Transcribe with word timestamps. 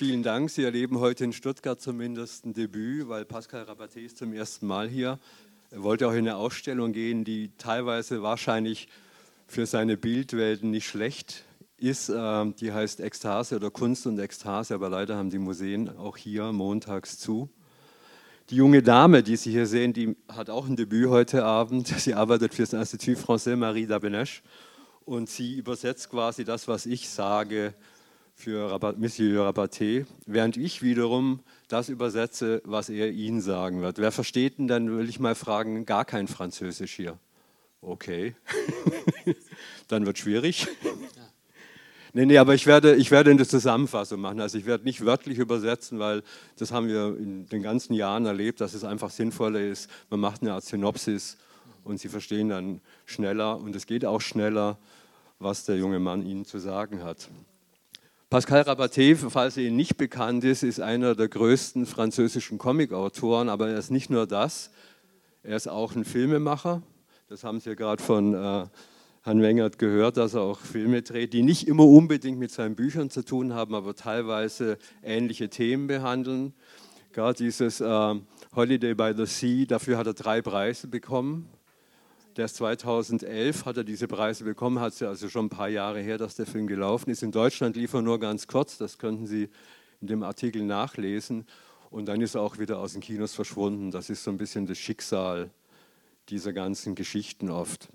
vielen 0.00 0.22
Dank. 0.22 0.48
Sie 0.48 0.64
erleben 0.64 0.98
heute 0.98 1.24
in 1.24 1.34
Stuttgart 1.34 1.78
zumindest 1.78 2.46
ein 2.46 2.54
Debüt, 2.54 3.10
weil 3.10 3.26
Pascal 3.26 3.64
Rabaté 3.64 3.98
ist 3.98 4.16
zum 4.16 4.32
ersten 4.32 4.66
Mal 4.66 4.88
hier. 4.88 5.18
Er 5.70 5.82
wollte 5.82 6.08
auch 6.08 6.12
in 6.12 6.20
eine 6.20 6.36
Ausstellung 6.36 6.94
gehen, 6.94 7.22
die 7.22 7.50
teilweise 7.58 8.22
wahrscheinlich 8.22 8.88
für 9.46 9.66
seine 9.66 9.98
Bildwelten 9.98 10.70
nicht 10.70 10.86
schlecht 10.86 11.44
ist. 11.76 12.08
Ähm, 12.08 12.54
die 12.56 12.72
heißt 12.72 13.00
Ekstase 13.00 13.56
oder 13.56 13.70
Kunst 13.70 14.06
und 14.06 14.18
Ekstase, 14.18 14.74
aber 14.74 14.88
leider 14.88 15.18
haben 15.18 15.28
die 15.28 15.38
Museen 15.38 15.94
auch 15.94 16.16
hier 16.16 16.50
montags 16.50 17.18
zu. 17.18 17.50
Die 18.48 18.56
junge 18.56 18.82
Dame, 18.82 19.22
die 19.22 19.36
Sie 19.36 19.50
hier 19.50 19.66
sehen, 19.66 19.92
die 19.92 20.16
hat 20.28 20.48
auch 20.48 20.66
ein 20.66 20.76
Debüt 20.76 21.10
heute 21.10 21.44
Abend. 21.44 21.88
Sie 21.98 22.14
arbeitet 22.14 22.54
für 22.54 22.62
das 22.62 22.72
Institut 22.72 23.18
Français 23.18 23.54
Marie 23.54 23.84
d'Abenesch 23.84 24.40
und 25.04 25.28
sie 25.28 25.58
übersetzt 25.58 26.08
quasi 26.08 26.46
das, 26.46 26.68
was 26.68 26.86
ich 26.86 27.10
sage, 27.10 27.74
für 28.40 28.70
Rabat, 28.70 28.98
Monsieur 28.98 29.46
Rabaté, 29.46 30.06
während 30.24 30.56
ich 30.56 30.80
wiederum 30.80 31.40
das 31.68 31.90
übersetze, 31.90 32.62
was 32.64 32.88
er 32.88 33.10
Ihnen 33.10 33.42
sagen 33.42 33.82
wird. 33.82 33.98
Wer 33.98 34.12
versteht 34.12 34.58
denn 34.58 34.66
dann, 34.66 34.96
will 34.96 35.08
ich 35.08 35.20
mal 35.20 35.34
fragen, 35.34 35.84
gar 35.84 36.06
kein 36.06 36.26
Französisch 36.26 36.92
hier? 36.92 37.18
Okay, 37.82 38.34
dann 39.88 40.06
wird 40.06 40.16
es 40.16 40.22
schwierig. 40.22 40.66
Nee, 42.12 42.26
nee, 42.26 42.38
aber 42.38 42.54
ich 42.54 42.66
werde, 42.66 42.96
ich 42.96 43.10
werde 43.10 43.30
eine 43.30 43.46
Zusammenfassung 43.46 44.20
machen. 44.20 44.40
Also 44.40 44.58
ich 44.58 44.66
werde 44.66 44.84
nicht 44.84 45.04
wörtlich 45.04 45.38
übersetzen, 45.38 45.98
weil 45.98 46.22
das 46.58 46.72
haben 46.72 46.88
wir 46.88 47.16
in 47.18 47.46
den 47.46 47.62
ganzen 47.62 47.92
Jahren 47.92 48.24
erlebt, 48.24 48.60
dass 48.60 48.74
es 48.74 48.84
einfach 48.84 49.10
sinnvoller 49.10 49.60
ist. 49.60 49.88
Man 50.08 50.18
macht 50.18 50.40
eine 50.40 50.54
Art 50.54 50.64
Synopsis 50.64 51.36
und 51.84 52.00
Sie 52.00 52.08
verstehen 52.08 52.48
dann 52.48 52.80
schneller 53.04 53.58
und 53.58 53.76
es 53.76 53.86
geht 53.86 54.04
auch 54.04 54.20
schneller, 54.20 54.78
was 55.38 55.66
der 55.66 55.76
junge 55.76 56.00
Mann 56.00 56.24
Ihnen 56.24 56.46
zu 56.46 56.58
sagen 56.58 57.04
hat. 57.04 57.28
Pascal 58.30 58.60
Rabaté, 58.60 59.16
falls 59.16 59.56
er 59.56 59.64
Ihnen 59.64 59.74
nicht 59.74 59.96
bekannt 59.96 60.44
ist, 60.44 60.62
ist 60.62 60.80
einer 60.80 61.16
der 61.16 61.26
größten 61.26 61.84
französischen 61.84 62.58
Comicautoren, 62.58 63.48
aber 63.48 63.70
er 63.70 63.76
ist 63.76 63.90
nicht 63.90 64.08
nur 64.08 64.28
das, 64.28 64.70
er 65.42 65.56
ist 65.56 65.66
auch 65.66 65.96
ein 65.96 66.04
Filmemacher. 66.04 66.80
Das 67.28 67.42
haben 67.42 67.58
Sie 67.58 67.70
ja 67.70 67.74
gerade 67.74 68.00
von 68.00 68.34
äh, 68.34 68.66
Herrn 69.22 69.42
Wengert 69.42 69.80
gehört, 69.80 70.16
dass 70.16 70.34
er 70.34 70.42
auch 70.42 70.60
Filme 70.60 71.02
dreht, 71.02 71.32
die 71.32 71.42
nicht 71.42 71.66
immer 71.66 71.84
unbedingt 71.84 72.38
mit 72.38 72.52
seinen 72.52 72.76
Büchern 72.76 73.10
zu 73.10 73.24
tun 73.24 73.52
haben, 73.52 73.74
aber 73.74 73.96
teilweise 73.96 74.78
ähnliche 75.02 75.48
Themen 75.48 75.88
behandeln. 75.88 76.54
Gerade 77.12 77.36
dieses 77.36 77.80
äh, 77.80 78.14
Holiday 78.54 78.94
by 78.94 79.12
the 79.16 79.26
Sea, 79.26 79.66
dafür 79.66 79.98
hat 79.98 80.06
er 80.06 80.14
drei 80.14 80.40
Preise 80.40 80.86
bekommen. 80.86 81.48
Der 82.36 82.46
2011 82.46 83.64
hat 83.64 83.76
er 83.76 83.84
diese 83.84 84.06
Preise 84.06 84.44
bekommen, 84.44 84.78
hat 84.78 84.92
es 84.92 85.00
ja 85.00 85.08
also 85.08 85.28
schon 85.28 85.46
ein 85.46 85.50
paar 85.50 85.68
Jahre 85.68 86.00
her, 86.00 86.16
dass 86.16 86.36
der 86.36 86.46
Film 86.46 86.68
gelaufen 86.68 87.10
ist. 87.10 87.22
In 87.22 87.32
Deutschland 87.32 87.76
lief 87.76 87.92
er 87.92 88.02
nur 88.02 88.20
ganz 88.20 88.46
kurz, 88.46 88.78
das 88.78 88.98
könnten 88.98 89.26
Sie 89.26 89.48
in 90.00 90.06
dem 90.06 90.22
Artikel 90.22 90.62
nachlesen. 90.62 91.44
Und 91.90 92.06
dann 92.06 92.20
ist 92.20 92.36
er 92.36 92.42
auch 92.42 92.58
wieder 92.58 92.78
aus 92.78 92.92
den 92.92 93.00
Kinos 93.00 93.34
verschwunden. 93.34 93.90
Das 93.90 94.10
ist 94.10 94.22
so 94.22 94.30
ein 94.30 94.36
bisschen 94.36 94.66
das 94.66 94.78
Schicksal 94.78 95.50
dieser 96.28 96.52
ganzen 96.52 96.94
Geschichten 96.94 97.50
oft. 97.50 97.88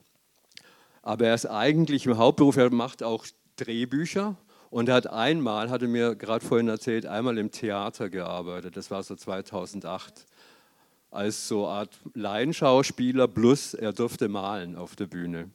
Aber 1.02 1.28
er 1.28 1.36
ist 1.36 1.46
eigentlich 1.46 2.06
im 2.06 2.18
Hauptberuf, 2.18 2.58
er 2.58 2.72
macht 2.72 3.04
auch 3.04 3.26
Drehbücher 3.56 4.36
und 4.70 4.90
er 4.90 4.96
hat 4.96 5.08
einmal, 5.08 5.70
hatte 5.70 5.88
mir 5.88 6.16
gerade 6.16 6.46
vorhin 6.46 6.68
erzählt, 6.68 7.06
einmal 7.06 7.38
im 7.38 7.52
Theater 7.52 8.10
gearbeitet. 8.10 8.76
Das 8.76 8.92
war 8.92 9.02
so 9.02 9.16
2008 9.16 10.26
als 11.16 11.48
so 11.48 11.68
Art 11.68 11.98
Laienschauspieler 12.14 13.28
plus 13.28 13.74
er 13.74 13.94
durfte 13.94 14.28
malen 14.28 14.76
auf 14.76 14.96
der 14.96 15.08
Bühne. 15.08 15.50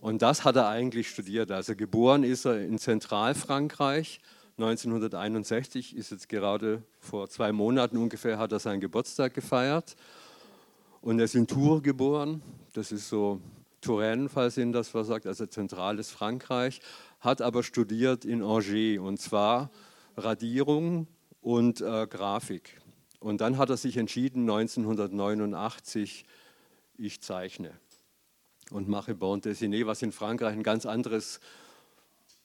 Und 0.00 0.22
das 0.22 0.44
hat 0.44 0.56
er 0.56 0.68
eigentlich 0.68 1.08
studiert. 1.08 1.50
Also 1.50 1.74
geboren 1.74 2.22
ist 2.24 2.44
er 2.44 2.60
in 2.60 2.78
Zentralfrankreich 2.78 4.20
1961, 4.58 5.96
ist 5.96 6.10
jetzt 6.10 6.28
gerade 6.28 6.82
vor 6.98 7.28
zwei 7.28 7.52
Monaten 7.52 7.96
ungefähr, 7.96 8.38
hat 8.38 8.50
er 8.50 8.58
seinen 8.58 8.80
Geburtstag 8.80 9.34
gefeiert. 9.34 9.94
Und 11.00 11.20
er 11.20 11.26
ist 11.26 11.36
in 11.36 11.46
Tours 11.46 11.82
geboren, 11.82 12.42
das 12.72 12.90
ist 12.90 13.08
so 13.08 13.40
Touraine, 13.80 14.28
falls 14.28 14.58
Ihnen 14.58 14.72
das 14.72 14.92
was 14.94 15.06
sagt, 15.06 15.26
also 15.26 15.46
zentrales 15.46 16.10
Frankreich, 16.10 16.80
hat 17.20 17.40
aber 17.40 17.62
studiert 17.62 18.24
in 18.24 18.42
Angers 18.42 18.98
und 18.98 19.20
zwar 19.20 19.70
Radierung 20.16 21.06
und 21.40 21.80
äh, 21.80 22.06
Grafik. 22.08 22.80
Und 23.20 23.40
dann 23.40 23.58
hat 23.58 23.70
er 23.70 23.76
sich 23.76 23.96
entschieden, 23.96 24.48
1989, 24.48 26.24
ich 26.96 27.20
zeichne 27.20 27.72
und 28.70 28.88
mache 28.88 29.14
Bande 29.14 29.50
dessinée, 29.50 29.86
was 29.86 30.02
in 30.02 30.12
Frankreich 30.12 30.52
ein 30.52 30.62
ganz 30.62 30.86
anderes, 30.86 31.40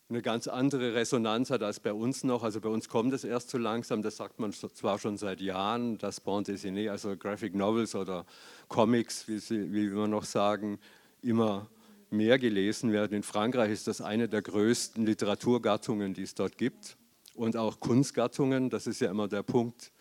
eine 0.09 0.21
ganz 0.21 0.47
andere 0.47 0.95
Resonanz 0.95 1.49
hat 1.49 1.63
als 1.63 1.79
bei 1.79 1.93
uns 1.93 2.23
noch. 2.23 2.43
Also 2.43 2.61
bei 2.61 2.69
uns 2.69 2.89
kommt 2.89 3.13
es 3.13 3.23
erst 3.23 3.49
so 3.49 3.57
langsam, 3.57 4.01
das 4.01 4.17
sagt 4.17 4.39
man 4.39 4.51
zwar 4.53 4.99
schon 4.99 5.17
seit 5.17 5.41
Jahren, 5.41 5.97
dass 5.97 6.21
Bande 6.21 6.53
dessinée, 6.53 6.89
also 6.89 7.15
Graphic 7.17 7.55
Novels 7.55 7.95
oder 7.95 8.25
Comics, 8.67 9.27
wie, 9.27 9.39
sie, 9.39 9.71
wie 9.71 9.93
wir 9.93 10.07
noch 10.07 10.25
sagen, 10.25 10.79
immer 11.21 11.67
mehr 12.09 12.39
gelesen 12.39 12.91
werden. 12.91 13.15
In 13.15 13.23
Frankreich 13.23 13.71
ist 13.71 13.87
das 13.87 14.01
eine 14.01 14.29
der 14.29 14.41
größten 14.41 15.05
Literaturgattungen, 15.05 16.13
die 16.13 16.23
es 16.23 16.35
dort 16.35 16.57
gibt. 16.57 16.97
Und 17.35 17.57
auch 17.57 17.79
Kunstgattungen, 17.79 18.69
das 18.69 18.85
ist 18.85 19.01
ja 19.01 19.09
immer 19.09 19.27
der 19.27 19.41
Punkt. 19.41 19.91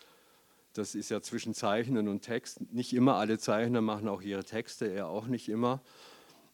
Das 0.73 0.95
ist 0.95 1.11
ja 1.11 1.21
zwischen 1.21 1.53
Zeichnen 1.53 2.09
und 2.09 2.23
Text. 2.23 2.61
Nicht 2.73 2.95
immer 2.95 3.17
alle 3.17 3.39
Zeichner 3.39 3.83
machen 3.83 4.09
auch 4.09 4.23
ihre 4.23 4.45
Texte, 4.45 4.87
er 4.87 5.09
auch 5.09 5.27
nicht 5.27 5.49
immer. 5.49 5.83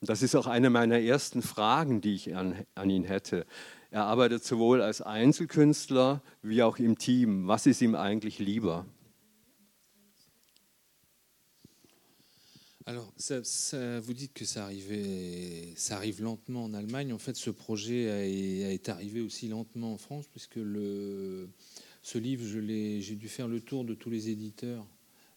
Das 0.00 0.22
ist 0.22 0.34
auch 0.34 0.46
eine 0.46 0.70
meiner 0.70 0.98
ersten 0.98 1.42
Fragen, 1.42 2.00
die 2.00 2.14
ich 2.14 2.34
an, 2.34 2.64
an 2.74 2.90
ihn 2.90 3.04
hätte. 3.04 3.46
Er 3.90 4.04
arbeitet 4.04 4.44
sowohl 4.44 4.82
als 4.82 5.02
Einzelkünstler 5.02 6.22
wie 6.42 6.62
auch 6.62 6.78
im 6.78 6.98
Team. 6.98 7.46
Was 7.46 7.66
ist 7.66 7.80
ihm 7.80 7.94
eigentlich 7.94 8.38
lieber? 8.38 8.86
Alors, 12.88 13.12
ça, 13.18 13.44
ça, 13.44 14.00
vous 14.00 14.14
dites 14.14 14.32
que 14.32 14.46
ça, 14.46 14.64
arrivait, 14.64 15.74
ça 15.76 15.96
arrive 15.96 16.22
lentement 16.22 16.64
en 16.64 16.72
Allemagne. 16.72 17.12
En 17.12 17.18
fait, 17.18 17.36
ce 17.36 17.50
projet 17.50 18.08
a, 18.08 18.68
a 18.68 18.72
été 18.72 18.90
arrivé 18.90 19.20
aussi 19.20 19.48
lentement 19.48 19.92
en 19.92 19.98
France, 19.98 20.26
puisque 20.26 20.56
le, 20.56 21.50
ce 22.08 22.16
livre, 22.16 22.42
j'ai 22.46 23.16
dû 23.16 23.28
faire 23.28 23.48
le 23.48 23.60
tour 23.60 23.84
de 23.84 23.92
tous 23.92 24.08
les 24.08 24.30
éditeurs 24.30 24.86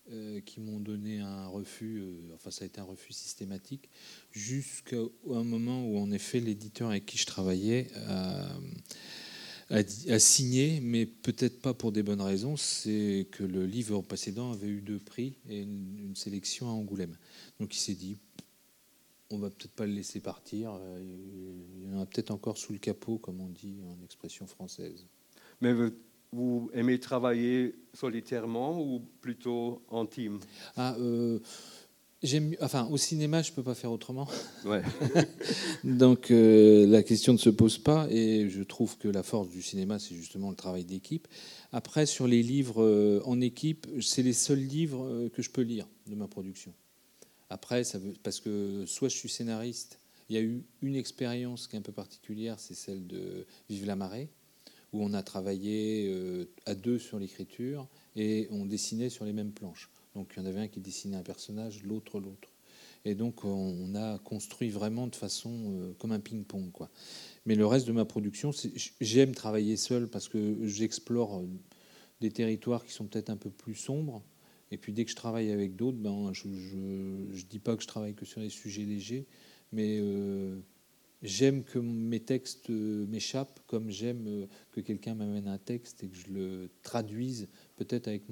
euh, 0.10 0.40
qui 0.40 0.62
m'ont 0.62 0.80
donné 0.80 1.20
un 1.20 1.48
refus, 1.48 2.00
euh, 2.00 2.34
enfin 2.34 2.50
ça 2.50 2.64
a 2.64 2.66
été 2.66 2.80
un 2.80 2.86
refus 2.86 3.12
systématique, 3.12 3.90
jusqu'à 4.32 4.96
un 5.30 5.44
moment 5.44 5.86
où 5.86 5.98
en 5.98 6.12
effet 6.12 6.40
l'éditeur 6.40 6.90
avec 6.90 7.06
qui 7.06 7.18
je 7.18 7.26
travaillais 7.26 7.88
a, 8.08 8.48
a, 9.70 10.20
signé, 10.20 10.80
mais 10.80 11.06
peut-être 11.06 11.62
pas 11.62 11.74
pour 11.74 11.92
des 11.92 12.04
bonnes 12.04 12.22
raisons, 12.22 12.56
c'est 12.56 13.28
que 13.32 13.44
le 13.44 13.66
livre 13.66 14.02
précédent 14.02 14.54
avait 14.54 14.68
eu 14.70 14.80
deux 14.80 15.00
prix 15.00 15.36
et 15.50 15.64
une, 15.64 16.16
sélection 16.16 16.70
à 16.70 16.72
Angoulême. 16.72 17.18
Donc 17.60 17.76
il 17.76 17.80
s'est 17.80 17.96
dit, 17.96 18.18
on 19.30 19.40
va 19.40 19.50
peut-être 19.50 19.74
pas 19.74 19.86
le 19.86 19.94
laisser 19.94 20.22
partir. 20.22 20.72
Euh, 20.74 21.02
il 21.82 21.90
y 21.90 21.94
en 21.94 22.00
a 22.00 22.06
peut-être 22.06 22.32
encore 22.32 22.58
sous 22.58 22.72
le 22.72 22.80
capot, 22.80 23.18
comme 23.18 23.42
on 23.42 23.50
dit 23.50 23.76
en 23.90 24.02
expression 24.06 24.48
française. 24.48 25.06
Mais 25.60 25.74
vous 26.32 26.70
aimez 26.74 27.00
travailler 27.00 27.76
solitairement 27.94 28.82
ou 28.82 29.02
plutôt 29.22 29.82
en 29.90 30.06
team? 30.06 30.40
Ah, 30.78 30.96
euh, 31.00 31.40
enfin, 32.62 32.88
au 32.90 32.98
cinéma, 32.98 33.42
je 33.42 33.52
peux 33.52 33.64
pas 33.64 33.76
faire 33.76 33.92
autrement. 33.92 34.28
Ouais. 34.66 34.82
Donc 35.84 36.32
euh, 36.32 36.88
la 36.88 37.04
question 37.04 37.34
ne 37.34 37.38
se 37.38 37.50
pose 37.50 37.78
pas, 37.78 38.08
et 38.10 38.50
je 38.50 38.64
trouve 38.64 38.98
que 38.98 39.08
la 39.08 39.24
force 39.24 39.50
du 39.50 39.62
cinéma, 39.62 40.00
c'est 40.00 40.16
justement 40.16 40.50
le 40.50 40.56
travail 40.56 40.86
d'équipe. 40.86 41.28
Après, 41.72 42.06
sur 42.06 42.28
les 42.28 42.44
livres 42.44 43.22
en 43.26 43.42
équipe, 43.42 43.88
c'est 44.02 44.24
les 44.24 44.34
seuls 44.34 44.60
livres 44.60 45.30
que 45.34 45.42
je 45.42 45.50
peux 45.50 45.62
lire 45.62 45.88
de 46.08 46.16
ma 46.16 46.28
production. 46.28 46.74
Après, 47.50 47.84
ça 47.84 48.00
veut, 48.00 48.14
parce 48.24 48.40
que 48.40 48.86
soit 48.86 49.10
je 49.10 49.18
suis 49.18 49.30
scénariste, 49.30 50.00
il 50.30 50.36
y 50.36 50.38
a 50.38 50.42
eu 50.42 50.64
une 50.82 50.96
expérience 50.96 51.68
qui 51.68 51.76
est 51.76 51.80
un 51.80 51.82
peu 51.82 51.92
particulière, 51.92 52.58
c'est 52.58 52.74
celle 52.74 53.06
de 53.06 53.46
Vive 53.70 53.86
la 53.86 53.98
marée, 53.98 54.30
où 54.94 55.04
on 55.04 55.14
a 55.14 55.24
travaillé 55.24 56.08
euh, 56.08 56.46
à 56.66 56.76
deux 56.76 57.00
sur 57.00 57.20
l'écriture 57.20 57.88
et 58.16 58.48
on 58.52 58.66
dessinait 58.66 59.10
sur 59.10 59.26
les 59.26 59.34
mêmes 59.34 59.52
planches. 59.52 59.90
Donc 60.16 60.34
il 60.36 60.42
y 60.42 60.44
en 60.44 60.46
avait 60.46 60.60
un 60.60 60.68
qui 60.68 60.82
dessinait 60.82 61.18
un 61.18 61.24
personnage, 61.24 61.84
l'autre 61.84 62.20
l'autre. 62.20 62.50
Et 63.06 63.16
donc 63.16 63.44
on 63.46 63.96
a 63.96 64.20
construit 64.20 64.70
vraiment 64.70 65.08
de 65.08 65.16
façon 65.16 65.52
euh, 65.52 65.94
comme 65.98 66.12
un 66.12 66.20
ping-pong. 66.20 66.72
quoi. 66.72 66.90
Mais 67.46 67.56
le 67.56 67.66
reste 67.66 67.88
de 67.88 67.94
ma 67.94 68.06
production, 68.06 68.52
j'aime 69.00 69.34
travailler 69.34 69.78
seul 69.78 70.08
parce 70.08 70.28
que 70.28 70.58
j'explore 70.68 71.40
euh, 71.40 71.48
des 72.20 72.32
territoires 72.32 72.86
qui 72.86 72.92
sont 72.92 73.06
peut-être 73.06 73.30
un 73.30 73.38
peu 73.38 73.50
plus 73.50 73.76
sombres 73.76 74.22
et 74.72 74.78
puis 74.78 74.94
dès 74.94 75.04
que 75.04 75.12
je 75.12 75.16
travaille 75.16 75.52
avec 75.52 75.76
d'autres, 75.76 75.98
ben, 75.98 76.32
je 76.34 76.48
ne 76.48 77.42
dis 77.50 77.60
pas 77.60 77.76
que 77.76 77.84
je 77.84 77.88
travaille 77.88 78.14
que 78.14 78.26
sur 78.26 78.40
des 78.40 78.50
sujets 78.50 78.86
légers, 78.86 79.26
mais 79.74 80.00
j'aime 81.22 81.64
que 81.64 81.80
mes 81.80 82.20
textes 82.20 82.70
m'échappent, 82.70 83.60
comme 83.68 83.90
j'aime 83.90 84.28
euh, 84.28 84.48
que 84.72 84.82
quelqu'un 84.82 85.16
m'amène 85.16 85.48
un 85.48 85.58
texte 85.58 86.04
et 86.04 86.08
que 86.08 86.16
je 86.16 86.34
le 86.34 86.70
traduise 86.84 87.48
peut-être 87.78 88.08
avec, 88.08 88.24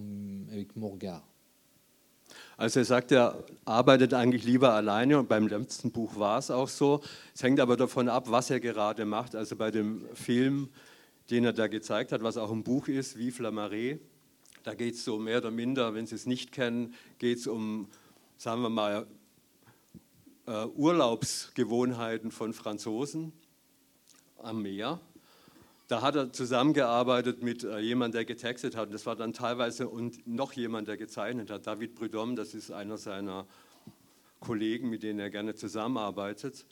avec 0.52 0.76
mon 0.76 0.90
regard. 0.90 1.26
Also 2.58 2.80
er 2.80 2.86
sagt, 2.86 3.12
er 3.12 3.44
arbeitet 3.66 4.14
eigentlich 4.14 4.44
lieber 4.44 4.74
alleine 4.74 5.18
und 5.18 5.28
beim 5.28 5.48
letzten 5.48 5.92
Buch 5.92 6.16
war 6.20 6.38
es 6.38 6.52
auch 6.52 6.68
so. 6.68 7.02
Es 7.34 7.42
hängt 7.42 7.60
aber 7.60 7.76
davon 7.76 8.08
ab, 8.08 8.30
was 8.30 8.52
er 8.52 8.60
gerade 8.60 9.04
macht. 9.06 9.36
Also 9.36 9.56
bei 9.56 9.72
dem 9.72 10.06
Film 10.14 10.70
den 11.30 11.46
er 11.46 11.54
da 11.54 11.68
gezeigt 11.68 12.12
hat, 12.12 12.24
was 12.24 12.38
auch 12.38 12.52
ein 12.52 12.64
Buch 12.64 12.88
ist, 12.88 13.18
Vive 13.18 13.44
la 13.44 13.50
Marée. 13.50 14.00
Da 14.64 14.74
geht 14.74 14.96
es 14.96 15.06
so 15.06 15.20
mehr 15.20 15.38
oder 15.38 15.52
minder, 15.52 15.94
wenn 15.94 16.06
Sie 16.06 16.16
es 16.16 16.26
nicht 16.26 16.52
kennen, 16.52 16.94
geht 17.18 17.38
es 17.38 17.48
um, 17.48 17.88
sagen 18.38 18.62
wir 18.62 18.70
mal, 18.70 19.08
äh, 20.50 20.66
Urlaubsgewohnheiten 20.66 22.32
von 22.32 22.54
Franzosen 22.54 23.34
am 24.40 24.64
Meer. 24.64 25.00
Da 25.88 26.02
hat 26.02 26.16
er 26.16 26.34
zusammengearbeitet 26.34 27.44
mit 27.44 27.64
äh, 27.64 27.80
jemandem, 27.80 28.20
der 28.20 28.26
getextet 28.26 28.76
hat. 28.76 28.92
Das 28.92 29.06
war 29.06 29.16
dann 29.16 29.34
teilweise 29.34 29.88
und 29.88 30.26
noch 30.28 30.54
jemand, 30.54 30.88
der 30.88 30.98
gezeichnet 30.98 31.52
hat. 31.52 31.68
David 31.68 31.94
Prudhomme, 31.96 32.34
das 32.36 32.56
ist 32.56 32.72
einer 32.72 32.98
seiner 32.98 33.46
Kollegen, 34.40 34.90
mit 34.90 35.04
denen 35.04 35.20
er 35.20 35.30
gerne 35.30 35.54
zusammenarbeitet. 35.54 36.66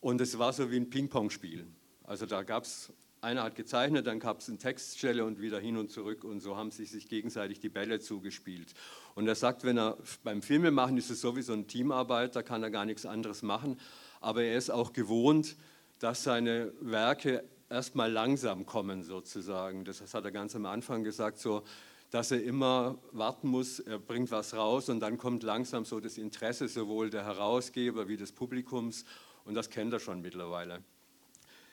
Und 0.00 0.20
es 0.20 0.38
war 0.38 0.52
so 0.52 0.70
wie 0.70 0.76
ein 0.76 0.88
Ping-Pong-Spiel. 0.88 1.66
Also 2.04 2.24
da 2.24 2.42
gab 2.42 2.64
es, 2.64 2.92
einer 3.20 3.42
hat 3.42 3.54
gezeichnet, 3.54 4.06
dann 4.06 4.20
gab 4.20 4.40
es 4.40 4.48
eine 4.48 4.58
Textstelle 4.58 5.24
und 5.24 5.40
wieder 5.40 5.58
hin 5.58 5.76
und 5.76 5.90
zurück 5.90 6.24
und 6.24 6.40
so 6.40 6.56
haben 6.56 6.70
sie 6.70 6.84
sich 6.84 7.08
gegenseitig 7.08 7.60
die 7.60 7.68
Bälle 7.68 8.00
zugespielt. 8.00 8.74
Und 9.14 9.26
er 9.26 9.34
sagt, 9.34 9.64
wenn 9.64 9.78
er 9.78 9.98
beim 10.22 10.42
Filmemachen 10.42 10.96
ist 10.96 11.10
es 11.10 11.20
sowieso 11.20 11.52
ein 11.52 11.66
Teamarbeit, 11.66 12.36
da 12.36 12.42
kann 12.42 12.62
er 12.62 12.70
gar 12.70 12.84
nichts 12.84 13.06
anderes 13.06 13.42
machen. 13.42 13.78
Aber 14.20 14.42
er 14.42 14.56
ist 14.56 14.70
auch 14.70 14.92
gewohnt, 14.92 15.56
dass 15.98 16.22
seine 16.22 16.72
Werke 16.80 17.44
erstmal 17.68 18.10
langsam 18.10 18.66
kommen 18.66 19.02
sozusagen. 19.02 19.84
Das 19.84 20.14
hat 20.14 20.24
er 20.24 20.30
ganz 20.30 20.54
am 20.54 20.66
Anfang 20.66 21.04
gesagt, 21.04 21.38
so 21.38 21.64
dass 22.10 22.30
er 22.30 22.42
immer 22.42 22.98
warten 23.12 23.48
muss, 23.48 23.80
er 23.80 23.98
bringt 23.98 24.30
was 24.30 24.54
raus 24.54 24.88
und 24.88 25.00
dann 25.00 25.18
kommt 25.18 25.42
langsam 25.42 25.84
so 25.84 26.00
das 26.00 26.16
Interesse 26.16 26.68
sowohl 26.68 27.10
der 27.10 27.24
Herausgeber 27.24 28.08
wie 28.08 28.16
des 28.16 28.32
Publikums 28.32 29.04
und 29.44 29.54
das 29.54 29.68
kennt 29.68 29.92
er 29.92 30.00
schon 30.00 30.22
mittlerweile. 30.22 30.82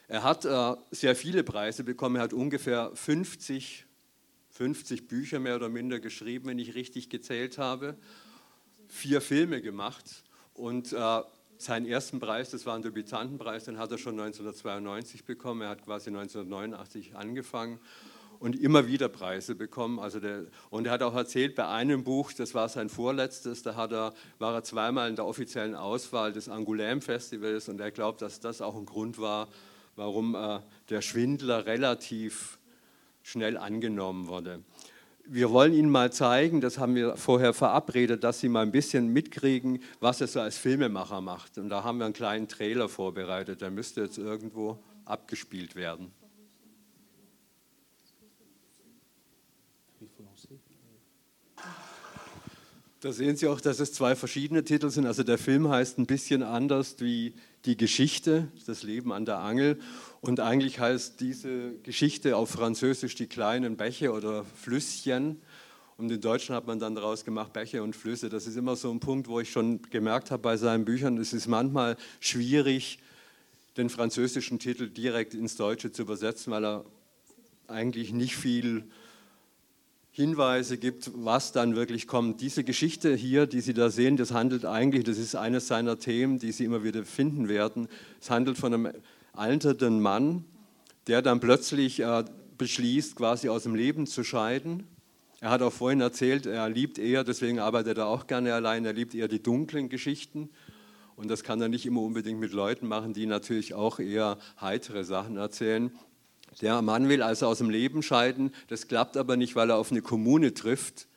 Er 0.08 0.24
hat 0.24 0.46
äh, 0.46 0.76
sehr 0.92 1.16
viele 1.16 1.44
Preise 1.44 1.84
bekommen, 1.84 2.18
er 2.18 2.24
hat 2.24 2.34
ungefähr 2.34 2.92
50, 2.94 3.86
50 4.52 5.08
Bücher 5.08 5.40
mehr 5.40 5.56
oder 5.56 5.70
minder 5.70 6.00
geschrieben, 6.00 6.48
wenn 6.48 6.60
ich 6.60 6.76
richtig 6.76 7.10
gezählt 7.10 7.58
habe, 7.58 7.98
vier 8.88 9.20
Filme 9.20 9.62
gemacht. 9.62 10.24
Und 10.54 10.94
äh, 10.94 11.22
seinen 11.58 11.88
ersten 11.88 12.20
Preis, 12.20 12.52
das 12.52 12.66
war 12.66 12.76
ein 12.76 12.84
Debütantenpreis, 12.84 13.66
den 13.66 13.80
hat 13.80 13.92
er 13.92 13.98
schon 13.98 14.20
1992 14.20 15.26
bekommen, 15.26 15.62
er 15.62 15.70
hat 15.70 15.84
quasi 15.84 16.10
1989 16.10 17.16
angefangen 17.16 17.80
und 18.40 18.56
immer 18.56 18.88
wieder 18.88 19.10
Preise 19.10 19.56
bekommen. 19.56 20.00
Also 20.00 20.20
der, 20.20 20.46
und 20.70 20.86
er 20.86 20.94
hat 20.94 21.02
auch 21.02 21.16
erzählt, 21.16 21.56
bei 21.56 21.68
einem 21.68 22.04
Buch, 22.04 22.32
das 22.34 22.54
war 22.54 22.70
sein 22.70 22.90
vorletztes, 22.90 23.64
da 23.64 23.76
hat 23.76 23.92
er, 23.92 24.14
war 24.38 24.54
er 24.54 24.64
zweimal 24.64 25.10
in 25.10 25.16
der 25.16 25.26
offiziellen 25.26 25.74
Auswahl 25.74 26.32
des 26.32 26.50
Angoulême 26.50 27.02
Festivals 27.02 27.70
und 27.70 27.80
er 27.80 27.92
glaubt, 27.92 28.22
dass 28.22 28.40
das 28.40 28.62
auch 28.62 28.76
ein 28.76 28.86
Grund 28.86 29.18
war, 29.18 29.48
warum 29.96 30.36
äh, 30.36 30.60
der 30.90 31.02
Schwindler 31.02 31.66
relativ 31.66 32.60
schnell 33.24 33.58
angenommen 33.58 34.28
wurde. 34.28 34.64
Wir 35.28 35.50
wollen 35.50 35.74
Ihnen 35.74 35.90
mal 35.90 36.12
zeigen, 36.14 36.62
das 36.62 36.78
haben 36.78 36.94
wir 36.94 37.18
vorher 37.18 37.54
verabredet, 37.54 38.24
dass 38.24 38.40
Sie 38.40 38.50
mal 38.50 38.62
ein 38.62 38.72
bisschen 38.72 39.08
mitkriegen, 39.08 39.82
was 40.00 40.22
er 40.22 40.28
so 40.28 40.40
als 40.40 40.58
Filmemacher 40.58 41.20
macht. 41.22 41.58
Und 41.58 41.70
da 41.70 41.84
haben 41.84 41.98
wir 41.98 42.06
einen 42.06 42.14
kleinen 42.14 42.48
Trailer 42.48 42.88
vorbereitet, 42.90 43.62
der 43.62 43.72
müsste 43.72 44.02
jetzt 44.02 44.20
irgendwo 44.20 44.78
abgespielt 45.06 45.76
werden. 45.76 46.12
Da 53.00 53.12
sehen 53.12 53.36
Sie 53.36 53.48
auch, 53.48 53.62
dass 53.62 53.80
es 53.80 53.94
zwei 53.94 54.16
verschiedene 54.16 54.64
Titel 54.64 54.90
sind. 54.90 55.06
Also 55.06 55.24
der 55.24 55.38
Film 55.38 55.70
heißt 55.70 56.00
ein 56.00 56.08
bisschen 56.08 56.42
anders 56.42 56.96
wie 57.00 57.36
die 57.66 57.78
Geschichte, 57.78 58.48
das 58.66 58.84
Leben 58.84 59.12
an 59.12 59.26
der 59.26 59.40
Angel. 59.40 59.80
Und 60.22 60.40
eigentlich 60.40 60.80
heißt 60.80 61.20
diese 61.20 61.74
Geschichte 61.84 62.38
auf 62.38 62.50
Französisch 62.50 63.16
die 63.16 63.28
kleinen 63.28 63.78
Bäche 63.78 64.12
oder 64.12 64.44
Flüsschen. 64.44 65.42
Und 65.98 66.12
in 66.12 66.22
Deutschen 66.22 66.56
hat 66.56 66.68
man 66.68 66.80
dann 66.80 66.96
daraus 66.96 67.26
gemacht 67.26 67.54
Bäche 67.54 67.82
und 67.82 67.96
Flüsse. 67.96 68.30
Das 68.30 68.48
ist 68.48 68.58
immer 68.58 68.76
so 68.76 68.92
ein 68.92 69.00
Punkt, 69.00 69.28
wo 69.28 69.40
ich 69.40 69.52
schon 69.52 69.82
gemerkt 69.90 70.32
habe 70.32 70.42
bei 70.42 70.58
seinen 70.58 70.86
Büchern, 70.86 71.18
es 71.18 71.34
ist 71.34 71.48
manchmal 71.48 71.98
schwierig, 72.20 73.00
den 73.78 73.90
französischen 73.90 74.60
Titel 74.60 74.90
direkt 74.90 75.34
ins 75.34 75.56
Deutsche 75.58 75.92
zu 75.92 76.04
übersetzen, 76.04 76.52
weil 76.52 76.66
er 76.66 76.86
eigentlich 77.68 78.14
nicht 78.14 78.36
viel 78.36 78.86
Hinweise 80.16 80.78
gibt, 80.78 81.12
was 81.14 81.52
dann 81.52 81.76
wirklich 81.76 82.08
kommt. 82.08 82.40
Diese 82.40 82.64
Geschichte 82.64 83.14
hier, 83.14 83.48
die 83.48 83.60
Sie 83.60 83.74
da 83.74 83.90
sehen, 83.90 84.16
das 84.16 84.32
handelt 84.32 84.64
eigentlich, 84.64 85.04
das 85.04 85.18
ist 85.18 85.36
eines 85.36 85.68
seiner 85.68 86.00
Themen, 86.00 86.40
die 86.40 86.54
Sie 86.54 86.64
immer 86.64 86.86
wieder 86.86 87.04
finden 87.04 87.50
werden. 87.50 87.90
Es 88.22 88.30
handelt 88.30 88.58
von 88.58 88.74
einem 88.74 88.94
alternden 89.34 90.02
Mann, 90.02 90.46
der 91.08 91.22
dann 91.22 91.42
plötzlich 91.42 92.00
äh, 92.00 92.24
beschließt, 92.58 93.18
quasi 93.18 93.50
aus 93.50 93.64
dem 93.64 93.76
Leben 93.76 94.08
zu 94.08 94.24
scheiden. 94.24 94.88
Er 95.42 95.50
hat 95.50 95.62
auch 95.62 95.74
vorhin 95.74 96.00
erzählt, 96.00 96.46
er 96.46 96.70
liebt 96.70 96.98
eher, 96.98 97.26
deswegen 97.26 97.60
arbeitet 97.60 97.98
er 97.98 98.08
auch 98.08 98.26
gerne 98.26 98.54
allein, 98.54 98.86
er 98.86 98.94
liebt 98.94 99.14
eher 99.16 99.28
die 99.28 99.44
dunklen 99.44 99.90
Geschichten. 99.90 100.50
Und 101.18 101.28
das 101.30 101.44
kann 101.44 101.60
er 101.60 101.68
nicht 101.68 101.86
immer 101.86 102.00
unbedingt 102.00 102.40
mit 102.40 102.54
Leuten 102.54 102.88
machen, 102.88 103.12
die 103.12 103.26
natürlich 103.26 103.74
auch 103.74 104.00
eher 104.00 104.38
heitere 104.62 105.04
Sachen 105.04 105.36
erzählen. 105.36 105.92
Der 106.62 106.82
Mann 106.82 107.10
will 107.10 107.22
also 107.22 107.48
aus 107.48 107.58
dem 107.58 107.70
Leben 107.70 108.02
scheiden, 108.02 108.54
das 108.68 108.88
klappt 108.88 109.18
aber 109.18 109.36
nicht, 109.36 109.56
weil 109.56 109.70
er 109.70 109.78
auf 109.78 109.92
eine 109.92 110.02
Kommune 110.02 110.54
trifft 110.54 111.08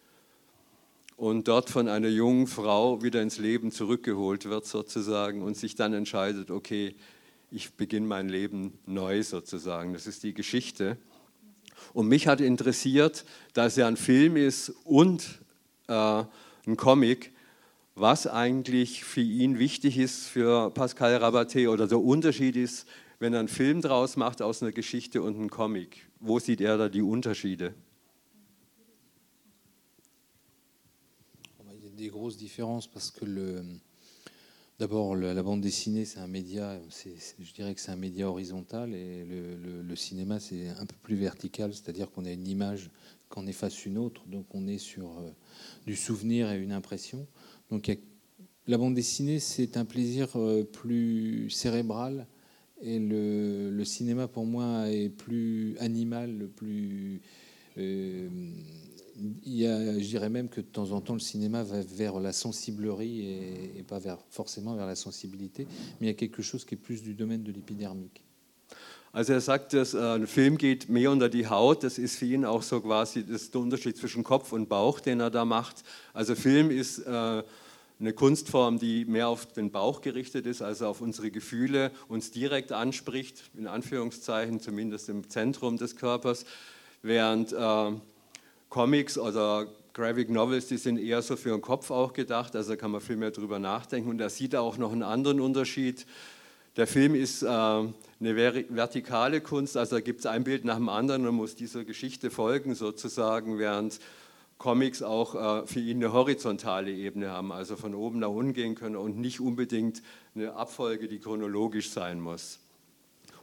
und 1.17 1.49
dort 1.49 1.70
von 1.70 1.88
einer 1.88 2.08
jungen 2.08 2.46
Frau 2.46 3.02
wieder 3.02 3.23
ins 3.23 3.38
Leben 3.38 3.70
zurückgeholt 3.70 4.49
wird 4.49 4.67
sozusagen 4.67 5.43
und 5.43 5.56
sich 5.56 5.75
dann 5.75 5.93
entscheidet, 5.93 6.50
okay, 6.50 6.94
ich 7.50 7.75
beginne 7.75 8.06
mein 8.06 8.29
Leben 8.29 8.79
neu 8.87 9.23
sozusagen. 9.23 9.93
Das 9.93 10.06
ist 10.06 10.23
die 10.23 10.35
Geschichte. 10.35 10.96
Und 11.93 12.08
mich 12.08 12.26
hat 12.26 12.41
interessiert, 12.41 13.25
dass 13.52 13.79
er 13.79 13.87
ein 13.87 13.96
Film 13.96 14.37
ist 14.37 14.73
und 14.84 15.41
äh, 15.88 16.25
ein 16.67 16.76
Comic, 16.76 17.32
was 17.94 18.26
eigentlich 18.26 19.05
für 19.05 19.20
ihn 19.20 19.58
wichtig 19.58 19.99
ist, 19.99 20.26
für 20.26 20.70
Pascal 20.70 21.17
Rabaté 21.17 21.69
oder 21.69 21.88
der 21.88 22.00
Unterschied 22.00 22.56
ist 22.56 22.87
wenn 23.19 23.35
er 23.35 23.47
Film 23.49 23.81
draus 23.81 24.17
macht 24.17 24.43
aus 24.43 24.62
einer 24.62 24.73
Geschichte 24.73 25.23
und 25.23 25.37
einem 25.37 25.50
Comic? 25.50 26.09
Wo 26.20 26.38
sieht 26.38 26.61
er 26.61 26.79
da 26.79 26.88
die 26.88 27.03
Unterschiede? 27.03 27.75
Il 31.70 31.85
y 31.85 31.87
a 31.87 31.91
des 31.91 32.11
grosses 32.11 32.37
différences 32.37 32.87
parce 32.87 33.11
que 33.11 33.25
le, 33.25 33.65
D'abord, 34.79 35.17
la 35.17 35.43
bande 35.43 35.61
dessinée, 35.61 36.05
c'est 36.05 36.20
un 36.20 36.29
média, 36.29 36.81
je 36.88 37.53
dirais 37.53 37.75
que 37.75 37.81
c'est 37.81 37.91
un 37.91 37.97
média 37.97 38.29
horizontal, 38.31 38.94
et 38.94 39.25
le 39.25 39.97
cinéma, 39.97 40.38
c'est 40.38 40.69
un 40.69 40.87
peu 40.87 40.94
plus 41.03 41.17
vertical, 41.17 41.75
c'est-à-dire 41.75 42.12
qu'on 42.12 42.25
a 42.25 42.31
une 42.31 42.47
image, 42.47 42.89
qu'on 43.29 43.48
efface 43.48 43.87
une 43.87 43.98
autre, 43.98 44.25
donc 44.29 44.46
on 44.55 44.69
est 44.69 44.79
sur 44.79 45.19
euh, 45.19 45.32
du 45.84 45.96
souvenir 45.96 46.53
et 46.53 46.63
une 46.63 46.70
impression. 46.70 47.27
Donc 47.70 47.91
la 48.69 48.79
bande 48.79 48.94
dessinée, 48.94 49.41
c'est 49.41 49.77
un 49.77 49.84
plaisir 49.84 50.29
euh, 50.37 50.63
plus 50.63 51.51
cérébral 51.51 52.29
et 52.81 52.99
le, 52.99 53.70
le, 53.70 53.85
cinéma, 53.85 54.29
pour 54.29 54.47
moi, 54.47 54.89
est 54.89 55.08
plus 55.08 55.77
animal, 55.79 56.49
plus. 56.55 57.20
Euh, 57.77 58.29
je 59.19 60.06
dirais 60.06 60.31
même 60.31 60.49
que 60.49 60.61
de 60.61 60.67
temps 60.67 60.93
en 60.93 61.01
temps, 61.01 61.15
le 61.15 61.20
cinéma 61.20 61.65
va 61.65 61.81
vers 61.81 62.20
la 62.20 62.32
sensiblerie 62.32 63.20
et, 63.20 63.79
et, 63.79 63.82
pas 63.82 63.99
vers, 63.99 64.19
forcément 64.31 64.77
vers 64.77 64.87
la 64.87 64.94
sensibilité, 64.94 65.67
mais 66.01 66.06
il 66.06 66.11
y 66.11 66.13
a 66.13 66.15
quelque 66.15 66.43
chose 66.43 66.65
qui 66.65 66.75
est 66.75 66.79
plus 66.79 67.03
du 67.03 67.15
domaine 67.15 67.43
de 67.43 67.53
l'épidermique. 67.53 68.23
Also 69.13 69.32
er 69.32 69.41
sagt, 69.41 69.73
dass 69.73 69.94
äh, 69.94 69.99
ein 69.99 70.27
Film 70.27 70.58
geht 70.58 70.89
mehr 70.89 71.11
unter 71.11 71.29
die 71.29 71.47
Haut. 71.47 71.82
Das 71.82 71.99
ist 71.99 72.17
für 72.17 72.27
ihn 72.27 72.44
auch 72.44 72.63
so 72.63 72.81
quasi 72.81 73.25
das 73.25 73.51
der 73.51 73.61
Unterschied 73.61 73.97
zwischen 73.97 74.23
Kopf 74.23 74.53
und 74.53 74.69
Bauch, 74.69 75.01
den 75.01 75.20
er 75.20 75.31
da 75.31 75.44
macht. 75.44 75.82
Also 76.13 76.35
Film 76.35 76.70
ist 76.70 76.99
äh, 77.01 77.43
eine 78.00 78.12
Kunstform, 78.12 78.78
die 78.78 79.05
mehr 79.05 79.28
auf 79.28 79.46
den 79.46 79.70
Bauch 79.70 80.00
gerichtet 80.00 80.46
ist, 80.46 80.62
also 80.62 80.86
auf 80.86 81.00
unsere 81.00 81.31
Gefühle, 81.31 81.90
uns 82.08 82.31
direkt 82.31 82.70
anspricht, 82.72 83.50
in 83.56 83.67
Anführungszeichen, 83.67 84.60
zumindest 84.60 85.08
im 85.08 85.28
Zentrum 85.28 85.78
des 85.78 85.96
Körpers, 85.96 86.44
während 87.02 87.52
äh, 87.52 87.93
Comics 88.69 89.19
oder 89.19 89.67
Graphic 89.94 90.31
Novels, 90.31 90.69
die 90.69 90.76
sind 90.76 90.98
eher 90.98 91.22
so 91.22 91.34
für 91.34 91.50
den 91.50 91.60
Kopf 91.60 91.90
auch 91.90 92.12
gedacht, 92.12 92.55
also 92.55 92.76
kann 92.76 92.93
man 92.93 93.00
viel 93.00 93.17
mehr 93.17 93.32
drüber 93.32 93.58
nachdenken 93.58 94.10
und 94.10 94.20
er 94.20 94.31
sieht 94.31 94.55
auch 94.55 94.78
noch 94.78 94.93
einen 94.93 95.02
anderen 95.02 95.40
Unterschied. 95.40 96.06
Der 96.76 96.86
Film 96.86 97.17
ist 97.17 97.43
äh, 97.43 97.46
eine 97.48 97.93
vertikale 98.20 99.40
Kunst, 99.40 99.76
also 99.76 99.96
da 99.96 100.00
gibt 100.00 100.20
es 100.20 100.26
ein 100.26 100.44
Bild 100.44 100.64
nach 100.64 100.76
dem 100.76 100.88
anderen 100.88 101.26
und 101.26 101.34
muss 101.34 101.56
dieser 101.56 101.84
Geschichte 101.84 102.31
folgen 102.31 102.76
sozusagen, 102.76 103.58
während 103.58 103.98
Comics 104.58 105.03
auch 105.03 105.62
äh, 105.62 105.67
für 105.67 105.81
ihn 105.81 105.98
eine 105.98 106.12
horizontale 106.12 106.93
Ebene 106.93 107.31
haben, 107.31 107.53
also 107.53 107.77
von 107.77 107.94
oben 107.94 108.19
nach 108.19 108.29
unten 108.29 108.53
gehen 108.53 108.74
können 108.74 108.96
und 108.96 109.19
nicht 109.19 109.41
unbedingt 109.41 110.03
eine 110.34 110.55
Abfolge, 110.55 111.06
die 111.06 111.20
chronologisch 111.20 111.91
sein 111.91 112.20
muss. 112.20 112.58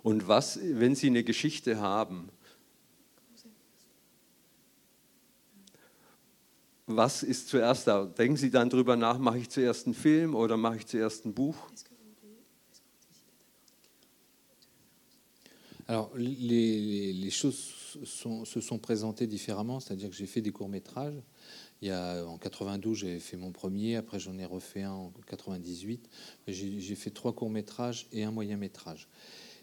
Und 0.03 0.27
was, 0.27 0.59
wenn 0.61 0.93
Sie 0.93 1.07
eine 1.07 1.23
Geschichte 1.23 1.79
haben, 1.79 2.29
was 6.85 7.23
ist 7.23 7.47
zuerst 7.47 7.87
da? 7.87 8.05
Denken 8.05 8.37
Sie 8.37 8.51
dann 8.51 8.69
drüber 8.69 8.95
nach, 8.95 9.17
mache 9.17 9.39
ich 9.39 9.49
zuerst 9.49 9.87
einen 9.87 9.95
Film 9.95 10.35
oder 10.35 10.57
mache 10.57 10.77
ich 10.77 10.85
zuerst 10.85 11.25
ein 11.25 11.33
Buch? 11.33 11.55
Alors, 15.87 16.09
les, 16.15 17.13
les 17.13 17.31
choses 17.31 17.74
se 18.03 18.61
sont 18.61 18.79
présentées 18.79 19.27
différemment, 19.27 19.79
c'est-à-dire 19.79 20.09
que 20.09 20.15
j'ai 20.15 20.25
fait 20.25 20.41
des 20.41 20.51
courts-métrages. 20.51 21.21
Il 21.81 21.89
y 21.89 21.91
a, 21.91 22.25
en 22.25 22.37
92, 22.37 22.97
j'avais 22.97 23.19
fait 23.19 23.37
mon 23.37 23.51
premier, 23.51 23.95
après 23.95 24.19
j'en 24.19 24.37
ai 24.37 24.45
refait 24.45 24.83
un 24.83 24.91
en 24.91 25.13
98. 25.27 26.09
J'ai 26.47 26.95
fait 26.95 27.11
trois 27.11 27.33
courts-métrages 27.33 28.07
et 28.11 28.23
un 28.23 28.31
moyen-métrage. 28.31 29.07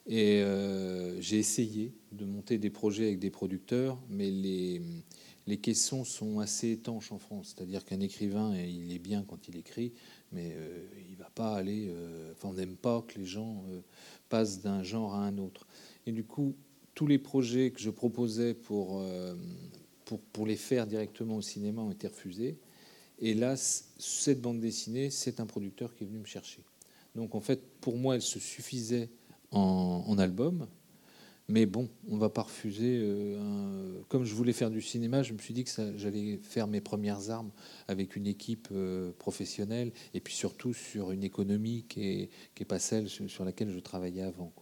Et 0.07 0.43
euh, 0.43 1.21
j'ai 1.21 1.39
essayé 1.39 1.95
de 2.11 2.25
monter 2.25 2.59
des 2.59 2.71
projets 2.71 3.07
avec 3.07 3.19
des 3.19 3.31
producteurs, 3.31 3.99
mais 4.09 4.31
les, 4.31 4.81
caissons 5.59 6.05
sont 6.05 6.41
assez 6.41 6.73
étanches 6.73 7.13
en 7.13 7.19
France. 7.19 7.55
C'est-à-dire 7.55 7.85
qu'un 7.85 8.01
écrivain, 8.01 8.57
il 8.57 8.93
est 8.93 8.99
bien 8.99 9.23
quand 9.23 9.49
il 9.49 9.57
écrit, 9.57 9.93
mais 10.33 10.55
euh, 10.57 10.85
il 11.09 11.17
va 11.17 11.31
pas 11.35 11.55
aller. 11.55 11.87
Euh, 11.89 12.33
enfin, 12.33 12.49
on 12.49 12.55
n'aime 12.55 12.77
pas 12.77 13.03
que 13.03 13.19
les 13.19 13.27
gens 13.27 13.65
passent 14.29 14.61
d'un 14.61 14.83
genre 14.83 15.15
à 15.15 15.25
un 15.25 15.39
autre. 15.39 15.67
Et 16.07 16.13
du 16.13 16.25
coup, 16.25 16.57
tous 16.95 17.07
les 17.07 17.19
projets 17.19 17.71
que 17.71 17.81
je 17.81 17.91
proposais 17.91 18.55
pour, 18.55 19.03
pour, 20.05 20.21
pour 20.21 20.47
les 20.47 20.57
faire 20.57 20.87
directement 20.87 21.37
au 21.37 21.43
cinéma 21.43 21.83
ont 21.83 21.91
été 21.91 22.07
refusés. 22.07 22.59
Et 23.19 23.35
là, 23.35 23.55
cette 23.57 24.41
bande 24.41 24.61
dessinée, 24.61 25.09
c'est 25.11 25.39
un 25.39 25.47
producteur 25.47 25.95
qui 25.95 26.05
est 26.05 26.07
venu 26.07 26.19
me 26.19 26.27
chercher. 26.27 26.63
Donc 27.15 27.35
en 27.35 27.41
fait, 27.41 27.63
pour 27.81 27.97
moi, 27.97 28.17
elle 28.17 28.23
se 28.23 28.39
suffisait 28.39 29.09
en, 29.53 30.19
album. 30.19 30.67
Mais 31.49 31.67
bon, 31.67 31.89
on 32.09 32.17
va 32.17 32.31
pas 32.31 32.43
refuser. 32.43 32.99
Euh, 33.01 34.01
comme 34.09 34.25
je 34.25 34.35
voulais 34.35 34.53
faire 34.53 34.71
du 34.71 34.81
cinéma, 34.81 35.23
je 35.23 35.33
me 35.35 35.39
suis 35.39 35.53
dit 35.53 35.65
que 35.65 35.71
j'allais 35.97 36.39
faire 36.43 36.67
mes 36.67 36.81
premières 36.81 37.31
armes 37.31 37.51
avec 37.89 38.17
une 38.17 38.27
équipe 38.27 38.69
euh, 38.73 39.13
professionnelle 39.19 39.93
et 40.15 40.21
puis 40.21 40.35
surtout 40.35 40.73
sur 40.73 41.11
une 41.11 41.25
économie 41.25 41.85
qui 41.89 42.29
n'est 42.59 42.67
pas 42.67 42.79
celle 42.79 43.09
sur 43.09 43.45
laquelle 43.45 43.71
je 43.71 43.81
travaillais 43.81 44.23
avant. 44.23 44.53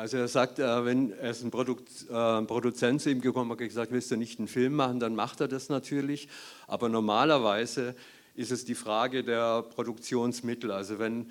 Also 0.00 0.16
er 0.16 0.28
sagt, 0.28 0.58
äh, 0.58 0.84
wenn 0.86 1.10
ist 1.10 1.44
ein, 1.44 1.50
Produkt, 1.50 2.06
äh, 2.08 2.14
ein 2.14 2.46
Produzent 2.46 3.02
zu 3.02 3.10
ihm 3.10 3.20
gekommen 3.20 3.50
hat, 3.50 3.58
gesagt, 3.58 3.92
willst 3.92 4.10
du 4.10 4.16
nicht 4.16 4.38
einen 4.38 4.48
Film 4.48 4.72
machen, 4.72 4.98
dann 4.98 5.14
macht 5.14 5.42
er 5.42 5.46
das 5.46 5.68
natürlich. 5.68 6.26
Aber 6.66 6.88
normalerweise 6.88 7.94
ist 8.34 8.50
es 8.50 8.64
die 8.64 8.74
Frage 8.74 9.22
der 9.22 9.60
Produktionsmittel. 9.60 10.70
Also 10.70 10.98
wenn 10.98 11.30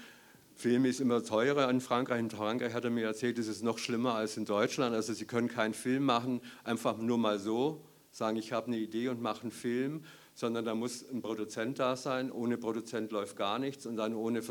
Film 0.55 0.85
ist 0.85 1.01
immer 1.01 1.23
teurer 1.23 1.67
in 1.67 1.81
Frankreich. 1.81 2.19
In 2.19 2.29
Frankreich 2.29 2.75
hat 2.75 2.83
er 2.83 2.91
mir 2.91 3.07
erzählt, 3.07 3.39
ist 3.39 3.47
es 3.47 3.63
noch 3.63 3.79
schlimmer 3.79 4.13
als 4.13 4.37
in 4.37 4.45
Deutschland. 4.45 4.93
Also 4.93 5.13
Sie 5.13 5.25
können 5.25 5.47
keinen 5.47 5.73
Film 5.73 6.03
machen, 6.03 6.39
einfach 6.63 6.99
nur 6.99 7.17
mal 7.17 7.39
so, 7.39 7.81
sagen, 8.11 8.37
ich 8.37 8.53
habe 8.53 8.67
eine 8.67 8.77
Idee 8.77 9.07
und 9.07 9.19
mache 9.19 9.41
einen 9.41 9.51
Film, 9.51 10.03
sondern 10.35 10.63
da 10.65 10.75
muss 10.75 11.03
ein 11.11 11.23
Produzent 11.23 11.79
da 11.79 11.95
sein. 11.95 12.31
Ohne 12.31 12.59
Produzent 12.59 13.11
läuft 13.11 13.35
gar 13.35 13.57
nichts 13.57 13.87
und 13.87 13.97
dann 13.97 14.13
ohne, 14.13 14.43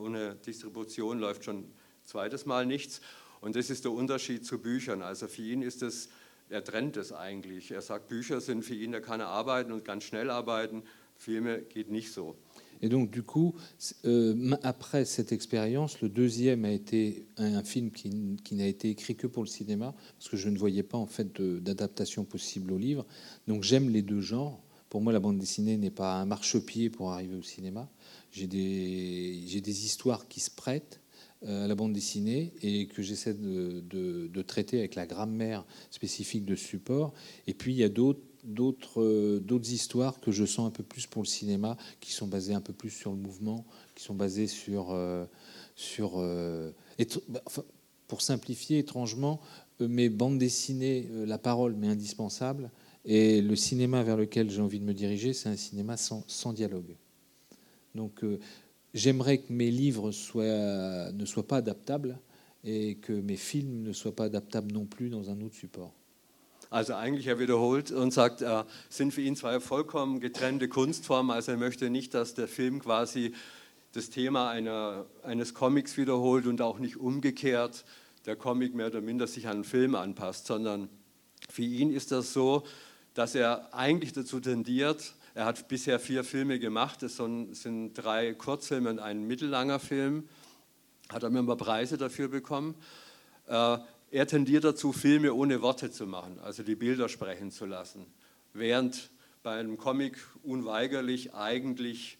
ohne 0.00 0.34
Distribution 0.36 1.18
läuft 1.18 1.44
schon 1.44 1.64
zweites 2.06 2.46
Mal 2.46 2.64
nichts. 2.64 3.02
Und 3.40 3.56
das 3.56 3.70
ist 3.70 3.84
der 3.84 3.92
Unterschied 3.92 4.44
zu 4.44 4.58
Büchern. 4.58 5.02
Also 5.02 5.28
für 5.28 5.42
ihn 5.42 5.62
ist 5.62 5.82
es, 5.82 6.08
er 6.48 6.64
trennt 6.64 6.96
es 6.96 7.12
eigentlich. 7.12 7.70
Er 7.70 7.82
sagt, 7.82 8.08
Bücher 8.08 8.40
sind 8.40 8.64
für 8.64 8.74
ihn, 8.74 8.92
da 8.92 9.00
kann 9.00 9.20
er 9.20 9.28
arbeiten 9.28 9.72
und 9.72 9.84
ganz 9.84 10.04
schnell 10.04 10.30
arbeiten. 10.30 10.82
Filme 11.16 11.62
geht 11.62 11.90
nicht 11.90 12.12
so. 12.12 12.36
Et 12.82 12.88
donc, 12.88 13.10
du 13.10 13.22
coup, 13.22 13.54
euh, 14.04 14.54
après 14.62 15.04
cette 15.04 15.32
expérience, 15.32 16.00
le 16.02 16.08
deuxième 16.08 16.64
a 16.64 16.70
été 16.70 17.26
un, 17.38 17.62
film 17.62 17.90
qui, 17.90 18.10
n'a 18.52 18.66
été 18.66 18.90
écrit 18.90 19.16
que 19.16 19.26
pour 19.26 19.42
le 19.42 19.48
cinéma, 19.48 19.94
parce 20.18 20.28
que 20.28 20.36
je 20.36 20.48
ne 20.48 20.58
voyais 20.58 20.82
pas 20.82 20.98
en 20.98 21.06
fait 21.06 21.40
d'adaptation 21.40 22.24
possible 22.24 22.72
au 22.72 22.78
livre. 22.78 23.06
Donc, 23.48 23.62
j'aime 23.62 23.88
les 23.88 24.02
deux 24.02 24.20
genres. 24.20 24.60
Pour 24.90 25.00
moi, 25.00 25.12
la 25.12 25.20
bande 25.20 25.38
dessinée 25.38 25.76
n'est 25.76 25.90
pas 25.90 26.16
un 26.20 26.26
marchepied 26.26 26.90
pour 26.90 27.12
arriver 27.12 27.36
au 27.36 27.42
cinéma. 27.42 27.88
J'ai 28.30 28.46
des, 28.46 29.60
des 29.60 29.84
histoires 29.84 30.28
qui 30.28 30.40
se 30.40 30.50
prêtent 30.50 31.00
à 31.44 31.66
la 31.66 31.74
bande 31.74 31.92
dessinée 31.92 32.52
et 32.62 32.86
que 32.86 33.02
j'essaie 33.02 33.34
de, 33.34 34.42
traiter 34.42 34.78
avec 34.78 34.94
la 34.94 35.06
grammaire 35.06 35.64
spécifique 35.90 36.44
de 36.44 36.54
support. 36.54 37.12
Et 37.46 37.54
puis, 37.54 37.72
il 37.72 37.78
y 37.78 37.84
a 37.84 37.88
euh, 37.88 39.40
d'autres 39.40 39.72
histoires 39.72 40.20
que 40.20 40.30
je 40.30 40.44
sens 40.44 40.66
un 40.66 40.70
peu 40.70 40.82
plus 40.82 41.06
pour 41.06 41.22
le 41.22 41.26
cinéma, 41.26 41.76
qui 42.00 42.12
sont 42.12 42.26
basées 42.26 42.54
un 42.54 42.60
peu 42.60 42.72
plus 42.72 42.90
sur 42.90 43.10
le 43.10 43.16
mouvement, 43.16 43.66
qui 43.94 44.04
sont 44.04 44.14
basées 44.14 44.46
sur 44.46 44.92
euh, 44.92 45.26
euh, 46.00 46.72
bah, 47.28 47.42
pour 48.08 48.22
simplifier 48.22 48.78
étrangement 48.78 49.40
mes 49.80 50.08
bandes 50.08 50.38
dessinées, 50.38 51.06
la 51.26 51.36
parole 51.36 51.74
m'est 51.74 51.88
indispensable 51.88 52.70
et 53.04 53.42
le 53.42 53.56
cinéma 53.56 54.02
vers 54.02 54.16
lequel 54.16 54.48
j'ai 54.48 54.62
envie 54.62 54.80
de 54.80 54.84
me 54.84 54.94
diriger, 54.94 55.34
c'est 55.34 55.50
un 55.50 55.56
cinéma 55.56 55.98
sans, 55.98 56.24
sans 56.28 56.54
dialogue. 56.54 56.94
Donc 57.94 58.24
j'aimerais 58.96 59.38
que 59.38 59.52
mes 59.52 59.70
livres 59.70 60.10
soient, 60.10 61.12
ne 61.12 61.24
soient 61.24 61.46
pas 61.46 61.58
adaptables 61.58 62.18
et 62.64 62.96
que 62.96 63.12
mes 63.12 63.36
films 63.36 63.82
ne 63.82 63.92
soient 63.92 64.16
pas 64.16 64.24
adaptables 64.24 64.72
non 64.72 64.86
plus 64.86 65.08
dans 65.08 65.30
un 65.30 65.40
autre 65.42 65.54
support. 65.54 65.92
Also 66.68 66.94
eigentlich 66.94 67.28
er 67.28 67.38
wiederholt 67.38 67.92
und 67.92 68.12
sagt, 68.12 68.42
äh, 68.42 68.64
sind 68.88 69.14
für 69.14 69.20
ihn 69.20 69.36
zwei 69.36 69.60
vollkommen 69.60 70.18
getrennte 70.18 70.68
Kunstformen. 70.68 71.30
Also 71.30 71.52
er 71.52 71.58
möchte 71.58 71.90
nicht, 71.90 72.12
dass 72.12 72.34
der 72.34 72.48
Film 72.48 72.80
quasi 72.80 73.32
das 73.92 74.10
Thema 74.10 74.50
einer, 74.50 75.06
eines 75.22 75.54
Comics 75.54 75.96
wiederholt 75.96 76.46
und 76.46 76.60
auch 76.60 76.80
nicht 76.80 76.96
umgekehrt 76.96 77.84
der 78.26 78.34
Comic 78.34 78.74
mehr 78.74 78.88
oder 78.88 79.00
minder 79.00 79.28
sich 79.28 79.46
an 79.46 79.58
den 79.58 79.64
Film 79.64 79.94
anpasst, 79.94 80.46
sondern 80.46 80.88
für 81.48 81.62
ihn 81.62 81.92
ist 81.92 82.10
das 82.10 82.32
so, 82.32 82.64
dass 83.14 83.36
er 83.36 83.72
eigentlich 83.72 84.12
dazu 84.12 84.40
tendiert, 84.40 85.14
er 85.36 85.44
hat 85.44 85.68
bisher 85.68 86.00
vier 86.00 86.24
Filme 86.24 86.58
gemacht, 86.58 87.02
es 87.02 87.16
sind 87.16 87.92
drei 87.92 88.32
Kurzfilme 88.32 88.88
und 88.88 89.00
ein 89.00 89.24
mittellanger 89.24 89.78
Film, 89.78 90.26
hat 91.10 91.24
er 91.24 91.28
mir 91.28 91.40
immer 91.40 91.56
Preise 91.56 91.98
dafür 91.98 92.28
bekommen. 92.28 92.74
Äh, 93.46 93.76
er 94.12 94.26
tendiert 94.26 94.64
dazu, 94.64 94.94
Filme 94.94 95.34
ohne 95.34 95.60
Worte 95.60 95.90
zu 95.90 96.06
machen, 96.06 96.38
also 96.38 96.62
die 96.62 96.74
Bilder 96.74 97.10
sprechen 97.10 97.50
zu 97.50 97.66
lassen, 97.66 98.06
während 98.54 99.10
bei 99.42 99.60
einem 99.60 99.76
Comic 99.76 100.16
unweigerlich 100.42 101.34
eigentlich 101.34 102.16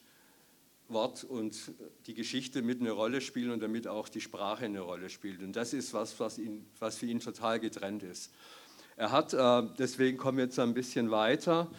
Wort 0.88 1.24
und 1.24 1.72
die 2.06 2.12
Geschichte 2.12 2.60
mit 2.60 2.82
eine 2.82 2.90
Rolle 2.90 3.22
spielen 3.22 3.50
und 3.50 3.62
damit 3.62 3.88
auch 3.88 4.10
die 4.10 4.20
Sprache 4.20 4.66
eine 4.66 4.80
Rolle 4.80 5.08
spielt. 5.08 5.42
Und 5.42 5.56
das 5.56 5.72
ist 5.72 5.94
was, 5.94 6.20
was, 6.20 6.36
ihn, 6.36 6.66
was 6.80 6.98
für 6.98 7.06
ihn 7.06 7.20
total 7.20 7.60
getrennt 7.60 8.02
ist. 8.02 8.30
Er 8.94 9.10
hat, 9.10 9.32
äh, 9.32 9.62
deswegen 9.78 10.18
kommen 10.18 10.36
wir 10.36 10.44
jetzt 10.44 10.58
ein 10.58 10.74
bisschen 10.74 11.10
weiter, 11.10 11.70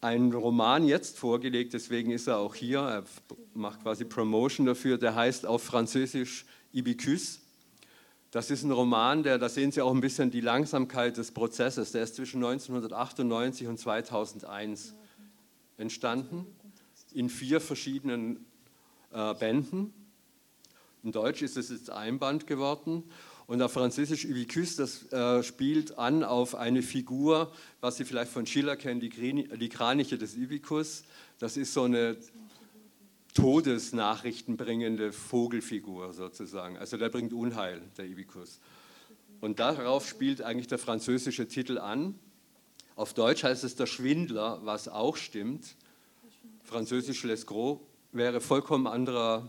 einen 0.00 0.32
Roman 0.32 0.86
jetzt 0.86 1.18
vorgelegt, 1.18 1.72
deswegen 1.72 2.10
ist 2.10 2.26
er 2.26 2.38
auch 2.38 2.54
hier, 2.54 2.80
er 2.80 3.04
macht 3.54 3.82
quasi 3.82 4.04
Promotion 4.04 4.66
dafür, 4.66 4.98
der 4.98 5.14
heißt 5.14 5.46
auf 5.46 5.62
Französisch 5.62 6.44
Ibicus. 6.72 7.40
Das 8.30 8.50
ist 8.50 8.64
ein 8.64 8.72
Roman, 8.72 9.22
der, 9.22 9.38
da 9.38 9.48
sehen 9.48 9.72
Sie 9.72 9.80
auch 9.80 9.94
ein 9.94 10.00
bisschen 10.00 10.30
die 10.30 10.40
Langsamkeit 10.42 11.16
des 11.16 11.32
Prozesses. 11.32 11.92
Der 11.92 12.02
ist 12.02 12.16
zwischen 12.16 12.44
1998 12.44 13.66
und 13.66 13.78
2001 13.78 14.94
entstanden, 15.78 16.46
in 17.14 17.30
vier 17.30 17.60
verschiedenen 17.60 18.44
äh, 19.12 19.32
Bänden. 19.34 19.94
In 21.02 21.12
Deutsch 21.12 21.40
ist 21.40 21.56
es 21.56 21.70
jetzt 21.70 21.88
ein 21.88 22.18
Band 22.18 22.46
geworden. 22.46 23.04
Und 23.46 23.62
auf 23.62 23.72
Französisch 23.72 24.24
Ubicus, 24.24 24.74
das 24.74 25.10
äh, 25.12 25.42
spielt 25.42 25.98
an 25.98 26.24
auf 26.24 26.56
eine 26.56 26.82
Figur, 26.82 27.52
was 27.80 27.96
Sie 27.96 28.04
vielleicht 28.04 28.32
von 28.32 28.44
Schiller 28.44 28.76
kennen, 28.76 28.98
die, 28.98 29.10
die 29.10 29.68
Kraniche 29.68 30.18
des 30.18 30.34
Ubicus. 30.34 31.04
Das 31.38 31.56
ist 31.56 31.72
so 31.72 31.84
eine 31.84 32.16
Todesnachrichten 33.34 34.56
bringende 34.56 35.12
Vogelfigur 35.12 36.12
sozusagen. 36.14 36.78
Also 36.78 36.96
der 36.96 37.10
bringt 37.10 37.32
Unheil, 37.32 37.82
der 37.98 38.06
Ibikus. 38.06 38.60
Und 39.40 39.60
darauf 39.60 40.08
spielt 40.08 40.40
eigentlich 40.40 40.68
der 40.68 40.78
französische 40.78 41.46
Titel 41.46 41.78
an. 41.78 42.18
Auf 42.96 43.12
Deutsch 43.12 43.44
heißt 43.44 43.62
es 43.62 43.76
der 43.76 43.84
Schwindler, 43.84 44.60
was 44.64 44.88
auch 44.88 45.16
stimmt. 45.16 45.76
Französisch 46.64 47.22
Lesgros 47.24 47.78
wäre 48.12 48.40
vollkommen 48.40 48.86
anderer 48.86 49.46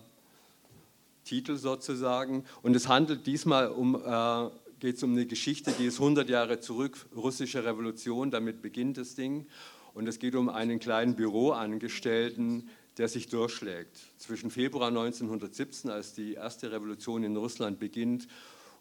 Titel 1.27 1.57
sozusagen. 1.57 2.45
Und 2.61 2.75
es 2.75 2.87
handelt 2.87 3.27
diesmal 3.27 3.67
um, 3.69 3.95
äh, 3.95 4.49
geht 4.79 4.95
es 4.97 5.03
um 5.03 5.11
eine 5.11 5.25
Geschichte, 5.25 5.73
die 5.77 5.85
ist 5.85 5.99
100 5.99 6.29
Jahre 6.29 6.59
zurück, 6.59 7.05
russische 7.15 7.63
Revolution, 7.65 8.31
damit 8.31 8.61
beginnt 8.61 8.97
das 8.97 9.15
Ding. 9.15 9.45
Und 9.93 10.07
es 10.07 10.19
geht 10.19 10.35
um 10.35 10.49
einen 10.49 10.79
kleinen 10.79 11.15
Büroangestellten, 11.15 12.69
der 12.97 13.07
sich 13.07 13.27
durchschlägt. 13.27 13.97
Zwischen 14.17 14.49
Februar 14.49 14.87
1917, 14.87 15.89
als 15.89 16.13
die 16.13 16.33
erste 16.33 16.71
Revolution 16.71 17.23
in 17.23 17.35
Russland 17.35 17.79
beginnt, 17.79 18.27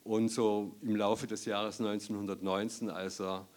und 0.06 0.28
so 0.28 0.76
im 0.82 0.94
Laufe 0.94 1.26
des 1.26 1.46
Jahres 1.46 1.80
1919, 1.80 2.90
als 2.90 3.20
er 3.20 3.48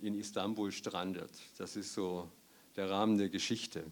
in 0.00 0.18
Istanbul 0.18 0.72
strandet. 0.72 1.30
Das 1.58 1.76
ist 1.76 1.94
so 1.94 2.28
der 2.74 2.90
Rahmen 2.90 3.18
der 3.18 3.28
Geschichte. 3.28 3.84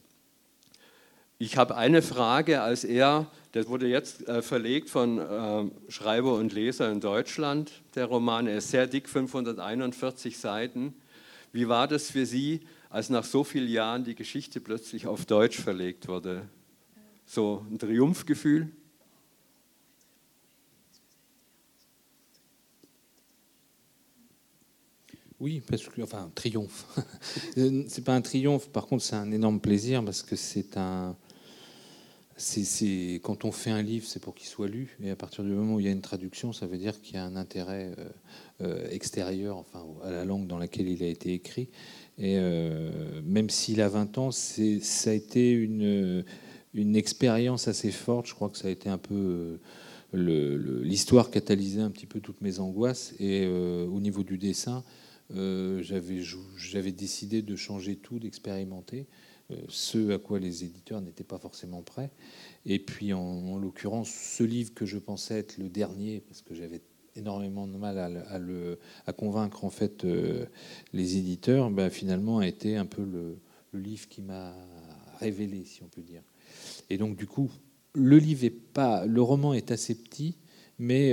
Ich 1.42 1.56
habe 1.56 1.74
eine 1.74 2.02
Frage, 2.02 2.60
als 2.60 2.84
er, 2.84 3.30
das 3.52 3.66
wurde 3.66 3.88
jetzt 3.88 4.28
äh, 4.28 4.42
verlegt 4.42 4.90
von 4.90 5.18
äh, 5.18 5.90
Schreiber 5.90 6.34
und 6.34 6.52
Leser 6.52 6.92
in 6.92 7.00
Deutschland, 7.00 7.72
der 7.94 8.04
Roman, 8.04 8.46
er 8.46 8.58
ist 8.58 8.68
sehr 8.68 8.86
dick, 8.86 9.08
541 9.08 10.36
Seiten. 10.36 10.92
Wie 11.50 11.66
war 11.66 11.88
das 11.88 12.10
für 12.10 12.26
Sie, 12.26 12.60
als 12.90 13.08
nach 13.08 13.24
so 13.24 13.42
vielen 13.42 13.70
Jahren 13.70 14.04
die 14.04 14.14
Geschichte 14.14 14.60
plötzlich 14.60 15.06
auf 15.06 15.24
Deutsch 15.24 15.58
verlegt 15.58 16.08
wurde? 16.08 16.46
So 17.24 17.64
ein 17.70 17.78
Triumphgefühl? 17.78 18.68
Oui, 25.38 25.62
parce 25.66 25.88
que, 25.88 26.02
enfin, 26.02 26.30
triomphe. 26.34 26.84
Euh, 27.56 27.70
n'est 27.70 28.04
pas 28.04 28.14
un 28.14 28.20
triomphe, 28.20 28.68
par 28.68 28.86
contre, 28.86 29.04
c'est 29.04 29.16
un 29.16 29.32
énorme 29.32 29.58
plaisir 29.58 30.04
parce 30.04 30.22
que 30.22 30.36
c'est 30.36 30.76
un, 30.76 31.16
C'est, 32.40 33.20
quand 33.22 33.44
on 33.44 33.52
fait 33.52 33.70
un 33.70 33.82
livre, 33.82 34.06
c'est 34.06 34.18
pour 34.18 34.34
qu'il 34.34 34.48
soit 34.48 34.66
lu, 34.66 34.96
et 35.02 35.10
à 35.10 35.16
partir 35.16 35.44
du 35.44 35.50
moment 35.50 35.74
où 35.74 35.80
il 35.80 35.84
y 35.84 35.90
a 35.90 35.92
une 35.92 36.00
traduction, 36.00 36.54
ça 36.54 36.66
veut 36.66 36.78
dire 36.78 36.98
qu'il 37.02 37.16
y 37.16 37.18
a 37.18 37.24
un 37.24 37.36
intérêt 37.36 37.92
euh, 37.98 38.08
euh, 38.62 38.88
extérieur, 38.90 39.58
enfin, 39.58 39.84
à 40.02 40.10
la 40.10 40.24
langue 40.24 40.46
dans 40.46 40.56
laquelle 40.56 40.88
il 40.88 41.02
a 41.02 41.06
été 41.06 41.34
écrit. 41.34 41.68
Et 42.16 42.38
euh, 42.38 43.20
même 43.26 43.50
s'il 43.50 43.82
a 43.82 43.90
20 43.90 44.16
ans, 44.16 44.30
ça 44.30 45.10
a 45.10 45.12
été 45.12 45.50
une, 45.50 46.24
expérience 46.96 47.68
assez 47.68 47.90
forte. 47.90 48.26
Je 48.26 48.34
crois 48.34 48.48
que 48.48 48.56
ça 48.56 48.68
a 48.68 48.70
été 48.70 48.88
un 48.88 48.98
peu 48.98 49.58
l'histoire 50.14 51.30
catalysait 51.30 51.82
un 51.82 51.90
petit 51.90 52.06
peu 52.06 52.20
toutes 52.20 52.40
mes 52.40 52.58
angoisses. 52.58 53.12
Et 53.20 53.46
au 53.46 54.00
niveau 54.00 54.22
du 54.22 54.38
dessin, 54.38 54.82
j'avais 55.30 56.92
décidé 56.92 57.42
de 57.42 57.54
changer 57.54 57.96
tout, 57.96 58.18
d'expérimenter, 58.18 59.06
ce 59.68 60.12
à 60.12 60.18
quoi 60.18 60.38
les 60.38 60.64
éditeurs 60.64 61.00
n'étaient 61.00 61.24
pas 61.24 61.38
forcément 61.38 61.82
prêts. 61.82 62.10
Et 62.66 62.78
puis, 62.78 63.12
en, 63.12 63.58
l'occurrence, 63.58 64.10
ce 64.10 64.42
livre 64.42 64.74
que 64.74 64.86
je 64.86 64.98
pensais 64.98 65.38
être 65.38 65.58
le 65.58 65.68
dernier, 65.68 66.20
parce 66.20 66.42
que 66.42 66.54
j'avais 66.54 66.82
énormément 67.16 67.66
de 67.66 67.76
mal 67.76 67.98
à, 69.06 69.12
convaincre 69.12 69.64
en 69.64 69.70
fait 69.70 70.04
euh, 70.04 70.46
les 70.92 71.16
éditeurs, 71.16 71.70
ben, 71.70 71.90
finalement 71.90 72.38
a 72.38 72.46
été 72.46 72.76
un 72.76 72.86
peu 72.86 73.04
le, 73.04 73.38
livre 73.72 74.08
qui 74.08 74.20
m'a 74.20 74.52
révélé, 75.20 75.64
si 75.64 75.82
on 75.84 75.88
peut 75.88 76.02
dire. 76.02 76.22
Et 76.88 76.98
donc, 76.98 77.16
du 77.16 77.26
coup, 77.26 77.50
le 77.94 78.18
livre 78.18 78.44
est 78.44 78.50
pas, 78.50 79.06
le 79.06 79.22
roman 79.22 79.54
est 79.54 79.70
assez 79.70 79.94
petit, 79.94 80.36
mais 80.78 81.12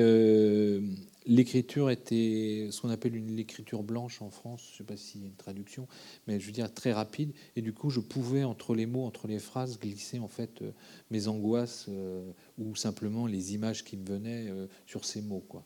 l'écriture 1.27 1.89
était 1.89 2.69
ce 2.71 2.81
qu'on 2.81 2.89
appelle 2.89 3.15
une 3.15 3.35
l'écriture 3.35 3.83
blanche 3.83 4.21
en 4.21 4.31
France. 4.31 4.63
Je 4.67 4.73
ne 4.73 4.77
sais 4.77 4.83
pas 4.83 4.97
s'il 4.97 5.21
y 5.21 5.23
a 5.25 5.27
une 5.27 5.35
traduction, 5.35 5.87
mais 6.25 6.39
je 6.39 6.45
veux 6.45 6.51
dire 6.51 6.73
très 6.73 6.93
rapide. 6.93 7.33
Et 7.55 7.61
du 7.61 7.73
coup, 7.73 7.89
je 7.89 7.99
pouvais 7.99 8.43
entre 8.43 8.73
les 8.73 8.85
mots, 8.85 9.05
entre 9.05 9.27
les 9.27 9.39
phrases, 9.39 9.79
glisser 9.79 10.19
en 10.19 10.27
fait 10.27 10.61
euh, 10.61 10.71
mes 11.11 11.27
angoisses 11.27 11.85
euh, 11.89 12.31
ou 12.57 12.75
simplement 12.75 13.27
les 13.27 13.53
images 13.53 13.83
qui 13.83 13.97
me 13.97 14.05
venaient 14.05 14.49
euh, 14.49 14.67
sur 14.85 15.05
ces 15.05 15.21
mots, 15.21 15.43
quoi. 15.47 15.63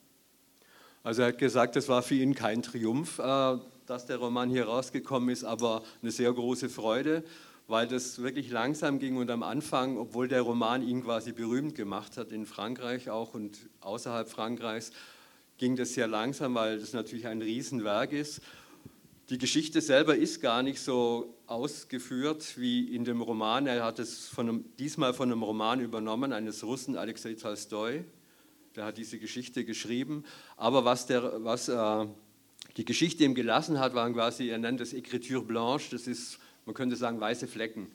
Also 1.04 1.24
er 1.24 1.34
gesagt, 1.34 1.76
es 1.78 1.90
war 1.90 2.04
für 2.04 2.14
ihn 2.14 2.36
kein 2.36 2.62
Triumph, 2.62 3.18
äh, 3.18 3.58
dass 3.88 4.06
der 4.06 4.18
Roman 4.18 4.52
hier 4.52 4.66
rausgekommen 4.66 5.30
ist, 5.30 5.44
aber 5.44 5.82
eine 6.04 6.12
sehr 6.12 6.32
große 6.32 6.70
Freude, 6.70 7.24
weil 7.68 7.88
das 7.88 8.22
wirklich 8.22 8.52
langsam 8.52 9.00
ging 9.00 9.18
und 9.18 9.32
am 9.32 9.42
Anfang, 9.42 9.98
obwohl 9.98 10.28
der 10.28 10.42
Roman 10.42 10.88
ihn 10.88 11.04
quasi 11.04 11.32
berühmt 11.32 11.74
gemacht 11.74 12.18
hat 12.18 12.32
in 12.32 12.46
Frankreich 12.46 13.10
auch 13.10 13.34
und 13.34 13.68
außerhalb 13.80 14.30
Frankreichs, 14.30 14.92
ging 15.62 15.76
das 15.76 15.94
sehr 15.94 16.08
langsam, 16.08 16.56
weil 16.56 16.80
das 16.80 16.92
natürlich 16.92 17.28
ein 17.28 17.40
Riesenwerk 17.40 18.14
ist. 18.14 18.42
Die 19.30 19.38
Geschichte 19.38 19.80
selber 19.80 20.16
ist 20.16 20.42
gar 20.42 20.64
nicht 20.64 20.80
so 20.80 21.38
ausgeführt 21.46 22.56
wie 22.58 22.96
in 22.96 23.06
dem 23.06 23.22
Roman. 23.22 23.68
Er 23.68 23.86
hat 23.86 24.00
es 24.00 24.28
von 24.28 24.50
einem, 24.50 24.66
diesmal 24.80 25.14
von 25.14 25.32
einem 25.32 25.44
Roman 25.44 25.80
übernommen, 25.80 26.34
eines 26.34 26.64
Russen, 26.64 26.98
Alexei 26.98 27.36
Tolstoi. 27.36 28.04
Der 28.76 28.86
hat 28.86 28.98
diese 28.98 29.20
Geschichte 29.20 29.64
geschrieben. 29.64 30.24
Aber 30.58 30.84
was, 30.84 31.06
der, 31.06 31.44
was 31.44 31.70
äh, 31.70 32.08
die 32.78 32.86
Geschichte 32.86 33.24
ihm 33.24 33.36
gelassen 33.36 33.80
hat, 33.80 33.94
waren 33.94 34.14
quasi, 34.14 34.50
er 34.50 34.58
nennt 34.58 34.82
es 34.82 34.96
Écriture 34.96 35.44
Blanche, 35.44 35.92
das 35.92 36.08
ist, 36.08 36.40
man 36.66 36.74
könnte 36.74 36.96
sagen, 36.96 37.20
weiße 37.20 37.48
Flecken 37.48 37.92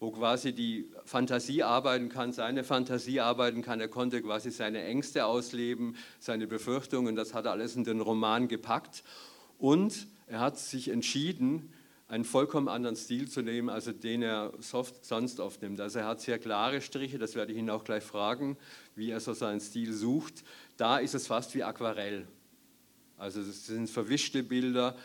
wo 0.00 0.10
quasi 0.10 0.54
die 0.54 0.90
Fantasie 1.04 1.62
arbeiten 1.62 2.08
kann, 2.08 2.32
seine 2.32 2.64
Fantasie 2.64 3.20
arbeiten 3.20 3.60
kann. 3.60 3.80
Er 3.80 3.88
konnte 3.88 4.22
quasi 4.22 4.50
seine 4.50 4.82
Ängste 4.82 5.26
ausleben, 5.26 5.94
seine 6.18 6.46
Befürchtungen, 6.46 7.14
das 7.14 7.34
hat 7.34 7.44
er 7.44 7.52
alles 7.52 7.76
in 7.76 7.84
den 7.84 8.00
Roman 8.00 8.48
gepackt. 8.48 9.04
Und 9.58 10.08
er 10.26 10.40
hat 10.40 10.58
sich 10.58 10.88
entschieden, 10.88 11.70
einen 12.08 12.24
vollkommen 12.24 12.66
anderen 12.66 12.96
Stil 12.96 13.28
zu 13.28 13.42
nehmen, 13.42 13.68
als 13.68 13.84
den 14.00 14.22
er 14.22 14.52
sonst 14.58 15.38
oft 15.38 15.62
nimmt. 15.62 15.80
Also 15.80 16.00
er 16.00 16.06
hat 16.06 16.20
sehr 16.20 16.38
klare 16.38 16.80
Striche, 16.80 17.18
das 17.18 17.34
werde 17.34 17.52
ich 17.52 17.58
ihn 17.58 17.70
auch 17.70 17.84
gleich 17.84 18.02
fragen, 18.02 18.56
wie 18.96 19.10
er 19.10 19.20
so 19.20 19.34
seinen 19.34 19.60
Stil 19.60 19.92
sucht. 19.92 20.42
Da 20.78 20.98
ist 20.98 21.14
es 21.14 21.26
fast 21.26 21.54
wie 21.54 21.62
Aquarell. 21.62 22.26
Also 23.18 23.42
das 23.42 23.66
sind 23.66 23.88
verwischte 23.88 24.42
Bilder. 24.42 24.96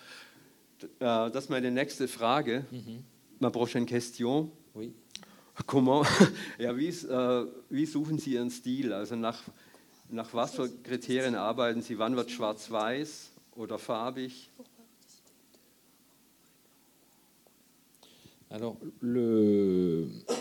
Äh, 0.82 0.88
das 1.00 1.44
ist 1.44 1.50
meine 1.50 1.70
nächste 1.70 2.08
Frage. 2.08 2.66
Mhm. 2.72 3.04
Ma 3.40 3.50
prochaine 3.50 3.86
question. 3.86 4.52
Oui. 4.76 4.94
Comment, 5.66 6.04
ja, 6.60 6.76
wie, 6.76 6.90
äh, 6.90 7.48
wie, 7.70 7.86
suchen 7.86 8.20
Sie 8.20 8.34
Ihren 8.34 8.52
Stil? 8.52 8.92
Also 8.92 9.16
nach, 9.16 9.42
nach 10.10 10.34
was 10.34 10.56
für 10.56 10.70
Kriterien 10.84 11.36
arbeiten 11.36 11.82
Sie? 11.82 11.98
Wann 11.98 12.18
wird 12.18 12.30
schwarz-weiß 12.30 13.32
oder 13.56 13.80
farbig? 13.80 14.50
Alors, 18.52 18.78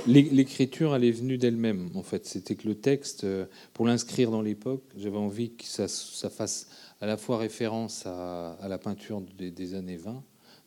l'écriture, 0.07 0.95
elle 0.95 1.05
est 1.05 1.13
venue 1.13 1.39
d'elle-même, 1.39 1.91
en 1.95 2.03
fait. 2.03 2.27
C'était 2.27 2.55
que 2.55 2.69
le 2.69 2.75
texte, 2.75 3.25
euh, 3.25 3.47
pour 3.73 3.87
l'inscrire 3.87 4.31
dans 4.31 4.43
l'époque, 4.43 4.83
j'avais 4.97 5.17
envie 5.17 5.55
que 5.55 5.65
ça, 5.65 5.89
ça, 5.89 6.29
fasse 6.29 6.69
à 7.01 7.07
la 7.07 7.17
fois 7.17 7.39
référence 7.39 8.05
à, 8.05 8.53
à 8.55 8.69
la 8.69 8.79
peinture 8.79 9.21
des, 9.21 9.51
des, 9.51 9.75
années 9.75 9.97
20, 9.97 10.23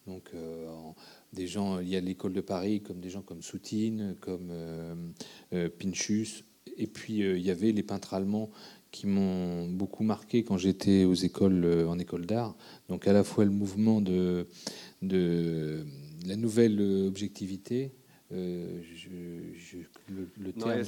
donc 0.08 0.24
euh, 0.34 0.68
en, 0.68 0.96
des 1.38 1.48
gens 1.48 1.78
liés 1.78 1.98
à 1.98 2.02
l'école 2.02 2.34
de 2.34 2.42
Paris, 2.42 2.82
comme 2.82 3.00
des 3.00 3.10
gens 3.10 3.22
comme 3.22 3.42
Soutine, 3.42 4.16
comme 4.20 4.50
euh, 4.52 4.96
euh, 5.54 5.70
Pinchus. 5.70 6.44
Et 6.78 6.88
puis 6.88 7.24
euh, 7.24 7.38
il 7.38 7.46
y 7.46 7.52
avait 7.52 7.72
les 7.72 7.84
peintres 7.84 8.14
allemands 8.14 8.50
qui 8.92 9.06
m'ont 9.06 9.68
beaucoup 9.68 10.04
marqué 10.04 10.44
quand 10.44 10.58
j'étais 10.58 11.06
aux 11.06 11.14
écoles, 11.14 11.66
en 11.88 12.00
école 12.00 12.26
d'art. 12.26 12.56
Donc 12.90 13.08
à 13.08 13.14
la 13.14 13.24
fois 13.24 13.46
le 13.46 13.52
mouvement 13.52 14.02
de, 14.02 14.48
de 15.02 15.86
la 16.26 16.36
nouvelle 16.36 16.82
objectivité, 16.82 17.92
le, 18.32 18.82
terme, 20.58 20.84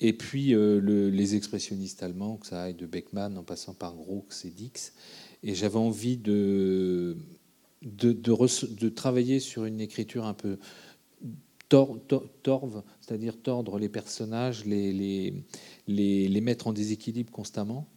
et 0.00 0.12
puis 0.14 0.48
le, 0.50 1.10
les 1.10 1.36
expressionnistes 1.36 2.02
allemands, 2.02 2.38
que 2.38 2.46
ça 2.46 2.62
aille 2.62 2.74
de 2.74 2.86
Beckmann 2.86 3.36
en 3.36 3.44
passant 3.44 3.74
par 3.74 3.94
Gros 3.94 4.26
et 4.44 4.50
Dix. 4.50 4.94
Et 5.42 5.54
j'avais 5.54 5.76
envie 5.76 6.16
de 6.16 7.16
de, 7.82 8.12
de, 8.12 8.88
travailler 8.88 9.40
sur 9.40 9.64
une 9.64 9.80
écriture 9.80 10.26
un 10.26 10.34
peu 10.34 10.58
torve, 11.68 12.82
c'est-à-dire 13.00 13.40
tordre 13.40 13.78
les 13.78 13.88
personnages, 13.88 14.64
les, 14.64 14.92
les, 14.92 16.28
les, 16.28 16.40
mettre 16.40 16.66
en 16.66 16.72
déséquilibre 16.72 17.30
constamment, 17.30 17.88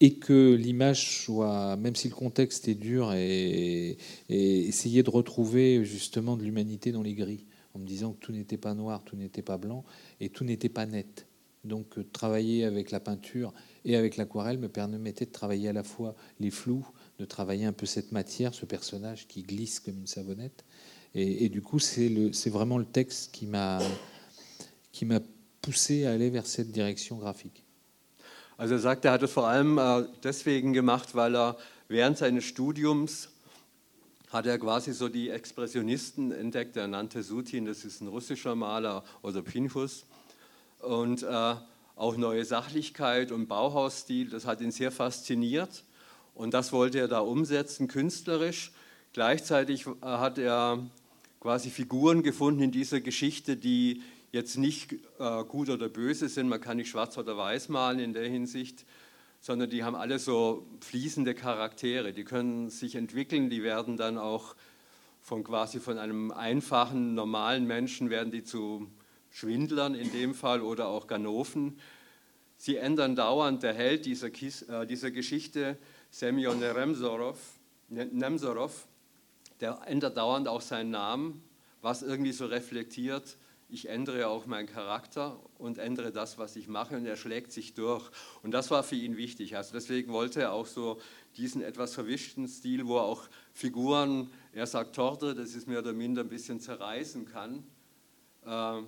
et 0.00 0.14
que 0.18 0.54
l'image 0.54 1.22
soit, 1.22 1.76
même 1.76 1.94
si 1.94 2.08
le 2.08 2.14
contexte 2.14 2.68
est 2.68 2.74
dur, 2.74 3.12
et, 3.14 3.96
essayer 4.28 5.02
de 5.02 5.10
retrouver 5.10 5.84
justement 5.84 6.36
de 6.36 6.42
l'humanité 6.42 6.92
dans 6.92 7.02
les 7.02 7.14
gris, 7.14 7.46
en 7.74 7.78
me 7.78 7.86
disant 7.86 8.12
que 8.12 8.18
tout 8.18 8.32
n'était 8.32 8.58
pas 8.58 8.74
noir, 8.74 9.04
tout 9.04 9.16
n'était 9.16 9.42
pas 9.42 9.58
blanc, 9.58 9.84
et 10.20 10.28
tout 10.28 10.44
n'était 10.44 10.68
pas 10.68 10.86
net. 10.86 11.26
Donc 11.64 11.98
euh, 11.98 12.04
travailler 12.04 12.64
avec 12.64 12.90
la 12.90 13.00
peinture 13.00 13.54
et 13.86 13.96
avec 13.96 14.18
l'aquarelle 14.18 14.58
me 14.58 14.68
permettait 14.68 15.24
de 15.24 15.30
travailler 15.30 15.70
à 15.70 15.72
la 15.72 15.82
fois 15.82 16.14
les 16.38 16.50
flous, 16.50 16.86
de 17.18 17.24
travailler 17.24 17.64
un 17.64 17.72
peu 17.72 17.86
cette 17.86 18.12
matière, 18.12 18.54
ce 18.54 18.66
personnage 18.66 19.26
qui 19.28 19.42
glisse 19.42 19.80
comme 19.80 19.98
une 19.98 20.06
savonnette. 20.06 20.64
Et, 21.14 21.44
et 21.44 21.48
du 21.48 21.62
coup, 21.62 21.78
c'est 21.78 22.50
vraiment 22.50 22.78
le 22.78 22.84
texte 22.84 23.32
qui 23.32 23.46
m'a 23.46 23.80
poussé 25.60 26.06
à 26.06 26.12
aller 26.12 26.30
vers 26.30 26.46
cette 26.46 26.72
direction 26.72 27.16
graphique. 27.16 27.64
Also 28.56 28.74
er 28.74 28.80
sagt, 28.80 29.04
er 29.04 29.12
hat 29.12 29.22
es 29.22 29.32
vor 29.32 29.48
allem 29.48 29.78
äh, 29.78 30.04
deswegen 30.22 30.72
gemacht, 30.72 31.14
weil 31.16 31.34
er 31.34 31.56
während 31.88 32.18
seines 32.18 32.44
Studiums 32.44 33.30
hat 34.30 34.46
er 34.46 34.58
quasi 34.58 34.92
so 34.92 35.08
die 35.08 35.30
Expressionisten 35.30 36.30
entdeckt. 36.30 36.76
Er 36.76 36.86
nannte 36.86 37.22
Sutin, 37.22 37.66
das 37.66 37.84
ist 37.84 38.00
ein 38.00 38.08
russischer 38.08 38.54
Maler, 38.54 39.02
oder 39.22 39.42
Pinchus. 39.42 40.04
Und 40.80 41.24
äh, 41.24 41.54
auch 41.96 42.16
neue 42.16 42.44
Sachlichkeit 42.44 43.32
und 43.32 43.48
Bauhausstil, 43.48 44.30
das 44.30 44.46
hat 44.46 44.60
ihn 44.60 44.70
sehr 44.70 44.92
fasziniert. 44.92 45.84
Und 46.34 46.54
das 46.54 46.72
wollte 46.72 46.98
er 46.98 47.08
da 47.08 47.20
umsetzen, 47.20 47.88
künstlerisch. 47.88 48.72
Gleichzeitig 49.12 49.86
äh, 49.86 49.92
hat 50.02 50.38
er 50.38 50.84
quasi 51.40 51.70
Figuren 51.70 52.22
gefunden 52.22 52.62
in 52.62 52.72
dieser 52.72 53.00
Geschichte, 53.00 53.56
die 53.56 54.02
jetzt 54.32 54.56
nicht 54.56 54.94
äh, 55.18 55.44
gut 55.44 55.70
oder 55.70 55.88
böse 55.88 56.28
sind. 56.28 56.48
Man 56.48 56.60
kann 56.60 56.78
nicht 56.78 56.90
schwarz 56.90 57.16
oder 57.16 57.36
weiß 57.36 57.68
malen 57.68 58.00
in 58.00 58.12
der 58.12 58.28
Hinsicht, 58.28 58.84
sondern 59.40 59.70
die 59.70 59.84
haben 59.84 59.94
alle 59.94 60.18
so 60.18 60.66
fließende 60.80 61.34
Charaktere. 61.34 62.12
Die 62.12 62.24
können 62.24 62.70
sich 62.70 62.96
entwickeln, 62.96 63.50
die 63.50 63.62
werden 63.62 63.96
dann 63.96 64.18
auch 64.18 64.56
von 65.20 65.44
quasi 65.44 65.78
von 65.78 65.98
einem 65.98 66.32
einfachen, 66.32 67.14
normalen 67.14 67.66
Menschen 67.66 68.10
werden 68.10 68.32
die 68.32 68.42
zu 68.42 68.90
Schwindlern 69.30 69.94
in 69.94 70.12
dem 70.12 70.34
Fall 70.34 70.60
oder 70.60 70.88
auch 70.88 71.06
Ganoven. 71.06 71.78
Sie 72.56 72.76
ändern 72.76 73.16
dauernd, 73.16 73.62
der 73.62 73.74
Held 73.74 74.06
dieser, 74.06 74.28
äh, 74.28 74.86
dieser 74.86 75.10
Geschichte 75.10 75.76
Semyon 76.14 76.60
Nemsorov, 76.60 77.40
Nemsorov, 77.88 78.86
der 79.60 79.80
ändert 79.86 80.16
dauernd 80.16 80.46
auch 80.46 80.60
seinen 80.60 80.90
Namen, 80.90 81.42
was 81.82 82.02
irgendwie 82.02 82.30
so 82.30 82.46
reflektiert, 82.46 83.36
ich 83.68 83.88
ändere 83.88 84.28
auch 84.28 84.46
meinen 84.46 84.68
Charakter 84.68 85.40
und 85.58 85.78
ändere 85.78 86.12
das, 86.12 86.38
was 86.38 86.54
ich 86.54 86.68
mache 86.68 86.96
und 86.96 87.04
er 87.04 87.16
schlägt 87.16 87.50
sich 87.50 87.74
durch. 87.74 88.08
Und 88.44 88.52
das 88.52 88.70
war 88.70 88.84
für 88.84 88.94
ihn 88.94 89.16
wichtig. 89.16 89.56
Also 89.56 89.72
deswegen 89.72 90.12
wollte 90.12 90.42
er 90.42 90.52
auch 90.52 90.66
so 90.66 91.00
diesen 91.36 91.62
etwas 91.62 91.94
verwischten 91.94 92.46
Stil, 92.46 92.86
wo 92.86 92.98
er 92.98 93.02
auch 93.02 93.24
Figuren, 93.52 94.30
er 94.52 94.68
sagt 94.68 94.94
Torte, 94.94 95.34
das 95.34 95.56
ist 95.56 95.66
mehr 95.66 95.80
oder 95.80 95.94
minder 95.94 96.22
ein 96.22 96.28
bisschen 96.28 96.60
zerreißen 96.60 97.24
kann 97.26 97.66
äh, 98.46 98.82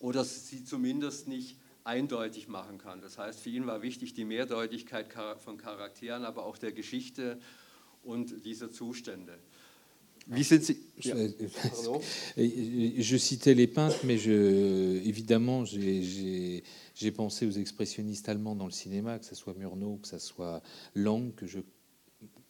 oder 0.00 0.24
sie 0.24 0.64
zumindest 0.64 1.28
nicht 1.28 1.60
eindeutig 1.84 2.48
machen 2.48 2.78
kann. 2.78 3.00
Das 3.00 3.18
heißt, 3.18 3.40
für 3.40 3.50
ihn 3.50 3.66
war 3.66 3.82
wichtig 3.82 4.14
die 4.14 4.24
Mehrdeutigkeit 4.24 5.08
von 5.38 5.56
Charakteren, 5.56 6.24
aber 6.24 6.44
auch 6.44 6.58
der 6.58 6.72
Geschichte 6.72 7.38
und 8.02 8.44
dieser 8.44 8.70
Zustände. 8.70 9.38
Wie 10.26 10.42
sind 10.42 10.64
Sie 10.64 10.76
ja. 10.98 11.16
Je 12.36 13.18
citais 13.18 13.54
les 13.54 13.66
peintres, 13.66 14.04
mais 14.04 14.18
je, 14.18 15.00
évidemment, 15.04 15.64
j'ai 15.64 16.62
pensé 17.12 17.46
aux 17.46 17.58
expressionnistes 17.58 18.28
allemands 18.28 18.54
dans 18.54 18.66
le 18.66 18.72
cinéma, 18.72 19.18
que 19.18 19.24
ce 19.24 19.34
soit 19.34 19.54
Murnau, 19.54 19.96
que 19.96 20.08
ce 20.08 20.18
soit 20.18 20.62
Lang, 20.94 21.34
que 21.34 21.46
je 21.46 21.60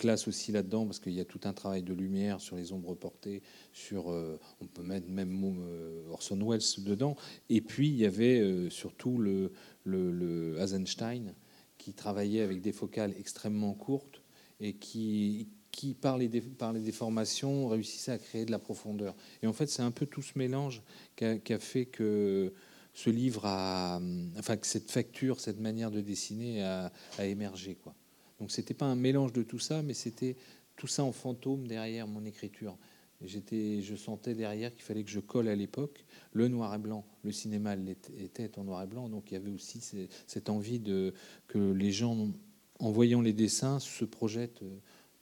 classe 0.00 0.28
aussi 0.28 0.50
là-dedans 0.50 0.86
parce 0.86 0.98
qu'il 0.98 1.12
y 1.12 1.20
a 1.20 1.26
tout 1.26 1.40
un 1.44 1.52
travail 1.52 1.82
de 1.82 1.92
lumière 1.92 2.40
sur 2.40 2.56
les 2.56 2.72
ombres 2.72 2.94
portées, 2.94 3.42
sur 3.74 4.10
euh, 4.10 4.40
on 4.62 4.66
peut 4.66 4.82
mettre 4.82 5.10
même 5.10 5.44
euh, 5.60 6.08
Orson 6.10 6.38
Welles 6.42 6.62
dedans. 6.78 7.16
Et 7.50 7.60
puis 7.60 7.88
il 7.88 7.96
y 7.96 8.06
avait 8.06 8.40
euh, 8.40 8.70
surtout 8.70 9.18
le, 9.18 9.52
le, 9.84 10.10
le 10.10 10.58
Eisenstein 10.58 11.34
qui 11.76 11.92
travaillait 11.92 12.40
avec 12.40 12.62
des 12.62 12.72
focales 12.72 13.12
extrêmement 13.18 13.74
courtes 13.74 14.22
et 14.58 14.72
qui, 14.72 15.48
qui, 15.70 15.92
par 15.92 16.16
les, 16.16 16.28
par 16.40 16.72
les 16.72 16.80
déformations, 16.80 17.68
réussissait 17.68 18.12
à 18.12 18.18
créer 18.18 18.46
de 18.46 18.50
la 18.50 18.58
profondeur. 18.58 19.14
Et 19.42 19.46
en 19.46 19.52
fait, 19.52 19.66
c'est 19.66 19.82
un 19.82 19.90
peu 19.90 20.06
tout 20.06 20.22
ce 20.22 20.38
mélange 20.38 20.82
qui 21.14 21.24
a, 21.24 21.58
fait 21.58 21.84
que 21.84 22.54
ce 22.94 23.10
livre 23.10 23.44
a, 23.44 24.00
enfin, 24.38 24.56
que 24.56 24.66
cette 24.66 24.90
facture, 24.90 25.40
cette 25.40 25.60
manière 25.60 25.90
de 25.90 26.00
dessiner 26.00 26.62
a, 26.62 26.90
a 27.18 27.26
émergé, 27.26 27.74
quoi. 27.74 27.94
Donc, 28.40 28.50
c'était 28.50 28.74
pas 28.74 28.86
un 28.86 28.96
mélange 28.96 29.32
de 29.32 29.42
tout 29.42 29.58
ça, 29.58 29.82
mais 29.82 29.94
c'était 29.94 30.36
tout 30.76 30.86
ça 30.86 31.04
en 31.04 31.12
fantôme 31.12 31.68
derrière 31.68 32.08
mon 32.08 32.24
écriture. 32.24 32.76
J'étais, 33.22 33.82
je 33.82 33.96
sentais 33.96 34.34
derrière 34.34 34.72
qu'il 34.72 34.82
fallait 34.82 35.04
que 35.04 35.10
je 35.10 35.20
colle 35.20 35.48
à 35.48 35.54
l'époque 35.54 36.06
le 36.32 36.48
noir 36.48 36.74
et 36.74 36.78
blanc. 36.78 37.04
Le 37.22 37.32
cinéma 37.32 37.76
était 38.16 38.58
en 38.58 38.64
noir 38.64 38.82
et 38.82 38.86
blanc, 38.86 39.10
donc 39.10 39.30
il 39.30 39.34
y 39.34 39.36
avait 39.36 39.50
aussi 39.50 39.80
cette 40.26 40.48
envie 40.48 40.78
de 40.78 41.12
que 41.46 41.58
les 41.58 41.92
gens, 41.92 42.30
en 42.78 42.90
voyant 42.90 43.20
les 43.20 43.34
dessins, 43.34 43.78
se 43.78 44.06
projettent 44.06 44.62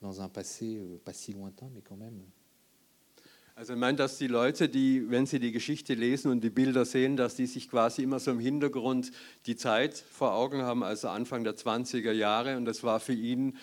dans 0.00 0.20
un 0.20 0.28
passé 0.28 0.76
euh, 0.76 0.98
pas 1.04 1.12
si 1.12 1.32
lointain, 1.32 1.68
mais 1.74 1.80
quand 1.80 1.96
même. 1.96 2.20
Also 3.58 3.72
ich 3.72 3.78
meine, 3.80 3.96
dass 3.96 4.18
die 4.18 4.28
Leute, 4.28 4.68
die, 4.68 5.10
wenn 5.10 5.26
sie 5.26 5.40
die 5.40 5.50
Geschichte 5.50 5.94
lesen 5.94 6.30
und 6.30 6.44
die 6.44 6.48
Bilder 6.48 6.84
sehen, 6.84 7.16
dass 7.16 7.34
die 7.34 7.46
sich 7.46 7.68
quasi 7.68 8.04
immer 8.04 8.20
so 8.20 8.30
im 8.30 8.38
Hintergrund 8.38 9.10
die 9.46 9.56
Zeit 9.56 9.96
vor 9.96 10.34
Augen 10.34 10.62
haben, 10.62 10.84
also 10.84 11.08
Anfang 11.08 11.42
der 11.42 11.56
20er 11.56 12.12
Jahre. 12.12 12.56
Und 12.56 12.66
das 12.66 12.84
war 12.84 13.00
für 13.00 13.14
ihn, 13.14 13.56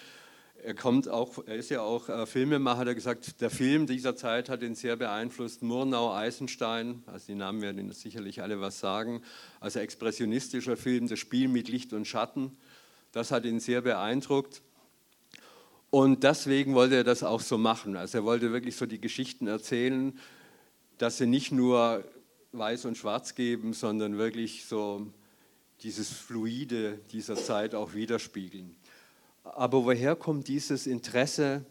er 0.62 0.73
kommt 0.73 1.08
auch, 1.08 1.47
er 1.47 1.55
ist 1.55 1.69
ja 1.69 1.79
auch 1.79 2.10
äh, 2.10 2.25
Filmemacher, 2.25 2.79
hat 2.79 2.88
er 2.88 2.95
gesagt, 2.95 3.39
der 3.39 3.49
Film 3.49 3.88
dieser 3.88 4.17
Zeit 4.17 4.49
hat 4.49 4.63
ihn 4.63 4.75
sehr 4.75 4.97
beeinflusst. 4.97 5.63
Murnau, 5.63 6.13
Eisenstein, 6.13 7.01
also 7.05 7.27
die 7.27 7.36
Namen 7.36 7.62
werden 7.62 7.77
Ihnen 7.77 7.93
sicherlich 7.93 8.41
alle 8.41 8.60
was 8.60 8.81
sagen. 8.81 9.21
Also 9.62 9.79
expressionistischer 9.79 10.75
Film, 10.75 11.08
das 11.08 11.19
Spiel 11.19 11.47
mit 11.47 11.69
Licht 11.69 11.93
und 11.93 12.05
Schatten, 12.05 12.58
das 13.13 13.31
hat 13.31 13.45
ihn 13.45 13.62
sehr 13.62 13.79
beeindruckt. 13.79 14.62
Und 15.95 16.25
deswegen 16.25 16.73
wollte 16.73 16.95
er 16.95 17.03
das 17.05 17.23
auch 17.23 17.39
so 17.39 17.58
machen. 17.58 17.95
Also 17.95 18.17
er 18.17 18.25
wollte 18.25 18.51
wirklich 18.51 18.75
so 18.75 18.86
die 18.86 18.99
Geschichten 18.99 19.47
erzählen, 19.47 20.19
dass 20.97 21.19
sie 21.19 21.25
nicht 21.25 21.53
nur 21.53 22.03
weiß 22.51 22.84
und 22.84 22.97
schwarz 22.97 23.34
geben, 23.34 23.71
sondern 23.71 24.17
wirklich 24.17 24.65
so 24.65 25.08
dieses 25.84 26.10
Fluide 26.10 26.99
dieser 27.13 27.38
Zeit 27.38 27.73
auch 27.73 27.93
widerspiegeln. 27.93 28.75
Aber 29.45 29.86
woher 29.86 30.17
kommt 30.17 30.49
dieses 30.49 30.86
Interesse 30.86 31.63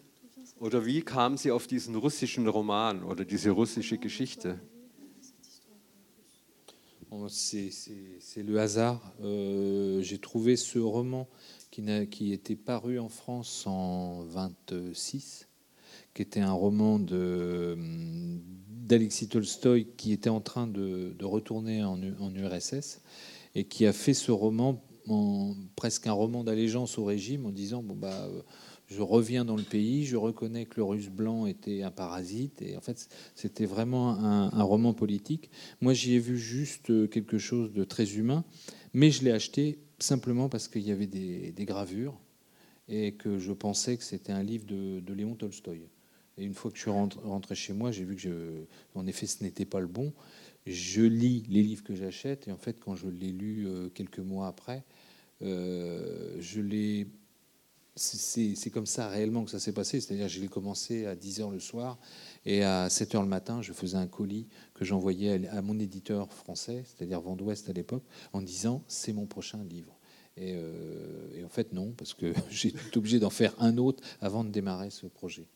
oder 0.59 0.87
wie 0.87 1.03
kam 1.03 1.37
sie 1.37 1.51
auf 1.51 1.67
diesen 1.67 1.95
russischen 1.95 2.49
Roman 2.49 3.05
oder 3.05 3.27
diese 3.27 3.51
russische 3.51 3.99
Geschichte? 3.99 4.59
C'est 7.29 8.43
le 8.43 8.59
hasard. 8.59 9.01
Euh, 9.23 10.03
J'ai 10.03 10.19
trouvé 10.19 10.57
ce 10.57 10.79
roman 10.79 11.29
qui, 12.11 12.33
était 12.33 12.57
paru 12.57 12.99
en 12.99 13.09
France 13.09 13.67
en 13.67 14.23
26, 14.25 15.49
qui 16.15 16.23
était 16.23 16.41
un 16.41 16.53
roman 16.53 17.01
d'Alexis 18.69 19.29
Tolstoï 19.29 19.89
qui 19.97 20.13
était 20.13 20.31
en 20.31 20.41
train 20.41 20.67
de, 20.69 21.17
retourner 21.23 21.83
en, 21.83 21.99
URSS 22.01 23.01
et 23.55 23.65
qui 23.65 23.87
a 23.87 23.93
fait 23.93 24.15
ce 24.15 24.31
roman 24.31 24.83
presque 25.77 26.07
un 26.07 26.13
roman 26.13 26.45
d'allégeance 26.45 26.97
au 26.97 27.05
régime 27.05 27.45
en 27.45 27.51
disant 27.51 27.83
bon 27.83 27.95
bah 27.95 28.27
je 28.87 29.03
reviens 29.03 29.45
dans 29.45 29.57
le 29.57 29.63
pays, 29.63 30.07
je 30.07 30.17
reconnais 30.17 30.65
que 30.65 30.77
le 30.77 30.85
russe 30.85 31.11
blanc 31.11 31.47
était 31.47 31.83
un 31.83 31.91
parasite 31.91 32.63
et 32.63 32.77
en 32.77 32.81
fait 32.81 33.09
c'était 33.35 33.67
vraiment 33.67 34.11
un, 34.15 34.51
un, 34.53 34.63
roman 34.63 34.95
politique. 34.95 35.51
Moi 35.81 35.93
j'y 35.93 36.15
ai 36.15 36.19
vu 36.19 36.39
juste 36.39 37.11
quelque 37.11 37.37
chose 37.37 37.73
de 37.73 37.85
très 37.85 38.15
humain, 38.15 38.45
mais 38.95 39.11
je 39.11 39.25
l'ai 39.25 39.33
acheté 39.33 39.79
simplement 39.99 40.49
parce 40.49 40.69
qu'il 40.69 40.83
y 40.83 40.93
avait 40.93 41.07
des, 41.07 41.65
gravures 41.65 42.19
et 42.89 43.13
que 43.13 43.39
je 43.39 43.53
pensais 43.53 43.97
que 43.97 44.05
c'était 44.05 44.33
un 44.33 44.43
livre 44.43 44.67
de, 44.67 45.13
Léon 45.13 45.35
Tolstoï. 45.35 45.89
Et 46.37 46.45
une 46.45 46.55
fois 46.55 46.71
que 46.71 46.77
je 46.77 46.83
suis 46.83 46.91
rentré 46.91 47.55
chez 47.55 47.73
moi, 47.73 47.93
j'ai 47.93 48.05
vu 48.05 48.17
que, 48.17 48.21
je, 48.21 48.65
en 48.95 49.07
effet, 49.07 49.27
ce 49.27 49.43
n'était 49.45 49.65
pas 49.65 49.81
le 49.81 49.87
bon. 49.87 50.13
Je 50.67 51.03
lis 51.03 51.45
les 51.49 51.63
livres 51.63 51.85
que 51.85 51.95
j'achète 51.95 52.49
et 52.49 52.53
en 52.53 52.57
fait, 52.57 52.81
quand 52.81 52.97
je 52.97 53.09
l'ai 53.09 53.31
lu 53.31 53.67
euh, 53.67 53.89
quelques 53.89 54.19
mois 54.19 54.49
après, 54.49 54.83
euh, 55.43 56.37
je 56.41 56.61
l'ai 56.61 57.07
c'est 57.97 58.71
comme 58.73 58.87
ça 58.87 59.09
réellement 59.09 59.45
que 59.45 59.51
ça 59.51 59.61
s'est 59.61 59.73
passé. 59.73 60.01
C'est-à-dire, 60.01 60.29
j'ai 60.29 60.49
commencé 60.49 61.07
à 61.07 61.15
10 61.15 61.41
h 61.41 61.53
le 61.53 61.61
soir 61.61 61.99
et 62.45 62.65
à 62.65 62.91
7 62.91 63.15
h 63.15 63.21
le 63.21 63.29
matin, 63.29 63.63
je 63.63 63.73
faisais 63.73 63.97
un 63.97 64.07
colis 64.07 64.49
que 64.75 64.85
j'envoyais 64.85 65.49
à, 65.49 65.63
mon 65.63 65.79
éditeur 65.79 66.33
français, 66.33 66.85
c'est-à-dire 66.85 67.21
Vendouest 67.21 67.69
à 67.69 67.73
l'époque, 67.73 68.03
en 68.33 68.43
disant 68.43 68.83
c'est 68.89 69.13
mon 69.13 69.27
prochain 69.27 69.63
livre. 69.65 69.97
Et, 70.37 70.55
euh, 70.57 71.39
et, 71.39 71.45
en 71.45 71.49
fait, 71.49 71.73
non, 71.73 71.93
parce 71.97 72.13
que 72.13 72.35
j'étais 72.51 72.97
obligé 72.97 73.21
d'en 73.21 73.31
faire 73.31 73.55
un 73.61 73.79
autre 73.79 74.03
avant 74.21 74.43
de 74.45 74.51
démarrer 74.51 74.91
ce 74.91 75.07
projet. 75.07 75.47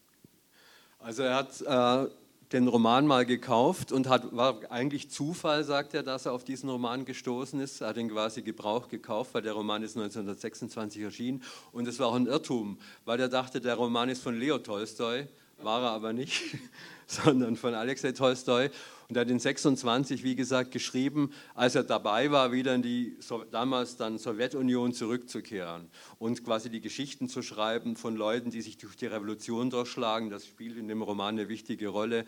Also 1.01 1.23
er 1.23 1.37
hat 1.37 1.61
äh, 1.63 2.11
den 2.53 2.67
Roman 2.67 3.07
mal 3.07 3.27
gekauft 3.27 3.93
und 3.93 4.09
hat, 4.09 4.35
war 4.35 4.61
eigentlich 4.71 5.11
Zufall, 5.11 5.65
sagt 5.65 5.95
er, 5.95 6.03
dass 6.03 6.27
er 6.27 6.33
auf 6.33 6.45
diesen 6.45 6.69
Roman 6.71 7.05
gestoßen 7.05 7.61
ist. 7.61 7.83
Er 7.83 7.89
hat 7.89 7.97
ihn 7.97 8.11
quasi 8.11 8.43
Gebrauch 8.43 8.89
gekauft, 8.89 9.35
weil 9.35 9.43
der 9.43 9.53
Roman 9.53 9.83
ist 9.83 9.97
1926 9.97 11.03
erschienen. 11.03 11.43
Und 11.73 11.87
es 11.87 11.99
war 11.99 12.09
auch 12.09 12.15
ein 12.15 12.27
Irrtum, 12.27 12.79
weil 13.05 13.21
er 13.21 13.29
dachte, 13.29 13.61
der 13.61 13.75
Roman 13.75 14.09
ist 14.09 14.23
von 14.23 14.39
Leo 14.39 14.59
Tolstoi, 14.59 15.27
war 15.63 15.83
er 15.83 15.91
aber 15.91 16.13
nicht, 16.13 16.57
sondern 17.07 17.57
von 17.57 17.75
Alexei 17.75 18.13
Tolstoi. 18.13 18.71
Und 19.09 19.17
er 19.17 19.23
hat 19.23 19.31
in 19.31 19.39
26, 19.39 20.23
wie 20.23 20.37
gesagt, 20.37 20.71
geschrieben, 20.71 21.31
als 21.55 21.75
er 21.75 21.83
dabei 21.83 22.31
war, 22.31 22.53
wieder 22.53 22.75
in 22.75 22.83
die 22.83 23.17
damals 23.51 23.97
dann 23.97 24.19
Sowjetunion 24.19 24.93
zurückzukehren 24.93 25.89
und 26.19 26.45
quasi 26.45 26.69
die 26.69 26.83
Geschichten 26.83 27.27
zu 27.27 27.41
schreiben 27.41 27.97
von 27.97 28.17
Leuten, 28.17 28.51
die 28.51 28.61
sich 28.61 28.77
durch 28.77 28.97
die 28.97 29.07
Revolution 29.07 29.71
durchschlagen. 29.71 30.29
Das 30.29 30.47
spielt 30.47 30.77
in 30.77 30.89
dem 30.89 31.01
Roman 31.01 31.39
eine 31.39 31.49
wichtige 31.49 31.89
Rolle, 31.89 32.27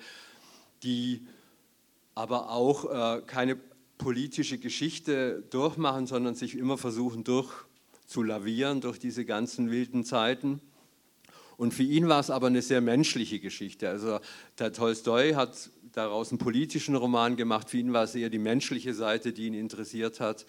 die 0.83 1.27
aber 2.15 2.51
auch 2.51 3.19
äh, 3.19 3.21
keine 3.27 3.59
politische 3.99 4.57
Geschichte 4.57 5.43
durchmachen, 5.51 6.07
sondern 6.07 6.35
sich 6.35 6.57
immer 6.57 6.79
versuchen 6.79 7.25
durchzulavieren 7.25 8.81
durch 8.81 8.99
diese 8.99 9.27
ganzen 9.27 9.71
wilden 9.71 10.03
Zeiten. 10.03 10.63
Und 11.61 11.75
für 11.75 11.83
ihn 11.83 12.09
war 12.09 12.21
es 12.21 12.31
aber 12.31 12.47
eine 12.47 12.63
sehr 12.63 12.81
menschliche 12.81 13.39
Geschichte. 13.39 13.91
Also 13.91 14.21
der 14.59 14.73
Tolstoi 14.73 15.35
hat 15.35 15.69
daraus 15.93 16.31
einen 16.31 16.39
politischen 16.39 16.97
Roman 16.97 17.37
gemacht. 17.37 17.69
Für 17.69 17.77
ihn 17.77 17.93
war 17.93 18.05
es 18.05 18.15
eher 18.15 18.31
die 18.31 18.39
menschliche 18.39 18.95
Seite, 18.95 19.35
die 19.35 19.47
ihn 19.47 19.53
interessiert 19.53 20.21
hat. 20.21 20.47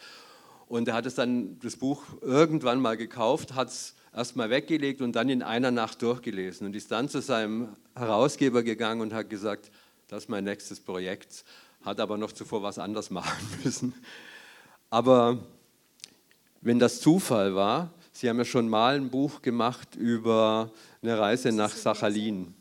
Und 0.69 0.88
er 0.88 0.93
hat 0.93 1.06
es 1.06 1.15
dann, 1.15 1.60
das 1.60 1.76
Buch 1.76 2.02
irgendwann 2.21 2.80
mal 2.80 2.95
gekauft, 2.95 3.56
hat 3.56 3.67
es 3.67 3.95
erst 4.15 4.38
mal 4.38 4.50
weggelegt 4.50 5.02
und 5.02 5.12
dann 5.17 5.28
in 5.28 5.43
einer 5.43 5.69
Nacht 5.69 6.02
durchgelesen 6.02 6.65
und 6.65 6.78
ist 6.78 6.91
dann 6.91 7.10
zu 7.10 7.21
seinem 7.21 7.76
Herausgeber 7.93 8.63
gegangen 8.63 9.02
und 9.02 9.13
hat 9.13 9.30
gesagt, 9.30 9.69
das 10.08 10.24
ist 10.24 10.30
mein 10.30 10.45
nächstes 10.45 10.80
Projekt, 10.80 11.43
hat 11.84 12.00
aber 12.00 12.17
noch 12.17 12.32
zuvor 12.32 12.63
was 12.63 12.80
anderes 12.80 13.10
machen 13.10 13.45
müssen. 13.65 13.93
Aber 14.89 15.39
wenn 16.62 16.80
das 16.80 17.02
Zufall 17.02 17.54
war, 17.54 17.91
Sie 18.12 18.30
haben 18.30 18.38
ja 18.38 18.45
schon 18.45 18.69
mal 18.69 18.95
ein 18.95 19.10
Buch 19.10 19.41
gemacht 19.41 19.95
über 19.95 20.71
eine 21.02 21.17
Reise 21.17 21.52
nach 21.52 21.71
Sachalin. 21.71 22.54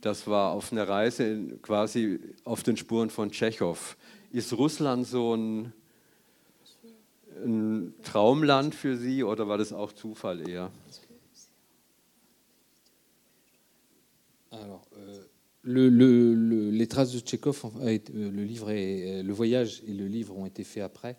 Das 0.00 0.26
war 0.26 0.52
auf 0.52 0.72
einer 0.72 0.88
Reise 0.88 1.58
quasi 1.62 2.18
auf 2.44 2.62
den 2.62 2.76
Spuren 2.76 3.08
von 3.08 3.30
Tschechow. 3.30 3.96
Ist 4.30 4.52
Russland 4.52 5.06
so 5.06 5.34
ein, 5.34 5.72
ein 7.44 7.94
Traumland 8.02 8.74
für 8.74 8.96
Sie 8.96 9.22
oder 9.22 9.48
war 9.48 9.58
das 9.58 9.72
auch 9.72 9.92
Zufall 9.92 10.48
eher? 10.48 10.70
Alors, 14.50 14.82
euh, 14.98 15.24
le, 15.62 15.88
le, 15.88 16.34
le, 16.34 16.70
les 16.70 16.86
traces 16.86 17.12
de 17.12 17.20
Tchekhov, 17.20 17.64
euh, 17.80 17.98
le, 18.12 18.44
livre 18.44 18.70
est, 18.70 19.20
euh, 19.20 19.22
le 19.22 19.32
voyage 19.32 19.82
et 19.86 19.92
le 19.94 20.06
livre 20.06 20.36
ont 20.36 20.44
été 20.44 20.62
faits 20.62 20.82
après. 20.82 21.16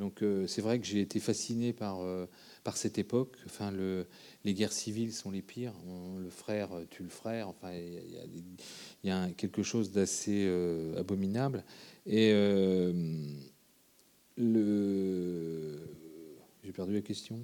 Donc 0.00 0.22
euh, 0.22 0.46
c'est 0.46 0.62
vrai 0.62 0.80
que 0.80 0.86
j'ai 0.86 1.02
été 1.02 1.20
fasciné 1.20 1.74
par, 1.74 2.00
euh, 2.00 2.24
par 2.64 2.78
cette 2.78 2.96
époque. 2.96 3.36
Enfin, 3.44 3.70
le, 3.70 4.06
les 4.44 4.54
guerres 4.54 4.72
civiles 4.72 5.12
sont 5.12 5.30
les 5.30 5.42
pires. 5.42 5.74
le 6.18 6.30
frère 6.30 6.70
tue 6.88 7.02
le 7.02 7.10
frère. 7.10 7.48
Enfin, 7.48 7.70
il 7.74 8.56
y, 9.04 9.10
a, 9.10 9.28
quelque 9.36 9.62
chose 9.62 9.92
d'assez 9.92 10.48
abominable. 10.96 11.62
Et 12.06 12.32
le, 14.36 15.78
j'ai 16.64 16.72
perdu 16.72 16.94
la 16.94 17.02
question. 17.02 17.38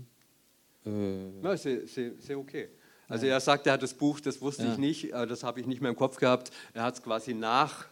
Äh, 0.86 1.56
c'est 1.56 2.34
okay. 2.34 2.70
Also 3.08 3.26
er 3.26 3.40
sagt, 3.40 3.66
er 3.66 3.74
hat 3.74 3.82
das 3.82 3.94
Buch, 3.94 4.18
das 4.18 4.40
wusste 4.40 4.64
ja. 4.64 4.72
ich 4.72 4.78
nicht, 4.78 5.12
das 5.12 5.44
habe 5.44 5.60
ich 5.60 5.66
nicht 5.66 5.80
mehr 5.80 5.90
im 5.90 5.96
Kopf 5.96 6.16
gehabt. 6.16 6.50
Er 6.74 6.82
hat 6.84 6.94
es 6.94 7.02
quasi 7.02 7.34
nach 7.34 7.86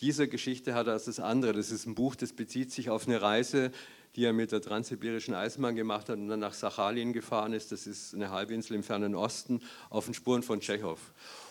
dieser 0.00 0.26
Geschichte 0.26 0.74
hat 0.74 0.86
er 0.86 0.94
das 0.94 1.20
andere. 1.20 1.52
Das 1.52 1.70
ist 1.70 1.86
ein 1.86 1.94
Buch, 1.94 2.14
das 2.14 2.32
bezieht 2.32 2.72
sich 2.72 2.90
auf 2.90 3.06
eine 3.06 3.20
Reise, 3.20 3.70
die 4.16 4.24
er 4.24 4.32
mit 4.32 4.52
der 4.52 4.60
transsibirischen 4.60 5.34
Eisenbahn 5.34 5.76
gemacht 5.76 6.08
hat 6.08 6.18
und 6.18 6.28
dann 6.28 6.40
nach 6.40 6.54
Sachalin 6.54 7.12
gefahren 7.12 7.52
ist. 7.52 7.72
Das 7.72 7.86
ist 7.86 8.14
eine 8.14 8.30
Halbinsel 8.30 8.76
im 8.76 8.82
fernen 8.82 9.14
Osten 9.14 9.60
auf 9.88 10.06
den 10.06 10.14
Spuren 10.14 10.42
von 10.42 10.60
Tschechow. 10.60 10.98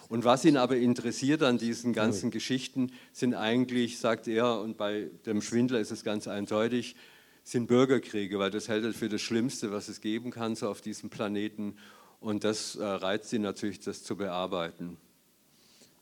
Und 0.09 0.25
was 0.25 0.43
ihn 0.43 0.57
aber 0.57 0.75
interessiert 0.75 1.43
an 1.43 1.57
diesen 1.57 1.93
ganzen 1.93 2.31
Geschichten, 2.31 2.91
sind 3.13 3.35
eigentlich, 3.35 3.99
sagt 3.99 4.27
er, 4.27 4.59
und 4.59 4.75
bei 4.75 5.09
dem 5.25 5.41
Schwindler 5.41 5.79
ist 5.79 5.91
es 5.91 6.03
ganz 6.03 6.27
eindeutig, 6.27 6.95
sind 7.43 7.67
Bürgerkriege, 7.67 8.39
weil 8.39 8.51
das 8.51 8.67
hält 8.67 8.83
er 8.83 8.93
für 8.93 9.07
das 9.07 9.21
Schlimmste, 9.21 9.71
was 9.71 9.87
es 9.87 10.01
geben 10.01 10.31
kann, 10.31 10.55
so 10.55 10.67
auf 10.67 10.81
diesem 10.81 11.09
Planeten. 11.09 11.77
Und 12.19 12.43
das 12.43 12.75
äh, 12.75 12.83
reizt 12.83 13.31
ihn 13.33 13.43
natürlich, 13.43 13.79
das 13.79 14.03
zu 14.03 14.17
bearbeiten. 14.17 14.97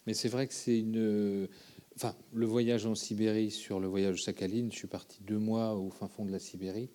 Mais 0.06 0.17
c'est 0.17 0.30
vrai 0.30 0.48
que 0.48 0.54
c'est 0.54 0.80
une. 0.80 1.50
Enfin, 1.98 2.14
le 2.32 2.46
voyage 2.46 2.86
en 2.86 2.94
Sibérie 2.94 3.50
sur 3.50 3.80
le 3.80 3.88
voyage 3.88 4.18
de 4.18 4.22
Sakhaline, 4.22 4.72
je 4.72 4.78
suis 4.78 4.88
parti 4.88 5.20
deux 5.24 5.40
mois 5.40 5.74
au 5.74 5.90
fin 5.90 6.08
fond 6.08 6.26
de 6.26 6.32
la 6.32 6.38
Sibérie. 6.38 6.92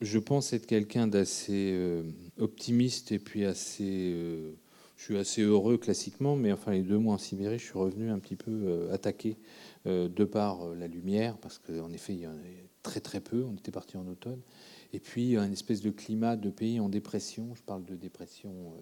Je 0.00 0.20
pense 0.20 0.52
être 0.52 0.66
quelqu'un 0.66 1.08
d'assez 1.08 1.72
euh, 1.74 2.04
optimiste 2.38 3.10
et 3.10 3.18
puis 3.18 3.44
assez. 3.44 4.12
Euh, 4.14 4.52
je 4.96 5.02
suis 5.02 5.16
assez 5.16 5.42
heureux 5.42 5.76
classiquement, 5.76 6.36
mais 6.36 6.52
enfin, 6.52 6.70
les 6.70 6.82
deux 6.82 6.98
mois 6.98 7.14
en 7.14 7.18
Sibérie, 7.18 7.58
je 7.58 7.64
suis 7.64 7.76
revenu 7.76 8.08
un 8.08 8.20
petit 8.20 8.36
peu 8.36 8.52
euh, 8.52 8.94
attaqué 8.94 9.38
de 9.86 10.24
par 10.24 10.68
la 10.74 10.86
lumière, 10.86 11.36
parce 11.38 11.58
qu'en 11.58 11.92
effet, 11.92 12.14
il 12.14 12.20
y 12.20 12.26
en 12.28 12.30
avait 12.30 12.68
très 12.84 13.00
très 13.00 13.20
peu. 13.20 13.42
On 13.42 13.54
était 13.54 13.72
parti 13.72 13.96
en 13.96 14.06
automne. 14.06 14.40
Et 14.92 15.00
puis, 15.00 15.36
un 15.36 15.50
espèce 15.50 15.80
de 15.80 15.90
climat 15.90 16.36
de 16.36 16.50
pays 16.50 16.78
en 16.78 16.88
dépression. 16.88 17.56
Je 17.56 17.62
parle 17.62 17.84
de 17.84 17.96
dépression, 17.96 18.72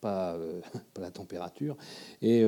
pas, 0.00 0.38
pas, 0.94 1.00
la 1.00 1.10
température. 1.10 1.76
Et, 2.22 2.44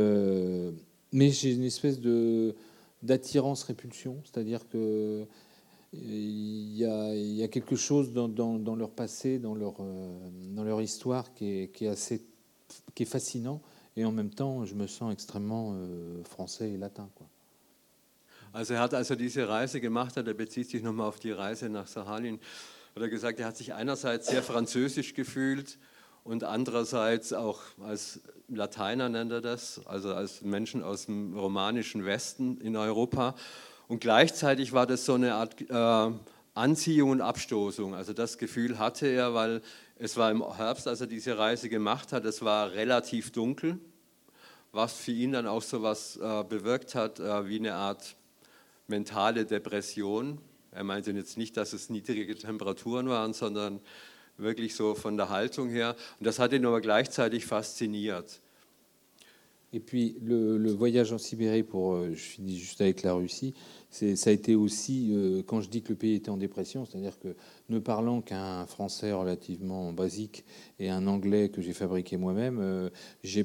mais 1.13 1.31
j'ai 1.31 1.53
une 1.53 1.65
espèce 1.65 2.01
de 2.01 2.55
d'attirance-répulsion, 3.03 4.21
c'est-à-dire 4.25 4.69
que 4.69 5.27
il 5.93 6.77
y, 6.77 6.85
a, 6.85 7.49
quelque 7.49 7.75
chose 7.75 8.13
dans, 8.13 8.77
leur 8.77 8.91
passé, 8.91 9.41
dans 9.41 9.55
leur, 9.57 9.75
dans 10.55 10.63
leur 10.63 10.81
histoire 10.81 11.35
qui 11.35 11.63
est, 11.63 11.69
qui 11.73 11.87
est 11.87 11.89
assez 11.89 12.23
qui 12.95 13.03
est 13.03 13.07
fascinant 13.07 13.61
et 13.97 14.05
en 14.05 14.13
même 14.13 14.31
temps, 14.31 14.65
je 14.65 14.75
me 14.75 14.87
sens 14.87 15.13
extrêmement 15.13 15.75
euh, 15.75 16.23
français 16.25 16.71
et 16.71 16.77
latin. 16.77 17.09
Quoi. 17.15 17.27
Also 18.53 18.75
er 18.75 18.81
hat 18.81 18.95
also 18.95 19.15
diese 19.15 19.49
Reise 19.49 19.81
gemacht 19.81 20.17
hat, 20.17 20.27
er 20.27 20.35
bezieht 20.35 20.71
sich 20.71 20.83
nochmal 20.83 21.07
auf 21.09 21.21
die 21.21 21.31
Reise 21.31 21.69
nach 21.69 21.87
Sahalin, 21.87 22.41
hat 22.95 23.03
er 23.03 23.09
gesagt, 23.09 23.39
er 23.39 23.47
hat 23.47 23.57
sich 23.57 23.75
einerseits 23.75 24.29
sehr 24.29 24.43
französisch 24.43 25.15
gefühlt 25.15 25.79
und 26.31 26.45
andererseits 26.45 27.33
auch 27.33 27.59
als 27.83 28.21
Lateiner 28.47 29.09
nennt 29.09 29.33
er 29.33 29.41
das, 29.41 29.85
also 29.85 30.15
als 30.15 30.43
Menschen 30.43 30.85
aus 30.85 31.07
dem 31.07 31.37
romanischen 31.37 32.05
Westen 32.05 32.57
in 32.59 32.77
Europa. 32.77 33.35
Und 33.89 34.01
gleichzeitig 34.01 34.73
war 34.73 34.87
das 34.87 35.05
so 35.05 35.15
eine 35.15 35.35
Art 35.35 35.61
äh, 35.61 36.15
Anziehung 36.55 37.11
und 37.11 37.21
Abstoßung. 37.21 37.97
Also 37.97 38.13
das 38.13 38.39
Gefühl 38.39 38.79
hatte 38.79 39.09
er, 39.09 39.35
weil 39.35 39.61
es 39.97 40.17
war 40.17 40.31
im 40.31 40.55
Herbst, 40.55 40.87
als 40.87 41.01
er 41.01 41.09
diese 41.09 41.37
Reise 41.37 41.69
gemacht 41.69 42.13
hat, 42.13 42.25
es 42.25 42.43
war 42.43 42.71
relativ 42.75 43.33
dunkel, 43.33 43.81
was 44.71 44.93
für 44.93 45.11
ihn 45.11 45.33
dann 45.33 45.49
auch 45.49 45.63
so 45.63 45.83
was 45.83 46.17
äh, 46.17 46.45
bewirkt 46.45 46.95
hat, 46.95 47.19
äh, 47.19 47.49
wie 47.49 47.59
eine 47.59 47.75
Art 47.75 48.15
mentale 48.87 49.47
Depression. 49.47 50.39
Er 50.71 50.85
meinte 50.85 51.11
jetzt 51.11 51.37
nicht, 51.37 51.57
dass 51.57 51.73
es 51.73 51.91
niedrige 51.91 52.37
Temperaturen 52.37 53.09
waren, 53.09 53.33
sondern 53.33 53.81
wirklich 54.37 54.75
so 54.75 54.95
von 54.95 55.17
der 55.17 55.29
Haltung 55.29 55.69
her. 55.69 55.97
Und 56.19 56.27
das 56.27 56.39
hat 56.39 56.53
ihn 56.53 56.65
aber 56.67 56.81
gleichzeitig 56.81 57.47
fasziniert. 57.47 58.41
Et 59.73 59.79
puis 59.79 60.17
le, 60.21 60.73
voyage 60.73 61.13
en 61.13 61.19
Sibérie, 61.19 61.63
pour, 61.63 61.95
euh, 61.95 62.11
je 62.13 62.21
finis 62.21 62.59
juste 62.59 62.81
avec 62.81 63.03
la 63.03 63.13
Russie, 63.13 63.55
ça 63.91 64.31
a 64.31 64.33
été 64.33 64.57
aussi, 64.57 65.11
euh, 65.13 65.43
quand 65.45 65.61
je 65.61 65.69
dis 65.69 65.83
que 65.83 65.91
le 65.91 65.95
pays 65.95 66.15
était 66.15 66.31
en 66.31 66.37
dépression, 66.37 66.85
c'est-à-dire 66.85 67.19
que 67.21 67.37
ne 67.69 67.79
parlant 67.79 68.21
qu'un 68.21 68.67
français 68.67 69.13
relativement 69.13 69.93
basique 69.93 70.45
et 70.81 70.91
un 70.91 71.07
anglais 71.07 71.51
que 71.51 71.63
j'ai 71.63 71.73
fabriqué 71.73 72.17
moi-même, 72.17 72.59
euh, 72.61 72.91
j'ai 73.23 73.45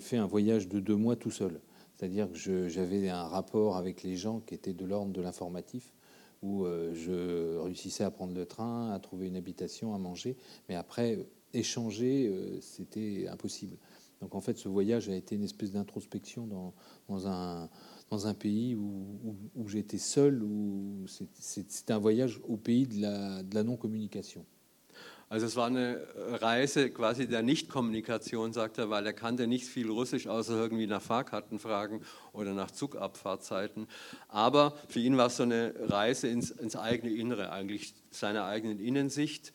fait 0.00 0.16
un 0.16 0.26
voyage 0.26 0.68
de 0.68 0.80
deux 0.80 0.96
mois 0.96 1.16
tout 1.16 1.30
seul. 1.30 1.60
C'est-à-dire 1.94 2.28
que 2.30 2.68
j'avais 2.68 3.08
un 3.08 3.24
rapport 3.24 3.76
avec 3.76 4.02
les 4.02 4.16
gens 4.16 4.40
qui 4.40 4.54
étaient 4.54 4.74
de 4.74 4.84
l'ordre 4.84 5.12
de 5.12 5.20
l'informatif, 5.20 5.92
où 6.42 6.64
je 6.92 7.58
réussissais 7.58 8.04
à 8.04 8.10
prendre 8.10 8.34
le 8.34 8.46
train, 8.46 8.92
à 8.92 8.98
trouver 8.98 9.28
une 9.28 9.36
habitation, 9.36 9.94
à 9.94 9.98
manger, 9.98 10.36
mais 10.68 10.74
après, 10.74 11.26
échanger, 11.52 12.58
c'était 12.60 13.26
impossible. 13.28 13.76
Donc 14.20 14.34
en 14.34 14.40
fait, 14.40 14.56
ce 14.56 14.68
voyage 14.68 15.08
a 15.08 15.14
été 15.14 15.34
une 15.34 15.44
espèce 15.44 15.72
d'introspection 15.72 16.46
dans, 17.08 17.26
un, 17.26 18.34
pays 18.34 18.74
où, 18.74 19.68
j'étais 19.68 19.98
seul, 19.98 20.42
où 20.42 21.04
c'était 21.06 21.92
un 21.92 21.98
voyage 21.98 22.40
au 22.48 22.56
pays 22.56 22.86
de 22.86 23.00
la, 23.00 23.42
de 23.42 23.54
la 23.54 23.62
non-communication. 23.62 24.44
Also 25.28 25.46
es 25.46 25.56
war 25.56 25.66
eine 25.66 26.06
Reise 26.40 26.88
quasi 26.90 27.26
der 27.26 27.42
Nichtkommunikation, 27.42 28.52
sagt 28.52 28.78
er, 28.78 28.90
weil 28.90 29.04
er 29.06 29.12
kannte 29.12 29.48
nicht 29.48 29.66
viel 29.66 29.90
Russisch, 29.90 30.28
außer 30.28 30.54
irgendwie 30.54 30.86
nach 30.86 31.02
Fahrkartenfragen 31.02 32.02
oder 32.32 32.54
nach 32.54 32.70
Zugabfahrtzeiten. 32.70 33.88
Aber 34.28 34.76
für 34.88 35.00
ihn 35.00 35.16
war 35.16 35.26
es 35.26 35.36
so 35.36 35.42
eine 35.42 35.74
Reise 35.80 36.28
ins, 36.28 36.50
ins 36.52 36.76
eigene 36.76 37.12
Innere, 37.12 37.50
eigentlich 37.50 37.92
seiner 38.12 38.44
eigenen 38.44 38.78
Innensicht. 38.78 39.52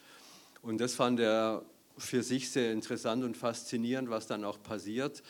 Und 0.61 0.81
das 0.81 0.93
fand 0.93 1.21
er 1.21 1.63
für 1.97 2.21
sich 2.21 2.51
sehr 2.51 2.73
interessant 2.73 3.23
und 3.23 3.37
faszinierend, 3.37 4.09
was 4.09 4.27
dann 4.27 4.43
auch 4.43 4.61
passiert. 4.61 5.23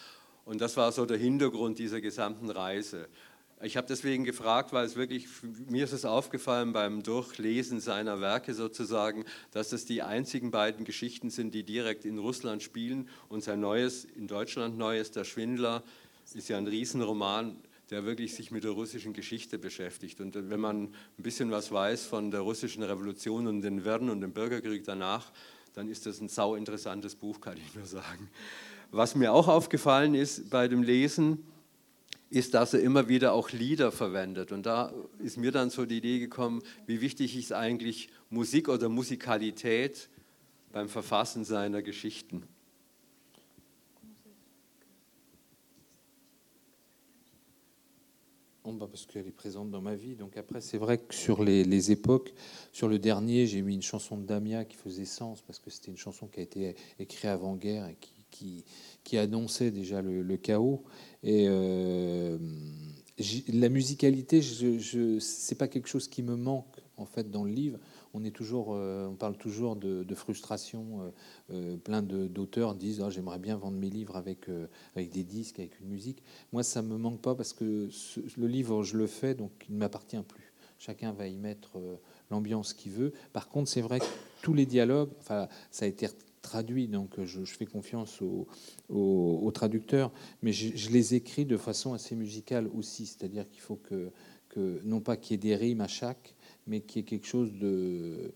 Und 0.45 0.60
das 0.60 0.75
war 0.75 0.91
so 0.91 1.06
der 1.06 1.17
Hintergrund 1.17 1.77
dieser 1.77 2.01
gesamten 2.01 2.49
Reise. 2.49 3.10
Ich 3.63 3.78
habe 3.78 3.88
deswegen 3.88 4.24
gefragt, 4.24 4.74
weil 4.74 4.86
es 4.86 4.95
wirklich, 4.95 5.28
mir 5.69 5.84
ist 5.84 5.91
es 5.91 6.04
aufgefallen 6.04 6.74
beim 6.74 7.04
Durchlesen 7.04 7.80
seiner 7.80 8.19
Werke 8.19 8.54
sozusagen, 8.56 9.26
dass 9.52 9.71
es 9.71 9.86
die 9.86 10.02
einzigen 10.02 10.50
beiden 10.50 10.84
Geschichten 10.84 11.30
sind, 11.30 11.54
die 11.54 11.63
direkt 11.63 12.06
in 12.06 12.17
Russland 12.17 12.63
spielen. 12.63 13.08
Und 13.30 13.43
sein 13.43 13.60
neues, 13.60 14.06
in 14.06 14.28
Deutschland 14.28 14.78
neues, 14.78 15.12
Der 15.12 15.26
Schwindler, 15.26 15.84
ist 16.34 16.50
ja 16.50 16.58
ein 16.58 16.67
Riesenroman, 16.67 17.58
der 17.91 18.06
wirklich 18.06 18.34
sich 18.34 18.52
mit 18.52 18.63
der 18.63 18.71
russischen 18.71 19.13
Geschichte 19.13 19.60
beschäftigt. 19.60 20.21
Und 20.21 20.34
wenn 20.50 20.60
man 20.60 20.86
ein 20.86 20.93
bisschen 21.17 21.52
was 21.52 21.71
weiß 21.71 22.06
von 22.06 22.32
der 22.32 22.39
russischen 22.39 22.84
Revolution 22.84 23.47
und 23.47 23.62
den 23.62 23.84
Wirren 23.84 24.10
und 24.10 24.21
dem 24.21 24.32
Bürgerkrieg 24.32 24.86
danach, 24.86 25.32
dann 25.74 25.89
ist 25.89 26.06
das 26.06 26.19
ein 26.19 26.30
sau 26.30 26.56
interessantes 26.56 27.15
Buch, 27.15 27.41
kann 27.41 27.58
ich 27.58 27.76
nur 27.76 27.86
sagen. 27.86 28.30
Was 28.91 29.15
mir 29.15 29.34
auch 29.34 29.47
aufgefallen 29.47 30.15
ist 30.15 30.50
bei 30.50 30.67
dem 30.67 30.84
Lesen, 30.84 31.45
ist, 32.32 32.54
dass 32.54 32.74
er 32.74 32.80
immer 32.82 33.08
wieder 33.10 33.34
auch 33.34 33.52
Lieder 33.52 33.91
verwendet. 33.91 34.52
Und 34.52 34.65
da 34.65 34.94
ist 35.20 35.38
mir 35.38 35.52
dann 35.52 35.70
so 35.70 35.86
die 35.86 35.98
Idee 35.98 36.20
gekommen, 36.20 36.63
wie 36.88 37.02
wichtig 37.02 37.38
ist 37.38 37.52
eigentlich 37.52 38.10
Musik 38.30 38.70
oder 38.70 38.89
Musikalität 38.89 40.10
beim 40.72 40.88
Verfassen 40.89 41.44
seiner 41.44 41.82
Geschichten? 41.82 42.44
Parce 48.80 49.06
qu'elle 49.06 49.28
est 49.28 49.32
présente 49.32 49.70
dans 49.70 49.82
ma 49.82 49.96
vie. 49.96 50.15
Donc 50.15 50.38
après, 50.38 50.62
c'est 50.62 50.78
vrai 50.78 50.98
que 50.98 51.13
sur 51.13 51.44
les, 51.44 51.91
époques, 51.91 52.34
sur 52.72 52.88
le 52.88 53.00
dernier, 53.00 53.48
j'ai 53.48 53.62
mis 53.62 53.74
une 53.74 53.82
chanson 53.82 54.17
de 54.17 54.26
Damia 54.26 54.65
qui 54.65 54.78
faisait 54.78 55.06
sens 55.06 55.41
parce 55.41 55.60
que 55.60 55.70
c'était 55.70 55.91
une 55.91 55.98
chanson 55.98 56.28
qui 56.28 56.39
a 56.39 56.44
été 56.44 56.76
écrite 57.00 57.26
avant-guerre 57.26 57.88
et 57.88 57.98
qui, 58.30 58.63
qui, 59.04 59.17
annonçait 59.17 59.72
déjà 59.72 60.02
le, 60.02 60.38
chaos. 60.38 60.84
Et 61.24 61.46
euh, 61.48 62.38
la 63.48 63.70
musicalité, 63.70 64.42
je, 64.42 64.80
je 64.80 65.20
c'est 65.20 65.56
pas 65.56 65.68
quelque 65.68 65.88
chose 65.88 66.08
qui 66.08 66.24
me 66.24 66.36
manque 66.36 66.80
en 66.98 67.06
fait 67.06 67.30
dans 67.30 67.44
le 67.44 67.52
livre 67.52 67.80
on, 68.14 68.24
est 68.24 68.32
toujours, 68.32 68.70
euh, 68.72 69.08
on 69.08 69.16
parle 69.16 69.38
toujours 69.38 69.76
de, 69.76 70.16
frustration. 70.16 71.02
Euh, 71.02 71.12
euh, 71.54 71.78
plein 71.78 72.02
d'auteurs 72.02 72.76
disent 72.76 73.02
ah, 73.02 73.10
J'aimerais 73.10 73.40
bien 73.40 73.58
vendre 73.58 73.78
mes 73.78 73.90
livres 73.90 74.16
avec, 74.16 74.48
avec 74.96 75.12
des 75.12 75.24
disques, 75.24 75.60
avec 75.60 75.80
une 75.80 75.88
musique. 75.88 76.22
Moi, 76.52 76.64
ça 76.64 76.82
me 76.82 76.98
manque 76.98 77.22
pas 77.22 77.36
parce 77.36 77.54
que 77.54 77.90
le 78.38 78.48
livre, 78.48 78.84
je 78.84 78.98
le 78.98 79.08
fais, 79.08 79.34
donc 79.36 79.52
il 79.70 79.76
ne 79.76 79.80
m'appartient 79.80 80.22
plus. 80.28 80.54
Chacun 80.80 81.12
va 81.12 81.28
y 81.28 81.38
mettre 81.38 81.78
l'ambiance 82.32 82.74
qu'il 82.74 82.92
veut. 82.92 83.14
Par 83.34 83.50
contre, 83.50 83.70
c'est 83.70 83.82
vrai 83.82 84.00
que 84.00 84.06
tous 84.42 84.54
les 84.54 84.66
dialogues, 84.66 85.12
ça 85.22 85.48
a 85.82 85.86
été 85.86 86.08
traduit, 86.41 86.88
donc 86.88 87.23
je, 87.23 87.43
fais 87.45 87.65
confiance 87.65 88.21
aux, 88.89 89.51
traducteurs, 89.54 90.12
mais 90.41 90.51
je, 90.54 90.89
les 90.89 91.15
écris 91.15 91.45
de 91.45 91.58
façon 91.58 91.93
assez 91.93 92.15
musicale 92.15 92.67
aussi, 92.75 93.06
c'est-à-dire 93.06 93.49
qu'il 93.49 93.62
faut 93.62 93.77
que, 93.77 94.12
non 94.84 95.01
pas 95.01 95.17
qu'il 95.17 95.34
y 95.34 95.36
ait 95.36 95.38
des 95.38 95.56
rimes 95.56 95.82
à 95.82 95.88
chaque, 95.88 96.36
mais 96.67 96.82
qui 96.82 96.99
est 96.99 97.04
quelque 97.04 97.27
chose 97.27 97.51
de 97.54 98.34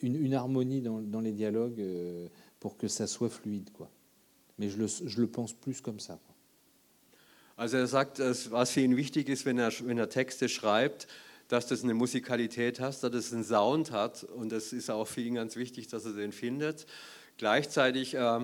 une, 0.00 0.16
une 0.16 0.34
harmonie 0.34 0.80
dans, 0.80 1.00
dans, 1.00 1.20
les 1.20 1.32
dialogues 1.32 1.80
euh, 1.80 2.28
pour 2.60 2.76
que 2.76 2.88
ça 2.88 3.06
soit 3.06 3.28
fluide. 3.28 3.70
Quoi. 3.72 3.90
Mais 4.58 4.68
je 4.68 4.78
le, 4.78 4.86
je 4.86 5.20
le 5.20 5.26
pense 5.26 5.52
plus 5.52 5.80
comme 5.80 6.00
ça. 6.00 6.18
Quoi. 6.24 6.34
Also 7.56 7.76
er 7.76 7.86
sagt, 7.86 8.18
was 8.50 8.70
für 8.70 8.80
ihn 8.80 8.96
wichtig 8.96 9.28
ist, 9.28 9.46
wenn 9.46 9.58
er, 9.58 9.70
wenn 9.84 9.98
er 9.98 10.08
Texte 10.08 10.48
schreibt, 10.48 11.06
dass 11.54 11.68
das 11.68 11.84
eine 11.84 11.94
Musikalität 11.94 12.80
hat, 12.80 13.00
dass 13.00 13.14
es 13.14 13.32
einen 13.32 13.44
Sound 13.44 13.92
hat. 13.92 14.24
Und 14.24 14.50
das 14.50 14.72
ist 14.72 14.90
auch 14.90 15.06
für 15.06 15.20
ihn 15.20 15.36
ganz 15.36 15.54
wichtig, 15.54 15.86
dass 15.86 16.04
er 16.04 16.12
den 16.12 16.32
findet. 16.32 16.84
Gleichzeitig 17.38 18.14
äh, 18.14 18.40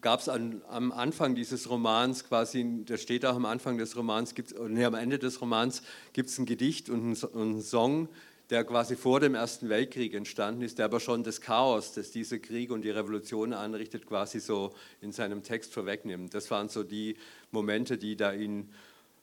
gab 0.00 0.18
es 0.18 0.28
am 0.28 0.90
Anfang 0.90 1.36
dieses 1.36 1.70
Romans 1.70 2.24
quasi, 2.24 2.82
da 2.84 2.96
steht 2.96 3.24
auch 3.24 3.36
am 3.36 3.44
Anfang 3.44 3.78
des 3.78 3.96
Romans, 3.96 4.34
gibt's, 4.34 4.52
nee, 4.68 4.84
am 4.84 4.94
Ende 4.94 5.20
des 5.20 5.40
Romans 5.40 5.82
gibt 6.12 6.28
es 6.28 6.38
ein 6.38 6.46
Gedicht 6.46 6.90
und 6.90 7.24
einen 7.34 7.62
Song, 7.62 8.08
der 8.50 8.64
quasi 8.64 8.96
vor 8.96 9.20
dem 9.20 9.36
Ersten 9.36 9.68
Weltkrieg 9.68 10.12
entstanden 10.14 10.62
ist, 10.62 10.78
der 10.78 10.86
aber 10.86 10.98
schon 10.98 11.22
das 11.22 11.40
Chaos, 11.40 11.92
das 11.92 12.10
dieser 12.10 12.40
Krieg 12.40 12.72
und 12.72 12.82
die 12.82 12.90
Revolution 12.90 13.52
anrichtet, 13.52 14.06
quasi 14.06 14.40
so 14.40 14.74
in 15.00 15.12
seinem 15.12 15.44
Text 15.44 15.72
vorwegnimmt. 15.72 16.34
Das 16.34 16.50
waren 16.50 16.68
so 16.68 16.82
die 16.82 17.16
Momente, 17.52 17.96
die 17.96 18.16
da 18.16 18.32
ihn 18.32 18.72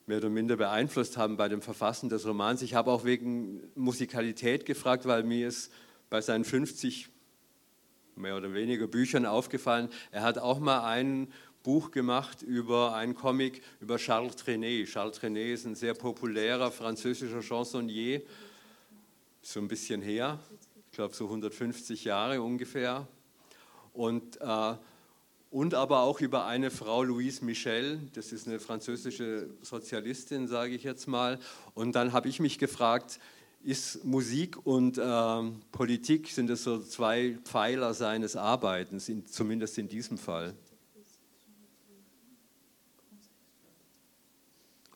mehr 0.10 0.18
oder 0.18 0.32
minder 0.32 0.56
beeinflusst 0.56 1.18
haben 1.18 1.38
bei 1.38 1.50
dem 1.50 1.62
Verfassen 1.62 2.10
des 2.10 2.26
Romans. 2.26 2.64
Ich 2.64 2.74
habe 2.74 2.90
auch 2.90 3.06
wegen 3.06 3.62
Musikalität 3.76 4.66
gefragt, 4.66 5.06
weil 5.06 5.22
mir 5.22 5.48
ist 5.48 5.72
bei 6.10 6.20
seinen 6.20 6.46
50 6.46 7.10
mehr 8.16 8.36
oder 8.36 8.52
weniger 8.56 8.88
Büchern 8.88 9.28
aufgefallen, 9.28 9.88
er 10.10 10.24
hat 10.24 10.40
auch 10.40 10.58
mal 10.60 10.84
ein 10.84 11.32
Buch 11.62 11.92
gemacht 11.92 12.42
über 12.42 12.96
einen 12.96 13.14
Comic 13.14 13.62
über 13.82 13.98
Charles 13.98 14.36
Trenet. 14.36 14.90
Charles 14.90 15.20
Trenet 15.20 15.54
ist 15.54 15.68
ein 15.68 15.76
sehr 15.76 15.94
populärer 15.94 16.72
französischer 16.72 17.44
Chansonnier, 17.44 18.24
so 19.44 19.60
ein 19.60 19.68
bisschen 19.68 20.02
her, 20.02 20.40
ich 20.90 20.96
glaube 20.96 21.14
so 21.14 21.26
150 21.26 22.04
Jahre 22.04 22.42
ungefähr. 22.42 23.08
Und 23.94 24.42
äh, 24.42 24.74
und 25.52 25.74
aber 25.74 26.02
auch 26.02 26.22
über 26.22 26.46
eine 26.46 26.70
Frau, 26.70 27.04
Louise 27.04 27.44
Michel, 27.44 28.00
das 28.14 28.32
ist 28.32 28.48
eine 28.48 28.60
französische 28.60 29.50
Sozialistin, 29.62 30.48
sage 30.48 30.76
ich 30.76 30.84
jetzt 30.84 31.08
mal. 31.08 31.40
Und 31.74 31.96
dann 31.96 32.14
habe 32.14 32.30
ich 32.30 32.40
mich 32.40 32.60
gefragt, 32.60 33.20
ist 33.64 34.06
Musik 34.06 34.66
und 34.66 34.98
äh, 34.98 35.42
Politik, 35.72 36.30
sind 36.30 36.50
das 36.50 36.64
so 36.64 36.80
zwei 36.80 37.38
Pfeiler 37.44 37.94
seines 37.94 38.36
Arbeitens, 38.36 39.10
in, 39.10 39.26
zumindest 39.26 39.78
in 39.78 39.88
diesem 39.88 40.18
Fall? 40.18 40.54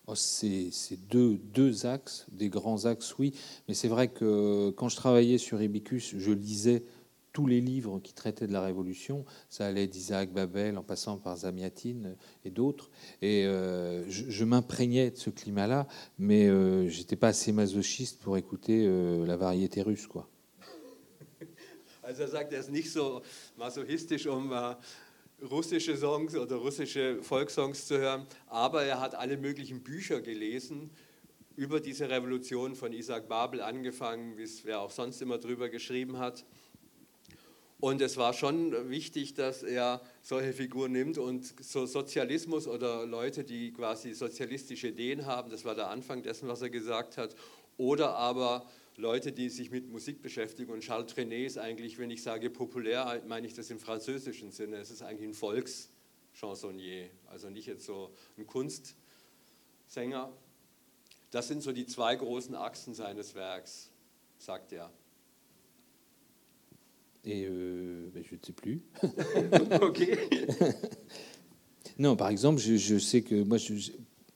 Oh, 0.05 0.15
c'est 0.15 0.69
deux, 1.09 1.39
deux 1.53 1.85
axes, 1.85 2.25
des 2.27 2.49
grands 2.49 2.85
axes, 2.85 3.15
oui. 3.17 3.33
Mais 3.67 3.73
c'est 3.73 3.87
vrai 3.87 4.09
que 4.09 4.71
quand 4.71 4.89
je 4.89 4.97
travaillais 4.97 5.37
sur 5.37 5.61
Ibicus, 5.61 6.15
je 6.17 6.31
lisais 6.31 6.83
tous 7.33 7.47
les 7.47 7.59
livres 7.59 7.99
qui 7.99 8.13
traitaient 8.13 8.47
de 8.47 8.53
la 8.53 8.61
Révolution. 8.61 9.25
Ça 9.49 9.65
allait 9.65 9.87
d'Isaac 9.87 10.31
Babel 10.31 10.77
en 10.77 10.83
passant 10.83 11.17
par 11.17 11.35
Zamiatine 11.35 12.15
et 12.45 12.51
d'autres. 12.51 12.91
Et 13.21 13.45
euh, 13.45 14.07
je, 14.09 14.45
m'imprégnais 14.45 15.11
de 15.11 15.17
ce 15.17 15.31
climat-là, 15.31 15.87
mais 16.19 16.47
euh, 16.47 16.87
j'étais 16.87 17.15
pas 17.15 17.29
assez 17.29 17.51
masochiste 17.51 18.21
pour 18.21 18.37
écouter 18.37 18.85
euh, 18.87 19.25
la 19.25 19.35
variété 19.35 19.81
russe, 19.81 20.07
quoi. 20.07 20.29
Also 22.05 22.23
er 22.23 22.27
sagt, 22.27 22.51
er 22.51 22.59
ist 22.59 22.69
nicht 22.69 22.91
so 22.91 23.21
masochistisch, 23.55 24.27
um 24.27 24.51
uh, 24.51 24.75
russische 25.41 25.95
Songs 25.95 26.35
oder 26.35 26.57
russische 26.57 27.23
Volkssongs 27.23 27.87
zu 27.87 27.97
hören, 27.97 28.27
aber 28.47 28.83
er 28.83 28.99
hat 28.99 29.15
alle 29.15 29.37
möglichen 29.37 29.81
Bücher 29.81 30.19
gelesen 30.19 30.89
über 31.55 31.79
diese 31.79 32.09
Revolution 32.09 32.75
von 32.75 32.91
Isaac 32.91 33.29
Babel 33.29 33.61
angefangen, 33.61 34.35
bis 34.35 34.65
wer 34.65 34.81
auch 34.81 34.91
sonst 34.91 35.21
immer 35.21 35.37
drüber 35.37 35.69
geschrieben 35.69 36.17
hat. 36.17 36.45
Und 37.83 38.01
es 38.01 38.15
war 38.15 38.31
schon 38.31 38.89
wichtig, 38.89 39.33
dass 39.33 39.61
er 39.61 39.99
solche 40.21 40.53
Figuren 40.53 40.93
nimmt 40.93 41.17
und 41.17 41.53
so 41.61 41.85
Sozialismus 41.85 42.65
oder 42.65 43.05
Leute, 43.05 43.43
die 43.43 43.73
quasi 43.73 44.13
sozialistische 44.13 44.87
Ideen 44.87 45.25
haben, 45.25 45.51
das 45.51 45.65
war 45.65 45.75
der 45.75 45.89
Anfang 45.89 46.23
dessen, 46.23 46.47
was 46.47 46.61
er 46.61 46.69
gesagt 46.69 47.17
hat, 47.17 47.35
oder 47.75 48.15
aber 48.15 48.65
Leute, 48.95 49.33
die 49.33 49.49
sich 49.49 49.69
mit 49.69 49.89
Musik 49.91 50.21
beschäftigen. 50.21 50.71
Und 50.71 50.79
Charles 50.79 51.13
Trenet 51.13 51.45
ist 51.45 51.57
eigentlich, 51.57 51.97
wenn 51.99 52.09
ich 52.09 52.23
sage 52.23 52.49
populär, 52.49 53.21
meine 53.27 53.47
ich 53.47 53.53
das 53.53 53.69
im 53.69 53.79
französischen 53.79 54.53
Sinne. 54.53 54.77
Es 54.77 54.89
ist 54.89 55.01
eigentlich 55.01 55.27
ein 55.27 55.33
Volkschansonnier, 55.33 57.09
also 57.25 57.49
nicht 57.49 57.65
jetzt 57.65 57.83
so 57.83 58.13
ein 58.37 58.47
Kunstsänger. 58.47 60.31
Das 61.31 61.49
sind 61.49 61.61
so 61.61 61.73
die 61.73 61.85
zwei 61.85 62.15
großen 62.15 62.55
Achsen 62.55 62.93
seines 62.93 63.35
Werks, 63.35 63.91
sagt 64.37 64.71
er. 64.71 64.89
Et 67.25 67.45
euh, 67.49 68.09
ben, 68.13 68.23
je 68.23 68.35
ne 68.35 68.39
sais 68.45 68.53
plus. 68.53 68.81
ok. 69.81 70.07
non, 71.99 72.15
par 72.15 72.29
exemple, 72.29 72.59
je, 72.59 72.75
je, 72.75 72.97
sais 72.97 73.21
que 73.21 73.43
moi, 73.43 73.57
je, 73.57 73.91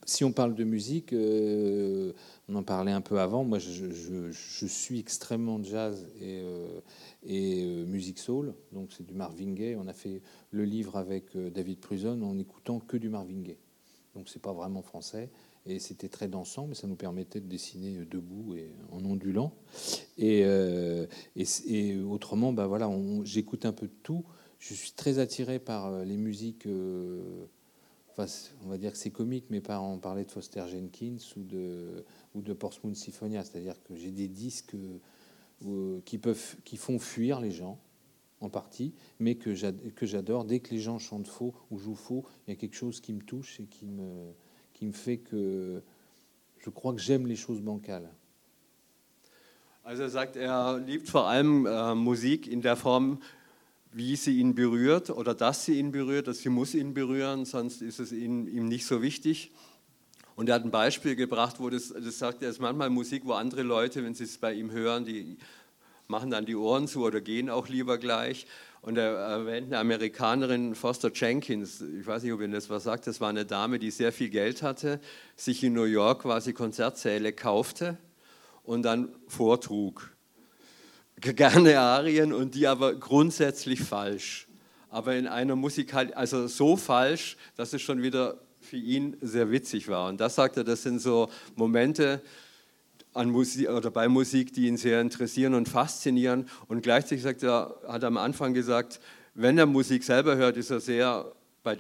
si 0.08 0.24
on 0.24 0.32
parle 0.32 0.56
de 0.56 0.64
musique, 0.64 1.12
euh, 1.12 2.14
on 2.48 2.56
en 2.56 2.64
parlait 2.64 2.94
un 2.94 3.02
peu 3.02 3.20
avant. 3.20 3.44
Moi, 3.44 3.60
je, 3.60 3.92
je 4.32 4.66
suis 4.66 5.00
extrêmement 5.00 5.62
jazz 5.62 6.08
et, 6.22 6.40
euh, 6.42 6.80
et 7.24 7.66
euh, 7.66 7.86
musique 7.86 8.20
soul. 8.20 8.54
Donc, 8.72 8.94
c'est 8.96 9.06
du 9.06 9.14
Marvin 9.14 9.52
Gaye. 9.52 9.76
On 9.76 9.88
a 9.88 9.94
fait 9.94 10.22
le 10.52 10.64
livre 10.64 10.96
avec 10.96 11.38
David 11.38 11.80
Pruzon 11.80 12.22
en 12.22 12.38
écoutant 12.40 12.80
que 12.80 12.96
du 12.96 13.10
Marvin 13.10 13.42
Gaye. 13.42 13.60
Donc, 14.16 14.30
c'est 14.30 14.42
pas 14.42 14.54
vraiment 14.54 14.82
français 14.82 15.30
et 15.68 15.80
c'était 15.80 16.10
très 16.10 16.28
dansant, 16.28 16.68
mais 16.68 16.76
ça 16.76 16.88
nous 16.88 16.96
permettait 16.96 17.42
de 17.42 17.48
dessiner 17.48 18.06
debout 18.06 18.56
et 18.56 18.72
en 18.92 19.04
ondulant. 19.04 19.54
Et, 20.18 20.44
euh, 20.46 21.06
autrement, 22.08 22.54
bah 22.54 22.68
voilà, 22.68 22.90
j'écoute 23.24 23.66
un 23.66 23.74
peu 23.74 23.88
de 23.88 23.96
tout. 24.04 24.24
Je 24.60 24.74
suis 24.74 24.92
très 24.92 25.20
attiré 25.20 25.60
par 25.60 25.88
euh, 25.88 26.04
les 26.04 26.18
musiques. 26.18 26.66
Euh, 26.66 27.46
enfin, 28.10 28.26
on 28.66 28.70
va 28.70 28.78
dire 28.78 28.92
que 28.92 28.98
c'est 28.98 29.12
comique, 29.12 29.46
mais 29.50 29.62
pas 29.62 29.80
en 29.80 30.00
parler 30.00 30.26
de 30.26 30.32
Foster 30.32 30.64
Jenkins 30.68 31.18
ou 31.36 31.44
de 31.44 32.06
ou 32.34 32.42
de 32.42 32.54
Portsmouth 32.54 32.96
Symphonia. 32.96 33.44
C'est-à-dire 33.44 33.82
que 33.84 33.96
j'ai 33.96 34.12
des 34.12 34.28
disques 34.28 34.76
euh, 35.66 36.02
qui 36.06 36.18
peuvent, 36.18 36.56
qui 36.64 36.78
font 36.78 36.98
fuir 37.00 37.40
les 37.40 37.52
gens 37.52 37.80
en 38.40 38.50
partie, 38.50 38.94
mais 39.20 39.36
que 39.36 39.54
j'adore. 39.54 40.46
Dès 40.46 40.60
que 40.60 40.72
les 40.72 40.80
gens 40.80 41.00
chantent 41.00 41.28
faux 41.28 41.54
ou 41.72 41.80
jouent 41.80 41.96
faux, 41.96 42.26
il 42.46 42.52
y 42.52 42.54
a 42.54 42.56
quelque 42.56 42.76
chose 42.76 43.00
qui 43.00 43.14
me 43.14 43.22
touche 43.22 43.60
et 43.60 43.66
qui 43.66 43.88
me 43.88 44.32
qui 44.78 44.86
me 44.86 44.94
fait 44.94 45.18
que 45.18 45.82
je 46.60 46.70
crois 46.70 46.94
que 46.94 47.02
j'aime 47.02 47.26
les 47.26 47.36
choses 47.36 47.62
bancales. 47.62 48.10
Also 49.84 50.04
er 50.04 50.10
sagt, 50.10 50.36
er 50.36 50.80
liebt 50.80 51.08
vor 51.08 51.28
allem 51.28 51.66
äh, 51.66 51.96
Musik 51.96 52.46
in 52.46 52.62
der 52.62 52.76
Form, 52.76 53.20
wie 53.92 54.16
sie 54.18 54.40
ihn 54.40 54.54
berührt 54.54 55.10
oder 55.10 55.34
dass 55.34 55.66
sie 55.66 55.80
ihn 55.80 55.92
berührt, 55.92 56.28
dass 56.28 56.40
sie 56.40 56.50
muss 56.50 56.76
ihn 56.76 56.94
berühren, 56.94 57.46
sonst 57.46 57.82
ist 57.82 58.00
es 58.00 58.12
ihm, 58.12 58.48
ihm 58.48 58.68
nicht 58.68 58.86
so 58.86 59.02
wichtig. 59.02 59.52
Und 60.36 60.50
er 60.50 60.56
hat 60.56 60.66
ein 60.66 60.72
Beispiel 60.72 61.16
gebracht, 61.16 61.60
wo 61.60 61.70
das, 61.70 61.90
das 61.90 62.20
sagt, 62.20 62.44
er 62.44 62.50
ist 62.50 62.60
manchmal 62.60 62.90
Musik, 62.90 63.24
wo 63.26 63.32
andere 63.32 63.64
Leute, 63.64 64.04
wenn 64.04 64.14
sie 64.14 64.26
es 64.26 64.38
bei 64.38 64.54
ihm 64.54 64.72
hören, 64.72 65.06
die 65.06 65.38
machen 66.08 66.30
dann 66.30 66.46
die 66.46 66.56
Ohren 66.56 66.88
zu 66.88 67.04
oder 67.04 67.22
gehen 67.22 67.50
auch 67.50 67.68
lieber 67.70 67.98
gleich. 67.98 68.46
Und 68.88 68.98
er 68.98 69.16
erwähnt 69.16 69.68
eine 69.68 69.80
Amerikanerin, 69.80 70.74
Foster 70.74 71.12
Jenkins, 71.14 71.82
ich 71.82 72.08
weiß 72.08 72.24
nicht, 72.24 72.32
ob 72.32 72.40
Ihnen 72.40 72.54
das 72.54 72.70
was 72.70 72.86
sagt, 72.86 73.06
das 73.06 73.20
war 73.20 73.28
eine 73.28 73.46
Dame, 73.46 73.80
die 73.80 73.92
sehr 73.92 74.14
viel 74.14 74.30
Geld 74.30 74.62
hatte, 74.64 75.02
sich 75.36 75.62
in 75.62 75.74
New 75.74 75.84
York 75.84 76.22
quasi 76.22 76.54
Konzertsäle 76.54 77.34
kaufte 77.34 77.98
und 78.64 78.84
dann 78.84 79.10
vortrug. 79.28 80.16
Gerne 81.20 81.78
Arien 81.78 82.32
und 82.32 82.56
die 82.56 82.66
aber 82.66 82.96
grundsätzlich 82.96 83.82
falsch. 83.82 84.48
Aber 84.90 85.16
in 85.16 85.28
einer 85.28 85.58
Musikal, 85.58 86.14
also 86.14 86.48
so 86.48 86.78
falsch, 86.78 87.36
dass 87.58 87.74
es 87.74 87.82
schon 87.82 88.02
wieder 88.02 88.40
für 88.62 88.78
ihn 88.78 89.18
sehr 89.20 89.52
witzig 89.52 89.90
war. 89.90 90.08
Und 90.08 90.22
das 90.22 90.36
sagt 90.36 90.56
er, 90.56 90.64
das 90.64 90.84
sind 90.84 91.00
so 91.00 91.30
Momente, 91.58 92.22
an 93.18 93.30
Musik 93.30 93.70
oder 93.70 93.92
bei 93.92 94.08
Musik, 94.08 94.54
die 94.54 94.68
ihn 94.68 94.78
sehr 94.78 95.02
interessieren 95.02 95.54
und 95.54 95.68
faszinieren. 95.68 96.48
Und 96.68 96.82
gleichzeitig 96.82 97.24
sagt 97.24 97.44
er, 97.44 97.76
hat 97.88 98.04
er 98.04 98.08
am 98.08 98.18
Anfang 98.18 98.54
gesagt, 98.54 99.00
wenn 99.34 99.58
er 99.58 99.66
Musik 99.66 100.04
selber 100.04 100.36
hört, 100.36 100.58
ist 100.58 100.70
er 100.70 100.80
sehr 100.80 101.34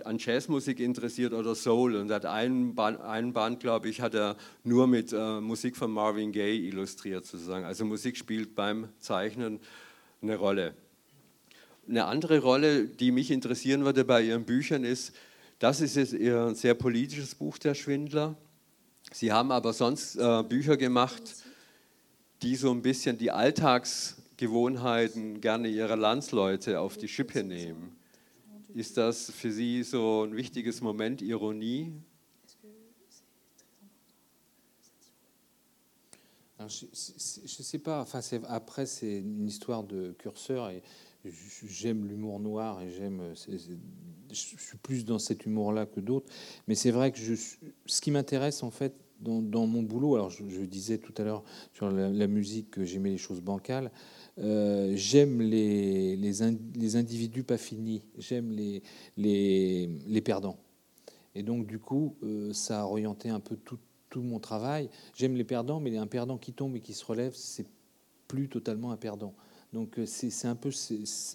an 0.06 0.18
Jazzmusik 0.18 0.82
interessiert 0.82 1.32
oder 1.32 1.56
Soul. 1.56 1.96
Und 1.96 2.12
hat 2.12 2.26
einen 2.26 2.76
Band, 2.76 3.00
einen 3.00 3.32
Band 3.32 3.62
glaube 3.62 3.88
ich, 3.88 4.02
hat 4.02 4.14
er 4.14 4.36
nur 4.64 4.86
mit 4.86 5.14
äh, 5.14 5.40
Musik 5.40 5.78
von 5.78 5.92
Marvin 5.92 6.34
Gaye 6.34 6.68
illustriert 6.68 7.26
sozusagen. 7.26 7.64
Also 7.64 7.86
Musik 7.86 8.18
spielt 8.18 8.54
beim 8.54 8.90
Zeichnen 9.00 9.62
eine 10.22 10.36
Rolle. 10.36 10.74
Eine 11.88 12.04
andere 12.06 12.40
Rolle, 12.40 12.86
die 12.86 13.12
mich 13.12 13.32
interessieren 13.32 13.86
würde 13.86 14.04
bei 14.04 14.24
Ihren 14.24 14.44
Büchern, 14.44 14.84
ist, 14.84 15.16
das 15.60 15.80
ist 15.80 15.96
jetzt 15.96 16.12
Ihr 16.12 16.54
sehr 16.54 16.74
politisches 16.74 17.34
Buch, 17.34 17.58
Der 17.58 17.74
Schwindler. 17.74 18.36
Sie 19.12 19.32
haben 19.32 19.51
aber 19.51 19.74
sonst 19.74 20.16
äh, 20.16 20.43
Bücher 20.43 20.78
gemacht, 20.78 21.24
die 22.41 22.55
so 22.55 22.72
ein 22.72 22.82
bisschen 22.82 23.18
die 23.18 23.32
Alltagsgewohnheiten 23.32 25.41
gerne 25.41 25.68
ihrer 25.70 25.95
Landsleute 25.95 26.80
auf 26.80 26.97
die 26.97 27.08
Schippe 27.08 27.43
nehmen. 27.43 27.95
Ist 28.74 28.97
das 28.97 29.32
für 29.32 29.51
Sie 29.51 29.84
so 29.84 30.24
ein 30.24 30.36
wichtiges 30.36 30.82
Moment, 30.82 31.22
Ironie? 31.22 31.93
je 36.68 36.86
ne 36.86 37.64
sais 37.64 37.80
pas. 37.80 38.01
Enfin, 38.01 38.20
après, 38.47 38.86
c'est 38.86 39.20
une 39.20 39.47
histoire 39.47 39.84
de 39.84 40.16
curseur 40.18 40.70
et 40.70 40.84
j'aime 41.24 42.05
l'humour 42.05 42.39
noir 42.39 42.82
et 42.82 42.91
j'aime. 42.91 43.34
Je 44.32 44.36
suis 44.36 44.78
plus 44.82 45.05
dans 45.05 45.19
cet 45.19 45.45
humour-là 45.45 45.86
que 45.86 45.99
d'autres. 45.99 46.32
Mais 46.67 46.75
c'est 46.75 46.91
vrai 46.91 47.11
que 47.11 47.19
ce 47.19 48.01
qui 48.01 48.11
m'intéresse 48.11 48.63
en 48.63 48.71
fait 48.71 48.93
dans, 49.19 49.67
mon 49.67 49.84
boulot, 49.84 50.15
alors 50.15 50.30
je, 50.30 50.43
disais 50.65 50.97
tout 50.97 51.13
à 51.17 51.23
l'heure 51.23 51.43
sur 51.73 51.89
la, 51.89 52.28
musique 52.28 52.71
que 52.71 52.84
j'aimais 52.84 53.09
les 53.11 53.17
choses 53.17 53.41
bancales. 53.41 53.91
Euh, 54.39 54.93
j'aime 54.95 55.41
les, 55.41 56.15
les, 56.15 56.95
individus 56.95 57.43
pas 57.43 57.57
finis. 57.57 58.03
J'aime 58.17 58.51
les, 58.51 58.84
les, 59.17 59.89
les, 60.07 60.21
perdants. 60.21 60.59
Et 61.34 61.43
donc, 61.43 61.65
du 61.65 61.80
coup, 61.80 62.15
euh, 62.23 62.53
ça 62.53 62.82
a 62.82 62.84
orienté 62.86 63.30
un 63.30 63.39
peu 63.39 63.55
tout, 63.55 63.80
tout 64.09 64.21
mon 64.21 64.39
travail. 64.39 64.89
J'aime 65.15 65.36
les 65.36 65.43
perdants, 65.43 65.80
mais 65.80 65.97
un 65.97 66.07
perdant 66.07 66.38
qui 66.38 66.53
tombe 66.53 66.75
et 66.75 66.82
qui 66.82 66.93
se 66.93 67.05
relève, 67.05 67.34
c'est 67.34 67.67
plus 68.28 68.49
totalement 68.49 68.91
un 68.91 68.97
perdant. 68.97 69.34
Donc 69.74 69.99
euh, 69.99 70.05
c'est 70.05 70.47
un 70.47 70.55
peu 70.55 70.70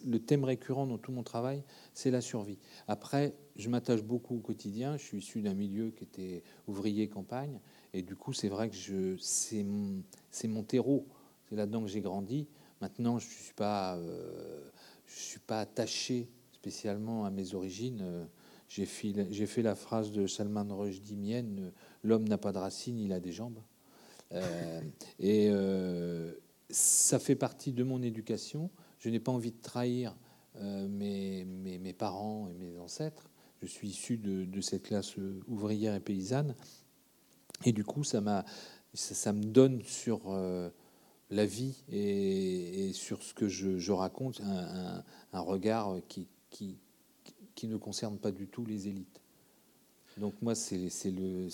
le 0.06 0.18
thème 0.18 0.44
récurrent 0.44 0.86
dans 0.86 0.98
tout 0.98 1.12
mon 1.12 1.22
travail, 1.22 1.62
c'est 1.92 2.10
la 2.10 2.20
survie. 2.20 2.58
Après, 2.88 3.34
je 3.56 3.68
m'attache 3.68 4.02
beaucoup 4.02 4.36
au 4.36 4.40
quotidien. 4.40 4.96
Je 4.96 5.02
suis 5.02 5.18
issu 5.18 5.42
d'un 5.42 5.54
milieu 5.54 5.90
qui 5.90 6.04
était 6.04 6.42
ouvrier 6.66 7.08
campagne, 7.08 7.60
et 7.92 8.02
du 8.02 8.16
coup, 8.16 8.32
c'est 8.32 8.48
vrai 8.48 8.70
que 8.70 9.16
c'est 9.18 9.62
mon, 9.62 10.02
mon 10.44 10.62
terreau. 10.62 11.06
C'est 11.48 11.56
là-dedans 11.56 11.82
que 11.82 11.88
j'ai 11.88 12.00
grandi. 12.00 12.48
Maintenant, 12.80 13.18
je 13.18 13.28
suis 13.28 13.54
pas, 13.54 13.96
euh, 13.96 14.70
suis 15.06 15.40
pas 15.40 15.60
attaché 15.60 16.28
spécialement 16.52 17.26
à 17.26 17.30
mes 17.30 17.54
origines. 17.54 18.00
Euh, 18.02 18.24
j'ai 18.68 18.86
fait, 18.86 19.12
fait, 19.46 19.62
la 19.62 19.74
phrase 19.74 20.12
de 20.12 20.26
Salman 20.26 20.66
Rushdie 20.70 21.16
mienne 21.16 21.72
l'homme 22.02 22.26
n'a 22.26 22.38
pas 22.38 22.52
de 22.52 22.58
racines, 22.58 22.98
il 22.98 23.12
a 23.12 23.20
des 23.20 23.32
jambes. 23.32 23.60
Et 25.18 25.50
ça 26.72 27.18
fait 27.18 27.36
partie 27.36 27.72
de 27.72 27.84
mon 27.84 28.02
éducation. 28.02 28.70
Je 28.98 29.08
n'ai 29.08 29.20
pas 29.20 29.32
envie 29.32 29.52
de 29.52 29.60
trahir 29.60 30.16
euh, 30.56 30.88
mes, 30.88 31.92
parents 31.92 32.48
et 32.48 32.54
mes 32.54 32.78
ancêtres. 32.78 33.30
Je 33.60 33.66
suis 33.66 33.88
issu 33.88 34.16
de, 34.16 34.60
cette 34.60 34.82
classe 34.82 35.16
ouvrière 35.46 35.94
et 35.94 36.00
paysanne. 36.00 36.56
Et 37.64 37.72
du 37.72 37.84
coup, 37.84 38.02
ça, 38.02 38.20
me 38.20 39.44
donne 39.44 39.82
sur 39.82 40.34
la 41.30 41.46
vie 41.46 41.84
et, 41.90 42.92
sur 42.92 43.22
ce 43.22 43.34
que 43.34 43.46
je, 43.46 43.92
raconte 43.92 44.40
un, 44.40 45.40
regard 45.40 45.96
qui, 46.08 46.26
ne 47.64 47.76
concerne 47.76 48.18
pas 48.18 48.32
du 48.32 48.48
tout 48.48 48.64
les 48.66 48.88
élites. 48.88 49.20
Donc 50.18 50.34
moi, 50.42 50.54
c'est 50.54 51.10
le, 51.10 51.48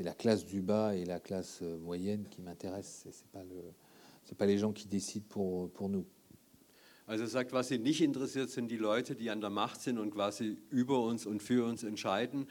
la 0.00 0.14
classe 0.14 0.44
du 0.44 0.60
bas 0.60 0.94
et 0.94 1.04
la 1.04 1.18
classe 1.18 1.60
euh, 1.62 1.78
moyenne 1.78 2.26
qui 2.30 2.42
m'intéresse. 2.42 3.06
C'est 3.10 3.26
pas 3.28 3.42
le, 3.42 4.34
pas 4.36 4.46
les 4.46 4.58
gens 4.58 4.72
qui 4.72 4.86
décident 4.86 5.26
pour, 5.28 5.70
pour 5.70 5.88
nous. 5.88 6.06
Also 7.06 7.24
er 7.24 7.30
sagt, 7.30 7.52
was 7.52 7.70
ihn 7.70 7.82
nicht 7.82 8.02
interessiert, 8.02 8.50
sind 8.50 8.70
die 8.70 8.76
Leute, 8.76 9.14
die 9.14 9.30
an 9.30 9.40
der 9.40 9.48
Macht 9.48 9.80
sind 9.80 9.98
und 9.98 10.10
quasi 10.10 10.58
über 10.68 11.02
uns 11.02 11.24
und 11.24 11.42
für 11.42 11.64
uns 11.64 11.82
entscheiden, 11.82 12.46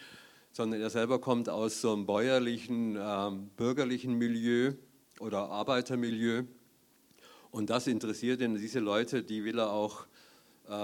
sondern 0.51 0.81
er 0.81 0.89
selber 0.89 1.21
kommt 1.21 1.47
aus 1.47 1.79
so 1.79 1.93
einem 1.93 2.07
bäuerlichen, 2.07 2.97
ähm, 2.99 3.51
bürgerlichen 3.55 4.15
Milieu 4.15 4.73
oder 5.19 5.49
Arbeitermilieu. 5.51 6.43
Und 7.51 7.69
das 7.69 7.85
interessiert 7.85 8.41
ihn. 8.41 8.55
Diese 8.55 8.79
Leute, 8.79 9.21
die 9.21 9.43
will 9.43 9.59
er 9.59 9.71
auch 9.71 10.07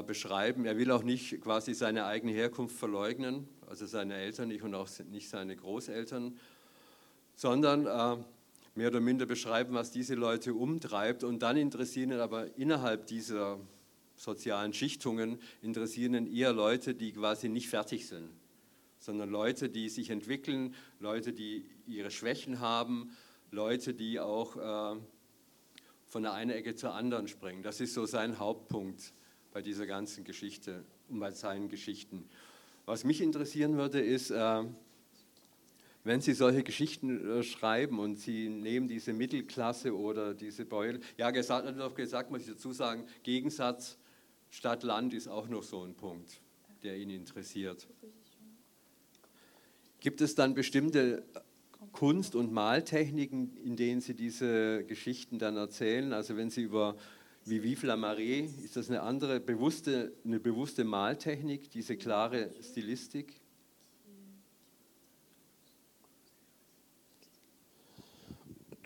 beschreiben. 0.06 0.66
Er 0.66 0.78
will 0.78 0.92
auch 0.92 1.04
nicht 1.04 1.42
quasi 1.42 1.74
seine 1.74 2.06
eigene 2.06 2.32
Herkunft 2.32 2.78
verleugnen, 2.78 3.48
also 3.68 3.86
seine 3.86 4.16
Eltern 4.16 4.48
nicht 4.48 4.64
und 4.64 4.74
auch 4.76 4.88
nicht 5.12 5.30
seine 5.30 5.56
Großeltern, 5.56 6.38
sondern 7.36 7.86
äh, 7.86 8.24
mehr 8.76 8.88
oder 8.88 9.02
minder 9.02 9.26
beschreiben, 9.26 9.74
was 9.74 9.92
diese 9.92 10.16
Leute 10.16 10.54
umtreibt. 10.54 11.24
Und 11.24 11.40
dann 11.40 11.58
interessieren 11.58 12.12
ihn 12.12 12.20
aber 12.20 12.58
innerhalb 12.58 13.08
dieser 13.08 13.60
sozialen 14.16 14.74
Schichtungen, 14.74 15.40
interessieren 15.62 16.14
ihn 16.14 16.28
eher 16.28 16.54
Leute, 16.54 16.96
die 16.96 17.12
quasi 17.12 17.50
nicht 17.50 17.68
fertig 17.68 18.08
sind, 18.08 18.30
sondern 19.00 19.30
Leute, 19.30 19.70
die 19.70 19.90
sich 19.90 20.10
entwickeln, 20.10 20.76
Leute, 21.00 21.34
die 21.34 21.66
ihre 21.88 22.12
Schwächen 22.12 22.60
haben, 22.60 23.12
Leute, 23.52 23.94
die 23.94 24.20
auch 24.20 24.56
äh, 24.56 25.00
von 26.08 26.24
der 26.24 26.34
einen 26.34 26.52
Ecke 26.52 26.76
zur 26.76 26.94
anderen 26.94 27.28
springen. 27.28 27.64
Das 27.64 27.82
ist 27.82 27.94
so 27.94 28.06
sein 28.06 28.40
Hauptpunkt 28.40 29.14
bei 29.54 29.62
dieser 29.62 29.86
ganzen 29.86 30.24
Geschichte 30.24 30.84
und 31.10 31.20
bei 31.20 31.32
seinen 31.32 31.70
Geschichten. 31.70 32.28
Was 32.86 33.04
mich 33.04 33.22
interessieren 33.22 33.78
würde, 33.78 34.02
ist, 34.02 34.32
äh, 34.32 34.64
wenn 36.04 36.20
Sie 36.20 36.34
solche 36.34 36.64
Geschichten 36.64 37.40
äh, 37.40 37.44
schreiben 37.44 38.00
und 38.00 38.18
Sie 38.18 38.50
nehmen 38.50 38.88
diese 38.88 39.14
Mittelklasse 39.14 39.96
oder 39.96 40.34
diese 40.34 40.66
Beule, 40.66 41.00
ja, 41.18 41.32
gesagt, 41.32 41.96
gesagt, 41.96 42.32
muss 42.32 42.42
ich 42.42 42.48
dazu 42.48 42.74
sagen, 42.74 43.06
Gegensatz 43.22 43.98
Stadt-Land 44.50 45.14
ist 45.14 45.28
auch 45.28 45.48
noch 45.48 45.64
so 45.64 45.84
ein 45.84 45.94
Punkt, 45.96 46.42
der 46.84 46.98
ihn 46.98 47.10
interessiert. 47.10 47.88
Gibt 50.00 50.20
es 50.20 50.36
dann 50.36 50.54
bestimmte 50.54 51.24
Kunst- 51.94 52.36
und 52.36 52.52
Maltechniken, 52.52 53.56
in 53.64 53.78
denen 53.78 54.02
Sie 54.02 54.14
diese 54.14 54.84
Geschichten 54.84 55.40
dann 55.40 55.56
erzählen? 55.56 56.12
Also 56.12 56.36
wenn 56.36 56.50
Sie 56.50 56.64
über 56.64 56.98
wie 57.46 57.60
Vive 57.62 57.86
la 57.86 57.98
Marée, 57.98 58.50
ist 58.64 58.76
das 58.76 58.90
eine 58.90 59.02
andere, 59.02 59.40
bewusste, 59.40 60.14
eine 60.26 60.40
bewusste 60.40 60.84
Maltechnik, 60.84 61.70
diese 61.72 61.98
klare 61.98 62.52
Stylistik? 62.62 63.42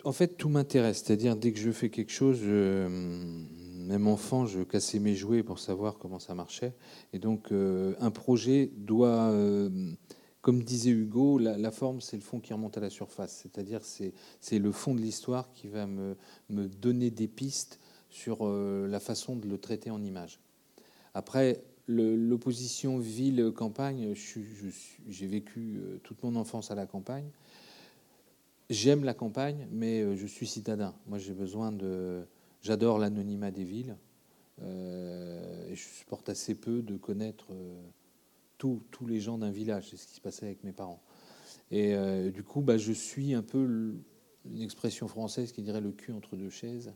En 0.04 0.14
fait, 0.14 0.38
tout 0.38 0.50
m'intéresse. 0.50 1.04
C'est-à-dire, 1.04 1.36
dès 1.36 1.52
que 1.52 1.60
je 1.60 1.72
fais 1.72 1.90
quelque 1.90 2.14
chose, 2.14 2.42
même 2.42 4.08
enfant, 4.08 4.46
je 4.46 4.64
cassais 4.64 5.00
mes 5.00 5.16
jouets 5.16 5.44
pour 5.44 5.60
savoir 5.60 5.98
comment 5.98 6.20
ça 6.20 6.34
marchait. 6.34 6.74
Et 7.12 7.20
donc, 7.20 7.52
euh, 7.52 7.94
un 8.00 8.12
projet 8.12 8.72
doit, 8.78 9.32
euh, 9.32 9.70
comme 10.42 10.64
disait 10.64 10.92
Hugo, 10.92 11.38
la, 11.40 11.72
forme, 11.72 12.00
c'est 12.00 12.16
le 12.16 12.22
fond 12.22 12.40
qui 12.40 12.54
remonte 12.54 12.78
à 12.78 12.82
la 12.82 12.90
surface. 12.90 13.40
C'est-à-dire, 13.44 13.82
c'est 13.84 14.60
le 14.60 14.72
fond 14.72 14.96
de 14.96 15.02
l'histoire 15.02 15.52
qui 15.52 15.68
va 15.68 15.86
me 15.86 16.16
donner 16.50 17.12
des 17.12 17.28
pistes 17.28 17.80
sur 18.18 18.48
euh, 18.48 18.88
la 18.88 19.00
façon 19.00 19.36
de 19.36 19.48
le 19.48 19.60
traiter 19.60 19.92
en 19.92 20.04
image. 20.04 20.40
Après, 21.14 21.64
l'opposition 21.88 22.98
ville-campagne, 22.98 24.14
j'ai 25.08 25.28
vécu 25.28 25.78
euh, 25.78 26.00
toute 26.04 26.22
mon 26.24 26.36
enfance 26.36 26.72
à 26.72 26.76
la 26.76 26.88
campagne. 26.88 27.30
J'aime 28.72 29.04
la 29.04 29.14
campagne, 29.14 29.68
mais 29.72 30.02
euh, 30.02 30.16
je 30.16 30.26
suis 30.26 30.48
citadin. 30.48 30.96
Moi, 31.06 31.20
j'ai 31.20 31.34
besoin 31.34 31.72
de. 31.72 32.24
J'adore 32.64 32.98
l'anonymat 32.98 33.52
des 33.52 33.64
villes. 33.64 33.96
et 34.60 35.76
je 35.76 35.88
supporte 36.00 36.28
assez 36.28 36.56
peu 36.56 36.82
de 36.82 36.98
connaître 36.98 37.54
tous 38.58 38.82
les 39.08 39.20
gens 39.20 39.38
d'un 39.38 39.52
village. 39.52 39.90
C'est 39.92 39.98
ce 39.98 40.08
qui 40.08 40.16
se 40.16 40.22
passait 40.22 40.48
avec 40.48 40.64
mes 40.64 40.74
parents. 40.74 41.02
Et 41.70 41.96
du 42.32 42.44
coup, 42.44 42.62
bah, 42.62 42.78
je 42.78 42.92
suis 42.92 43.36
un 43.36 43.44
peu 43.44 43.94
une 44.44 44.62
expression 44.62 45.08
française 45.08 45.52
qui 45.52 45.62
dirait 45.62 45.82
le 45.82 45.92
cul 45.92 46.12
entre 46.12 46.36
deux 46.36 46.50
chaises. 46.50 46.92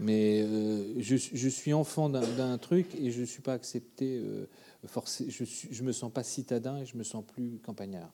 Mais 0.00 0.42
euh, 0.42 0.94
je, 0.98 1.48
suis 1.48 1.72
enfant 1.72 2.08
d'un 2.08 2.58
truc 2.58 2.94
et 2.94 3.10
je 3.10 3.20
ne 3.20 3.26
suis 3.26 3.42
pas 3.42 3.54
accepté. 3.54 4.18
Euh, 4.18 4.46
je 4.84 5.82
ne 5.82 5.86
me 5.86 5.92
sens 5.92 6.12
pas 6.12 6.22
citadin 6.22 6.78
et 6.78 6.86
je 6.86 6.96
me 6.96 7.04
sens 7.04 7.24
plus 7.24 7.58
campagnard. 7.64 8.12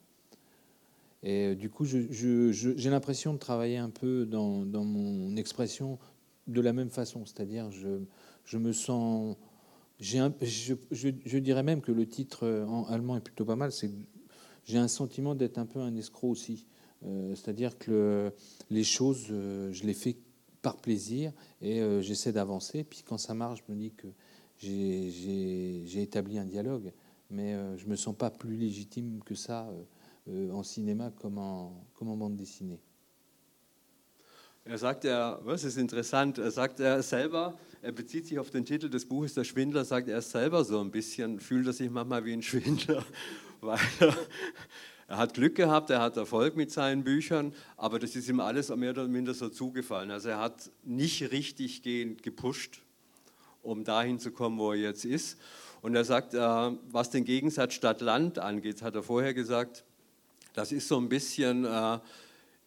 Et 1.23 1.47
euh, 1.47 1.55
du 1.55 1.71
coup, 1.71 1.85
j'ai 1.85 2.91
l'impression 2.91 3.33
de 3.33 3.39
travailler 3.39 3.79
un 3.79 3.91
peu 3.91 4.27
dans, 4.27 4.65
mon 4.65 5.37
expression 5.37 5.99
de 6.47 6.61
la 6.61 6.73
même 6.73 6.91
façon. 6.91 7.25
C'est-à-dire, 7.27 7.71
je, 7.71 8.01
je 8.45 8.59
me 8.59 8.73
sens. 8.73 9.37
Je, 10.01 11.39
dirais 11.39 11.63
même 11.65 11.81
que 11.81 11.91
le 11.91 12.07
titre 12.07 12.47
en 12.69 12.85
allemand 12.85 13.17
est 13.17 13.21
plutôt 13.21 13.45
pas 13.45 13.57
mal. 13.57 13.73
C'est 13.73 13.91
j'ai 14.65 14.79
un 14.79 14.89
sentiment 14.89 15.35
d'être 15.35 15.59
un 15.59 15.65
peu 15.65 15.81
un 15.81 15.97
escroc 15.97 16.29
aussi. 16.29 16.67
C'est-à-dire 17.03 17.79
que 17.79 18.33
les 18.71 18.85
choses, 18.85 19.29
je 19.29 19.85
les 19.85 19.95
fais 19.95 20.17
par 20.63 20.77
plaisir 20.77 21.33
et 21.61 21.81
euh, 21.81 22.01
j'essaie 22.01 22.33
d'avancer. 22.33 22.85
Puis 22.85 23.03
quand 23.07 23.19
ça 23.19 23.35
marche, 23.35 23.63
je 23.67 23.73
me 23.73 23.79
dis 23.79 23.93
que 23.93 24.09
j'ai 24.59 26.03
établi 26.03 26.39
un 26.39 26.45
dialogue, 26.45 26.93
mais 27.31 27.55
euh, 27.55 27.77
je 27.77 27.87
me 27.87 27.97
sens 27.97 28.17
pas 28.17 28.31
plus 28.31 28.57
légitime 28.57 29.23
que 29.25 29.35
ça 29.35 29.69
euh, 30.29 30.51
en 30.51 30.63
cinéma 30.63 31.11
comme 31.11 31.39
en, 31.39 31.85
bande 32.01 32.37
dessinée. 32.37 32.81
Er 34.67 34.77
sagt, 34.77 35.07
er, 35.07 35.41
was 35.47 35.65
ist 35.65 35.79
interessant, 35.79 36.37
er 36.37 36.51
sagt 36.51 36.79
er 36.81 37.03
selber, 37.03 37.57
er 37.81 37.93
bezieht 37.93 38.27
sich 38.27 38.39
auf 38.39 38.51
den 38.51 38.67
Titel 38.67 38.91
des 38.91 39.07
Buches 39.07 39.33
Der 39.33 39.45
Schwindler, 39.45 39.83
sagt 39.83 40.09
er 40.09 40.21
selber 40.21 40.63
so 40.63 40.79
ein 40.79 40.91
bisschen, 40.91 41.41
fühlt 41.41 41.67
er 41.67 41.73
sich 41.73 41.91
manchmal 41.91 42.23
wie 42.27 42.35
ein 42.35 42.43
Schwindler, 42.43 43.03
weil 43.63 43.79
er, 44.01 44.15
er 45.09 45.17
hat 45.17 45.35
Glück 45.35 45.55
gehabt, 45.55 45.91
er 45.91 46.01
hat 46.01 46.17
Erfolg 46.17 46.55
mit 46.55 46.71
seinen 46.71 47.03
Büchern, 47.03 47.55
aber 47.77 47.99
das 47.99 48.15
ist 48.15 48.29
ihm 48.29 48.41
alles 48.41 48.69
mehr 48.77 48.91
oder 48.91 49.09
minder 49.09 49.35
so 49.35 49.49
zugefallen. 49.49 50.11
Also 50.11 50.29
er 50.29 50.39
hat 50.39 50.71
nicht 50.85 51.33
richtig 51.33 51.83
gehend 51.83 52.23
gepusht, 52.23 52.83
um 53.63 53.85
dahin 53.85 54.19
zu 54.19 54.31
kommen, 54.31 54.59
wo 54.59 54.73
er 54.73 54.79
jetzt 54.79 55.05
ist. 55.05 55.39
Und 55.81 55.95
er 55.95 56.05
sagt, 56.05 56.35
äh, 56.35 56.39
was 56.39 57.11
den 57.11 57.25
Gegensatz 57.25 57.75
Stadt-Land 57.75 58.39
angeht, 58.39 58.83
hat 58.83 58.95
er 58.95 59.03
vorher 59.03 59.35
gesagt, 59.35 59.85
das 60.53 60.73
ist 60.73 60.87
so 60.87 60.99
ein 60.99 61.09
bisschen, 61.09 61.65
äh, 61.65 61.99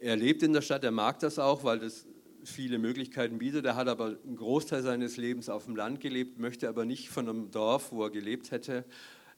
Er 0.04 0.16
lebt 0.16 0.42
in 0.42 0.52
der 0.52 0.64
Stadt, 0.64 0.84
er 0.84 0.89
mag 0.89 1.20
das 1.20 1.38
auch, 1.38 1.64
weil 1.64 1.78
das 1.78 2.08
viele 2.44 2.80
Möglichkeiten 2.80 3.38
bietet. 3.38 3.66
Er 3.66 3.76
hat 3.76 3.88
aber 3.88 4.18
einen 4.26 4.36
Großteil 4.36 4.82
seines 4.82 5.16
Lebens 5.18 5.48
auf 5.48 5.66
dem 5.66 5.76
Land 5.76 6.00
gelebt, 6.00 6.39
möchte 6.39 6.68
aber 6.68 6.86
nicht 6.86 7.10
von 7.10 7.30
einem 7.30 7.52
Dorf, 7.52 7.92
wo 7.92 8.06
er 8.06 8.10
gelebt 8.10 8.50
hätte, 8.50 8.84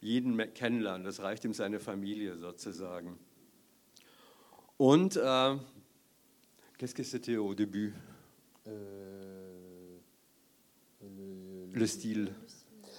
jeden 0.03 0.37
kennenlernen. 0.53 1.03
Das 1.03 1.19
reicht 1.21 1.45
ihm 1.45 1.53
seine 1.53 1.79
Familie 1.79 2.37
sozusagen. 2.37 3.17
Und, 4.77 5.15
äh, 5.17 5.55
qu'est-ce 6.77 6.93
que 6.93 7.03
c'était 7.03 7.37
au 7.37 7.53
début? 7.53 7.93
Euh, 8.67 9.97
le, 11.01 11.79
le, 11.79 11.87
style. 11.87 12.31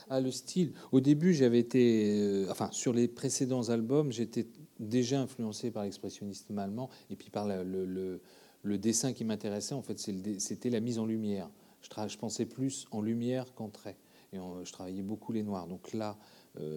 Ah, 0.09 0.21
le 0.21 0.31
style. 0.31 0.73
Au 0.93 1.01
début, 1.01 1.35
j'avais 1.35 1.59
été. 1.59 2.21
Euh, 2.21 2.51
enfin, 2.51 2.71
sur 2.73 2.93
les 2.93 3.09
précédents 3.09 3.69
albums, 3.71 4.13
j'étais 4.13 4.47
déjà 4.79 5.21
influencé 5.21 5.71
par 5.71 5.85
l'expressionnisme 5.85 6.59
allemand 6.59 6.91
et 7.11 7.17
puis 7.17 7.31
par 7.31 7.47
le, 7.47 7.65
le, 7.65 8.21
le 8.63 8.79
dessin 8.79 9.13
qui 9.13 9.25
m'intéressait. 9.25 9.75
En 9.75 9.83
fait, 9.83 9.99
c'était 9.99 10.71
la 10.71 10.81
mise 10.81 10.99
en 10.99 11.07
lumière. 11.07 11.51
Je, 11.83 12.09
je, 12.09 12.19
pensais 12.19 12.47
plus 12.47 12.87
en 12.91 13.03
lumière 13.03 13.55
qu'en 13.55 13.69
trait. 13.69 13.97
Et 14.33 14.39
je 14.65 14.73
travaillais 14.73 15.03
beaucoup 15.03 15.33
les 15.33 15.43
noirs. 15.43 15.69
Donc 15.69 15.93
là, 15.93 16.19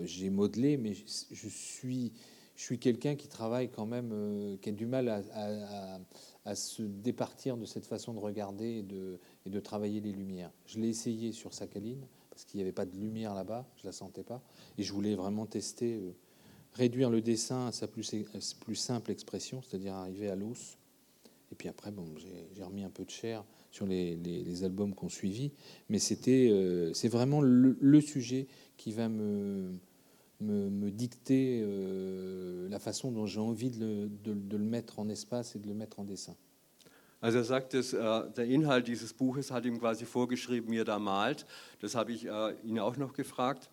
j'ai 0.03 0.29
modelé, 0.29 0.77
mais 0.77 0.93
je, 0.93 1.47
suis, 1.47 2.13
je 2.57 2.63
suis 2.63 2.79
quelqu'un 2.79 3.15
qui 3.15 3.27
travaille 3.27 3.69
quand 3.69 3.85
même, 3.85 4.09
euh, 4.11 4.57
qui 4.57 4.69
a 4.69 4.71
du 4.71 4.87
mal 4.87 5.07
à, 5.09 6.55
se 6.55 6.81
départir 6.81 7.57
de 7.57 7.65
cette 7.65 7.85
façon 7.85 8.13
de 8.13 8.19
regarder 8.19 8.83
et 9.45 9.49
de, 9.49 9.59
travailler 9.59 9.99
les 9.99 10.11
lumières. 10.11 10.51
Je 10.65 10.79
l'ai 10.79 10.89
essayé 10.89 11.31
sur 11.31 11.53
Sakhaline, 11.53 12.05
parce 12.31 12.45
qu'il 12.45 12.57
n'y 12.57 12.63
avait 12.63 12.71
pas 12.71 12.85
de 12.85 12.95
lumière 12.95 13.33
là-bas, 13.33 13.67
je 13.77 13.85
la 13.85 13.91
sentais 13.91 14.23
pas. 14.23 14.41
Et 14.77 14.83
je 14.83 14.93
voulais 14.93 15.15
vraiment 15.15 15.45
tester, 15.45 15.95
euh, 15.95 16.15
réduire 16.73 17.09
le 17.09 17.21
dessin 17.21 17.67
à 17.67 17.71
sa 17.71 17.87
plus, 17.87 18.03
simple 18.75 19.11
expression, 19.11 19.61
c'est-à-dire 19.61 19.93
arriver 19.93 20.29
à 20.29 20.35
l'os. 20.35 20.77
Et 21.51 21.55
puis 21.55 21.69
après, 21.69 21.91
bon, 21.91 22.05
j'ai 22.53 22.63
remis 22.63 22.83
un 22.83 22.89
peu 22.89 23.05
de 23.05 23.09
chair 23.09 23.43
sur 23.71 23.85
les, 23.85 24.15
les, 24.15 24.43
les 24.43 24.63
albums 24.63 24.95
qu'on 24.95 25.09
suivi, 25.09 25.51
mais 25.89 25.99
c'était, 25.99 26.49
euh, 26.49 26.93
c'est 26.93 27.07
vraiment 27.07 27.41
le, 27.41 28.01
sujet 28.01 28.47
qui 28.77 28.91
va 28.93 29.09
me, 29.09 29.79
me, 30.39 30.69
me 30.69 30.91
dicter 30.91 31.61
euh, 31.63 32.69
la 32.69 32.79
façon 32.79 33.11
dont 33.11 33.25
j'ai 33.25 33.39
envie 33.39 33.71
de 33.71 33.79
le, 33.79 34.09
de, 34.23 34.33
de 34.33 34.57
le, 34.57 34.63
mettre 34.63 34.99
en 34.99 35.09
espace 35.09 35.55
et 35.55 35.59
de 35.59 35.67
le 35.67 35.73
mettre 35.73 35.99
en 35.99 36.03
dessin. 36.03 36.35
Also 37.19 37.39
er 37.39 37.43
sagt, 37.45 37.73
dass, 37.73 37.93
äh, 37.93 38.31
der 38.35 38.45
Inhalt 38.45 38.87
dieses 38.87 39.11
Buches 39.13 39.49
hat 39.49 39.65
ihm 39.65 39.79
quasi 39.79 40.05
vorgeschrieben, 40.05 40.71
wie 40.71 40.77
er 40.77 40.85
da 40.85 40.99
malt. 40.99 41.47
Das 41.79 41.95
habe 41.95 42.11
ich 42.11 42.25
äh, 42.25 42.53
ihn 42.63 42.79
auch 42.79 42.95
noch 42.95 43.13
gefragt. 43.13 43.71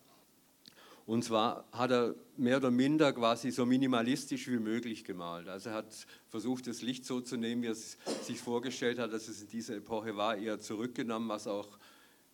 Und 1.05 1.23
zwar 1.23 1.65
hat 1.71 1.91
er 1.91 2.15
mehr 2.35 2.57
oder 2.57 2.71
minder 2.71 3.13
quasi 3.13 3.51
so 3.51 3.65
minimalistisch 3.67 4.47
wie 4.47 4.57
möglich 4.57 5.03
gemalt. 5.03 5.47
Also 5.47 5.69
er 5.69 5.75
hat 5.75 6.07
versucht, 6.29 6.65
das 6.65 6.81
Licht 6.81 7.05
so 7.05 7.21
zu 7.21 7.37
nehmen, 7.37 7.61
wie 7.61 7.67
er 7.67 7.73
es 7.73 7.99
sich 8.23 8.39
vorgestellt 8.39 8.97
hat, 8.97 9.13
dass 9.13 9.27
es 9.27 9.43
in 9.43 9.49
dieser 9.49 9.75
Epoche 9.75 10.17
war, 10.17 10.35
eher 10.35 10.59
zurückgenommen, 10.59 11.29
was 11.29 11.45
auch 11.45 11.77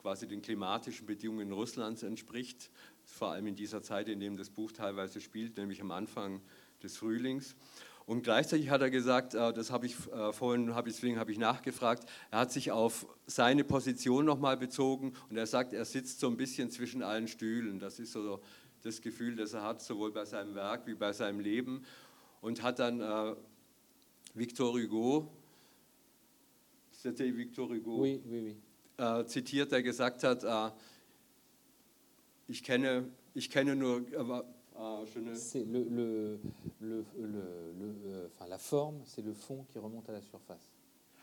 quasi 0.01 0.27
den 0.27 0.41
klimatischen 0.41 1.05
Bedingungen 1.05 1.51
Russlands 1.51 2.03
entspricht, 2.03 2.69
vor 3.05 3.29
allem 3.29 3.47
in 3.47 3.55
dieser 3.55 3.83
Zeit, 3.83 4.09
in 4.09 4.19
dem 4.19 4.35
das 4.37 4.49
Buch 4.49 4.71
teilweise 4.71 5.21
spielt, 5.21 5.57
nämlich 5.57 5.81
am 5.81 5.91
Anfang 5.91 6.41
des 6.81 6.97
Frühlings. 6.97 7.55
Und 8.05 8.23
gleichzeitig 8.23 8.69
hat 8.69 8.81
er 8.81 8.89
gesagt, 8.89 9.35
äh, 9.35 9.53
das 9.53 9.71
habe 9.71 9.85
ich 9.85 9.95
äh, 10.11 10.33
vorhin, 10.33 10.73
deswegen 10.85 11.19
habe 11.19 11.31
ich 11.31 11.37
nachgefragt, 11.37 12.09
er 12.31 12.39
hat 12.39 12.51
sich 12.51 12.71
auf 12.71 13.05
seine 13.27 13.63
Position 13.63 14.25
nochmal 14.25 14.57
bezogen 14.57 15.13
und 15.29 15.37
er 15.37 15.45
sagt, 15.45 15.73
er 15.73 15.85
sitzt 15.85 16.19
so 16.19 16.27
ein 16.27 16.35
bisschen 16.35 16.71
zwischen 16.71 17.03
allen 17.03 17.27
Stühlen. 17.27 17.79
Das 17.79 17.99
ist 17.99 18.11
so 18.11 18.41
das 18.81 19.01
Gefühl, 19.01 19.35
das 19.35 19.53
er 19.53 19.61
hat, 19.61 19.81
sowohl 19.81 20.11
bei 20.11 20.25
seinem 20.25 20.55
Werk 20.55 20.87
wie 20.87 20.95
bei 20.95 21.13
seinem 21.13 21.39
Leben. 21.39 21.83
Und 22.41 22.63
hat 22.63 22.79
dann 22.79 23.01
äh, 23.01 23.35
Victor 24.33 24.73
Hugo, 24.73 25.31
c'était 26.91 27.35
Victor 27.35 27.69
Hugo, 27.69 28.01
oui, 28.01 28.19
oui, 28.25 28.41
oui. 28.41 28.57
Äh, 29.01 29.25
zitiert, 29.25 29.71
der 29.71 29.81
gesagt 29.81 30.23
hat, 30.23 30.43
äh, 30.43 30.69
ich, 32.47 32.61
kenne, 32.61 33.09
ich 33.33 33.49
kenne 33.49 33.75
nur... 33.75 34.01
Äh, 34.11 34.43
c'est 35.33 35.63
le, 35.63 35.83
le, 35.83 36.39
le, 36.79 37.05
euh, 37.19 38.27
enfin, 38.27 38.47
la 38.47 38.59
forme, 38.59 39.01
c'est 39.05 39.23
le 39.23 39.33
fond 39.33 39.65
qui 39.71 39.79
remonte 39.79 40.07
à 40.09 40.13
la 40.13 40.21
surface. 40.21 40.69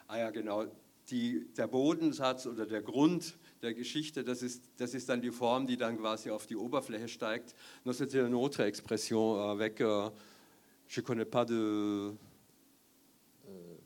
Ah 0.08 0.18
ja, 0.18 0.30
genau. 0.30 0.64
Die, 1.10 1.46
der 1.56 1.68
Bodensatz 1.68 2.46
oder 2.46 2.66
der 2.66 2.82
Grund 2.82 3.36
der 3.62 3.74
Geschichte, 3.74 4.24
das 4.24 4.42
ist, 4.42 4.62
das 4.76 4.94
ist 4.94 5.08
dann 5.08 5.20
die 5.20 5.30
Form, 5.30 5.66
die 5.66 5.76
dann 5.76 5.98
quasi 5.98 6.30
auf 6.30 6.46
die 6.46 6.56
Oberfläche 6.56 7.08
steigt. 7.08 7.54
Non, 7.84 7.92
c'était 7.92 8.24
une 8.24 8.34
autre 8.34 8.64
expression 8.64 9.36
avec, 9.36 9.80
euh, 9.80 10.10
je 10.88 11.00
connais 11.00 11.24
pas 11.24 11.44
de, 11.44 12.12
euh, 13.48 13.82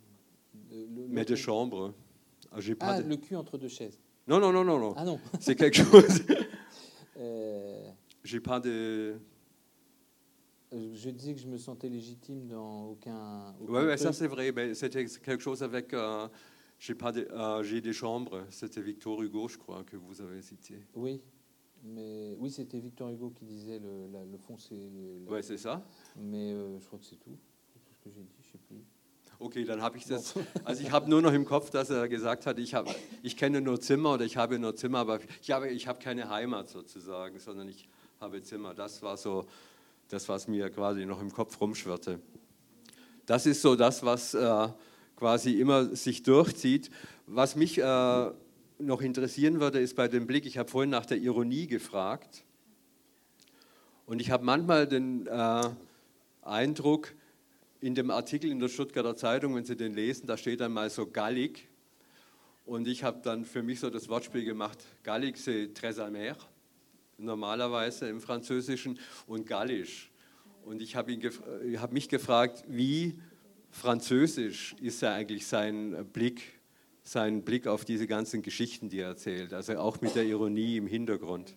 mais 1.09 1.27
de 1.27 1.37
chambre. 1.37 1.93
Ah, 2.55 2.59
ah 2.81 3.03
de... 3.03 3.09
le 3.09 3.17
cul 3.17 3.37
entre 3.37 3.59
deux 3.59 3.69
chaises. 3.69 3.99
Non, 4.27 4.39
non, 4.39 4.53
non, 4.53 4.65
non, 4.65 4.79
non. 4.79 4.95
Ah 4.97 5.05
non. 5.05 5.19
C'est 5.41 5.57
quelque 5.57 5.77
chose. 5.77 6.23
euh... 7.17 7.91
J'ai 8.25 8.41
pas 8.41 8.61
de. 8.61 9.17
Je 10.73 11.11
disais 11.11 11.35
que 11.35 11.41
je 11.41 11.49
me 11.49 11.59
sentais 11.59 11.89
légitime 11.89 12.47
dans 12.47 12.87
aucun. 12.87 13.55
aucun 13.61 13.73
oui, 13.73 13.85
ouais, 13.87 13.97
ça 13.97 14.13
c'est 14.13 14.27
vrai. 14.27 14.53
C'était 14.75 15.05
quelque 15.05 15.43
chose 15.43 15.63
avec. 15.63 15.93
Euh, 15.93 16.29
j'ai 16.79 16.95
pas 16.95 17.13
de, 17.13 17.29
euh, 17.31 17.63
j'ai 17.63 17.81
des 17.81 17.93
chambres. 17.93 18.47
C'était 18.49 18.81
Victor 18.81 19.23
Hugo, 19.23 19.49
je 19.49 19.59
crois, 19.59 19.85
que 19.85 19.97
vous 19.97 20.21
avez 20.23 20.41
cité. 20.41 20.83
Oui, 20.95 21.21
mais 21.83 22.35
oui, 22.39 22.51
c'était 22.51 22.81
Victor 22.81 23.11
Hugo 23.11 23.31
qui 23.31 23.45
disait 23.45 23.79
le, 23.79 24.09
la, 24.13 24.25
le 24.25 24.39
fond, 24.39 24.57
c'est. 24.57 24.91
Oui, 25.29 25.43
c'est 25.43 25.59
ça. 25.59 25.85
Mais 26.17 26.53
euh, 26.53 26.79
je 26.79 26.87
crois 26.87 26.99
que 26.99 27.05
c'est 27.05 27.21
tout. 27.21 27.37
Tout 27.85 27.95
ce 27.95 28.01
que 28.01 28.11
j'ai 28.11 28.23
dit, 28.23 28.37
je 28.41 28.53
sais 28.53 28.59
plus. 28.59 28.83
Okay, 29.43 29.65
dann 29.65 29.83
habe 29.83 29.99
ich 29.99 30.05
das. 30.05 30.35
Also 30.63 30.85
ich 30.85 30.93
habe 30.93 31.11
nur 31.11 31.21
noch 31.21 31.33
im 31.33 31.45
Kopf, 31.45 31.71
dass 31.71 31.91
er 31.91 32.09
gesagt 32.09 32.47
hat, 32.47 32.61
ich, 32.61 32.75
hab, 32.75 32.87
ich 33.25 33.37
kenne 33.37 33.61
nur 33.61 33.81
Zimmer 33.81 34.15
oder 34.15 34.25
ich 34.25 34.37
habe 34.37 34.57
nur 34.57 34.77
Zimmer, 34.77 35.01
aber 35.01 35.19
ich 35.43 35.51
habe, 35.51 35.69
ich 35.69 35.89
habe 35.89 35.99
keine 35.99 36.31
Heimat 36.31 36.69
sozusagen, 36.69 37.41
sondern 37.41 37.69
ich 37.69 37.89
habe 38.21 38.41
Zimmer. 38.41 38.73
Das 38.73 39.03
war 39.03 39.17
so 39.17 39.45
das, 40.09 40.29
was 40.29 40.47
mir 40.47 40.71
quasi 40.71 41.07
noch 41.07 41.21
im 41.21 41.33
Kopf 41.33 41.61
rumschwirrte. 41.61 42.21
Das 43.27 43.45
ist 43.45 43.63
so 43.63 43.75
das, 43.75 44.05
was 44.05 44.33
äh, 44.35 44.69
quasi 45.17 45.59
immer 45.61 45.87
sich 45.97 46.23
durchzieht. 46.23 46.93
Was 47.27 47.57
mich 47.57 47.79
äh, 47.79 48.31
noch 48.79 49.03
interessieren 49.03 49.59
würde, 49.59 49.81
ist 49.81 49.97
bei 49.97 50.07
dem 50.07 50.29
Blick, 50.29 50.47
ich 50.47 50.57
habe 50.57 50.71
vorhin 50.71 50.91
nach 50.91 51.05
der 51.05 51.19
Ironie 51.19 51.67
gefragt. 51.67 52.45
Und 54.07 54.21
ich 54.21 54.31
habe 54.31 54.45
manchmal 54.45 54.87
den 54.87 55.27
äh, 55.27 55.69
Eindruck, 56.43 57.13
in 57.83 57.95
dem 57.95 58.11
Artikel 58.11 58.51
in 58.51 58.61
der 58.61 58.69
Stuttgarter 58.69 59.17
Zeitung, 59.17 59.57
wenn 59.57 59.65
Sie 59.65 59.77
den 59.77 59.93
lesen, 59.93 60.27
da 60.27 60.37
steht 60.37 60.61
dann 60.61 60.73
mal 60.73 60.89
so 60.89 61.07
gallig. 61.07 61.69
Und 62.65 62.87
ich 62.87 63.03
habe 63.03 63.21
dann 63.23 63.45
für 63.45 63.63
mich 63.63 63.81
so 63.81 63.91
das 63.91 64.09
Wortspiel 64.09 64.45
gemacht, 64.45 64.79
gallig 65.03 65.37
c'est 65.37 65.75
très 65.75 65.99
amer 66.01 66.37
normalerweise 67.19 68.09
im 68.09 68.21
Französischen 68.21 68.99
und 69.27 69.47
Gallisch. 69.47 70.11
Und 70.65 70.81
ich 70.81 70.97
habe 70.97 71.13
hab 71.77 71.93
mich 71.93 72.09
gefragt, 72.09 72.65
wie 72.69 73.19
französisch 73.71 74.77
ist 74.81 75.03
er 75.03 75.15
eigentlich 75.15 75.47
sein 75.47 76.07
Blick, 76.13 76.61
sein 77.03 77.43
Blick 77.43 77.67
auf 77.67 77.85
diese 77.85 78.07
ganzen 78.07 78.43
Geschichten, 78.43 78.89
die 78.89 79.01
er 79.01 79.09
erzählt, 79.09 79.53
also 79.53 79.77
auch 79.79 80.01
mit 80.01 80.15
der 80.15 80.25
Ironie 80.25 80.77
im 80.77 80.87
Hintergrund. 80.87 81.57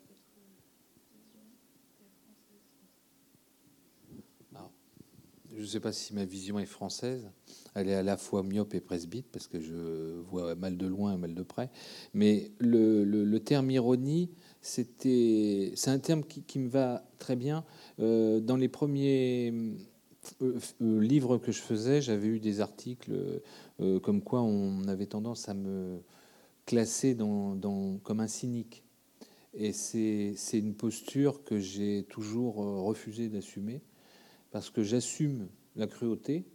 Je 5.55 5.61
ne 5.61 5.65
sais 5.65 5.79
pas 5.79 5.93
si 5.93 6.13
ma 6.13 6.25
vision 6.25 6.59
est 6.59 6.65
française. 6.65 7.29
Elle 7.75 7.87
est 7.87 7.95
à 7.95 8.03
la 8.03 8.17
fois 8.17 8.43
myope 8.43 8.73
et 8.73 8.81
presbyte 8.81 9.27
parce 9.31 9.47
que 9.47 9.61
je 9.61 10.19
vois 10.29 10.53
mal 10.55 10.75
de 10.75 10.85
loin 10.85 11.13
et 11.13 11.17
mal 11.17 11.33
de 11.33 11.43
près. 11.43 11.69
Mais 12.13 12.51
le, 12.59 13.37
terme 13.37 13.71
ironie, 13.71 14.29
c'était, 14.61 15.71
c'est 15.75 15.91
un 15.91 15.99
terme 15.99 16.23
qui, 16.25 16.59
me 16.59 16.67
va 16.67 17.05
très 17.19 17.37
bien. 17.37 17.63
Euh, 17.99 18.41
dans 18.41 18.57
les 18.57 18.67
premiers 18.67 19.53
euh, 20.41 20.59
euh, 20.81 20.99
livres 20.99 21.37
que 21.37 21.53
je 21.53 21.61
faisais, 21.61 22.01
j'avais 22.01 22.27
eu 22.27 22.39
des 22.39 22.59
articles 22.59 23.13
comme 24.03 24.21
quoi 24.21 24.41
on 24.41 24.87
avait 24.87 25.05
tendance 25.05 25.47
à 25.47 25.53
me 25.53 25.99
classer 26.65 27.15
comme 27.15 28.19
un 28.19 28.27
cynique. 28.27 28.83
Et 29.53 29.71
c'est 29.71 30.35
une 30.53 30.75
posture 30.75 31.45
que 31.45 31.59
j'ai 31.59 32.03
toujours 32.09 32.55
refusé 32.55 33.29
d'assumer 33.29 33.81
parce 34.55 34.69
que 34.69 34.83
j'assume 34.83 35.49
la 35.75 35.85
cruauté, 35.85 36.45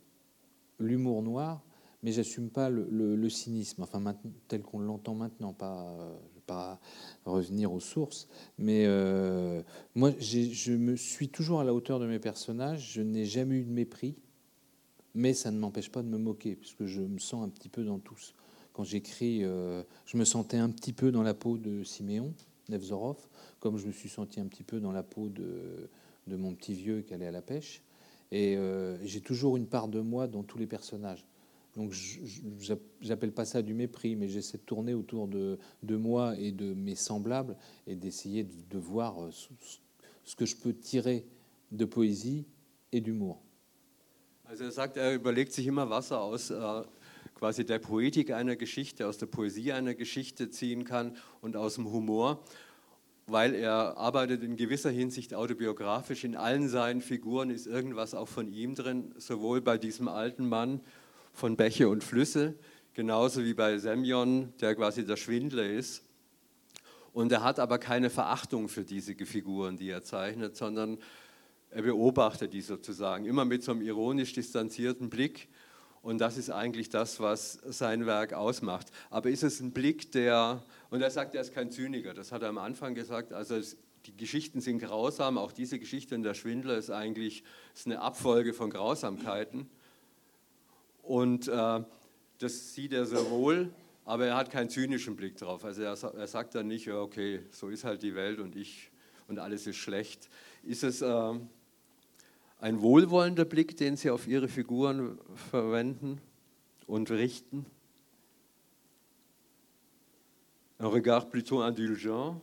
l'humour 0.79 1.23
noir, 1.23 1.63
mais 2.03 2.13
j'assume 2.13 2.49
pas 2.49 2.71
le, 2.71 3.29
cynisme, 3.29 3.83
enfin 3.83 4.03
tel 4.49 4.63
qu'on 4.63 4.79
l'entend 4.79 5.15
maintenant, 5.15 5.53
pas 5.53 6.19
pas 6.47 6.81
revenir 7.27 7.71
aux 7.75 7.79
sources, 7.79 8.27
mais 8.57 8.87
euh, 8.87 9.63
moi, 9.95 10.13
je 10.19 10.73
me 10.73 10.97
suis 10.97 11.29
toujours 11.29 11.61
à 11.61 11.65
la 11.65 11.75
hauteur 11.75 12.01
de 12.01 12.07
mes 12.07 12.19
personnages. 12.19 12.91
Je 12.95 13.03
n'ai 13.03 13.27
jamais 13.27 13.57
eu 13.57 13.65
de 13.65 13.71
mépris, 13.71 14.17
mais 15.15 15.35
ça 15.35 15.51
ne 15.51 15.59
m'empêche 15.59 15.93
pas 15.93 16.03
de 16.03 16.09
me 16.09 16.17
moquer, 16.17 16.57
puisque 16.57 16.87
je 16.87 17.03
me 17.03 17.19
sens 17.19 17.45
un 17.45 17.51
petit 17.51 17.69
peu 17.69 17.85
dans 17.85 17.99
tous. 17.99 18.33
Quand 18.73 18.83
j'écris, 18.83 19.45
euh, 19.45 19.83
je 20.07 20.17
me 20.17 20.25
sentais 20.25 20.57
un 20.57 20.71
petit 20.71 20.95
peu 20.95 21.13
dans 21.13 21.23
la 21.23 21.35
peau 21.35 21.59
de 21.59 21.85
Siméon, 21.85 22.33
Nevzorov, 22.71 23.19
comme 23.59 23.77
je 23.77 23.87
me 23.87 23.93
suis 23.93 24.09
senti 24.09 24.41
un 24.41 24.47
petit 24.47 24.65
peu 24.65 24.81
dans 24.81 24.91
la 24.91 25.03
peau 25.03 25.29
de 25.29 25.91
mon 26.27 26.55
petit 26.55 26.73
vieux 26.73 27.03
qui 27.03 27.13
allait 27.13 27.27
à 27.27 27.31
la 27.31 27.43
pêche. 27.43 27.83
Et 28.33 28.57
euh, 28.57 28.97
j'ai 29.05 29.21
toujours 29.21 29.57
une 29.57 29.67
part 29.67 29.89
de 29.89 30.01
moi 30.01 30.27
dans 30.27 30.43
tous 30.43 30.59
les 30.59 30.67
personnages. 30.67 31.27
Donc 31.77 31.95
j'appelle 33.01 33.33
pas 33.33 33.45
ça 33.45 33.63
du 33.63 33.75
mépris, 33.75 34.17
mais 34.17 34.29
j'essaie 34.29 34.59
de 34.59 34.63
tourner 34.63 34.93
autour 34.95 35.29
de, 35.29 35.59
moi 35.89 36.37
et 36.37 36.51
de 36.51 36.75
mes 36.75 36.97
semblables 36.97 37.57
et 37.87 37.95
d'essayer 37.95 38.45
de, 38.45 38.79
voir 38.79 39.17
ce 40.25 40.35
que 40.35 40.47
je 40.47 40.57
peux 40.57 40.75
tirer 40.75 41.25
de 41.71 41.85
Poesie 41.85 42.45
et 42.91 43.01
d'humour. 43.01 43.41
Also 44.51 44.65
er 44.65 44.73
sagt, 44.73 44.97
er 44.97 45.15
überlegt 45.15 45.53
sich 45.53 45.69
immer, 45.69 45.89
was 45.91 46.11
er 46.11 46.23
aus 46.23 46.51
äh, 46.51 46.83
quasi 47.37 47.65
der 47.65 47.79
Poetik 47.79 48.33
einer 48.33 48.57
Geschichte, 48.57 49.07
aus 49.07 49.19
Humor, 51.79 52.43
weil 53.31 53.55
er 53.55 53.97
arbeitet 53.97 54.43
in 54.43 54.57
gewisser 54.57 54.91
Hinsicht 54.91 55.35
autobiografisch. 55.35 56.25
In 56.25 56.37
allen 56.37 56.69
seinen 56.69 57.01
Figuren 57.01 57.51
ist 57.51 57.67
irgendwas 57.67 58.15
auch 58.15 58.29
von 58.29 58.53
ihm 58.53 58.75
drin, 58.75 59.15
sowohl 59.19 59.61
bei 59.61 59.79
diesem 59.79 60.09
alten 60.09 60.49
Mann 60.49 60.81
von 61.33 61.57
Bäche 61.57 61.89
und 61.89 62.03
Flüsse, 62.03 62.55
genauso 62.95 63.45
wie 63.45 63.55
bei 63.55 63.79
Semyon, 63.79 64.53
der 64.61 64.75
quasi 64.75 65.05
der 65.05 65.17
Schwindler 65.17 65.65
ist. 65.65 66.03
Und 67.13 67.33
er 67.33 67.43
hat 67.43 67.59
aber 67.59 67.79
keine 67.79 68.11
Verachtung 68.11 68.69
für 68.69 68.85
diese 68.85 69.15
Figuren, 69.15 69.77
die 69.77 69.91
er 69.91 70.03
zeichnet, 70.03 70.57
sondern 70.57 70.99
er 71.71 71.83
beobachtet 71.83 72.53
die 72.53 72.63
sozusagen, 72.63 73.27
immer 73.27 73.45
mit 73.45 73.63
so 73.63 73.73
einem 73.73 73.83
ironisch 73.83 74.33
distanzierten 74.33 75.09
Blick. 75.09 75.49
Und 76.03 76.19
das 76.19 76.39
ist 76.39 76.51
eigentlich 76.51 76.89
das, 76.89 77.21
was 77.21 77.59
sein 77.67 78.07
Werk 78.07 78.33
ausmacht. 78.33 78.87
Aber 79.11 79.29
ist 79.29 79.43
es 79.43 79.61
ein 79.61 79.73
Blick, 79.73 80.13
der, 80.13 80.63
und 80.89 81.03
er 81.03 81.11
sagt, 81.11 81.35
er 81.35 81.43
ist 81.43 81.53
kein 81.53 81.71
Zyniker, 81.71 82.15
das 82.15 82.33
hat 82.33 82.43
er 82.43 82.49
am 82.49 82.59
Anfang 82.59 82.95
gesagt, 82.95 83.33
also 83.33 83.57
es, 83.57 83.77
die 84.07 84.17
Geschichten 84.17 84.63
sind 84.63 84.79
grausam, 84.79 85.37
auch 85.37 85.53
diese 85.53 85.79
Geschichte 85.79 86.15
in 86.15 86.23
der 86.23 86.33
Schwindler 86.33 86.77
ist 86.79 86.91
eigentlich 86.91 87.45
ist 87.75 87.87
eine 87.87 88.01
Abfolge 88.01 88.55
von 88.55 88.71
Grausamkeiten. 88.71 89.69
Und 91.03 91.49
äh, 91.49 91.85
das 92.39 92.75
sieht 92.75 92.95
er 92.95 93.05
sehr 93.05 93.31
wohl, 93.31 93.71
aber 94.07 94.27
er 94.27 94.37
hat 94.37 94.51
keinen 94.51 94.71
zynischen 94.71 95.17
Blick 95.17 95.37
drauf. 95.37 95.65
Also 95.65 95.83
er, 95.83 95.93
er 96.03 96.27
sagt 96.27 96.55
dann 96.55 96.67
nicht, 96.67 96.91
okay, 96.91 97.41
so 97.51 97.69
ist 97.69 97.85
halt 97.85 98.03
die 98.03 98.15
Welt 98.15 98.39
und 98.39 98.57
ich 98.57 98.91
und 99.29 99.39
alles 99.39 99.67
ist 99.67 99.77
schlecht. 99.77 100.29
Ist 100.63 100.83
es, 100.83 101.03
äh, 101.03 101.35
ein 102.61 102.83
wohlwollender 102.83 103.45
Blick, 103.45 103.77
den 103.77 103.97
Sie 103.97 104.11
auf 104.11 104.29
Ihre 104.29 104.49
Figuren 104.49 105.19
verwenden 105.51 106.21
und 106.87 107.11
richten? 107.11 107.65
Un 110.79 110.87
regard 110.87 111.31
plutôt 111.31 111.61
indulgent 111.61 112.41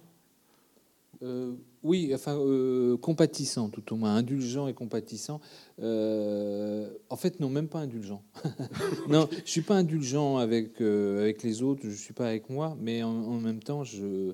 euh, 1.23 1.53
Oui, 1.81 2.11
enfin 2.13 2.37
euh, 2.37 2.95
compatissant 2.97 3.69
tout 3.69 3.93
au 3.93 3.95
moins, 3.95 4.15
indulgent 4.15 4.67
et 4.67 4.75
compatissant. 4.75 5.41
Euh, 5.79 6.87
en 7.09 7.15
fait, 7.15 7.39
non, 7.39 7.49
même 7.49 7.67
pas 7.67 7.79
indulgent. 7.79 8.21
non, 9.09 9.27
je 9.43 9.49
suis 9.49 9.61
pas 9.61 9.77
indulgent 9.77 10.37
avec 10.37 10.79
avec 10.81 11.41
les 11.41 11.63
autres, 11.63 11.81
je 11.85 11.95
suis 11.95 12.13
pas 12.13 12.27
avec 12.27 12.49
moi, 12.49 12.77
mais 12.79 13.01
en, 13.01 13.39
même 13.39 13.61
temps, 13.61 13.83
je, 13.83 14.33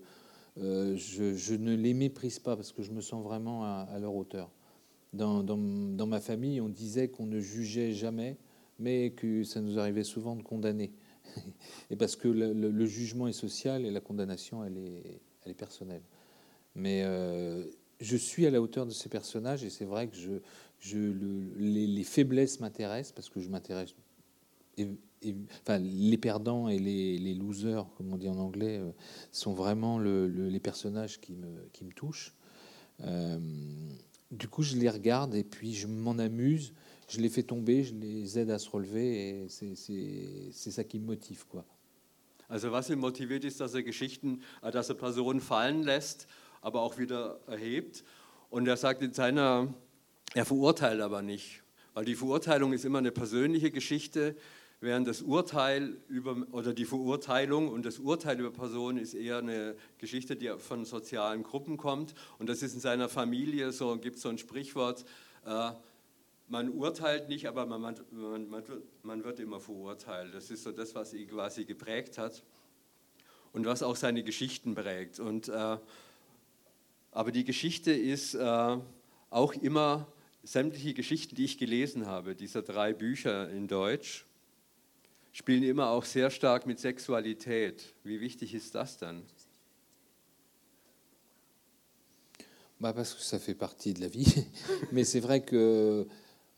je, 0.58 1.56
ne 1.56 1.76
les 1.76 1.94
méprise 1.94 2.40
pas 2.40 2.58
parce 2.58 2.74
que 2.74 2.84
je 2.84 2.92
me 2.92 3.00
sens 3.00 3.24
vraiment 3.24 3.64
à 3.64 3.98
leur 4.00 4.14
hauteur 4.14 4.50
dans, 5.14 6.08
ma 6.08 6.20
famille, 6.20 6.60
on 6.60 6.70
disait 6.70 7.08
qu'on 7.08 7.26
ne 7.26 7.40
jugeait 7.40 7.94
jamais, 7.94 8.38
mais 8.80 9.12
que 9.12 9.44
ça 9.44 9.62
nous 9.62 9.80
arrivait 9.80 10.04
souvent 10.04 10.36
de 10.36 10.42
condamner. 10.42 10.92
Et 11.90 11.96
parce 11.96 12.16
que 12.16 12.28
le, 12.28 12.86
jugement 12.86 13.28
est 13.28 13.34
social 13.34 13.86
et 13.86 13.92
la 13.92 14.02
condamnation, 14.02 14.64
elle 14.64 14.78
est, 14.78 15.22
elle 15.44 15.52
est 15.52 15.56
personnelle. 15.56 16.02
Mais 16.76 17.04
euh, 17.04 17.64
je 18.02 18.18
suis 18.18 18.46
à 18.46 18.52
la 18.52 18.62
hauteur 18.62 18.86
de 18.86 18.92
ces 18.92 19.10
personnages 19.10 19.64
et 19.64 19.70
c'est 19.70 19.86
vrai 19.86 20.08
que 20.08 20.42
les, 21.58 22.04
faiblesses 22.04 22.60
m'intéressent 22.60 23.14
parce 23.14 23.30
que 23.30 23.40
je 23.40 23.50
m'intéresse. 23.50 23.96
enfin, 25.62 25.78
les 25.78 26.18
perdants 26.18 26.68
et 26.68 26.80
les, 26.80 27.34
losers, 27.36 27.86
comme 27.96 28.12
on 28.12 28.18
dit 28.18 28.30
en 28.30 28.38
anglais, 28.38 28.80
euh, 28.80 28.92
sont 29.32 29.54
vraiment 29.54 30.00
les 30.00 30.60
personnages 30.60 31.22
qui 31.22 31.34
me, 31.34 31.70
qui 31.72 31.86
me 31.86 31.92
touchent. 31.92 32.36
Euh, 33.02 33.40
du 34.38 34.48
coup, 34.48 34.64
je 34.64 34.76
les 34.76 34.90
regarde 34.90 35.36
et 35.36 35.44
puis 35.44 35.74
je 35.74 35.88
m'en 35.88 36.18
amuse. 36.18 36.74
Je 37.08 37.20
les 37.20 37.30
fais 37.30 37.44
tomber, 37.44 37.84
je 37.84 37.94
les 37.94 38.40
aide 38.40 38.50
à 38.50 38.58
se 38.58 38.70
relever 38.70 39.30
et 39.30 39.48
c'est 39.50 40.72
ça 40.72 40.84
qui 40.84 41.00
me 41.00 41.06
motive, 41.06 41.46
quoi. 41.48 41.66
Also 42.50 42.72
was 42.72 42.90
ihn 42.90 43.00
motiviert 43.00 43.46
ist, 43.46 43.62
dass 43.62 43.74
er 43.74 43.84
Geschichten, 43.84 44.42
äh, 44.62 44.70
dass 44.70 44.90
er 44.90 44.96
Personen 44.96 45.40
fallen 45.40 45.82
lässt, 45.82 46.28
aber 46.62 46.82
auch 46.82 46.98
wieder 47.00 47.40
erhebt. 47.48 48.04
Und 48.50 48.68
er 48.68 48.78
sagt 48.78 49.02
in 49.02 49.14
seiner, 49.14 49.74
er 50.36 50.46
verurteilt 50.46 51.02
aber 51.02 51.22
nicht, 51.22 51.64
weil 51.94 52.06
die 52.06 52.16
Verurteilung 52.16 52.74
ist 52.74 52.86
immer 52.86 53.00
eine 53.00 53.12
persönliche 53.12 53.72
Geschichte 53.72 54.36
während 54.84 55.08
das 55.08 55.22
Urteil 55.22 55.96
über, 56.10 56.36
oder 56.52 56.74
die 56.74 56.84
Verurteilung 56.84 57.70
und 57.70 57.86
das 57.86 58.00
Urteil 58.00 58.38
über 58.38 58.52
Personen 58.52 58.98
ist 58.98 59.14
eher 59.14 59.38
eine 59.38 59.76
Geschichte, 59.98 60.36
die 60.36 60.50
von 60.58 60.84
sozialen 60.84 61.44
Gruppen 61.44 61.78
kommt. 61.78 62.14
Und 62.38 62.50
das 62.50 62.62
ist 62.62 62.74
in 62.74 62.82
seiner 62.82 63.08
Familie 63.08 63.72
so, 63.72 63.96
gibt 63.98 64.18
es 64.18 64.24
so 64.24 64.30
ein 64.30 64.38
Sprichwort, 64.38 65.06
äh, 65.46 65.72
man 66.50 66.70
urteilt 66.70 67.30
nicht, 67.30 67.48
aber 67.48 67.66
man, 67.66 67.80
man, 67.80 68.50
man, 68.50 68.64
man 69.04 69.24
wird 69.24 69.40
immer 69.40 69.62
verurteilt. 69.62 70.34
Das 70.34 70.52
ist 70.52 70.64
so 70.64 70.74
das, 70.74 70.94
was 70.94 71.14
ihn 71.14 71.30
quasi 71.30 71.64
geprägt 71.64 72.18
hat 72.18 72.44
und 73.54 73.66
was 73.66 73.84
auch 73.84 73.96
seine 73.96 74.22
Geschichten 74.22 74.76
prägt. 74.76 75.18
Und, 75.22 75.48
äh, 75.48 75.78
aber 77.12 77.32
die 77.32 77.46
Geschichte 77.46 77.94
ist 77.94 78.36
äh, 78.36 78.78
auch 79.30 79.54
immer 79.54 80.08
sämtliche 80.44 80.94
Geschichten, 80.94 81.36
die 81.36 81.46
ich 81.46 81.58
gelesen 81.58 82.06
habe, 82.06 82.36
dieser 82.36 82.62
drei 82.62 82.92
Bücher 82.92 83.50
in 83.50 83.70
Deutsch, 83.70 84.26
spielen 85.34 85.64
immer 85.64 85.90
auch 85.90 86.06
sehr 86.06 86.30
stark 86.30 86.66
mit 86.66 86.80
Sexualität. 86.80 87.94
Wie 88.04 88.22
wichtig 88.22 88.54
ist 88.54 88.74
das 88.76 88.98
dann? 88.98 89.24
Bah 92.80 92.94
parce 92.94 93.14
que 93.16 93.22
ça 93.22 93.40
fait 93.40 93.56
partie 93.56 93.94
de 93.94 94.02
la 94.02 94.08
vie. 94.08 94.46
Mais 94.92 95.04
c'est 95.04 95.20
vrai 95.20 95.42
que, 95.42 96.06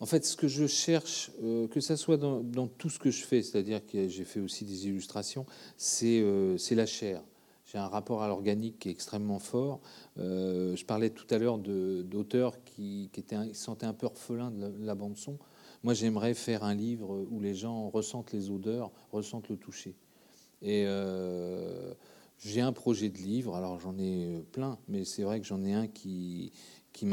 en 0.00 0.06
fait, 0.06 0.24
ce 0.24 0.36
que 0.36 0.48
je 0.48 0.66
cherche, 0.66 1.30
euh, 1.42 1.68
que 1.68 1.80
ça 1.80 1.96
soit 1.96 2.16
dans, 2.16 2.66
tout 2.66 2.90
ce 2.90 2.98
que 2.98 3.10
je 3.10 3.24
fais, 3.24 3.42
c'est-à-dire 3.42 3.84
que 3.86 4.08
j'ai 4.08 4.24
fait 4.24 4.40
aussi 4.40 4.64
des 4.64 4.86
illustrations, 4.88 5.46
c'est 5.76 6.20
euh, 6.20 6.56
la 6.72 6.86
chair. 6.86 7.22
J'ai 7.64 7.78
un 7.78 7.88
rapport 7.88 8.22
à 8.22 8.28
l'organique 8.28 8.78
qui 8.78 8.88
est 8.88 8.92
extrêmement 8.92 9.38
fort. 9.38 9.80
Euh, 10.18 10.76
je 10.76 10.84
parlais 10.84 11.10
tout 11.10 11.26
à 11.30 11.38
l'heure 11.38 11.58
d'auteurs 11.58 12.62
qui, 12.64 13.10
qui, 13.12 13.24
sentaient 13.54 13.86
un 13.86 13.94
peu 13.94 14.06
orphelins 14.06 14.50
de 14.50 14.84
la 14.84 14.94
bande 14.94 15.16
son. 15.16 15.38
Moi, 15.86 15.94
j'aimerais 15.94 16.34
faire 16.34 16.64
un 16.64 16.74
livre 16.74 17.24
où 17.30 17.38
les 17.38 17.54
gens 17.54 17.88
ressentent 17.90 18.32
les 18.32 18.50
odeurs, 18.50 18.90
ressentent 19.12 19.48
le 19.48 19.56
toucher. 19.56 19.94
Et 20.60 20.82
euh, 20.84 21.94
j'ai 22.40 22.60
un 22.60 22.72
projet 22.72 23.08
de 23.08 23.18
livre, 23.18 23.54
alors 23.54 23.78
j'en 23.78 23.96
ai 23.96 24.42
plein, 24.50 24.80
mais 24.88 25.04
c'est 25.04 25.22
vrai 25.22 25.40
que 25.40 25.46
j'en 25.46 25.62
ai 25.62 25.74
un 25.74 25.86
qui, 25.86 26.50
qui, 26.92 27.06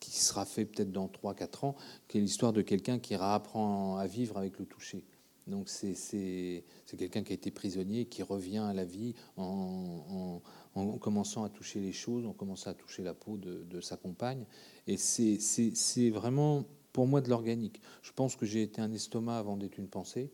sera 0.00 0.44
fait 0.44 0.64
peut-être 0.64 0.90
dans 0.90 1.06
3-4 1.06 1.64
ans, 1.64 1.76
qui 2.08 2.18
est 2.18 2.20
l'histoire 2.20 2.52
de 2.52 2.60
quelqu'un 2.60 2.98
qui 2.98 3.14
réapprend 3.14 3.98
à 3.98 4.08
vivre 4.08 4.36
avec 4.36 4.58
le 4.58 4.66
toucher. 4.66 5.04
Donc 5.46 5.68
c'est 5.68 6.64
quelqu'un 6.98 7.22
qui 7.22 7.30
a 7.30 7.34
été 7.36 7.52
prisonnier, 7.52 8.06
qui 8.06 8.24
revient 8.24 8.58
à 8.58 8.72
la 8.72 8.84
vie 8.84 9.14
en, 9.36 10.40
en, 10.74 10.80
en, 10.80 10.98
commençant 10.98 11.44
à 11.44 11.50
toucher 11.50 11.78
les 11.78 11.92
choses, 11.92 12.26
en 12.26 12.32
commençant 12.32 12.70
à 12.70 12.74
toucher 12.74 13.04
la 13.04 13.14
peau 13.14 13.36
de, 13.36 13.62
de 13.62 13.80
sa 13.80 13.96
compagne. 13.96 14.44
Et 14.88 14.96
c'est 14.96 16.10
vraiment 16.10 16.64
pour 16.92 17.06
moi 17.06 17.20
de 17.20 17.30
l'organique. 17.30 17.80
Je 18.02 18.12
pense 18.12 18.36
que 18.36 18.46
j'ai 18.46 18.62
été 18.62 18.80
un 18.80 18.92
estomac 18.92 19.38
avant 19.38 19.56
d'être 19.56 19.78
une 19.78 19.88
pensée. 19.88 20.30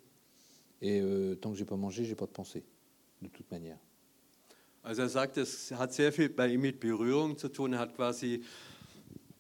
Et 0.81 1.01
euh, 1.01 1.35
tant 1.35 1.51
que 1.51 1.57
j'ai 1.57 1.65
pas 1.65 1.77
mangé, 1.77 2.05
j'ai 2.05 2.15
pas 2.15 2.27
de 2.27 2.33
pensée, 2.33 2.65
de 3.23 3.29
toute 3.29 3.51
manière. 3.51 3.79
Also 4.83 5.03
er 5.03 5.09
sagt, 5.09 5.37
es 5.37 5.73
hat 5.73 5.93
sehr 5.93 6.13
viel 6.13 6.29
bei 6.29 6.49
ihm 6.49 6.61
mit 6.61 6.81
Berührung 6.81 7.37
zu 7.37 7.49
tun. 7.49 7.75
Er 7.75 7.81
hat 7.81 7.95
quasi, 7.97 8.45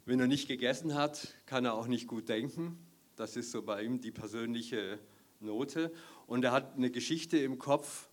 wenn 0.05 0.21
er 0.21 0.27
nicht 0.27 0.49
gegessen 0.49 0.95
hat, 0.95 1.29
kann 1.47 1.64
er 1.64 1.75
auch 1.75 1.87
nicht 1.87 2.07
gut 2.07 2.29
denken. 2.29 2.77
Das 3.16 3.37
ist 3.37 3.53
so 3.53 3.62
bei 3.62 3.83
ihm 3.83 4.01
die 4.01 4.11
persönliche 4.11 4.99
Note. 5.41 5.93
Und 6.27 6.45
er 6.45 6.53
hat 6.53 6.77
eine 6.77 6.91
Geschichte 6.91 7.39
im 7.39 7.59
Kopf, 7.59 8.09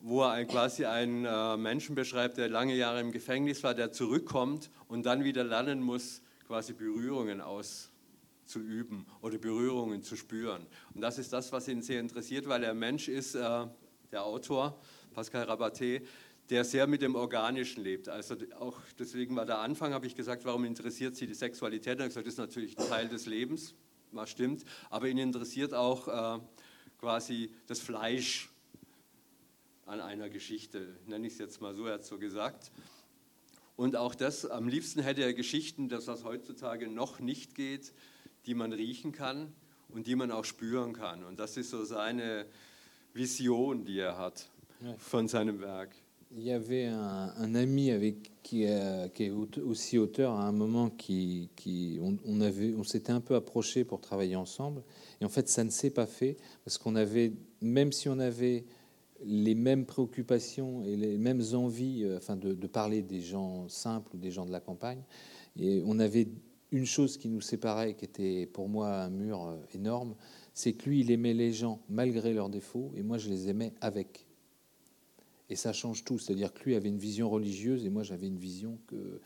wo 0.00 0.22
er 0.22 0.44
quasi 0.44 0.84
einen 0.84 1.24
äh, 1.24 1.56
Menschen 1.56 1.94
beschreibt, 1.94 2.36
der 2.36 2.48
lange 2.48 2.76
Jahre 2.76 3.00
im 3.00 3.12
Gefängnis 3.12 3.62
war, 3.64 3.74
der 3.74 3.90
zurückkommt 3.90 4.70
und 4.88 5.06
dann 5.06 5.24
wieder 5.24 5.44
lernen 5.44 5.82
muss, 5.82 6.22
quasi 6.46 6.74
Berührungen 6.74 7.40
aus, 7.40 7.90
zu 8.48 8.60
üben 8.60 9.06
oder 9.20 9.38
Berührungen 9.38 10.02
zu 10.02 10.16
spüren. 10.16 10.66
Und 10.94 11.00
das 11.00 11.18
ist 11.18 11.32
das, 11.32 11.52
was 11.52 11.68
ihn 11.68 11.82
sehr 11.82 12.00
interessiert, 12.00 12.48
weil 12.48 12.64
er 12.64 12.74
Mensch 12.74 13.08
ist, 13.08 13.34
äh, 13.34 13.66
der 14.10 14.24
Autor, 14.24 14.80
Pascal 15.12 15.48
Rabaté, 15.48 16.02
der 16.50 16.64
sehr 16.64 16.86
mit 16.86 17.02
dem 17.02 17.14
Organischen 17.14 17.82
lebt. 17.82 18.08
Also 18.08 18.36
auch 18.58 18.78
deswegen 18.98 19.36
war 19.36 19.44
der 19.44 19.58
Anfang, 19.58 19.92
habe 19.92 20.06
ich 20.06 20.14
gesagt, 20.14 20.44
warum 20.44 20.64
interessiert 20.64 21.14
Sie 21.14 21.26
die 21.26 21.34
Sexualität? 21.34 21.98
Er 21.98 22.04
hat 22.04 22.10
gesagt, 22.10 22.26
das 22.26 22.34
ist 22.34 22.38
natürlich 22.38 22.78
ein 22.78 22.88
Teil 22.88 23.08
des 23.08 23.26
Lebens, 23.26 23.74
was 24.12 24.30
stimmt, 24.30 24.64
aber 24.88 25.08
ihn 25.08 25.18
interessiert 25.18 25.74
auch 25.74 26.08
äh, 26.08 26.40
quasi 26.98 27.52
das 27.66 27.80
Fleisch 27.80 28.50
an 29.84 30.00
einer 30.00 30.28
Geschichte, 30.28 30.96
nenne 31.06 31.26
ich 31.26 31.34
es 31.34 31.38
jetzt 31.38 31.60
mal 31.60 31.74
so, 31.74 31.86
er 31.86 31.94
hat 31.94 32.04
so 32.04 32.18
gesagt. 32.18 32.70
Und 33.76 33.94
auch 33.94 34.14
das, 34.14 34.44
am 34.44 34.68
liebsten 34.68 35.00
hätte 35.00 35.22
er 35.22 35.32
Geschichten, 35.34 35.88
dass 35.88 36.06
das 36.06 36.24
heutzutage 36.24 36.88
noch 36.88 37.20
nicht 37.20 37.54
geht, 37.54 37.92
die 38.48 38.54
man 38.54 38.72
riechen 38.72 39.12
kann 39.12 39.52
und 39.90 40.06
die 40.06 40.16
man 40.16 40.30
auch 40.30 40.44
spüren 40.44 40.94
kann. 40.94 41.22
Und 41.22 41.38
das 41.38 41.56
ist 41.58 41.70
so 41.70 41.84
seine 41.84 42.46
Vision, 43.12 43.84
die 43.84 43.98
er 43.98 44.16
hat 44.16 44.48
von 44.96 45.28
seinem 45.28 45.60
Werk. 45.60 45.94
Il 46.30 46.44
y 46.44 46.52
avait 46.52 46.88
un, 46.88 47.32
un 47.38 47.54
ami 47.54 47.90
avec 47.90 48.42
qui, 48.42 48.66
euh, 48.66 49.08
qui, 49.08 49.24
est 49.24 49.30
aussi 49.30 49.96
auteur 49.96 50.32
à 50.32 50.46
un 50.46 50.52
moment 50.52 50.90
qui, 50.90 51.48
qui 51.56 51.98
on, 52.02 52.18
on, 52.26 52.42
avait, 52.42 52.74
on 52.74 52.84
s'était 52.84 53.12
un 53.12 53.22
peu 53.22 53.34
approché 53.34 53.84
pour 53.84 54.02
travailler 54.02 54.36
ensemble 54.36 54.82
et 55.22 55.24
en 55.24 55.30
fait 55.30 55.48
ça 55.48 55.64
ne 55.64 55.70
s'est 55.70 55.88
pas 55.88 56.04
fait 56.04 56.36
parce 56.66 56.76
qu'on 56.76 56.96
avait, 56.96 57.32
même 57.62 57.92
si 57.92 58.10
on 58.10 58.18
avait 58.18 58.66
les 59.24 59.54
mêmes 59.54 59.86
préoccupations 59.86 60.84
et 60.84 60.96
les 60.96 61.16
mêmes 61.16 61.42
envies, 61.54 62.04
euh, 62.04 62.18
enfin 62.18 62.36
de, 62.36 62.52
de, 62.52 62.66
parler 62.66 63.00
des 63.00 63.22
gens 63.22 63.66
simples 63.70 64.10
ou 64.14 64.18
des 64.18 64.30
gens 64.30 64.44
de 64.44 64.52
la 64.52 64.60
campagne, 64.60 65.00
et 65.58 65.82
on 65.86 65.98
avait 65.98 66.28
une 66.70 66.86
chose 66.86 67.16
qui 67.16 67.28
nous 67.28 67.40
séparait, 67.40 67.94
qui 67.94 68.04
était 68.04 68.46
pour 68.46 68.68
moi 68.68 69.02
un 69.02 69.10
mur 69.10 69.46
euh, 69.46 69.56
énorme, 69.74 70.14
c'est 70.54 70.72
que 70.72 70.88
lui 70.88 71.00
il 71.00 71.10
aimait 71.10 71.34
les 71.34 71.52
gens 71.52 71.80
malgré 71.88 72.32
leurs 72.32 72.48
défauts 72.48 72.92
et 72.94 73.02
moi 73.02 73.18
je 73.18 73.28
les 73.28 73.48
aimais 73.48 73.72
avec. 73.80 74.26
Et 75.50 75.56
ça 75.56 75.72
change 75.72 76.04
tout. 76.04 76.18
C'est-à-dire 76.18 76.52
que 76.52 76.64
lui 76.64 76.74
avait 76.74 76.90
une 76.90 76.98
vision 76.98 77.30
religieuse 77.30 77.86
et 77.86 77.90
moi 77.90 78.02
j'avais 78.02 78.26
une 78.26 78.38
vision 78.38 78.78
que 78.86 79.20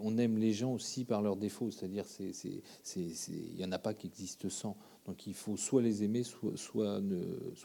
on 0.00 0.16
aime 0.16 0.38
les 0.38 0.52
gens 0.52 0.72
aussi 0.72 1.04
par 1.04 1.22
leurs 1.22 1.36
défauts. 1.36 1.70
C'est-à-dire 1.70 2.04
il 2.20 3.54
n'y 3.56 3.64
en 3.64 3.72
a 3.72 3.78
pas 3.78 3.94
qui 3.94 4.06
existent 4.06 4.48
sans. 4.48 4.76
Donc 5.06 5.26
il 5.26 5.34
faut 5.34 5.56
soit 5.56 5.82
les 5.82 6.04
aimer, 6.04 6.22
soit, 6.22 7.00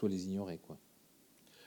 les 0.08 0.26
ignorer. 0.26 0.58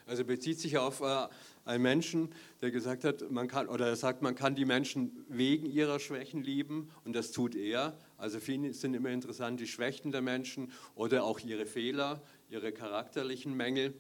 Also 0.06 0.24
bezieht 0.24 0.60
sich 0.60 0.78
auf 0.78 1.02
äh, 1.02 1.28
einen 1.66 1.82
Menschen, 1.82 2.30
der 2.62 2.72
gesagt 2.72 3.04
hat, 3.04 3.32
man 3.32 3.48
kann, 3.48 3.68
oder 3.68 3.88
er 3.88 3.96
sagt, 3.96 4.22
man 4.22 4.36
kann 4.36 4.56
die 4.56 4.66
Menschen 4.66 5.26
wegen 5.30 5.66
ihrer 5.66 6.00
Schwächen 6.00 6.44
lieben 6.44 6.92
und 7.04 7.16
das 7.16 7.32
tut 7.32 7.56
er. 7.56 7.98
Also 8.18 8.40
für 8.40 8.54
ihn 8.54 8.72
sind 8.74 8.94
immer 8.94 9.10
interessant 9.10 9.60
die 9.60 9.68
Schwächen 9.68 10.12
der 10.12 10.22
Menschen 10.22 10.72
oder 10.94 11.24
auch 11.24 11.40
ihre 11.40 11.66
Fehler, 11.66 12.22
ihre 12.50 12.72
charakterlichen 12.72 13.56
Mängel 13.56 13.94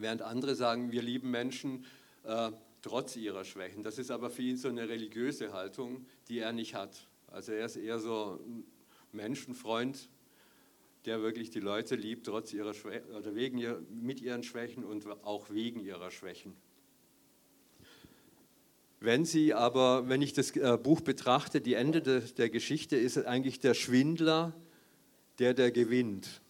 während 0.00 0.22
andere 0.22 0.54
sagen, 0.54 0.92
wir 0.92 1.02
lieben 1.02 1.30
Menschen 1.30 1.84
äh, 2.24 2.50
trotz 2.82 3.16
ihrer 3.16 3.44
Schwächen. 3.44 3.82
Das 3.82 3.98
ist 3.98 4.10
aber 4.10 4.30
für 4.30 4.42
ihn 4.42 4.56
so 4.56 4.68
eine 4.68 4.88
religiöse 4.88 5.52
Haltung, 5.52 6.06
die 6.28 6.38
er 6.38 6.52
nicht 6.52 6.74
hat. 6.74 7.08
Also 7.26 7.52
er 7.52 7.66
ist 7.66 7.76
eher 7.76 7.98
so 7.98 8.40
ein 8.46 8.64
Menschenfreund, 9.12 10.08
der 11.04 11.22
wirklich 11.22 11.50
die 11.50 11.60
Leute 11.60 11.94
liebt, 11.94 12.26
trotz 12.26 12.52
ihrer 12.52 12.74
oder 13.16 13.34
wegen 13.34 13.58
ihr, 13.58 13.82
mit 13.90 14.20
ihren 14.20 14.42
Schwächen 14.42 14.84
und 14.84 15.06
auch 15.24 15.50
wegen 15.50 15.80
ihrer 15.80 16.10
Schwächen. 16.10 16.56
Wenn 19.00 19.24
Sie 19.24 19.54
aber, 19.54 20.08
wenn 20.08 20.22
ich 20.22 20.32
das 20.32 20.50
äh, 20.56 20.76
Buch 20.76 21.00
betrachte, 21.00 21.60
die 21.60 21.74
Ende 21.74 22.02
der 22.02 22.50
Geschichte 22.50 22.96
ist 22.96 23.16
eigentlich 23.18 23.60
der 23.60 23.74
Schwindler, 23.74 24.54
der 25.38 25.54
der 25.54 25.70
gewinnt. 25.70 26.40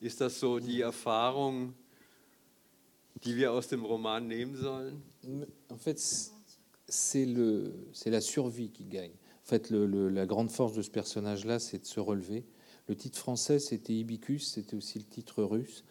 Ist 0.00 0.20
das 0.20 0.40
so 0.40 0.58
die 0.58 0.80
Erfahrung, 0.80 1.74
die 3.22 3.36
wir 3.36 3.52
aus 3.52 3.68
dem 3.68 3.84
Roman 3.84 4.26
nehmen 4.26 4.56
sollen? 4.56 5.02
En 5.68 5.78
fait, 5.78 5.98
c'est 6.88 7.26
la 8.06 8.20
survie 8.20 8.70
qui 8.70 8.86
gagne. 8.86 9.19
Fait, 9.50 9.72
la 9.72 10.26
grande 10.26 10.48
force 10.48 10.74
de 10.74 10.82
ce 10.82 10.92
personnage-là, 10.92 11.58
c'est 11.58 11.78
de 11.78 11.84
se 11.84 11.98
relever. 11.98 12.44
Le 12.86 12.94
titre 12.94 13.18
français, 13.18 13.58
c'était 13.58 13.92
Ibicus, 13.92 14.52
c'était 14.52 14.76
aussi 14.76 15.00
le 15.00 15.04
titre 15.04 15.42
russe. 15.42 15.82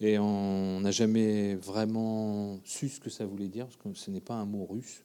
Et 0.00 0.18
on 0.18 0.80
n'a 0.80 0.90
jamais 0.90 1.54
vraiment 1.54 2.58
su 2.64 2.88
ce 2.88 2.98
que 2.98 3.10
ça 3.10 3.24
voulait 3.24 3.46
dire, 3.46 3.66
parce 3.66 3.76
que 3.76 3.94
ce 3.94 4.10
n'est 4.10 4.20
pas 4.20 4.34
un 4.34 4.46
mot 4.46 4.66
russe. 4.68 5.04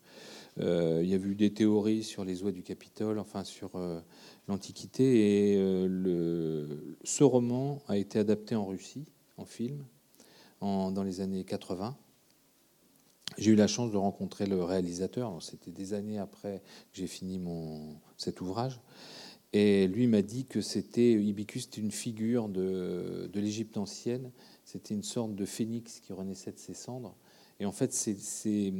Euh, 0.60 1.01
il 1.03 1.10
y 1.12 1.14
a 1.14 1.18
eu 1.18 1.36
des 1.36 1.53
théories 1.53 2.01
sur 2.01 2.26
les 2.26 2.41
oies 2.41 2.51
du 2.51 2.64
Capitole, 2.64 3.20
enfin 3.20 3.43
sur 3.43 3.76
euh, 3.76 3.99
l'Antiquité. 4.47 5.53
Et 5.53 5.57
euh, 5.60 6.66
ce 7.03 7.24
roman 7.24 7.80
a 7.88 7.95
été 7.95 8.18
adapté 8.18 8.55
en 8.55 8.66
Russie, 8.66 9.05
en 9.38 9.45
film, 9.45 9.86
dans 10.62 11.03
les 11.03 11.22
années 11.22 11.43
80. 11.43 11.95
J'ai 13.38 13.51
eu 13.51 13.55
la 13.55 13.67
chance 13.67 13.91
de 13.91 13.97
rencontrer 13.97 14.45
le 14.45 14.63
réalisateur. 14.63 15.41
C'était 15.41 15.71
des 15.71 15.93
années 15.93 16.19
après 16.19 16.61
que 16.91 16.97
j'ai 16.99 17.07
fini 17.07 17.39
mon, 17.39 17.95
cet 18.17 18.41
ouvrage. 18.41 18.82
Et 19.53 19.88
lui 19.88 20.07
m'a 20.07 20.21
dit 20.21 20.45
que 20.45 20.61
c'était 20.61 21.13
Ibicus, 21.13 21.63
c'était 21.63 21.82
une 21.82 21.91
figure 21.91 22.49
de, 22.49 23.30
de 23.32 23.39
l'Égypte 23.39 23.77
ancienne. 23.77 24.32
C'était 24.65 24.93
une 24.93 25.03
sorte 25.03 25.36
de 25.36 25.45
phénix 25.45 25.99
qui 25.99 26.13
renaissait 26.13 26.51
de 26.51 26.59
ses 26.59 26.73
cendres. 26.73 27.15
Et 27.59 27.65
en 27.65 27.71
fait, 27.71 27.91
c'est 27.93 28.73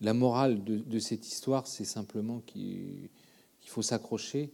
la 0.00 0.14
morale 0.14 0.62
de, 0.64 0.98
cette 0.98 1.26
histoire, 1.26 1.66
c'est 1.66 1.84
simplement 1.84 2.40
qu'il 2.40 3.08
qu 3.60 3.68
faut 3.68 3.82
s'accrocher. 3.82 4.52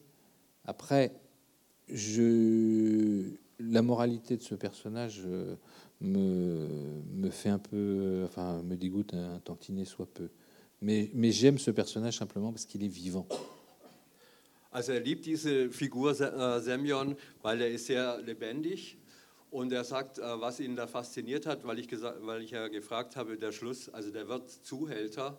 Après, 0.65 1.13
je, 1.89 3.23
la 3.61 3.83
moralité 3.83 4.37
de 4.37 4.43
ce 4.43 4.55
personnage 4.55 5.23
euh, 5.27 5.57
me, 6.05 7.03
me 7.13 7.31
fait 7.31 7.49
un 7.49 7.59
peu, 7.59 8.23
enfin, 8.25 8.63
me 8.63 8.77
dégoûte 8.77 9.15
un 9.15 9.41
tantinet 9.41 9.85
soit 9.85 10.07
peu. 10.07 10.29
Mais, 10.81 11.11
mais 11.15 11.33
j'aime 11.33 11.59
ce 11.59 11.71
personnage 11.71 12.19
simplement 12.19 12.53
parce 12.53 12.67
qu'il 12.67 12.85
est 12.85 12.89
vivant. 12.89 13.27
Also 14.71 14.93
er 14.93 15.01
liebt 15.01 15.25
diese 15.25 15.71
Figur 15.71 16.21
äh, 16.21 16.61
Semyon, 16.61 17.17
weil 17.43 17.61
er 17.61 17.71
ist 17.71 17.87
sehr 17.87 18.21
lebendig 18.23 18.99
und 19.53 19.73
er 19.73 19.85
sagt, 19.85 20.19
äh, 20.19 20.23
was 20.41 20.59
ihn 20.59 20.75
da 20.75 20.89
fasziniert 20.89 21.47
hat, 21.47 21.65
weil 21.65 21.79
ich, 21.79 21.89
weil 21.93 22.43
ich 22.43 22.51
ja 22.51 22.67
gefragt 22.67 23.15
habe, 23.15 23.39
der 23.39 23.53
Schluss, 23.53 23.89
also 23.89 24.11
der 24.11 24.29
wird 24.29 24.51
Zuhälter 24.51 25.39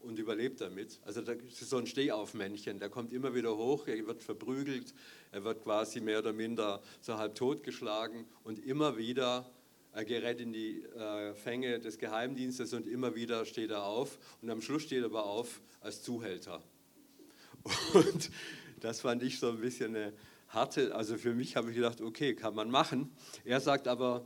und 0.00 0.18
überlebt 0.18 0.60
damit. 0.60 1.00
Also 1.06 1.22
das 1.22 1.38
ist 1.48 1.70
so 1.70 1.78
ein 1.78 1.86
Stehaufmännchen, 1.86 2.78
der 2.78 2.90
kommt 2.90 3.14
immer 3.14 3.34
wieder 3.34 3.56
hoch, 3.56 3.86
er 3.88 4.06
wird 4.06 4.22
verprügelt, 4.22 4.92
er 5.32 5.44
wird 5.44 5.62
quasi 5.62 6.00
mehr 6.00 6.18
oder 6.18 6.34
minder 6.34 6.82
so 7.00 7.16
halb 7.16 7.36
totgeschlagen 7.36 8.26
und 8.44 8.58
immer 8.58 8.98
wieder 8.98 9.50
er 9.92 10.04
gerät 10.04 10.40
in 10.40 10.52
die 10.52 10.82
äh, 10.82 11.34
Fänge 11.34 11.80
des 11.80 11.98
Geheimdienstes 11.98 12.72
und 12.72 12.86
immer 12.86 13.14
wieder 13.14 13.44
steht 13.44 13.70
er 13.70 13.84
auf 13.84 14.18
und 14.42 14.50
am 14.50 14.60
Schluss 14.60 14.82
steht 14.82 15.00
er 15.00 15.06
aber 15.06 15.24
auf 15.24 15.60
als 15.80 16.02
Zuhälter. 16.02 16.62
Und 17.94 18.30
das 18.80 19.00
fand 19.00 19.22
ich 19.22 19.38
so 19.38 19.50
ein 19.50 19.60
bisschen 19.60 19.94
eine 19.94 20.12
harte, 20.48 20.94
also 20.94 21.16
für 21.16 21.34
mich 21.34 21.56
habe 21.56 21.70
ich 21.70 21.76
gedacht, 21.76 22.00
okay, 22.00 22.34
kann 22.34 22.54
man 22.54 22.70
machen. 22.70 23.10
Er 23.44 23.60
sagt 23.60 23.88
aber, 23.88 24.24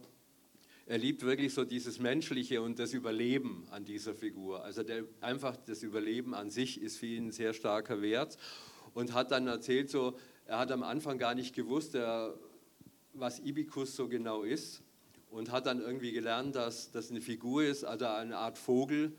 er 0.87 0.99
liebt 0.99 1.23
wirklich 1.23 1.55
so 1.55 1.65
dieses 1.65 1.99
Menschliche 1.99 2.61
und 2.61 2.79
das 2.79 2.93
Überleben 2.93 3.67
an 3.71 3.85
dieser 3.85 4.15
Figur. 4.15 4.63
Also 4.65 4.83
der, 4.83 5.05
einfach 5.21 5.57
das 5.57 5.83
Überleben 5.83 6.35
an 6.35 6.51
sich 6.51 6.81
ist 6.81 6.99
für 6.99 7.07
ihn 7.07 7.29
ein 7.29 7.33
sehr 7.33 7.55
starker 7.55 8.03
Wert 8.03 8.37
und 8.95 9.15
hat 9.15 9.31
dann 9.31 9.47
erzählt, 9.47 9.91
so, 9.91 10.19
er 10.45 10.59
hat 10.59 10.71
am 10.71 10.83
Anfang 10.83 11.19
gar 11.19 11.35
nicht 11.35 11.55
gewusst, 11.55 11.95
er, 11.95 12.35
was 13.15 13.41
Ibikus 13.41 13.97
so 13.97 14.09
genau 14.09 14.43
ist 14.43 14.83
und 15.33 15.51
hat 15.51 15.66
dann 15.66 15.80
irgendwie 15.80 16.12
gelernt, 16.12 16.55
dass 16.55 16.93
das 16.93 17.11
eine 17.11 17.20
Figur 17.20 17.64
ist, 17.64 17.85
also 17.85 18.07
eine 18.07 18.37
Art 18.37 18.59
Vogel 18.59 19.12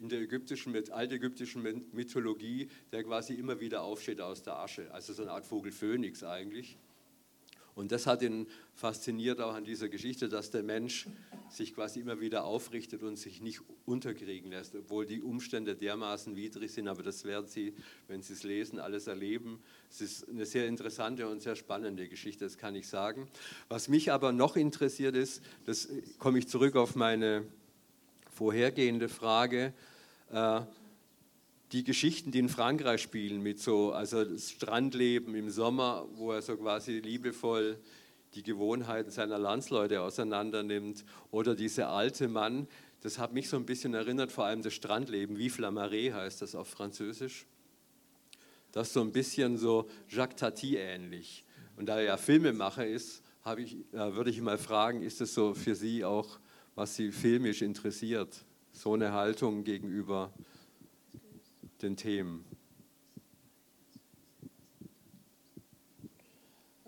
in 0.00 0.08
der 0.08 0.20
ägyptischen, 0.20 0.74
altägyptischen 0.90 1.62
Mythologie, 1.92 2.70
der 2.90 3.04
quasi 3.04 3.34
immer 3.34 3.60
wieder 3.60 3.82
aufsteht 3.82 4.20
aus 4.22 4.42
der 4.42 4.56
Asche. 4.56 4.92
Also 4.92 5.12
so 5.12 5.22
eine 5.22 5.32
Art 5.32 5.44
Vogel 5.44 5.70
Phönix 5.70 6.24
eigentlich. 6.24 6.78
Und 7.74 7.92
das 7.92 8.06
hat 8.06 8.22
ihn 8.22 8.46
fasziniert 8.74 9.40
auch 9.40 9.54
an 9.54 9.64
dieser 9.64 9.88
Geschichte, 9.88 10.28
dass 10.28 10.50
der 10.50 10.62
Mensch 10.62 11.06
sich 11.48 11.74
quasi 11.74 12.00
immer 12.00 12.20
wieder 12.20 12.44
aufrichtet 12.44 13.02
und 13.02 13.16
sich 13.16 13.40
nicht 13.40 13.60
unterkriegen 13.86 14.50
lässt, 14.50 14.74
obwohl 14.74 15.06
die 15.06 15.22
Umstände 15.22 15.74
dermaßen 15.74 16.36
widrig 16.36 16.72
sind. 16.72 16.88
Aber 16.88 17.02
das 17.02 17.24
werden 17.24 17.46
Sie, 17.46 17.74
wenn 18.08 18.22
Sie 18.22 18.34
es 18.34 18.42
lesen, 18.42 18.78
alles 18.78 19.06
erleben. 19.06 19.62
Es 19.90 20.00
ist 20.00 20.28
eine 20.28 20.46
sehr 20.46 20.66
interessante 20.66 21.28
und 21.28 21.42
sehr 21.42 21.56
spannende 21.56 22.08
Geschichte, 22.08 22.44
das 22.44 22.58
kann 22.58 22.74
ich 22.74 22.88
sagen. 22.88 23.28
Was 23.68 23.88
mich 23.88 24.12
aber 24.12 24.32
noch 24.32 24.56
interessiert 24.56 25.16
ist, 25.16 25.42
das 25.64 25.88
komme 26.18 26.38
ich 26.38 26.48
zurück 26.48 26.76
auf 26.76 26.94
meine 26.94 27.44
vorhergehende 28.32 29.08
Frage. 29.08 29.72
Äh, 30.30 30.60
die 31.72 31.84
Geschichten, 31.84 32.32
die 32.32 32.40
in 32.40 32.48
Frankreich 32.48 33.00
spielen, 33.00 33.42
mit 33.42 33.60
so, 33.60 33.92
also 33.92 34.24
das 34.24 34.50
Strandleben 34.50 35.34
im 35.34 35.50
Sommer, 35.50 36.08
wo 36.14 36.32
er 36.32 36.42
so 36.42 36.56
quasi 36.56 36.98
liebevoll 36.98 37.78
die 38.34 38.42
Gewohnheiten 38.42 39.10
seiner 39.10 39.38
Landsleute 39.38 40.02
auseinandernimmt, 40.02 41.04
oder 41.30 41.54
dieser 41.54 41.90
alte 41.90 42.28
Mann, 42.28 42.68
das 43.00 43.18
hat 43.18 43.32
mich 43.32 43.48
so 43.48 43.56
ein 43.56 43.66
bisschen 43.66 43.94
erinnert, 43.94 44.30
vor 44.30 44.44
allem 44.44 44.62
das 44.62 44.74
Strandleben, 44.74 45.38
Vive 45.38 45.62
la 45.62 45.68
Marée 45.68 46.12
heißt 46.12 46.42
das 46.42 46.54
auf 46.54 46.68
Französisch. 46.68 47.46
Das 48.72 48.88
ist 48.88 48.94
so 48.94 49.00
ein 49.00 49.12
bisschen 49.12 49.56
so 49.56 49.88
Jacques 50.08 50.36
Tati 50.36 50.76
ähnlich. 50.76 51.44
Und 51.76 51.86
da 51.86 51.96
er 51.96 52.04
ja 52.04 52.16
Filmemacher 52.16 52.86
ist, 52.86 53.22
ich, 53.56 53.76
äh, 53.92 54.14
würde 54.14 54.30
ich 54.30 54.40
mal 54.40 54.58
fragen, 54.58 55.02
ist 55.02 55.20
das 55.20 55.34
so 55.34 55.54
für 55.54 55.74
Sie 55.74 56.04
auch, 56.04 56.38
was 56.74 56.94
Sie 56.94 57.10
filmisch 57.10 57.62
interessiert, 57.62 58.44
so 58.72 58.94
eine 58.94 59.12
Haltung 59.12 59.64
gegenüber 59.64 60.32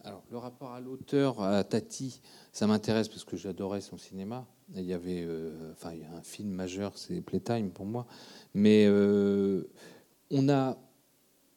Alors, 0.05 0.23
le 0.31 0.37
rapport 0.37 0.73
à 0.73 0.81
l'auteur, 0.81 1.41
à 1.41 1.65
Tati, 1.65 2.21
ça 2.53 2.67
m'intéresse 2.67 3.09
parce 3.09 3.25
que 3.25 3.37
j'adorais 3.37 3.81
son 3.81 3.97
cinéma. 3.97 4.47
Il 4.75 4.85
y 4.85 4.93
avait, 4.93 5.23
euh, 5.23 5.73
enfin, 5.73 5.93
il 5.95 6.01
y 6.01 6.05
a 6.05 6.13
un 6.13 6.23
film 6.23 6.51
majeur, 6.51 6.99
c'est 6.99 7.21
Playtime 7.21 7.71
pour 7.71 7.87
moi. 7.87 8.07
Mais 8.53 8.85
euh, 8.87 9.65
on 10.31 10.49
a, 10.49 10.77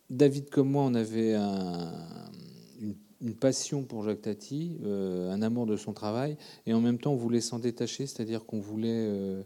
David 0.09 0.49
comme 0.49 0.69
moi, 0.69 0.83
on 0.83 0.93
avait 0.93 1.36
une, 1.36 2.95
passion 3.39 3.83
pour 3.83 4.03
Jacques 4.03 4.21
Tati, 4.21 4.77
euh, 4.86 5.31
un 5.31 5.41
amour 5.41 5.65
de 5.65 5.75
son 5.75 5.91
travail, 5.91 6.38
et 6.65 6.73
en 6.73 6.79
même 6.79 6.99
temps, 6.99 7.11
on 7.11 7.17
voulait 7.17 7.41
s'en 7.41 7.59
détacher, 7.59 8.05
c'est-à-dire 8.05 8.45
qu'on 8.45 8.59
voulait, 8.59 9.43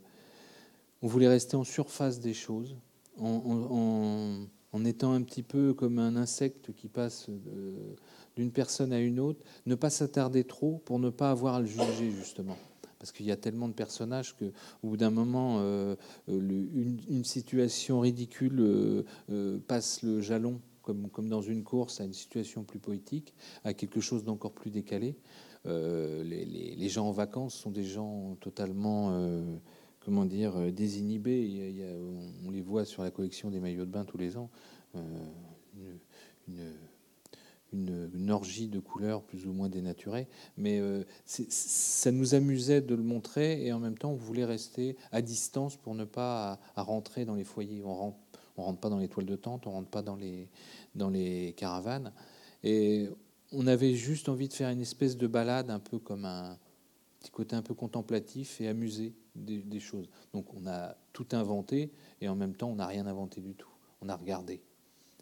voulait 1.01 1.29
rester 1.29 1.55
en 1.55 1.63
surface 1.63 2.19
des 2.19 2.33
choses, 2.33 2.75
en, 3.21 4.85
étant 4.85 5.13
un 5.13 5.21
petit 5.21 5.43
peu 5.43 5.73
comme 5.73 5.99
un 5.99 6.15
insecte 6.15 6.73
qui 6.73 6.87
passe 6.87 7.29
d'une 8.35 8.51
personne 8.51 8.93
à 8.93 8.99
une 8.99 9.19
autre, 9.19 9.43
ne 9.65 9.75
pas 9.75 9.89
s'attarder 9.89 10.43
trop 10.43 10.81
pour 10.85 10.99
ne 10.99 11.09
pas 11.09 11.31
avoir 11.31 11.55
à 11.55 11.59
le 11.61 11.67
juger, 11.67 12.11
justement 12.11 12.57
parce 12.99 13.13
qu'il 13.13 13.25
y 13.25 13.31
a 13.31 13.37
tellement 13.37 13.67
de 13.67 13.73
personnages 13.73 14.35
que, 14.35 14.45
au 14.83 14.89
bout 14.89 14.97
d'un 14.97 15.09
moment, 15.09 15.59
euh, 15.59 15.95
euh, 16.27 16.67
une, 17.09 17.23
situation 17.23 18.01
ridicule 18.01 18.59
euh, 19.29 19.59
passe 19.67 20.03
le 20.03 20.19
jalon, 20.19 20.61
comme 20.81 21.29
dans 21.29 21.41
une 21.41 21.63
course, 21.63 22.01
à 22.01 22.03
une 22.03 22.13
situation 22.13 22.63
plus 22.63 22.79
poétique, 22.79 23.33
à 23.63 23.73
quelque 23.73 24.01
chose 24.01 24.23
d'encore 24.23 24.53
plus 24.53 24.69
décalé. 24.69 25.15
Les, 25.65 26.89
gens 26.89 27.07
en 27.07 27.11
vacances 27.11 27.53
sont 27.53 27.69
des 27.69 27.83
gens 27.83 28.35
totalement, 28.41 29.11
comment 29.99 30.25
dire, 30.25 30.71
désinhibés. 30.71 31.83
on 32.45 32.51
les 32.51 32.61
voit 32.61 32.85
sur 32.85 33.03
la 33.03 33.11
collection 33.11 33.49
des 33.49 33.59
maillots 33.59 33.85
de 33.85 33.91
bain 33.91 34.05
tous 34.05 34.17
les 34.17 34.37
ans. 34.37 34.49
une 36.47 36.73
une, 37.73 38.31
orgie 38.31 38.67
de 38.67 38.79
couleurs 38.79 39.23
plus 39.23 39.45
ou 39.47 39.53
moins 39.53 39.69
dénaturées. 39.69 40.27
Mais 40.57 40.79
euh, 40.79 41.03
ça 41.25 42.11
nous 42.11 42.35
amusait 42.35 42.81
de 42.81 42.95
le 42.95 43.03
montrer 43.03 43.65
et 43.65 43.73
en 43.73 43.79
même 43.79 43.97
temps, 43.97 44.11
on 44.11 44.15
voulait 44.15 44.45
rester 44.45 44.95
à 45.11 45.21
distance 45.21 45.75
pour 45.77 45.95
ne 45.95 46.05
pas 46.05 46.59
à, 46.75 46.83
rentrer 46.83 47.25
dans 47.25 47.35
les 47.35 47.43
foyers. 47.43 47.83
On 47.83 47.93
rentre, 47.93 48.17
rentre 48.57 48.79
pas 48.79 48.89
dans 48.89 48.99
les 48.99 49.07
toiles 49.07 49.25
de 49.25 49.35
tente, 49.35 49.67
on 49.67 49.71
rentre 49.71 49.89
pas 49.89 50.01
dans 50.01 50.15
les, 50.15 50.49
dans 50.95 51.09
les 51.09 51.53
caravanes. 51.57 52.11
Et 52.63 53.09
on 53.51 53.67
avait 53.67 53.93
juste 53.93 54.29
envie 54.29 54.47
de 54.47 54.53
faire 54.53 54.69
une 54.69 54.81
espèce 54.81 55.17
de 55.17 55.27
balade, 55.27 55.69
un 55.69 55.79
peu 55.79 55.97
comme 55.99 56.25
un 56.25 56.57
petit 57.19 57.31
côté 57.31 57.55
un 57.55 57.61
peu 57.61 57.73
contemplatif 57.73 58.61
et 58.61 58.67
amusé 58.67 59.13
des, 59.39 59.79
choses. 59.79 60.09
Donc 60.33 60.53
on 60.53 60.67
a 60.67 60.95
tout 61.13 61.27
inventé 61.31 61.91
et 62.21 62.29
en 62.29 62.35
même 62.35 62.55
temps, 62.55 62.69
on 62.69 62.75
n'a 62.75 62.87
rien 62.87 63.05
inventé 63.07 63.41
du 63.41 63.55
tout. 63.55 63.69
On 64.01 64.09
a 64.09 64.15
regardé. 64.15 64.61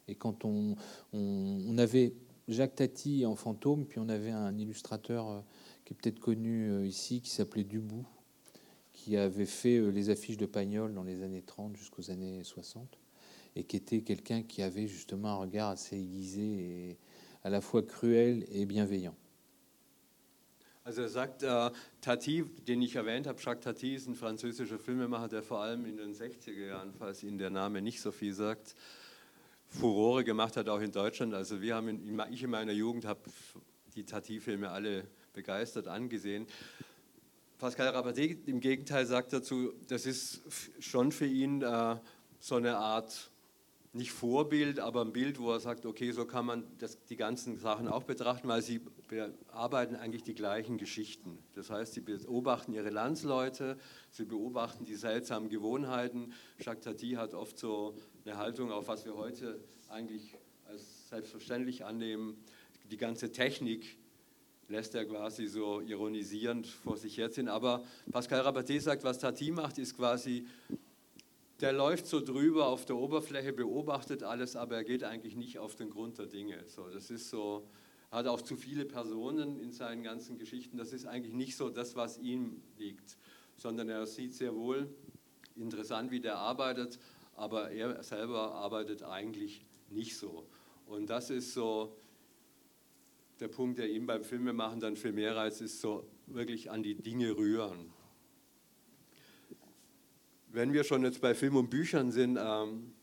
Et 0.07 0.15
quand 0.15 0.45
on, 0.45 0.76
on, 1.13 1.78
avait 1.78 2.13
Jacques 2.47 2.76
Tati 2.76 3.26
en 3.26 3.36
fantôme, 3.36 3.86
puis 3.86 3.99
on 3.99 4.09
avait 4.09 4.32
un 4.32 4.57
illustrateur 4.57 5.30
euh, 5.30 5.39
qui 5.84 5.93
est 5.93 5.97
peut-être 5.97 6.20
connu 6.20 6.70
euh, 6.70 6.86
ici, 6.86 7.22
qui 7.22 7.30
s'appelait 7.30 7.63
Dubout, 7.63 8.05
qui 8.93 9.18
avait 9.18 9.45
fait 9.45 9.78
euh, 9.78 9.89
les 9.89 10.09
affiches 10.09 10.38
de 10.38 10.45
Pagnol 10.45 10.93
dans 10.93 11.03
les 11.03 11.24
années 11.24 11.41
30 11.41 11.76
jusqu'aux 11.76 12.09
années 12.09 12.43
60, 12.43 12.97
et 13.55 13.63
qui 13.63 13.76
était 13.76 14.01
quelqu'un 14.01 14.43
qui 14.43 14.61
avait 14.61 14.88
justement 14.88 15.30
un 15.30 15.36
regard 15.36 15.72
assez 15.72 15.97
aiguisé 15.97 16.41
et 16.41 16.97
à 17.43 17.49
la 17.49 17.59
fois 17.59 17.84
cruel 17.84 18.45
et 18.51 18.65
bienveillant. 18.65 19.15
Also 20.88 21.02
er 21.02 21.10
sagt, 21.10 21.44
äh, 21.44 21.70
Tati, 22.00 22.46
den 22.66 22.82
ich 22.82 22.96
erwähnt 22.96 23.28
habe, 23.28 23.38
Jacques 23.42 23.66
Tati 23.66 23.96
ist 23.96 24.08
ein 24.08 24.16
französischer 24.16 24.80
Filmemacher, 24.80 25.28
der 25.28 25.44
vor 25.44 25.60
allem 25.60 25.86
in 25.86 25.98
den 25.98 26.14
60er 26.14 26.66
Jahren, 26.66 26.94
falls 26.98 27.24
Ihnen 27.24 27.38
der 27.38 27.50
Name 27.50 27.82
nicht 27.82 28.00
so 28.00 28.14
viel 28.14 28.34
sagt, 28.34 28.74
Furore 29.68 30.24
gemacht 30.24 30.56
hat, 30.56 30.70
auch 30.70 30.80
in 30.80 30.94
Deutschland. 30.94 31.34
Also 31.34 31.62
wir 31.62 31.76
haben, 31.76 31.90
in, 31.90 32.24
ich 32.32 32.42
in 32.42 32.50
meiner 32.50 32.72
Jugend 32.72 33.04
habe 33.04 33.20
die 33.98 34.06
Tati-Filme 34.06 34.70
alle 34.70 35.06
begeistert 35.34 35.90
angesehen. 35.90 36.48
Pascal 37.58 37.94
Rabaté 37.94 38.38
im 38.48 38.62
Gegenteil 38.62 39.06
sagt 39.06 39.34
dazu, 39.34 39.74
das 39.90 40.06
ist 40.06 40.42
schon 40.80 41.12
für 41.12 41.26
ihn 41.26 41.64
äh, 41.64 41.98
so 42.40 42.56
eine 42.56 42.78
Art, 42.78 43.30
nicht 43.92 44.14
Vorbild, 44.14 44.80
aber 44.80 45.02
ein 45.02 45.12
Bild, 45.12 45.38
wo 45.38 45.52
er 45.52 45.60
sagt, 45.60 45.86
okay, 45.86 46.14
so 46.14 46.24
kann 46.24 46.46
man 46.46 46.64
das, 46.78 47.04
die 47.10 47.18
ganzen 47.18 47.58
Sachen 47.58 47.90
auch 47.90 48.04
betrachten, 48.04 48.48
weil 48.48 48.62
sie 48.62 48.80
bearbeiten 49.08 49.95
eigentlich 49.95 50.24
die 50.24 50.36
gleichen 50.36 50.78
Geschichten. 50.78 51.38
Das 51.53 51.70
heißt, 51.70 51.93
sie 51.93 52.01
beobachten 52.01 52.74
ihre 52.74 52.89
Landsleute, 52.89 53.78
sie 54.12 54.26
beobachten 54.26 54.86
die 54.86 54.95
seltsamen 54.95 55.49
Gewohnheiten. 55.49 56.34
Jacques 56.60 56.84
Tati 56.84 57.12
hat 57.12 57.34
oft 57.34 57.58
so 57.58 57.95
eine 58.26 58.38
Haltung, 58.38 58.72
auf 58.72 58.88
was 58.88 59.05
wir 59.05 59.16
heute 59.16 59.60
eigentlich 59.89 60.36
als 60.68 61.10
selbstverständlich 61.10 61.86
annehmen. 61.86 62.38
Die 62.91 62.97
ganze 62.97 63.32
Technik 63.32 63.97
lässt 64.70 64.95
er 64.95 65.05
quasi 65.05 65.47
so 65.47 65.82
ironisierend 65.82 66.68
vor 66.68 66.97
sich 66.97 67.18
herziehen. 67.18 67.47
Aber 67.47 67.84
Pascal 68.12 68.41
Rabaté 68.41 68.80
sagt, 68.80 69.03
was 69.03 69.20
Tati 69.20 69.51
macht, 69.51 69.78
ist 69.78 69.95
quasi, 69.95 70.45
der 71.62 71.72
läuft 71.74 72.05
so 72.08 72.20
drüber 72.20 72.68
auf 72.68 72.86
der 72.86 72.97
Oberfläche, 72.97 73.53
beobachtet 73.53 74.24
alles, 74.24 74.55
aber 74.55 74.76
er 74.76 74.84
geht 74.84 75.03
eigentlich 75.03 75.36
nicht 75.36 75.58
auf 75.60 75.76
den 75.76 75.89
Grund 75.89 76.18
der 76.18 76.28
Dinge. 76.28 76.64
So, 76.68 76.89
das 76.89 77.10
ist 77.10 77.30
so, 77.30 77.68
hat 78.12 78.28
auch 78.28 78.41
zu 78.41 78.55
viele 78.55 78.86
Personen 78.86 79.60
in 79.60 79.72
seinen 79.72 80.03
ganzen 80.03 80.38
Geschichten. 80.38 80.78
Das 80.78 80.93
ist 80.93 81.05
eigentlich 81.05 81.34
nicht 81.34 81.58
so 81.58 81.70
das, 81.70 81.95
was 81.95 82.18
ihm 82.18 82.62
liegt, 82.78 83.18
sondern 83.58 83.89
er 83.89 84.05
sieht 84.05 84.34
sehr 84.34 84.55
wohl 84.55 84.89
interessant, 85.55 86.12
wie 86.12 86.20
der 86.20 86.38
arbeitet, 86.38 86.99
aber 87.36 87.72
er 87.72 88.01
selber 88.03 88.53
arbeitet 88.53 89.03
eigentlich 89.03 89.66
nicht 89.89 90.18
so. 90.18 90.47
Und 90.86 91.10
das 91.10 91.30
ist 91.30 91.53
so 91.53 91.97
der 93.39 93.47
Punkt, 93.47 93.78
der 93.78 93.89
ihm 93.89 94.05
beim 94.05 94.24
Filmemachen 94.24 94.80
dann 94.80 94.95
viel 94.95 95.12
mehr 95.12 95.36
reizt, 95.36 95.62
ist 95.62 95.82
so 95.82 96.08
wirklich 96.28 96.72
an 96.72 96.84
die 96.84 96.95
Dinge 96.95 97.38
rühren. 97.38 97.91
Wenn 100.49 100.74
wir 100.74 100.84
schon 100.84 101.03
jetzt 101.03 101.22
bei 101.22 101.36
Film 101.36 101.55
und 101.55 101.70
Büchern 101.70 102.12
sind, 102.12 102.38
ähm, 102.41 102.93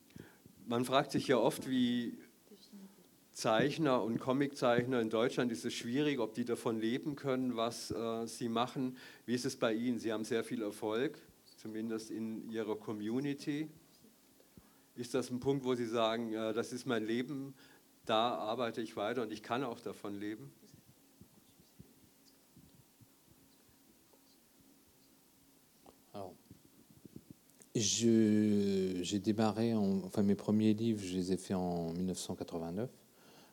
man 0.67 0.83
fragt 0.83 1.11
sich 1.11 1.27
ja 1.27 1.37
oft, 1.37 1.69
wie 1.69 2.17
Zeichner 3.35 4.01
und 4.01 4.19
Comiczeichner 4.19 5.01
in 5.01 5.09
Deutschland 5.09 5.51
ist 5.51 5.65
es 5.65 5.73
schwierig, 5.73 6.19
ob 6.19 6.33
die 6.33 6.45
davon 6.45 6.79
leben 6.79 7.17
können, 7.17 7.57
was 7.57 7.91
äh, 7.91 8.25
sie 8.27 8.47
machen. 8.47 8.95
Wie 9.25 9.35
ist 9.35 9.43
es 9.43 9.57
bei 9.57 9.73
Ihnen? 9.73 9.99
Sie 9.99 10.13
haben 10.13 10.23
sehr 10.23 10.45
viel 10.45 10.61
Erfolg, 10.61 11.19
zumindest 11.57 12.11
in 12.11 12.49
Ihrer 12.49 12.77
Community. 12.77 13.67
Ist 14.95 15.13
das 15.13 15.29
ein 15.31 15.41
Punkt, 15.41 15.65
wo 15.65 15.75
Sie 15.75 15.85
sagen, 15.85 16.31
das 16.31 16.71
ist 16.71 16.85
mein 16.85 17.05
Leben, 17.05 17.53
da 18.05 18.35
arbeite 18.35 18.81
ich 18.81 18.95
weiter 18.95 19.23
und 19.23 19.33
ich 19.33 19.43
kann 19.43 19.65
auch 19.65 19.81
davon 19.81 20.17
leben? 20.17 20.53
j'ai 27.75 29.19
démarré, 29.19 29.73
en, 29.73 30.01
enfin 30.05 30.23
mes 30.23 30.35
premiers 30.35 30.73
livres, 30.73 31.03
je 31.03 31.17
les 31.17 31.31
ai 31.33 31.37
faits 31.37 31.57
en 31.57 31.93
1989. 31.93 32.89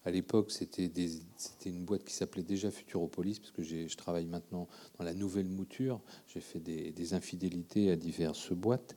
À 0.04 0.10
l'époque, 0.10 0.50
c'était 0.50 0.90
une 1.66 1.84
boîte 1.84 2.04
qui 2.04 2.12
s'appelait 2.12 2.42
déjà 2.42 2.70
Futuropolis, 2.70 3.38
parce 3.38 3.52
que 3.52 3.62
je 3.62 3.96
travaille 3.96 4.26
maintenant 4.26 4.66
dans 4.98 5.04
la 5.04 5.14
nouvelle 5.14 5.48
mouture. 5.48 6.00
J'ai 6.26 6.40
fait 6.40 6.58
des, 6.58 7.14
infidélités 7.14 7.90
à 7.90 7.96
diverses 7.96 8.52
boîtes 8.52 8.96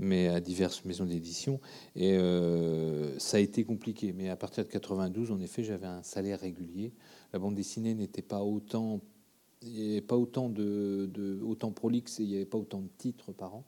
mais 0.00 0.28
à 0.28 0.40
diverses 0.40 0.84
maisons 0.84 1.06
d'édition. 1.06 1.58
Et 1.96 2.16
euh, 2.16 3.18
ça 3.18 3.38
a 3.38 3.40
été 3.40 3.64
compliqué. 3.64 4.12
Mais 4.12 4.28
à 4.28 4.36
partir 4.36 4.64
de 4.64 4.68
92, 4.68 5.32
en 5.32 5.40
effet, 5.40 5.64
j'avais 5.64 5.88
un 5.88 6.04
salaire 6.04 6.38
régulier. 6.38 6.92
La 7.32 7.40
bande 7.40 7.56
dessinée 7.56 7.94
n'était 7.94 8.22
pas 8.22 8.40
autant, 8.44 9.00
pas 10.06 10.16
autant 10.16 10.50
de 10.50 11.40
autant 11.44 11.72
prolixe 11.72 12.20
et 12.20 12.22
il 12.22 12.28
n'y 12.28 12.36
avait 12.36 12.44
pas 12.44 12.58
autant 12.58 12.80
de 12.80 12.88
titres 12.96 13.32
par 13.32 13.56
an. 13.56 13.64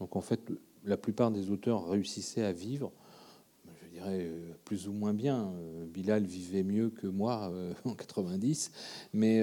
Donc 0.00 0.16
en 0.16 0.22
fait, 0.22 0.40
la 0.84 0.96
plupart 0.96 1.30
des 1.30 1.50
auteurs 1.50 1.86
réussissaient 1.86 2.44
à 2.44 2.52
vivre. 2.52 2.90
Euh, 4.06 4.52
plus 4.64 4.88
ou 4.88 4.92
moins 4.92 5.14
bien. 5.14 5.52
Euh, 5.56 5.86
Bilal 5.86 6.24
vivait 6.24 6.62
mieux 6.62 6.90
que 6.90 7.06
moi 7.06 7.52
en 7.84 7.94
90, 7.94 8.72
mais 9.12 9.42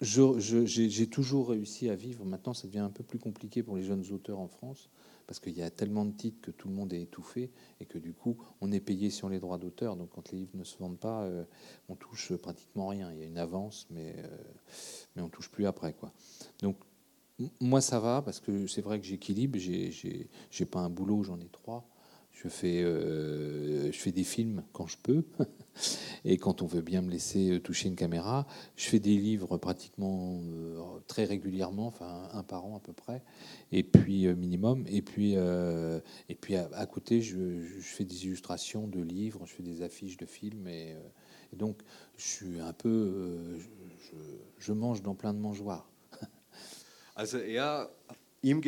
j'ai 0.00 1.06
toujours 1.08 1.50
réussi 1.50 1.88
à 1.88 1.94
vivre. 1.94 2.24
Maintenant, 2.24 2.54
ça 2.54 2.66
devient 2.66 2.80
un 2.80 2.90
peu 2.90 3.04
plus 3.04 3.18
compliqué 3.18 3.62
pour 3.62 3.76
les 3.76 3.82
jeunes 3.82 4.04
auteurs 4.12 4.38
en 4.38 4.48
France 4.48 4.90
parce 5.30 5.38
qu'il 5.38 5.56
y 5.56 5.62
a 5.62 5.70
tellement 5.70 6.04
de 6.04 6.10
titres 6.10 6.40
que 6.40 6.50
tout 6.50 6.66
le 6.66 6.74
monde 6.74 6.92
est 6.92 7.02
étouffé 7.02 7.52
et 7.78 7.86
que 7.86 7.98
du 7.98 8.12
coup, 8.12 8.36
on 8.60 8.72
est 8.72 8.80
payé 8.80 9.10
sur 9.10 9.28
les 9.28 9.38
droits 9.38 9.58
d'auteur. 9.58 9.94
Donc 9.94 10.10
quand 10.10 10.32
les 10.32 10.38
livres 10.38 10.56
ne 10.56 10.64
se 10.64 10.76
vendent 10.76 10.98
pas, 10.98 11.22
euh, 11.22 11.44
on 11.88 11.94
touche 11.94 12.34
pratiquement 12.34 12.88
rien. 12.88 13.12
Il 13.12 13.20
y 13.20 13.22
a 13.22 13.26
une 13.26 13.38
avance, 13.38 13.86
mais, 13.90 14.16
euh, 14.18 14.26
mais 15.14 15.22
on 15.22 15.28
touche 15.28 15.48
plus 15.48 15.66
après. 15.66 15.92
Quoi. 15.92 16.12
Donc 16.62 16.78
moi, 17.60 17.80
ça 17.80 18.00
va 18.00 18.22
parce 18.22 18.40
que 18.40 18.66
c'est 18.66 18.82
vrai 18.82 18.98
que 18.98 19.06
j'équilibre. 19.06 19.56
J'ai 19.56 20.66
pas 20.68 20.80
un 20.80 20.90
boulot, 20.90 21.22
j'en 21.22 21.38
ai 21.38 21.48
trois. 21.48 21.88
Je 22.42 22.48
fais, 22.48 22.82
euh, 22.82 23.92
je 23.92 23.98
fais 23.98 24.12
des 24.12 24.24
films 24.24 24.62
quand 24.72 24.86
je 24.86 24.96
peux. 25.02 25.24
Et 26.24 26.38
quand 26.38 26.62
on 26.62 26.66
veut 26.66 26.80
bien 26.80 27.02
me 27.02 27.10
laisser 27.10 27.50
euh, 27.50 27.60
toucher 27.60 27.88
une 27.88 27.96
caméra, 27.96 28.46
je 28.76 28.88
fais 28.88 28.98
des 28.98 29.16
livres 29.16 29.58
pratiquement 29.58 30.40
euh, 30.42 30.80
très 31.06 31.24
régulièrement, 31.24 31.86
enfin 31.86 32.30
un 32.32 32.42
par 32.42 32.64
an 32.64 32.76
à 32.76 32.80
peu 32.80 32.94
près, 32.94 33.22
et 33.72 33.82
puis 33.82 34.26
minimum. 34.34 34.86
Et 34.88 35.02
puis, 35.02 35.34
et 35.34 36.34
puis 36.34 36.56
à, 36.56 36.86
côté, 36.86 37.20
je, 37.20 37.60
fais 37.80 38.04
des 38.04 38.24
illustrations 38.24 38.88
de 38.88 39.02
livres, 39.02 39.44
je 39.44 39.52
fais 39.52 39.62
des 39.62 39.82
affiches 39.82 40.16
de 40.16 40.26
films. 40.26 40.66
Et, 40.66 40.96
donc, 41.52 41.82
je 42.16 42.26
suis 42.26 42.60
un 42.60 42.72
peu. 42.72 43.58
Je, 44.58 44.72
mange 44.72 45.02
dans 45.02 45.14
plein 45.14 45.34
de 45.34 45.38
mangeoires. 45.38 45.90
Also 47.16 47.38
er, 47.38 47.90
ihm. 48.42 48.62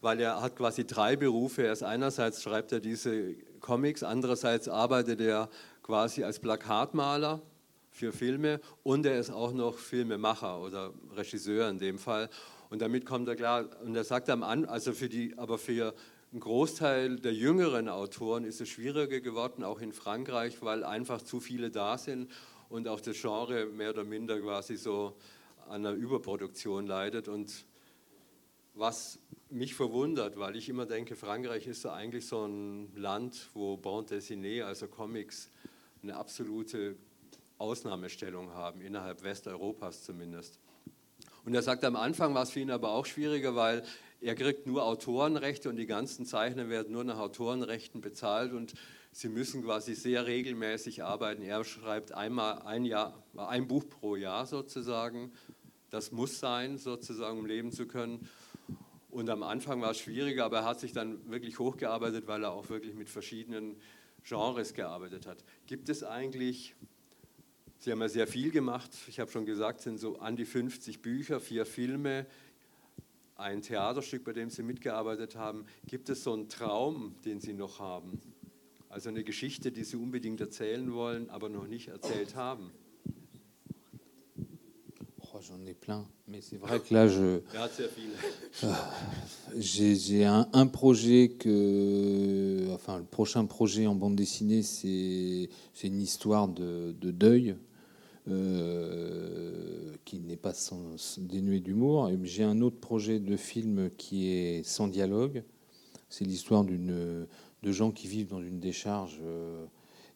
Weil 0.00 0.20
er 0.20 0.40
hat 0.40 0.56
quasi 0.56 0.86
drei 0.86 1.16
Berufe. 1.16 1.64
Er 1.64 1.72
ist 1.72 1.82
einerseits 1.82 2.42
schreibt 2.42 2.72
er 2.72 2.80
diese 2.80 3.34
Comics, 3.60 4.02
andererseits 4.02 4.68
arbeitet 4.68 5.20
er 5.20 5.48
quasi 5.82 6.24
als 6.24 6.38
Plakatmaler 6.38 7.42
für 7.90 8.12
Filme 8.12 8.60
und 8.82 9.04
er 9.04 9.18
ist 9.18 9.30
auch 9.30 9.52
noch 9.52 9.76
Filmemacher 9.76 10.60
oder 10.60 10.92
Regisseur 11.14 11.68
in 11.68 11.78
dem 11.78 11.98
Fall. 11.98 12.30
Und 12.70 12.80
damit 12.82 13.04
kommt 13.04 13.28
er 13.28 13.36
klar. 13.36 13.68
Und 13.84 13.96
er 13.96 14.04
sagt 14.04 14.30
am 14.30 14.42
Anfang, 14.42 14.70
also 14.70 14.92
für 14.92 15.08
die, 15.08 15.36
aber 15.36 15.58
für 15.58 15.92
einen 16.32 16.40
Großteil 16.40 17.16
der 17.16 17.34
jüngeren 17.34 17.88
Autoren 17.88 18.44
ist 18.44 18.60
es 18.60 18.68
schwieriger 18.68 19.20
geworden, 19.20 19.64
auch 19.64 19.80
in 19.80 19.92
Frankreich, 19.92 20.62
weil 20.62 20.84
einfach 20.84 21.20
zu 21.22 21.40
viele 21.40 21.70
da 21.70 21.98
sind 21.98 22.30
und 22.68 22.86
auch 22.86 23.00
das 23.00 23.20
Genre 23.20 23.66
mehr 23.66 23.90
oder 23.90 24.04
minder 24.04 24.40
quasi 24.40 24.76
so 24.76 25.16
an 25.68 25.84
einer 25.84 25.92
Überproduktion 25.92 26.86
leidet. 26.86 27.26
Und 27.26 27.66
was 28.74 29.18
mich 29.50 29.74
verwundert, 29.74 30.38
weil 30.38 30.56
ich 30.56 30.68
immer 30.68 30.86
denke, 30.86 31.16
Frankreich 31.16 31.66
ist 31.66 31.82
so 31.82 31.90
eigentlich 31.90 32.26
so 32.26 32.46
ein 32.46 32.94
Land, 32.94 33.50
wo 33.54 33.76
Bande 33.76 34.16
dessinée, 34.16 34.62
also 34.62 34.86
Comics, 34.86 35.50
eine 36.02 36.16
absolute 36.16 36.96
Ausnahmestellung 37.58 38.52
haben, 38.54 38.80
innerhalb 38.80 39.22
Westeuropas 39.22 40.04
zumindest. 40.04 40.58
Und 41.44 41.54
er 41.54 41.62
sagt, 41.62 41.84
am 41.84 41.96
Anfang 41.96 42.34
war 42.34 42.44
es 42.44 42.50
für 42.50 42.60
ihn 42.60 42.70
aber 42.70 42.92
auch 42.92 43.06
schwieriger, 43.06 43.54
weil 43.56 43.82
er 44.20 44.34
kriegt 44.34 44.66
nur 44.66 44.84
Autorenrechte 44.84 45.68
und 45.68 45.76
die 45.76 45.86
ganzen 45.86 46.26
Zeichner 46.26 46.68
werden 46.68 46.92
nur 46.92 47.04
nach 47.04 47.18
Autorenrechten 47.18 48.00
bezahlt 48.00 48.52
und 48.52 48.74
sie 49.12 49.28
müssen 49.28 49.64
quasi 49.64 49.94
sehr 49.94 50.26
regelmäßig 50.26 51.02
arbeiten. 51.02 51.42
Er 51.42 51.64
schreibt 51.64 52.12
einmal 52.12 52.62
ein, 52.62 52.84
Jahr, 52.84 53.22
ein 53.36 53.66
Buch 53.66 53.88
pro 53.88 54.16
Jahr 54.16 54.46
sozusagen. 54.46 55.32
Das 55.88 56.12
muss 56.12 56.38
sein, 56.38 56.78
sozusagen, 56.78 57.38
um 57.38 57.46
leben 57.46 57.72
zu 57.72 57.86
können. 57.86 58.28
Und 59.10 59.28
am 59.28 59.42
Anfang 59.42 59.80
war 59.80 59.90
es 59.90 59.98
schwieriger, 59.98 60.44
aber 60.44 60.58
er 60.58 60.64
hat 60.64 60.80
sich 60.80 60.92
dann 60.92 61.28
wirklich 61.30 61.58
hochgearbeitet, 61.58 62.28
weil 62.28 62.44
er 62.44 62.52
auch 62.52 62.68
wirklich 62.68 62.94
mit 62.94 63.08
verschiedenen 63.08 63.76
Genres 64.22 64.74
gearbeitet 64.74 65.26
hat. 65.26 65.44
Gibt 65.66 65.88
es 65.88 66.04
eigentlich, 66.04 66.76
Sie 67.78 67.90
haben 67.90 68.00
ja 68.00 68.08
sehr 68.08 68.26
viel 68.26 68.50
gemacht, 68.50 68.90
ich 69.08 69.18
habe 69.18 69.30
schon 69.30 69.46
gesagt, 69.46 69.78
es 69.78 69.84
sind 69.84 69.98
so 69.98 70.18
an 70.18 70.36
die 70.36 70.44
50 70.44 71.02
Bücher, 71.02 71.40
vier 71.40 71.66
Filme, 71.66 72.26
ein 73.36 73.62
Theaterstück, 73.62 74.22
bei 74.24 74.32
dem 74.32 74.50
Sie 74.50 74.62
mitgearbeitet 74.62 75.34
haben. 75.34 75.64
Gibt 75.86 76.08
es 76.10 76.22
so 76.22 76.34
einen 76.34 76.48
Traum, 76.48 77.14
den 77.24 77.40
Sie 77.40 77.54
noch 77.54 77.80
haben? 77.80 78.20
Also 78.90 79.08
eine 79.08 79.24
Geschichte, 79.24 79.72
die 79.72 79.84
Sie 79.84 79.96
unbedingt 79.96 80.40
erzählen 80.40 80.92
wollen, 80.92 81.30
aber 81.30 81.48
noch 81.48 81.66
nicht 81.66 81.88
erzählt 81.88 82.36
haben? 82.36 82.70
J'en 85.40 85.64
ai 85.66 85.74
plein. 85.74 86.06
Mais 86.28 86.40
c'est 86.40 86.56
vrai 86.56 86.80
que 86.80 86.92
là, 86.94 87.08
je. 87.08 87.40
J'ai 89.56 90.24
un, 90.24 90.48
un, 90.52 90.66
projet 90.66 91.30
que. 91.38 92.68
Enfin, 92.72 92.98
le 92.98 93.04
prochain 93.04 93.44
projet 93.46 93.86
en 93.86 93.94
bande 93.94 94.16
dessinée, 94.16 94.62
c'est 94.62 95.48
une 95.82 96.00
histoire 96.00 96.48
de, 96.48 96.94
de 97.00 97.10
deuil. 97.10 97.56
Euh, 98.28 99.96
qui 100.04 100.20
n'est 100.20 100.36
pas 100.36 100.52
sans, 100.52 100.96
dénué 101.18 101.58
d'humour. 101.58 102.10
J'ai 102.22 102.44
un 102.44 102.60
autre 102.60 102.78
projet 102.78 103.18
de 103.18 103.36
film 103.36 103.90
qui 103.96 104.28
est 104.28 104.62
sans 104.62 104.88
dialogue. 104.88 105.42
C'est 106.10 106.24
l'histoire 106.24 106.64
d'une 106.64 107.26
de 107.62 107.72
gens 107.72 107.90
qui 107.90 108.08
vivent 108.08 108.28
dans 108.28 108.42
une 108.42 108.60
décharge 108.60 109.20
euh, 109.22 109.64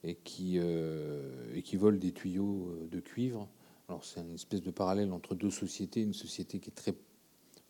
et, 0.03 0.17
qui, 0.17 0.59
euh, 0.59 1.55
et 1.55 1.63
qui 1.63 1.77
volent 1.77 1.99
des 1.99 2.13
tuyaux 2.13 2.77
de 2.91 3.01
cuivre. 3.01 3.49
Alors 3.89 4.05
c'est 4.05 4.21
une 4.21 4.35
espèce 4.35 4.63
de 4.63 4.71
parallèle 4.71 5.13
entre 5.13 5.35
deux 5.35 5.51
sociétés, 5.51 6.03
une 6.03 6.15
société 6.15 6.59
qui 6.59 6.71
est 6.71 6.75
très 6.75 6.95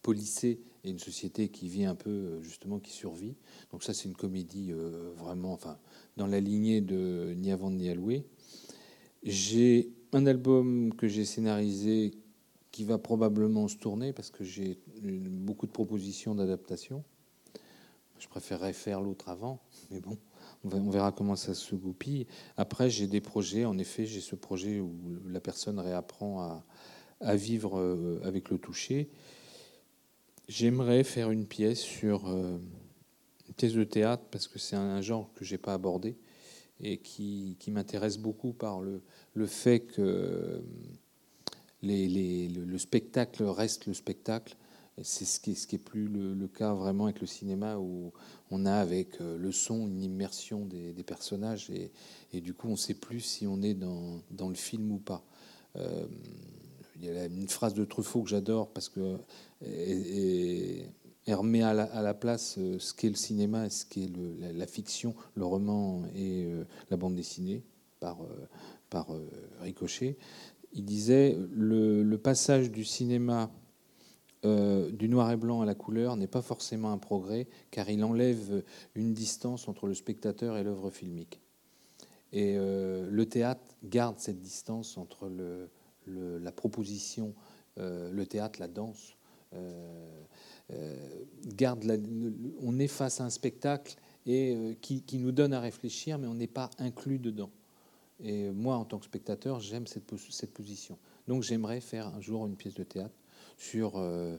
policée 0.02 0.60
et 0.84 0.90
une 0.90 0.98
société 0.98 1.48
qui 1.48 1.68
vit 1.68 1.86
un 1.86 1.94
peu 1.94 2.10
euh, 2.10 2.42
justement 2.42 2.78
qui 2.78 2.92
survit. 2.92 3.34
Donc 3.72 3.82
ça 3.82 3.94
c'est 3.94 4.04
une 4.04 4.14
comédie 4.14 4.70
euh, 4.70 5.12
vraiment, 5.16 5.52
enfin 5.52 5.78
dans 6.16 6.26
la 6.26 6.40
lignée 6.40 6.80
de 6.80 7.34
Ni 7.36 7.50
avant 7.50 7.70
ni 7.70 7.92
louer. 7.94 8.24
J'ai 9.22 9.90
un 10.12 10.26
album 10.26 10.94
que 10.94 11.08
j'ai 11.08 11.24
scénarisé 11.24 12.12
qui 12.70 12.84
va 12.84 12.98
probablement 12.98 13.66
se 13.68 13.76
tourner 13.76 14.12
parce 14.12 14.30
que 14.30 14.44
j'ai 14.44 14.78
beaucoup 15.02 15.66
de 15.66 15.72
propositions 15.72 16.34
d'adaptation. 16.34 17.02
Je 18.18 18.28
préférerais 18.28 18.72
faire 18.72 19.00
l'autre 19.00 19.28
avant, 19.28 19.60
mais 19.90 20.00
bon, 20.00 20.18
on 20.72 20.90
verra 20.90 21.12
comment 21.12 21.36
ça 21.36 21.54
se 21.54 21.74
goupille. 21.74 22.26
Après, 22.56 22.90
j'ai 22.90 23.06
des 23.06 23.20
projets. 23.20 23.64
En 23.64 23.78
effet, 23.78 24.06
j'ai 24.06 24.20
ce 24.20 24.34
projet 24.34 24.80
où 24.80 24.92
la 25.26 25.40
personne 25.40 25.78
réapprend 25.78 26.62
à, 27.20 27.36
vivre 27.36 27.78
euh, 27.78 28.20
avec 28.24 28.50
le 28.50 28.58
toucher. 28.58 29.08
J'aimerais 30.48 31.04
faire 31.04 31.30
une 31.30 31.46
pièce 31.46 31.80
sur 31.80 32.28
euh, 32.28 32.58
une 33.48 33.54
pièce 33.54 33.72
de 33.72 33.84
théâtre 33.84 34.24
parce 34.30 34.46
que 34.46 34.58
c'est 34.58 34.76
un 34.76 35.00
genre 35.00 35.32
que 35.34 35.44
j'ai 35.44 35.56
pas 35.56 35.72
abordé 35.72 36.16
et 36.80 36.98
qui, 36.98 37.56
m'intéresse 37.68 38.18
beaucoup 38.18 38.52
par 38.52 38.82
le, 38.82 39.46
fait 39.46 39.80
que 39.80 40.62
les, 41.82 42.48
le 42.48 42.78
spectacle 42.78 43.44
reste 43.44 43.86
le 43.86 43.94
spectacle 43.94 44.56
c'est 45.02 45.24
ce 45.24 45.40
qui 45.40 45.52
est, 45.52 45.54
ce 45.54 45.66
qui 45.66 45.76
est 45.76 45.78
plus 45.78 46.06
le, 46.06 46.46
cas 46.46 46.72
vraiment 46.72 47.04
avec 47.04 47.20
le 47.20 47.26
cinéma 47.26 47.78
où 47.78 48.12
on 48.50 48.64
a 48.64 48.74
avec 48.74 49.20
euh, 49.20 49.36
le 49.36 49.50
son 49.50 49.88
une 49.88 50.02
immersion 50.02 50.66
des, 50.66 50.92
personnages 51.02 51.68
et, 51.70 51.90
et, 52.32 52.40
du 52.40 52.54
coup 52.54 52.68
on 52.68 52.72
ne 52.72 52.76
sait 52.76 52.94
plus 52.94 53.20
si 53.20 53.46
on 53.46 53.60
est 53.62 53.74
dans, 53.74 54.48
le 54.48 54.54
film 54.54 54.92
ou 54.92 54.98
pas. 54.98 55.24
Euh, 55.76 56.06
il 56.96 57.06
y 57.06 57.10
a 57.10 57.24
une 57.24 57.48
phrase 57.48 57.74
de 57.74 57.84
Truffaut 57.84 58.22
que 58.22 58.30
j'adore 58.30 58.68
parce 58.68 58.88
que 58.88 59.18
elle 59.60 61.34
remet 61.34 61.62
à 61.62 61.74
la, 61.74 62.14
place 62.14 62.56
euh, 62.58 62.78
ce 62.78 62.94
qu'est 62.94 63.08
le 63.08 63.16
cinéma, 63.16 63.68
ce 63.70 63.84
qu'est 63.86 64.10
la, 64.54 64.66
fiction, 64.66 65.14
le 65.34 65.44
roman 65.44 66.02
et 66.14 66.46
la 66.90 66.96
bande 66.96 67.16
dessinée 67.16 67.64
par, 67.98 68.18
Ricochet. 69.60 70.16
Il 70.72 70.84
disait 70.84 71.36
le 71.50 72.16
passage 72.16 72.70
du 72.70 72.84
cinéma 72.84 73.50
euh, 74.44 74.90
du 74.90 75.08
noir 75.08 75.30
et 75.30 75.36
blanc 75.36 75.62
à 75.62 75.64
la 75.64 75.74
couleur 75.74 76.16
n'est 76.16 76.26
pas 76.26 76.42
forcément 76.42 76.92
un 76.92 76.98
progrès, 76.98 77.46
car 77.70 77.88
il 77.88 78.04
enlève 78.04 78.62
une 78.94 79.14
distance 79.14 79.68
entre 79.68 79.86
le 79.86 79.94
spectateur 79.94 80.56
et 80.56 80.62
l'œuvre 80.62 80.90
filmique. 80.90 81.40
Et 82.32 82.56
euh, 82.58 83.08
le 83.10 83.26
théâtre 83.26 83.62
garde 83.84 84.18
cette 84.18 84.40
distance 84.40 84.98
entre 84.98 85.30
la 86.06 86.52
proposition, 86.52 87.34
euh, 87.78 88.10
le 88.10 88.26
théâtre, 88.26 88.60
la 88.60 88.68
danse. 88.68 89.16
garde 91.46 91.84
on 92.60 92.78
est 92.78 92.88
face 92.88 93.20
à 93.20 93.24
un 93.24 93.30
spectacle 93.30 93.96
et 94.26 94.76
qui, 94.80 95.18
nous 95.18 95.32
donne 95.32 95.52
à 95.52 95.60
réfléchir, 95.60 96.18
mais 96.18 96.26
on 96.26 96.34
n'est 96.34 96.46
pas 96.46 96.70
inclus 96.78 97.18
dedans. 97.18 97.50
Et 98.20 98.50
moi, 98.50 98.76
en 98.76 98.84
tant 98.84 98.98
que 98.98 99.04
spectateur, 99.04 99.60
j'aime 99.60 99.86
cette 99.86 100.52
position. 100.52 100.98
Donc 101.28 101.42
j'aimerais 101.42 101.80
faire 101.80 102.08
un 102.08 102.20
jour 102.20 102.46
une 102.46 102.56
pièce 102.56 102.74
de 102.74 102.84
théâtre 102.84 103.14
sur 103.56 103.96
euh, 103.96 104.36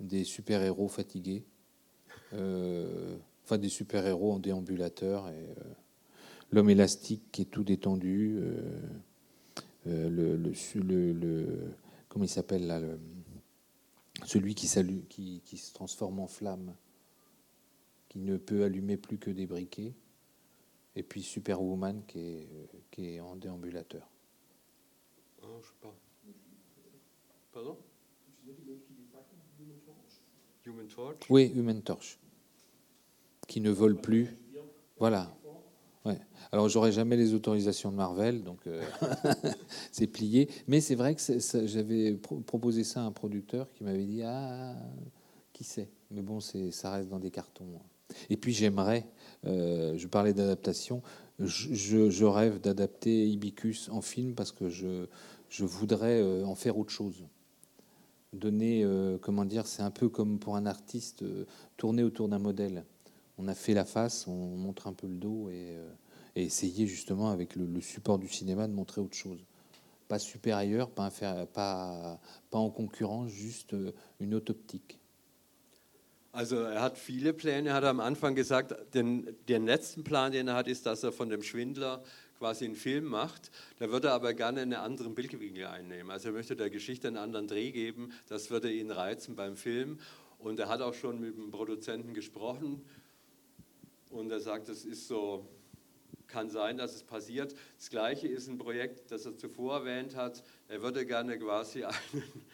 des 0.00 0.24
super-héros 0.24 0.88
fatigués, 0.88 1.44
euh, 2.32 3.16
enfin 3.44 3.58
des 3.58 3.68
super-héros 3.68 4.32
en 4.32 4.38
déambulateur, 4.38 5.28
et 5.28 5.48
euh, 5.50 5.74
l'homme 6.50 6.70
élastique 6.70 7.30
qui 7.32 7.42
est 7.42 7.46
tout 7.46 7.64
détendu, 7.64 8.40
le, 9.86 10.52
comment 12.08 12.24
il 12.24 12.28
s'appelle 12.28 12.66
là, 12.66 12.80
celui 14.24 14.54
qui, 14.54 14.68
qui, 15.08 15.42
qui, 15.44 15.56
se 15.58 15.72
transforme 15.74 16.20
en 16.20 16.26
flamme, 16.26 16.74
qui 18.08 18.18
ne 18.18 18.36
peut 18.36 18.64
allumer 18.64 18.96
plus 18.96 19.18
que 19.18 19.30
des 19.30 19.46
briquets, 19.46 19.94
et 20.96 21.02
puis 21.02 21.22
Superwoman 21.22 22.02
qui 22.06 22.20
est, 22.20 22.48
qui 22.90 23.14
est 23.14 23.20
en 23.20 23.36
déambulateur. 23.36 24.08
Ah, 25.42 25.46
je 25.60 25.66
sais 25.66 25.74
pas. 25.82 25.94
Pardon? 27.52 27.78
Human 30.66 30.86
Torch 30.86 31.16
Oui, 31.28 31.52
Human 31.54 31.82
Torch. 31.82 32.18
Qui 33.46 33.60
ne 33.60 33.70
vole 33.70 33.96
plus. 33.96 34.36
Voilà. 34.98 35.34
Ouais. 36.04 36.18
Alors, 36.52 36.68
j'aurais 36.68 36.92
jamais 36.92 37.16
les 37.16 37.34
autorisations 37.34 37.90
de 37.90 37.96
Marvel, 37.96 38.42
donc 38.42 38.66
euh, 38.66 38.82
c'est 39.92 40.06
plié. 40.06 40.48
Mais 40.66 40.80
c'est 40.80 40.94
vrai 40.94 41.14
que 41.14 41.20
j'avais 41.66 42.14
proposé 42.14 42.84
ça 42.84 43.00
à 43.02 43.04
un 43.04 43.12
producteur 43.12 43.70
qui 43.72 43.84
m'avait 43.84 44.04
dit 44.04 44.22
Ah, 44.22 44.76
qui 45.52 45.64
sait? 45.64 45.90
Mais 46.10 46.22
bon, 46.22 46.40
ça 46.40 46.90
reste 46.90 47.08
dans 47.08 47.18
des 47.18 47.30
cartons. 47.30 47.66
Et 48.30 48.36
puis, 48.36 48.52
j'aimerais, 48.52 49.06
euh, 49.46 49.94
je 49.96 50.06
parlais 50.06 50.32
d'adaptation, 50.32 51.02
je, 51.38 52.24
rêve 52.24 52.60
d'adapter 52.60 53.26
Ibicus 53.28 53.88
en 53.90 54.00
film 54.00 54.34
parce 54.34 54.52
que 54.52 54.68
je, 54.68 55.06
je 55.48 55.64
voudrais 55.64 56.20
euh, 56.20 56.44
en 56.44 56.54
faire 56.54 56.78
autre 56.78 56.90
chose 56.90 57.24
donner, 58.34 58.82
euh, 58.84 59.18
comment 59.18 59.44
dire, 59.44 59.66
c'est 59.66 59.82
un 59.82 59.90
peu 59.90 60.08
comme 60.08 60.38
pour 60.38 60.56
un 60.56 60.66
artiste 60.66 61.22
euh, 61.22 61.44
tourner 61.76 62.02
autour 62.02 62.28
d'un 62.28 62.38
modèle. 62.38 62.84
On 63.38 63.48
a 63.48 63.54
fait 63.54 63.74
la 63.74 63.84
face, 63.84 64.26
on 64.26 64.56
montre 64.56 64.86
un 64.86 64.92
peu 64.92 65.06
le 65.06 65.16
dos 65.16 65.48
et, 65.50 65.76
euh, 65.76 65.90
essayer 66.36 66.86
justement 66.86 67.30
avec 67.30 67.56
le, 67.56 67.80
support 67.80 68.18
du 68.18 68.28
cinéma 68.28 68.66
de 68.66 68.72
montrer 68.72 69.00
autre 69.00 69.16
chose. 69.16 69.44
Pas 70.08 70.18
supérieur, 70.18 70.90
pas, 70.90 72.20
en 72.52 72.70
concurrence, 72.70 73.30
juste 73.30 73.74
une 74.20 74.34
autre 74.34 74.52
optique. 74.52 74.98
Also 76.32 76.56
er 76.64 76.82
hat 76.82 76.98
viele 76.98 77.32
Pläne, 77.32 77.68
er 77.68 77.74
hat 77.74 77.84
am 77.84 78.00
Anfang 78.00 78.34
gesagt, 78.34 78.74
den, 78.92 79.36
den 79.48 79.66
letzten 79.66 80.02
Plan, 80.02 80.32
den 80.32 80.48
er 80.48 80.54
hat, 80.54 80.66
ist, 80.66 80.84
dass 80.84 81.04
er 81.04 81.12
von 81.12 81.28
dem 81.28 81.44
Schwindler 81.44 82.02
quasi 82.38 82.64
einen 82.64 82.76
Film 82.76 83.04
macht. 83.04 83.50
Da 83.78 83.90
würde 83.90 84.08
er 84.08 84.14
aber 84.14 84.34
gerne 84.34 84.62
einen 84.62 84.74
anderen 84.74 85.14
Bildwinkel 85.14 85.66
einnehmen. 85.66 86.10
Also 86.10 86.28
er 86.28 86.32
möchte 86.32 86.56
der 86.56 86.70
Geschichte 86.70 87.08
einen 87.08 87.16
anderen 87.16 87.46
Dreh 87.46 87.70
geben. 87.70 88.12
Das 88.28 88.50
würde 88.50 88.72
ihn 88.72 88.90
reizen 88.90 89.36
beim 89.36 89.56
Film. 89.56 89.98
Und 90.38 90.58
er 90.58 90.68
hat 90.68 90.80
auch 90.80 90.94
schon 90.94 91.20
mit 91.20 91.36
dem 91.36 91.50
Produzenten 91.50 92.14
gesprochen. 92.14 92.84
Und 94.10 94.30
er 94.30 94.40
sagt, 94.40 94.68
es 94.68 94.84
ist 94.84 95.08
so, 95.08 95.48
kann 96.26 96.50
sein, 96.50 96.76
dass 96.76 96.94
es 96.94 97.02
passiert. 97.02 97.54
Das 97.78 97.90
Gleiche 97.90 98.28
ist 98.28 98.48
ein 98.48 98.58
Projekt, 98.58 99.10
das 99.10 99.24
er 99.24 99.36
zuvor 99.36 99.78
erwähnt 99.78 100.16
hat. 100.16 100.42
Er 100.68 100.82
würde 100.82 101.06
gerne 101.06 101.38
quasi 101.38 101.84
einen 102.12 102.44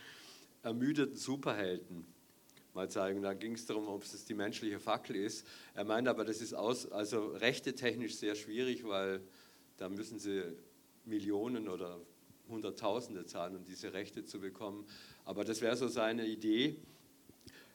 ermüdeten 0.62 1.16
Superhelden 1.16 2.06
mal 2.74 2.88
zeigen. 2.88 3.22
Da 3.22 3.34
ging 3.34 3.54
es 3.54 3.66
darum, 3.66 3.88
ob 3.88 4.02
es 4.02 4.24
die 4.24 4.34
menschliche 4.34 4.78
Fackel 4.78 5.16
ist. 5.16 5.46
Er 5.74 5.84
meint 5.84 6.08
aber, 6.08 6.24
das 6.24 6.40
ist 6.40 6.54
aus, 6.54 6.90
also 6.90 7.28
rechte 7.28 7.74
technisch 7.74 8.16
sehr 8.16 8.34
schwierig, 8.34 8.84
weil 8.86 9.20
da 9.80 9.88
müssen 9.88 10.18
sie 10.18 10.42
Millionen 11.06 11.66
oder 11.66 11.98
Hunderttausende 12.50 13.24
zahlen, 13.24 13.56
um 13.56 13.64
diese 13.64 13.94
Rechte 13.94 14.26
zu 14.26 14.38
bekommen. 14.38 14.86
Aber 15.24 15.42
das 15.42 15.62
wäre 15.62 15.74
so 15.74 15.88
seine 15.88 16.26
Idee. 16.26 16.76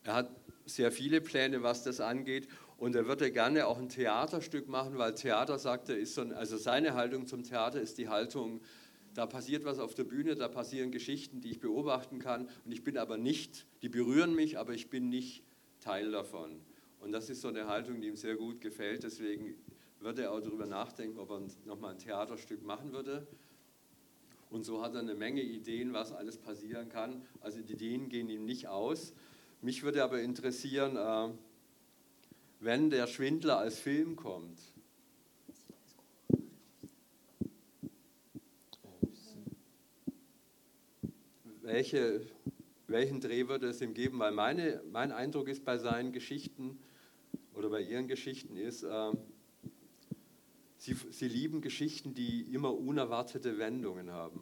Er 0.03 0.13
hat 0.13 0.29
sehr 0.65 0.91
viele 0.91 1.19
Pläne, 1.19 1.63
was 1.63 1.83
das 1.83 1.99
angeht. 1.99 2.47
Und 2.77 2.95
er 2.95 3.07
würde 3.07 3.31
gerne 3.31 3.65
auch 3.65 3.79
ein 3.79 3.89
Theaterstück 3.89 4.67
machen, 4.67 4.99
weil 4.99 5.15
Theater, 5.15 5.57
sagt 5.57 5.89
er, 5.89 5.97
ist 5.97 6.13
so 6.13 6.21
ein, 6.21 6.31
also 6.31 6.57
seine 6.57 6.93
Haltung 6.93 7.25
zum 7.25 7.43
Theater 7.43 7.81
ist 7.81 7.97
die 7.97 8.07
Haltung, 8.07 8.61
da 9.15 9.25
passiert 9.25 9.65
was 9.65 9.79
auf 9.79 9.95
der 9.95 10.03
Bühne, 10.03 10.35
da 10.35 10.47
passieren 10.47 10.91
Geschichten, 10.91 11.41
die 11.41 11.51
ich 11.51 11.59
beobachten 11.59 12.19
kann 12.19 12.49
und 12.65 12.71
ich 12.71 12.83
bin 12.83 12.97
aber 12.97 13.17
nicht, 13.17 13.65
die 13.81 13.87
berühren 13.87 14.35
mich, 14.35 14.59
aber 14.59 14.73
ich 14.73 14.89
bin 14.89 15.07
nicht 15.07 15.41
Teil 15.79 16.11
davon. 16.11 16.59
Und 16.99 17.13
das 17.13 17.29
ist 17.29 17.41
so 17.41 17.47
eine 17.47 17.67
Haltung, 17.67 18.01
die 18.01 18.07
ihm 18.09 18.17
sehr 18.17 18.35
gut 18.35 18.59
gefällt. 18.59 19.03
Deswegen 19.03 19.55
würde 20.05 20.21
er 20.21 20.31
auch 20.31 20.39
darüber 20.39 20.67
nachdenken, 20.67 21.17
ob 21.17 21.31
er 21.31 21.41
nochmal 21.65 21.93
ein 21.93 21.97
Theaterstück 21.97 22.63
machen 22.63 22.93
würde. 22.93 23.27
Und 24.51 24.63
so 24.63 24.83
hat 24.83 24.93
er 24.93 24.99
eine 24.99 25.15
Menge 25.15 25.41
Ideen, 25.41 25.93
was 25.93 26.13
alles 26.13 26.37
passieren 26.37 26.89
kann. 26.89 27.23
Also 27.41 27.59
die 27.59 27.73
Ideen 27.73 28.07
gehen 28.07 28.29
ihm 28.29 28.45
nicht 28.45 28.67
aus. 28.67 29.13
Mich 29.61 29.81
würde 29.81 30.03
aber 30.03 30.21
interessieren, 30.21 30.95
äh, 30.95 31.33
wenn 32.59 32.91
der 32.91 33.07
Schwindler 33.07 33.57
als 33.57 33.79
Film 33.79 34.15
kommt, 34.15 34.59
welche, 41.63 42.21
welchen 42.85 43.21
Dreh 43.21 43.47
würde 43.47 43.69
es 43.69 43.81
ihm 43.81 43.95
geben? 43.95 44.19
Weil 44.19 44.33
meine, 44.33 44.83
mein 44.91 45.11
Eindruck 45.11 45.47
ist 45.47 45.65
bei 45.65 45.79
seinen 45.79 46.11
Geschichten 46.11 46.77
oder 47.55 47.69
bei 47.69 47.81
ihren 47.81 48.07
Geschichten 48.07 48.55
ist, 48.55 48.83
äh, 48.83 49.11
sie, 50.85 50.95
sie 51.11 51.27
lieben 51.27 51.61
Geschichten, 51.61 52.13
die 52.13 52.41
immer 52.53 52.73
unerwartete 52.73 53.57
Wendungen 53.57 54.11
haben. 54.11 54.39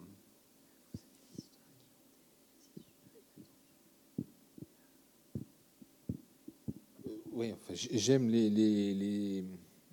Oui, 7.32 7.52
enfin, 7.52 7.74
j'aime 7.74 8.30
les, 8.30 8.50
les, 8.50 8.94
les, 8.94 9.44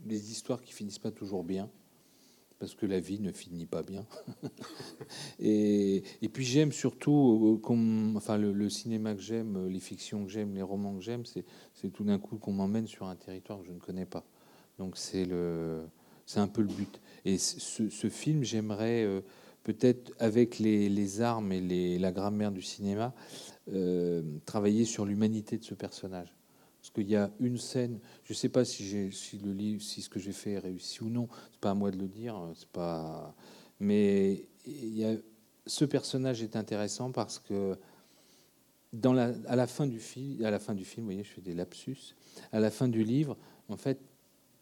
les 0.04 0.30
histoires 0.30 0.60
qui 0.60 0.74
finissent 0.74 0.98
pas 0.98 1.10
toujours 1.10 1.42
bien. 1.42 1.70
parce 2.60 2.74
que 2.74 2.84
la 2.84 3.00
vie 3.00 3.18
ne 3.18 3.32
finit 3.32 3.64
pas 3.64 3.82
bien. 3.82 4.04
et, 5.40 6.02
et, 6.20 6.28
puis 6.28 6.44
j'aime 6.44 6.72
surtout, 6.72 7.58
euh, 7.66 8.14
enfin 8.16 8.36
le, 8.36 8.68
cinéma 8.68 9.14
que 9.14 9.22
j'aime, 9.22 9.56
euh, 9.56 9.68
les 9.68 9.80
fictions 9.80 10.24
que 10.26 10.30
j'aime, 10.30 10.54
les 10.54 10.60
romans 10.60 10.94
que 10.94 11.00
j'aime, 11.00 11.24
c'est 11.24 11.88
tout 11.90 12.04
d'un 12.04 12.18
coup 12.18 12.36
qu'on 12.36 12.52
m'emmène 12.52 12.86
sur 12.86 13.06
un 13.06 13.16
territoire 13.16 13.60
que 13.60 13.66
je 13.66 13.72
ne 13.72 13.78
connais 13.78 14.04
pas. 14.04 14.26
Donc 14.78 14.98
c'est 14.98 15.24
le, 15.24 15.86
c'est 16.30 16.38
un 16.38 16.46
peu 16.46 16.62
le 16.62 16.68
but. 16.68 17.00
Et 17.24 17.38
ce, 17.38 18.08
film, 18.08 18.44
j'aimerais 18.44 19.02
euh, 19.02 19.20
peut-être 19.64 20.12
avec 20.20 20.60
les, 20.60 21.20
armes 21.20 21.50
et 21.52 21.98
la 21.98 22.12
grammaire 22.12 22.52
du 22.52 22.62
cinéma 22.62 23.12
euh, 23.72 24.22
travailler 24.46 24.84
sur 24.84 25.04
l'humanité 25.04 25.58
de 25.58 25.64
ce 25.64 25.74
personnage. 25.74 26.32
Parce 26.80 26.90
qu'il 26.90 27.10
y 27.10 27.16
a 27.16 27.32
une 27.40 27.58
scène, 27.58 27.98
je 28.24 28.32
ne 28.32 28.36
sais 28.36 28.48
pas 28.48 28.64
si, 28.64 29.10
ce 29.10 30.08
que 30.08 30.20
j'ai 30.20 30.32
fait 30.32 30.52
est 30.52 30.58
réussi 30.60 31.02
ou 31.02 31.10
non, 31.10 31.28
c'est 31.50 31.60
pas 31.60 31.72
à 31.72 31.74
moi 31.74 31.90
de 31.90 31.98
le 31.98 32.06
dire, 32.06 32.40
c'est 32.54 32.68
pas. 32.68 33.34
Mais 33.80 34.46
ce 35.66 35.84
personnage 35.84 36.44
est 36.44 36.54
intéressant 36.54 37.10
parce 37.10 37.40
que 37.40 37.76
à 39.48 39.56
la 39.56 39.66
fin 39.66 39.86
du 39.86 39.98
film, 39.98 40.44
à 40.44 40.50
la 40.50 40.60
fin 40.60 40.74
du 40.74 40.84
film, 40.84 41.06
vous 41.06 41.12
voyez, 41.12 41.24
je 41.24 41.30
fais 41.30 41.40
des 41.40 41.54
lapsus. 41.54 42.14
À 42.52 42.60
la 42.60 42.70
fin 42.70 42.88
du 42.88 43.02
livre, 43.02 43.36
en 43.68 43.76
fait, 43.76 43.98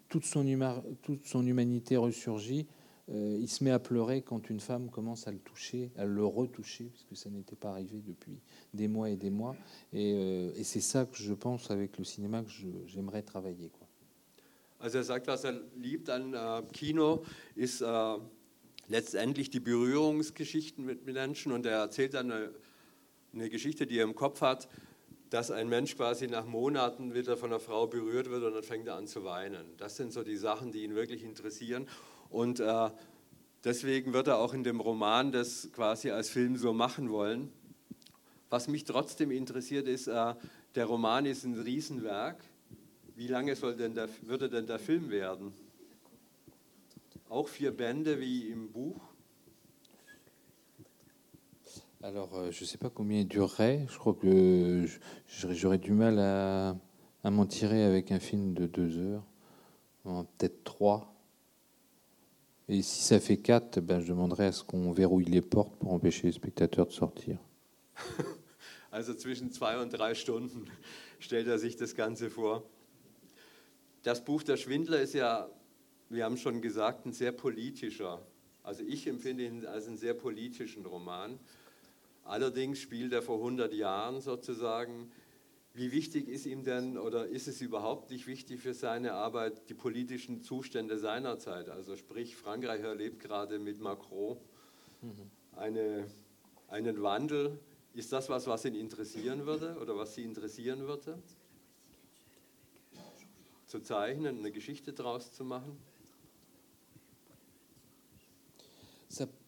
toute 0.09 0.25
son, 0.25 1.47
humanité 1.47 1.97
ressurgit 1.97 2.67
euh, 3.11 3.39
il 3.41 3.49
se 3.49 3.65
met 3.65 3.71
à 3.71 3.79
pleurer 3.79 4.21
quand 4.21 4.51
une 4.51 4.61
femme 4.61 4.91
commence 4.91 5.27
à 5.27 5.33
le 5.33 5.39
toucher, 5.39 5.91
à 5.97 6.05
le 6.05 6.25
retoucher, 6.25 6.85
puisque 6.85 7.17
ça 7.17 7.31
n'était 7.31 7.57
pas 7.57 7.71
arrivé 7.71 8.03
depuis 8.07 8.39
des 8.75 8.87
mois 8.87 9.09
et 9.09 9.17
des 9.17 9.31
mois. 9.31 9.57
Et, 9.95 10.13
euh, 10.13 10.63
c'est 10.63 10.83
ça 10.83 11.07
que 11.07 11.17
je 11.17 11.33
pense 11.33 11.71
avec 11.71 11.97
le 11.97 12.05
cinéma 12.05 12.43
que 12.43 12.51
j'aimerais 12.87 13.23
travailler. 13.23 13.71
Quoi. 13.71 13.89
Also 14.81 14.99
er 14.99 15.05
sagt, 15.05 15.27
was 15.27 15.45
er 15.45 15.61
liebt 15.77 16.09
an 16.11 16.35
äh, 16.35 16.63
Kino, 16.73 17.25
ist 17.57 17.81
äh, 17.81 18.19
letztendlich 18.89 19.51
die 19.51 19.61
Berührungsgeschichten 19.61 20.85
mit 20.85 21.05
Menschen. 21.07 21.51
Und 21.51 21.67
er 21.67 21.79
erzählt 21.79 22.15
dann 22.15 22.31
eine, 22.31 22.51
eine 23.33 23.49
Geschichte, 23.49 23.87
die 23.87 23.99
er 23.99 24.05
im 24.05 24.15
Kopf 24.15 24.41
hat, 24.43 24.69
dass 25.31 25.51
ein 25.51 25.69
Mensch 25.69 25.97
quasi 25.97 26.27
nach 26.27 26.47
Monaten 26.47 27.15
wieder 27.15 27.37
von 27.37 27.51
einer 27.51 27.61
Frau 27.61 27.87
berührt 27.87 28.31
wird 28.31 28.45
und 28.45 28.55
dann 28.55 28.63
fängt 28.63 28.87
er 28.87 28.97
an 28.97 29.07
zu 29.07 29.25
weinen. 29.25 29.77
Das 29.77 29.97
sind 29.97 30.13
so 30.13 30.23
die 30.23 30.37
Sachen, 30.37 30.73
die 30.73 30.85
ihn 30.85 30.95
wirklich 30.95 31.23
interessieren. 31.23 31.87
Und 32.31 32.61
äh, 32.61 32.91
deswegen 33.65 34.13
wird 34.13 34.29
er 34.29 34.39
auch 34.39 34.55
in 34.55 34.65
dem 34.65 34.81
Roman 34.81 35.33
das 35.33 35.71
quasi 35.73 36.11
als 36.11 36.31
Film 36.31 36.57
so 36.57 36.73
machen 36.73 37.11
wollen. 37.11 37.53
Was 38.51 38.69
mich 38.69 38.85
trotzdem 38.85 39.31
interessiert 39.31 39.87
ist, 39.87 40.07
äh, 40.07 40.35
der 40.75 40.87
Roman 40.87 41.27
ist 41.27 41.45
ein 41.45 41.59
Riesenwerk. 41.59 42.43
Wie 43.15 43.27
lange 43.27 43.55
soll 43.57 43.77
denn 43.77 43.95
der, 43.95 44.09
würde 44.23 44.49
denn 44.49 44.67
der 44.67 44.79
Film 44.79 45.11
werden? 45.11 45.53
Auch 47.29 47.49
vier 47.49 47.73
Bände 47.73 48.21
wie 48.21 48.49
im 48.49 48.73
Buch? 48.73 49.08
Alors, 52.03 52.37
euh, 52.37 52.51
je 52.53 52.63
ne 52.63 52.67
sais 52.67 52.79
pas 52.79 52.91
combien 52.91 53.21
il 53.21 53.29
durerait. 53.29 53.85
Je 53.91 53.99
crois 53.99 54.15
que 54.15 54.87
j'aurais 55.27 55.79
du 55.79 55.93
mal 55.93 56.21
à, 56.21 56.77
à 57.25 57.31
m'en 57.31 57.45
tirer 57.45 57.83
avec 57.83 58.13
un 58.13 58.21
film 58.21 58.55
de 58.55 58.67
deux 58.67 58.99
heures, 58.99 59.25
peut-être 60.05 60.63
trois. 60.63 61.13
Et 62.69 62.83
si 62.83 63.03
ça 63.03 63.19
fait 63.19 63.39
4, 63.39 63.81
ben, 63.81 64.01
je 64.01 64.09
demanderai 64.09 64.47
à 64.47 64.53
ce 64.53 64.63
qu'on 64.63 64.93
verrouille 64.93 65.25
les 65.25 65.41
portes 65.41 65.75
pour 65.77 65.93
empêcher 65.93 66.27
les 66.27 66.33
spectateurs 66.33 66.87
de 66.87 66.93
sortir. 66.93 67.39
Also 68.91 69.13
zwischen 69.13 69.53
zwei 69.53 69.79
und 69.83 69.93
drei 69.93 70.15
Stunden 70.15 70.65
stellt 71.19 71.47
er 71.47 71.59
sich 71.59 71.77
das 71.77 71.95
Ganze 71.95 72.31
vor. 72.31 72.63
Das 74.03 74.25
Buch 74.25 74.43
Der 74.43 74.57
Schwindler 74.57 75.03
ist 75.03 75.13
ja, 75.13 75.51
wir 76.09 76.25
haben 76.25 76.39
schon 76.39 76.63
gesagt, 76.63 77.05
ein 77.05 77.13
sehr 77.13 77.33
politischer. 77.33 78.27
Also 78.63 78.83
ich 78.85 79.07
empfinde 79.07 79.45
ihn 79.45 79.67
als 79.67 79.89
einen 79.89 79.99
sehr 79.99 80.15
politischen 80.15 80.87
Roman. 80.87 81.39
Allerdings 82.29 82.79
spielt 82.79 83.13
er 83.13 83.23
vor 83.23 83.39
100 83.39 83.73
Jahren 83.73 84.21
sozusagen 84.21 85.11
wie 85.79 85.93
wichtig 85.93 86.29
ist 86.29 86.45
ihm 86.45 86.65
denn 86.65 86.99
oder 86.99 87.29
ist 87.29 87.47
es 87.47 87.61
überhaupt 87.61 88.11
nicht 88.11 88.27
wichtig 88.27 88.61
für 88.61 88.75
seine 88.75 89.13
Arbeit 89.13 89.71
die 89.71 89.75
politischen 89.75 90.43
Zustände 90.43 90.99
seiner 90.99 91.39
Zeit? 91.39 91.69
Also 91.69 91.95
sprich, 91.95 92.35
Frankreich 92.35 92.83
erlebt 92.83 93.21
gerade 93.21 93.61
mit 93.61 93.81
Macron 93.81 94.39
eine, 95.55 96.07
einen 96.67 97.01
Wandel. 97.01 97.61
Ist 97.95 98.13
das 98.13 98.29
was, 98.29 98.49
was 98.49 98.65
ihn 98.65 98.75
interessieren 98.75 99.47
würde 99.47 99.77
oder 99.81 99.97
was 99.97 100.17
Sie 100.17 100.25
interessieren 100.25 100.81
würde? 100.81 101.23
Zu 103.67 103.81
zeichnen, 103.81 104.39
eine 104.39 104.51
Geschichte 104.51 104.93
daraus 104.93 105.33
zu 105.33 105.45
machen? 105.45 105.79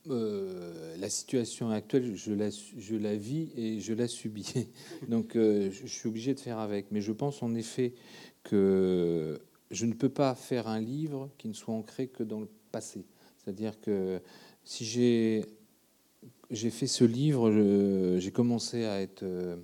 Euh, 0.09 0.97
la 0.97 1.11
situation 1.11 1.69
actuelle, 1.71 2.17
je 2.17 2.33
la, 2.33 3.17
vis 3.17 3.51
et 3.55 3.81
je 3.81 3.93
la 3.93 4.09
subis. 4.09 4.69
Donc, 5.09 5.37
euh, 5.37 5.71
je 5.71 5.87
suis 5.87 6.09
obligé 6.09 6.35
de 6.35 6.41
faire 6.41 6.59
avec. 6.59 6.87
Mais 6.91 7.03
je 7.03 7.13
pense 7.13 7.43
en 7.43 7.55
effet 7.55 7.95
que 8.43 9.41
je 9.71 9.85
ne 9.85 9.93
peux 9.93 10.09
pas 10.09 10.35
faire 10.35 10.69
un 10.69 10.81
livre 10.81 11.31
qui 11.37 11.49
ne 11.49 11.53
soit 11.53 11.75
ancré 11.75 12.09
que 12.09 12.23
dans 12.23 12.41
le 12.41 12.49
passé. 12.73 13.05
C'est-à-dire 13.39 13.79
que 13.81 14.21
si 14.65 14.85
j'ai 14.85 16.71
fait 16.71 16.87
ce 16.87 17.05
livre, 17.05 18.19
j'ai 18.19 18.33
commencé 18.33 18.85
à 18.85 19.03
être. 19.03 19.23
Euh, 19.23 19.57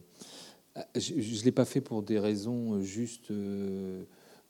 je 0.94 1.14
ne 1.14 1.44
l'ai 1.44 1.52
pas 1.52 1.64
fait 1.64 1.80
pour 1.80 2.02
des 2.02 2.18
raisons 2.18 2.82
juste 2.82 3.32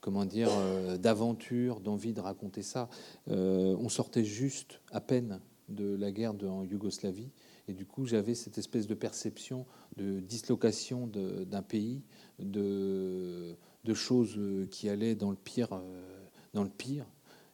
comment 0.01 0.25
dire, 0.25 0.51
d'aventure, 0.99 1.79
d'envie 1.79 2.13
de 2.13 2.21
raconter 2.21 2.63
ça. 2.63 2.89
On 3.29 3.89
sortait 3.89 4.25
juste 4.25 4.81
à 4.91 5.01
peine 5.01 5.41
de 5.69 5.95
la 5.97 6.13
guerre 6.13 6.35
en 6.45 6.63
Yougoslavie. 6.65 7.31
Et 7.69 7.73
du 7.73 7.87
coup, 7.87 8.07
j'avais 8.07 8.35
cette 8.35 8.59
espèce 8.59 8.87
de 8.87 8.95
perception 8.95 9.67
de 9.97 10.21
dislocation 10.21 11.07
d'un 11.07 11.63
pays, 11.63 12.03
de, 12.39 13.57
de, 13.85 13.95
choses 13.95 14.39
qui 14.71 14.89
allaient 14.89 15.15
dans 15.15 15.31
le 15.31 15.37
pire, 15.37 15.73
euh, 15.73 16.27
dans 16.55 16.63
le 16.63 16.71
pire, 16.71 17.07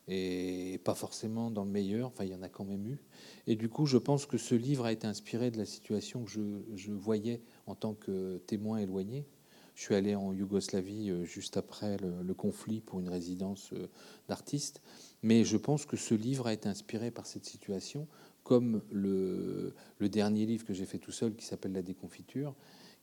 et 0.09 0.81
pas 0.85 0.95
forcément 0.95 1.51
dans 1.51 1.65
le 1.65 1.71
meilleur. 1.71 2.09
Enfin, 2.09 2.25
il 2.25 2.33
y 2.33 2.35
en 2.35 2.43
a 2.43 2.49
quand 2.49 2.65
même 2.65 2.87
eu. 2.87 2.99
Et 3.47 3.57
du 3.57 3.69
coup, 3.69 3.87
je 3.87 3.97
pense 3.97 4.27
que 4.27 4.37
ce 4.37 4.55
livre 4.55 4.85
a 4.85 4.93
été 4.93 5.07
inspiré 5.07 5.51
de 5.51 5.59
la 5.59 5.65
situation 5.65 6.25
que 6.25 6.31
je, 6.31 6.41
je 6.75 6.93
voyais 6.93 7.41
en 7.67 7.75
tant 7.75 7.95
que 7.95 8.39
témoin 8.47 8.79
éloigné. 8.79 9.25
Je 9.75 9.83
suis 9.83 9.95
allé 9.95 10.15
en 10.15 10.33
Yougoslavie 10.33 11.11
euh, 11.11 11.25
juste 11.25 11.57
après 11.57 11.97
le, 11.99 12.35
conflit 12.35 12.81
pour 12.81 13.01
une 13.01 13.09
résidence 13.09 13.71
euh, 13.73 13.89
d'artiste. 14.29 14.83
Mais 15.23 15.45
je 15.45 15.57
pense 15.57 15.87
que 15.87 15.97
ce 15.97 16.15
livre 16.15 16.47
a 16.47 16.53
été 16.53 16.69
inspiré 16.69 17.11
par 17.11 17.27
cette 17.27 17.45
situation, 17.45 18.09
comme 18.43 18.83
le, 18.91 19.75
dernier 20.01 20.47
livre 20.47 20.65
que 20.65 20.75
j'ai 20.75 20.87
fait 20.87 20.99
tout 20.99 21.13
seul 21.13 21.35
qui 21.35 21.45
s'appelle 21.45 21.73
La 21.73 21.83
déconfiture, 21.83 22.55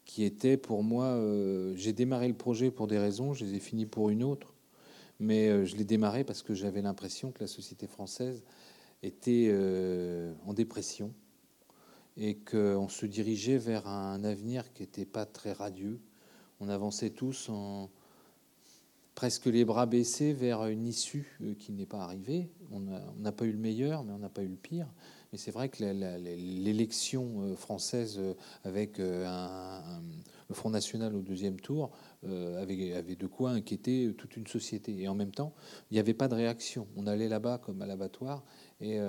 qui 0.05 0.23
était 0.23 0.57
pour 0.57 0.83
moi, 0.83 1.05
euh, 1.05 1.73
j'ai 1.75 1.93
démarré 1.93 2.27
le 2.27 2.33
projet 2.33 2.71
pour 2.71 2.87
des 2.87 2.97
raisons, 2.97 3.33
je 3.33 3.45
les 3.45 3.55
ai 3.55 3.59
finis 3.59 3.85
pour 3.85 4.09
une 4.09 4.23
autre, 4.23 4.53
mais 5.19 5.65
je 5.65 5.75
l'ai 5.75 5.83
démarré 5.85 6.23
parce 6.23 6.43
que 6.43 6.53
j'avais 6.53 6.81
l'impression 6.81 7.31
que 7.31 7.39
la 7.41 7.47
société 7.47 7.87
française 7.87 8.43
était 9.03 9.53
en 10.45 10.53
dépression 10.53 11.13
et 12.17 12.35
qu'on 12.35 12.89
se 12.89 13.05
dirigeait 13.05 13.57
vers 13.57 13.87
un 13.87 14.23
avenir 14.23 14.73
qui 14.73 14.83
n'était 14.83 15.05
pas 15.05 15.25
très 15.25 15.53
radieux, 15.53 15.99
on 16.59 16.67
avançait 16.67 17.09
tous 17.09 17.47
en 17.49 17.89
presque 19.19 19.47
les 19.47 19.65
bras 19.65 19.85
baissés 19.85 20.31
vers 20.31 20.65
une 20.67 20.87
issue 20.87 21.37
euh, 21.41 21.53
qui 21.53 21.73
n'est 21.73 21.85
pas 21.85 21.99
arrivée. 21.99 22.47
On 22.71 22.79
n'a 22.79 23.33
pas 23.33 23.43
eu 23.43 23.51
le 23.51 23.57
meilleur, 23.57 24.05
mais 24.05 24.13
on 24.13 24.17
n'a 24.17 24.29
pas 24.29 24.43
eu 24.43 24.47
le 24.47 24.55
pire. 24.55 24.87
Mais 25.33 25.37
c'est 25.37 25.51
vrai 25.51 25.67
que 25.67 25.83
l'élection 25.83 27.41
euh, 27.41 27.53
française 27.57 28.15
euh, 28.17 28.33
avec 28.63 28.97
le 28.97 30.53
Front 30.53 30.69
National 30.69 31.17
au 31.17 31.19
deuxième 31.19 31.59
tour 31.59 31.91
avait, 32.23 33.17
de 33.19 33.27
quoi 33.27 33.49
inquiéter 33.49 34.13
toute 34.17 34.37
une 34.37 34.47
société. 34.47 34.97
Et 35.01 35.09
en 35.09 35.15
même 35.15 35.31
temps, 35.31 35.53
il 35.91 35.95
n'y 35.95 35.99
avait 35.99 36.13
pas 36.13 36.29
de 36.29 36.35
réaction. 36.35 36.87
On 36.95 37.05
allait 37.05 37.27
là-bas 37.27 37.57
comme 37.57 37.81
à 37.81 37.85
l'abattoir. 37.85 38.45
Et, 38.79 39.01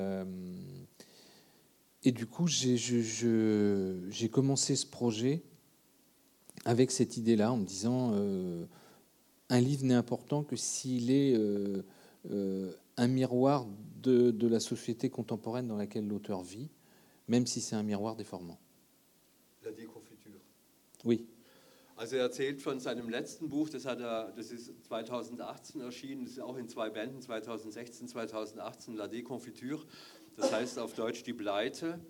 du 2.04 2.26
coup, 2.26 2.48
j'ai 2.48 4.28
commencé 4.28 4.74
ce 4.74 4.86
projet 4.86 5.44
avec 6.64 6.90
cette 6.90 7.16
idée-là, 7.16 7.52
en 7.52 7.58
me 7.58 7.64
disant 7.64 8.12
un 9.50 9.60
livre 9.60 9.84
n'est 9.84 9.94
important 9.94 10.44
que 10.44 10.56
s'il 10.56 11.10
est 11.10 11.34
euh, 11.36 11.82
euh, 12.30 12.72
un 12.96 13.08
miroir 13.08 13.66
de, 14.02 14.30
de, 14.30 14.48
la 14.48 14.60
société 14.60 15.10
contemporaine 15.10 15.66
dans 15.66 15.76
laquelle 15.76 16.06
l'auteur 16.06 16.42
vit, 16.42 16.70
même 17.28 17.46
si 17.46 17.60
c'est 17.60 17.76
un 17.76 17.82
miroir 17.82 18.16
déformant. 18.16 18.58
La 19.64 19.72
Dekonfiture. 19.72 20.40
Oui. 21.04 21.26
Also 21.96 22.16
er 22.16 22.22
erzählt 22.22 22.62
von 22.62 22.80
seinem 22.80 23.10
letzten 23.10 23.50
Buch, 23.50 23.68
das, 23.68 23.84
hat 23.84 24.00
er, 24.00 24.32
das 24.34 24.52
ist 24.52 24.72
2018 24.86 25.82
erschienen, 25.82 26.24
das 26.24 26.32
ist 26.32 26.40
auch 26.40 26.56
in 26.56 26.66
zwei 26.66 26.88
Bänden, 26.88 27.20
2016, 27.20 28.08
2018, 28.08 28.96
La 28.96 29.06
Deconfiture, 29.06 29.82
das 30.36 30.50
heißt 30.50 30.78
auf 30.78 30.94
Deutsch 30.94 31.24
Die 31.24 31.34
Pleite. 31.34 32.00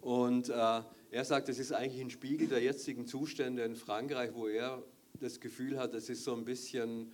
Und 0.00 0.48
äh, 0.48 0.52
er 0.52 1.24
sagt, 1.24 1.48
das 1.48 1.58
ist 1.58 1.72
eigentlich 1.72 2.00
ein 2.00 2.10
Spiegel 2.10 2.46
der 2.46 2.62
jetzigen 2.62 3.06
Zustände 3.06 3.64
in 3.64 3.74
Frankreich, 3.74 4.30
wo 4.32 4.46
er 4.46 4.80
das 5.18 5.40
Gefühl 5.40 5.78
hat, 5.78 5.94
das 5.94 6.08
ist 6.08 6.24
so 6.24 6.34
ein 6.34 6.44
bisschen 6.44 7.12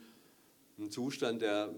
ein 0.79 0.91
Zustand, 0.91 1.43
der 1.43 1.75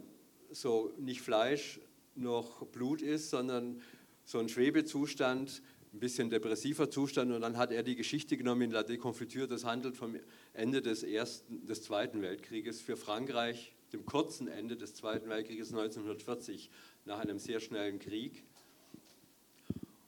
so 0.50 0.92
nicht 0.98 1.20
Fleisch 1.20 1.80
noch 2.14 2.66
Blut 2.66 3.02
ist, 3.02 3.30
sondern 3.30 3.80
so 4.24 4.38
ein 4.38 4.48
Schwebezustand, 4.48 5.62
ein 5.92 6.00
bisschen 6.00 6.30
depressiver 6.30 6.90
Zustand. 6.90 7.32
Und 7.32 7.40
dann 7.40 7.56
hat 7.56 7.72
er 7.72 7.82
die 7.82 7.96
Geschichte 7.96 8.36
genommen 8.36 8.62
in 8.62 8.70
La 8.70 8.82
Déconfiture, 8.82 9.46
das 9.46 9.64
handelt 9.64 9.96
vom 9.96 10.16
Ende 10.52 10.82
des, 10.82 11.02
ersten, 11.02 11.66
des 11.66 11.82
Zweiten 11.82 12.20
Weltkrieges 12.20 12.80
für 12.80 12.96
Frankreich, 12.96 13.72
dem 13.92 14.04
kurzen 14.04 14.48
Ende 14.48 14.76
des 14.76 14.94
Zweiten 14.94 15.28
Weltkrieges 15.28 15.70
1940, 15.70 16.70
nach 17.04 17.20
einem 17.20 17.38
sehr 17.38 17.60
schnellen 17.60 17.98
Krieg. 17.98 18.44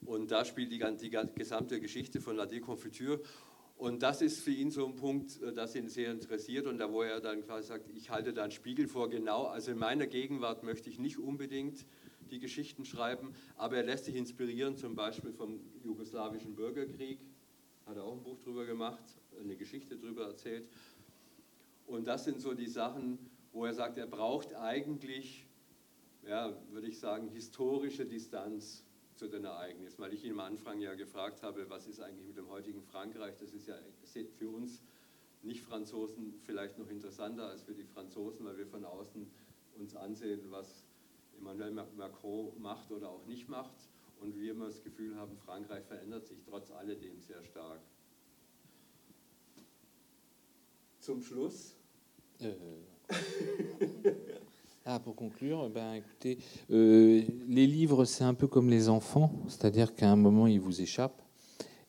Und 0.05 0.31
da 0.31 0.45
spielt 0.45 0.73
die, 0.73 0.83
die 1.01 1.11
gesamte 1.35 1.81
Geschichte 1.81 2.21
von 2.21 2.37
La 2.37 2.45
Déconfiture. 2.45 3.21
Und 3.81 4.03
das 4.03 4.21
ist 4.21 4.41
für 4.41 4.51
ihn 4.51 4.71
so 4.71 4.85
ein 4.85 4.95
Punkt, 4.95 5.41
äh, 5.41 5.55
das 5.55 5.75
ihn 5.75 5.89
sehr 5.89 6.13
interessiert 6.13 6.67
und 6.67 6.77
da 6.77 6.93
wo 6.93 7.01
er 7.01 7.19
dann 7.23 7.43
quasi 7.43 7.69
sagt, 7.69 7.89
ich 7.97 8.11
halte 8.11 8.35
da 8.35 8.43
einen 8.43 8.53
Spiegel 8.53 8.87
vor, 8.87 9.09
genau, 9.09 9.45
also 9.47 9.71
in 9.71 9.79
meiner 9.79 10.07
Gegenwart 10.07 10.63
möchte 10.63 10.91
ich 10.91 10.99
nicht 10.99 11.17
unbedingt 11.17 11.87
die 12.31 12.41
Geschichten 12.41 12.85
schreiben, 12.85 13.33
aber 13.57 13.79
er 13.79 13.85
lässt 13.85 14.05
sich 14.05 14.17
inspirieren, 14.17 14.77
zum 14.77 14.97
Beispiel 14.97 15.33
vom 15.33 15.61
jugoslawischen 15.83 16.57
Bürgerkrieg, 16.57 17.21
hat 17.87 17.97
er 17.97 18.05
auch 18.05 18.13
ein 18.13 18.23
Buch 18.23 18.39
drüber 18.41 18.67
gemacht, 18.67 19.03
eine 19.41 19.57
Geschichte 19.57 19.97
drüber 19.97 20.27
erzählt. 20.27 20.69
Und 21.87 22.07
das 22.07 22.25
sind 22.25 22.43
so 22.43 22.53
die 22.53 22.69
Sachen, 22.69 23.19
wo 23.55 23.65
er 23.65 23.73
sagt, 23.73 23.97
er 23.97 24.07
braucht 24.07 24.55
eigentlich, 24.55 25.47
ja, 26.29 26.55
würde 26.71 26.89
ich 26.89 26.99
sagen, 26.99 27.31
historische 27.31 28.05
Distanz 28.05 28.85
zu 29.21 29.29
den 29.29 29.45
Ereignissen, 29.45 30.01
weil 30.01 30.15
ich 30.15 30.25
ihn 30.25 30.33
am 30.33 30.41
Anfang 30.41 30.81
ja 30.81 30.95
gefragt 30.95 31.43
habe, 31.43 31.69
was 31.69 31.87
ist 31.87 32.01
eigentlich 32.01 32.27
mit 32.27 32.39
dem 32.39 32.49
heutigen 32.49 32.83
Frankreich? 32.83 33.37
Das 33.37 33.53
ist 33.53 33.69
ja 33.69 33.75
für 34.39 34.49
uns 34.49 34.83
Nicht-Franzosen 35.43 36.41
vielleicht 36.47 36.79
noch 36.79 36.89
interessanter 36.89 37.49
als 37.49 37.63
für 37.63 37.75
die 37.75 37.85
Franzosen, 37.85 38.47
weil 38.47 38.57
wir 38.57 38.67
von 38.67 38.83
außen 38.83 39.31
uns 39.77 39.95
ansehen, 39.95 40.51
was 40.51 40.87
Emmanuel 41.37 41.71
Macron 41.71 42.59
macht 42.63 42.91
oder 42.93 43.11
auch 43.11 43.27
nicht 43.27 43.47
macht 43.47 43.77
und 44.21 44.41
wir 44.41 44.53
immer 44.53 44.69
das 44.69 44.83
Gefühl 44.83 45.15
haben, 45.17 45.37
Frankreich 45.37 45.85
verändert 45.85 46.27
sich 46.27 46.39
trotz 46.49 46.71
alledem 46.71 47.21
sehr 47.21 47.45
stark. 47.45 47.83
Zum 50.99 51.21
Schluss. 51.21 51.77
Äh. 52.39 52.55
Ah, 54.87 54.99
pour 54.99 55.15
conclure, 55.15 55.69
ben, 55.69 55.93
écoutez, 55.93 56.39
euh, 56.71 57.21
les 57.49 57.67
livres, 57.67 58.07
c'est 58.07 58.25
un 58.25 58.33
peu 58.33 58.47
comme 58.47 58.71
les 58.71 58.89
enfants, 58.89 59.31
c'est-à-dire 59.47 59.95
qu'à 59.95 60.11
un 60.11 60.17
moment, 60.17 60.47
ils 60.47 60.61
vous 60.61 60.81
échappent. 60.81 61.23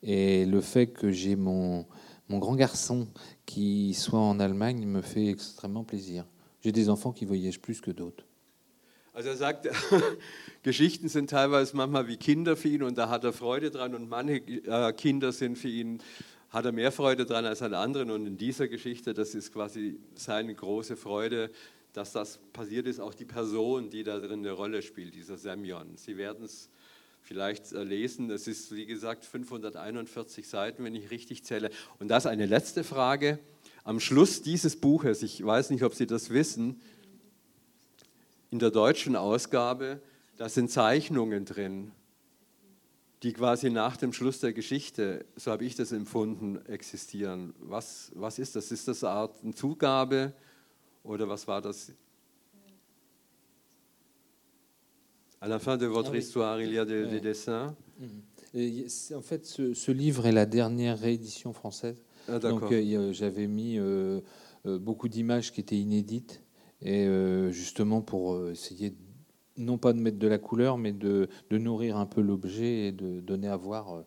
Et 0.03 0.45
le 0.45 0.59
fait 0.59 0.87
que 0.87 1.09
j'ai 1.09 1.37
mon, 1.37 1.85
mon 2.27 2.37
grand 2.37 2.55
garçon 2.55 3.07
qui 3.45 3.93
soit 3.93 4.19
en 4.19 4.39
Allemagne 4.41 4.85
me 4.85 5.01
fait 5.01 5.27
extrêmement 5.27 5.85
plaisir. 5.85 6.25
J'ai 6.63 6.73
des 6.73 6.89
enfants 6.89 7.13
qui 7.13 7.23
voyagent 7.23 7.61
plus 7.61 7.79
que 7.79 7.91
d'autres. 7.91 8.25
Also 9.13 9.29
er 9.29 9.35
sagt, 9.35 9.67
Geschichten 10.63 11.09
sind 11.09 11.29
teilweise 11.29 11.75
manchmal 11.75 12.07
wie 12.07 12.15
Kinder 12.15 12.55
für 12.55 12.69
ihn 12.69 12.83
und 12.83 12.97
da 12.97 13.09
hat 13.09 13.25
er 13.25 13.33
Freude 13.33 13.69
dran 13.69 13.93
und 13.93 14.09
manche 14.09 14.35
äh, 14.35 14.93
Kinder 14.93 15.33
sind 15.33 15.57
für 15.57 15.67
ihn, 15.67 15.99
hat 16.49 16.63
er 16.63 16.71
mehr 16.71 16.93
Freude 16.93 17.25
dran 17.25 17.45
als 17.45 17.61
an 17.61 17.73
anderen 17.73 18.09
und 18.09 18.25
in 18.25 18.37
dieser 18.37 18.69
Geschichte, 18.69 19.13
das 19.13 19.35
ist 19.35 19.51
quasi 19.51 19.99
seine 20.15 20.55
große 20.55 20.95
Freude, 20.95 21.51
dass 21.93 22.13
das 22.13 22.39
passiert 22.53 22.87
ist, 22.87 22.99
auch 22.99 23.13
die 23.13 23.25
Person, 23.25 23.89
die 23.89 24.03
da 24.03 24.19
drin 24.19 24.39
eine 24.39 24.51
Rolle 24.51 24.81
spielt, 24.81 25.13
dieser 25.15 25.37
Semyon. 25.37 25.97
Sie 25.97 26.17
werden 26.17 26.45
es 26.45 26.69
vielleicht 27.21 27.71
äh, 27.71 27.83
lesen. 27.83 28.29
Es 28.29 28.47
ist, 28.47 28.73
wie 28.75 28.85
gesagt, 28.85 29.25
541 29.25 30.47
Seiten, 30.47 30.83
wenn 30.83 30.95
ich 30.95 31.11
richtig 31.11 31.43
zähle. 31.43 31.69
Und 31.99 32.07
das 32.07 32.25
eine 32.25 32.45
letzte 32.45 32.83
Frage. 32.83 33.39
Am 33.83 33.99
Schluss 33.99 34.41
dieses 34.41 34.75
Buches, 34.75 35.23
ich 35.23 35.43
weiß 35.43 35.71
nicht, 35.71 35.83
ob 35.83 35.95
Sie 35.95 36.05
das 36.05 36.29
wissen, 36.29 36.79
in 38.51 38.59
der 38.59 38.69
deutschen 38.69 39.15
Ausgabe, 39.15 40.01
da 40.37 40.49
sind 40.49 40.69
Zeichnungen 40.69 41.45
drin, 41.45 41.91
die 43.23 43.33
quasi 43.33 43.69
nach 43.69 43.97
dem 43.97 44.13
Schluss 44.13 44.39
der 44.39 44.53
Geschichte, 44.53 45.25
so 45.35 45.51
habe 45.51 45.63
ich 45.63 45.75
das 45.75 45.91
empfunden, 45.91 46.63
existieren. 46.65 47.53
Was, 47.59 48.11
was 48.15 48.39
ist 48.39 48.55
das? 48.55 48.71
Ist 48.71 48.87
das 48.87 49.03
eine 49.03 49.13
Art 49.13 49.35
Zugabe? 49.55 50.33
Oder 51.03 51.27
was 51.27 51.47
war 51.47 51.61
das? 51.61 51.91
À 55.39 55.47
la 55.47 55.57
fin 55.57 55.75
de 55.77 55.87
votre 55.87 56.09
ah 56.09 56.13
oui. 56.13 56.19
histoire, 56.19 56.61
il 56.61 56.71
y 56.71 56.77
a 56.77 56.85
des, 56.85 57.07
des 57.07 57.19
dessins. 57.19 57.75
Et 58.53 58.85
en 59.15 59.21
fait, 59.21 59.45
ce, 59.45 59.73
ce, 59.73 59.91
livre 59.91 60.27
est 60.27 60.31
la 60.31 60.45
dernière 60.45 60.99
réédition 60.99 61.51
française. 61.53 62.03
Ah, 62.27 62.37
Donc, 62.37 62.71
euh, 62.71 63.11
j'avais 63.11 63.47
mis 63.47 63.79
euh, 63.79 64.21
euh, 64.67 64.77
beaucoup 64.77 65.07
d'images 65.07 65.51
qui 65.51 65.61
étaient 65.61 65.77
inédites, 65.77 66.43
et 66.81 67.05
euh, 67.05 67.49
justement 67.51 68.01
pour 68.01 68.33
euh, 68.33 68.51
essayer, 68.51 68.93
non 69.57 69.77
pas 69.77 69.93
de 69.93 69.99
mettre 69.99 70.19
de 70.19 70.27
la 70.27 70.37
couleur, 70.37 70.77
mais 70.77 70.91
de, 70.91 71.27
de 71.49 71.57
nourrir 71.57 71.97
un 71.97 72.05
peu 72.05 72.21
l'objet 72.21 72.87
et 72.87 72.91
de 72.91 73.19
donner 73.19 73.47
à 73.47 73.55
voir 73.55 73.95
euh, 73.95 74.01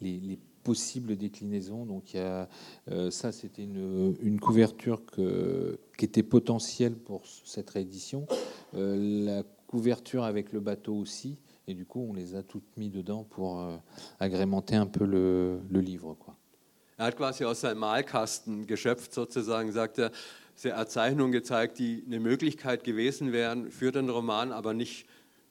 les, 0.00 0.18
les 0.18 0.38
possibles. 0.70 1.16
Donc 1.16 2.14
il 2.14 2.16
y 2.16 2.20
a, 2.20 2.48
euh, 2.92 3.10
ça, 3.10 3.32
c'était 3.32 3.64
une, 3.64 4.38
couverture 4.40 5.04
que, 5.04 5.78
qui 5.98 6.04
était 6.04 6.22
potentielle 6.22 6.94
pour 6.94 7.22
cette 7.44 7.70
réédition. 7.70 8.26
Euh, 8.74 9.24
la 9.24 9.42
couverture 9.66 10.22
avec 10.22 10.52
le 10.52 10.60
bateau 10.60 10.94
aussi. 10.94 11.38
Et 11.66 11.74
du 11.74 11.86
coup, 11.86 12.06
on 12.08 12.14
les 12.14 12.36
a 12.36 12.42
toutes 12.44 12.76
mis 12.76 12.88
dedans 12.88 13.24
pour 13.24 13.60
euh, 13.60 13.76
agrémenter 14.20 14.76
un 14.76 14.86
peu 14.86 15.04
le, 15.04 15.60
livre. 15.80 16.14
Quoi. 16.14 16.36
Er 16.98 17.06
hat 17.06 17.16
quasi 17.16 17.44
aus 17.44 17.60
seinem 17.60 17.78
Malkasten 17.78 18.66
geschöpft, 18.66 19.12
sozusagen, 19.12 19.72
sagt 19.72 19.98
er, 19.98 20.12
hat 20.64 20.90
Zeichnungen 20.90 21.32
gezeigt, 21.32 21.78
die 21.78 22.04
eine 22.06 22.20
Möglichkeit 22.20 22.84
gewesen 22.84 23.32
wären 23.32 23.70
für 23.70 23.90
den 23.90 24.08
Roman, 24.10 24.52
aber 24.52 24.74
nicht 24.74 25.06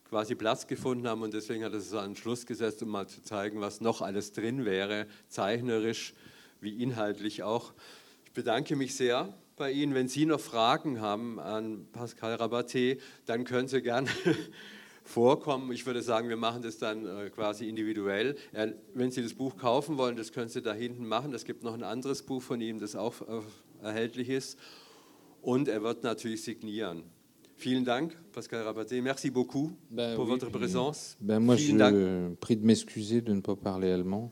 quasi 0.09 0.33
Platz 0.33 0.65
gefunden 0.65 1.07
haben 1.07 1.21
und 1.21 1.33
deswegen 1.33 1.63
hat 1.63 1.73
er 1.73 1.77
es 1.77 1.93
an 1.93 2.15
Schluss 2.15 2.47
gesetzt, 2.47 2.81
um 2.81 2.89
mal 2.89 3.07
zu 3.07 3.21
zeigen, 3.21 3.61
was 3.61 3.79
noch 3.79 4.01
alles 4.01 4.31
drin 4.31 4.65
wäre, 4.65 5.05
zeichnerisch 5.27 6.15
wie 6.61 6.81
inhaltlich 6.81 7.43
auch. 7.43 7.73
Ich 8.25 8.33
bedanke 8.33 8.75
mich 8.75 8.95
sehr 8.95 9.33
bei 9.55 9.71
Ihnen. 9.71 9.93
Wenn 9.93 10.07
Sie 10.07 10.25
noch 10.25 10.39
Fragen 10.39 10.99
haben 10.99 11.39
an 11.39 11.87
Pascal 11.91 12.35
Rabaté, 12.35 12.99
dann 13.25 13.43
können 13.43 13.67
Sie 13.67 13.81
gerne 13.83 14.09
vorkommen. 15.03 15.71
Ich 15.71 15.85
würde 15.85 16.01
sagen, 16.01 16.27
wir 16.27 16.37
machen 16.37 16.63
das 16.63 16.79
dann 16.79 17.05
äh, 17.05 17.29
quasi 17.29 17.69
individuell. 17.69 18.35
wenn 18.93 19.11
Sie 19.11 19.21
das 19.21 19.35
Buch 19.35 19.57
kaufen 19.57 19.97
wollen, 19.97 20.15
das 20.15 20.31
können 20.31 20.49
Sie 20.49 20.63
da 20.63 20.73
hinten 20.73 21.07
machen. 21.07 21.33
Es 21.33 21.45
gibt 21.45 21.63
noch 21.63 21.73
ein 21.73 21.83
anderes 21.83 22.23
Buch 22.23 22.41
von 22.41 22.61
ihm, 22.61 22.79
das 22.79 22.95
auch 22.95 23.21
äh, 23.21 23.41
erhältlich 23.83 24.29
ist. 24.29 24.57
Und 25.41 25.67
er 25.67 25.83
wird 25.83 26.03
natürlich 26.03 26.43
signieren. 26.43 27.03
Vielen 27.59 27.83
Dank, 27.83 28.13
Pascal 28.31 28.63
Rabaté. 28.63 29.01
Merci 29.01 29.29
beaucoup 29.29 29.71
ben 29.91 30.15
pour 30.15 30.23
oui, 30.23 30.31
votre 30.31 30.49
présence. 30.49 31.17
Ben 31.19 31.39
moi, 31.39 31.55
Vielen 31.55 31.77
je 31.77 32.27
Dank. 32.29 32.39
prie 32.39 32.55
de 32.55 32.65
m'excuser 32.65 33.19
de 33.19 33.33
ne 33.33 33.41
pas 33.41 33.57
parler 33.57 33.91
allemand. 33.91 34.31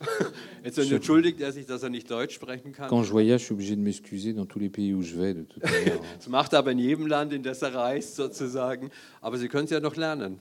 Jetzt 0.64 0.78
entschuldigt 0.78 1.40
er 1.40 1.52
sich, 1.52 1.66
dass 1.66 1.82
er 1.82 1.90
nicht 1.90 2.08
Deutsch 2.08 2.34
sprechen 2.34 2.72
kann. 2.72 2.88
Quand 2.88 3.02
je 3.02 3.10
voyage, 3.10 3.40
je 3.40 3.46
suis 3.46 3.54
obligé 3.54 3.76
de 3.76 3.80
m'excuser 3.80 4.32
dans 4.32 4.46
tous 4.46 4.58
les 4.60 4.68
pays 4.68 4.94
où 4.94 5.02
je 5.02 5.16
vais. 5.16 5.34
De 5.34 5.42
toute 5.42 5.62
das 6.18 6.28
macht 6.28 6.52
er 6.52 6.60
aber 6.60 6.70
in 6.70 6.78
jedem 6.78 7.06
Land, 7.06 7.32
in 7.32 7.42
das 7.42 7.62
er 7.62 7.74
reist, 7.74 8.14
sozusagen. 8.16 8.90
Aber 9.20 9.38
Sie 9.38 9.48
können 9.48 9.64
es 9.64 9.70
ja 9.70 9.80
noch 9.80 9.96
lernen. 9.96 10.38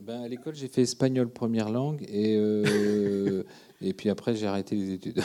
Ben, 0.00 0.22
à 0.22 0.28
l'école, 0.28 0.54
j'ai 0.54 0.68
fait 0.68 0.82
espagnol 0.82 1.28
première 1.28 1.70
langue 1.70 2.02
et, 2.08 2.36
euh, 2.36 3.42
et 3.80 3.92
puis 3.92 4.10
après, 4.10 4.36
j'ai 4.36 4.46
arrêté 4.46 4.76
les 4.76 4.92
études. 4.92 5.20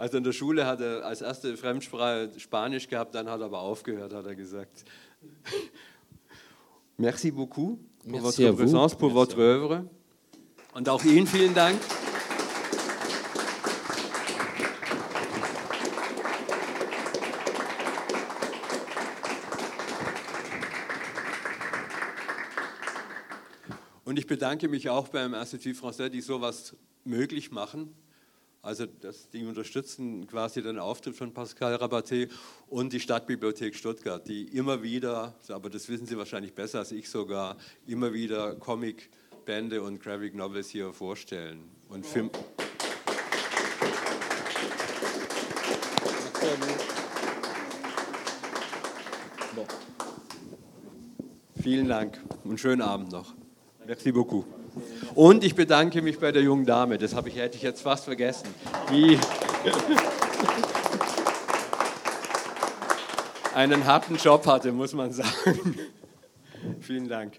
Also 0.00 0.16
in 0.16 0.24
der 0.24 0.32
Schule 0.32 0.64
hat 0.64 0.80
er 0.80 1.04
als 1.04 1.20
erste 1.20 1.58
Fremdsprache 1.58 2.30
Spanisch 2.38 2.88
gehabt, 2.88 3.14
dann 3.14 3.28
hat 3.28 3.40
er 3.40 3.44
aber 3.44 3.60
aufgehört, 3.60 4.14
hat 4.14 4.24
er 4.24 4.34
gesagt. 4.34 4.86
Merci 6.96 7.30
beaucoup 7.30 7.78
pour 7.98 8.10
Merci 8.10 8.44
votre 8.44 8.56
présence, 8.56 8.94
pour 8.94 9.12
Merci 9.12 9.36
votre 9.36 9.38
œuvre. 9.38 9.84
Und 10.72 10.88
auch 10.88 11.04
Ihnen 11.04 11.26
vielen 11.26 11.52
Dank. 11.52 11.78
Und 24.06 24.18
ich 24.18 24.26
bedanke 24.26 24.66
mich 24.68 24.88
auch 24.88 25.08
beim 25.08 25.34
Institut 25.34 25.76
Français, 25.76 26.08
die 26.08 26.22
sowas 26.22 26.74
möglich 27.04 27.50
machen. 27.50 27.94
Also 28.62 28.84
das, 28.84 29.30
die 29.30 29.44
unterstützen 29.46 30.26
quasi 30.26 30.62
den 30.62 30.78
Auftritt 30.78 31.16
von 31.16 31.32
Pascal 31.32 31.76
Rabaté 31.76 32.28
und 32.68 32.92
die 32.92 33.00
Stadtbibliothek 33.00 33.74
Stuttgart, 33.74 34.26
die 34.28 34.44
immer 34.48 34.82
wieder, 34.82 35.34
aber 35.48 35.70
das 35.70 35.88
wissen 35.88 36.06
Sie 36.06 36.18
wahrscheinlich 36.18 36.52
besser 36.54 36.80
als 36.80 36.92
ich 36.92 37.08
sogar, 37.08 37.56
immer 37.86 38.12
wieder 38.12 38.54
Comicbände 38.56 39.82
und 39.82 39.98
Graphic 39.98 40.34
Novels 40.34 40.68
hier 40.68 40.92
vorstellen. 40.92 41.70
Und 41.88 42.06
Film 42.06 42.30
Vielen 51.62 51.88
Dank 51.88 52.18
und 52.44 52.58
schönen 52.58 52.80
Abend 52.80 53.12
noch. 53.12 53.34
Merci 53.86 54.12
beaucoup. 54.12 54.59
Und 55.14 55.44
ich 55.44 55.54
bedanke 55.54 56.02
mich 56.02 56.18
bei 56.18 56.32
der 56.32 56.42
jungen 56.42 56.66
Dame, 56.66 56.98
das 56.98 57.14
habe 57.14 57.28
ich, 57.28 57.36
hätte 57.36 57.56
ich 57.56 57.62
jetzt 57.62 57.82
fast 57.82 58.04
vergessen, 58.04 58.48
die 58.90 59.18
einen 63.54 63.84
harten 63.84 64.16
Job 64.16 64.46
hatte, 64.46 64.72
muss 64.72 64.94
man 64.94 65.12
sagen. 65.12 65.76
Vielen 66.80 67.08
Dank. 67.08 67.38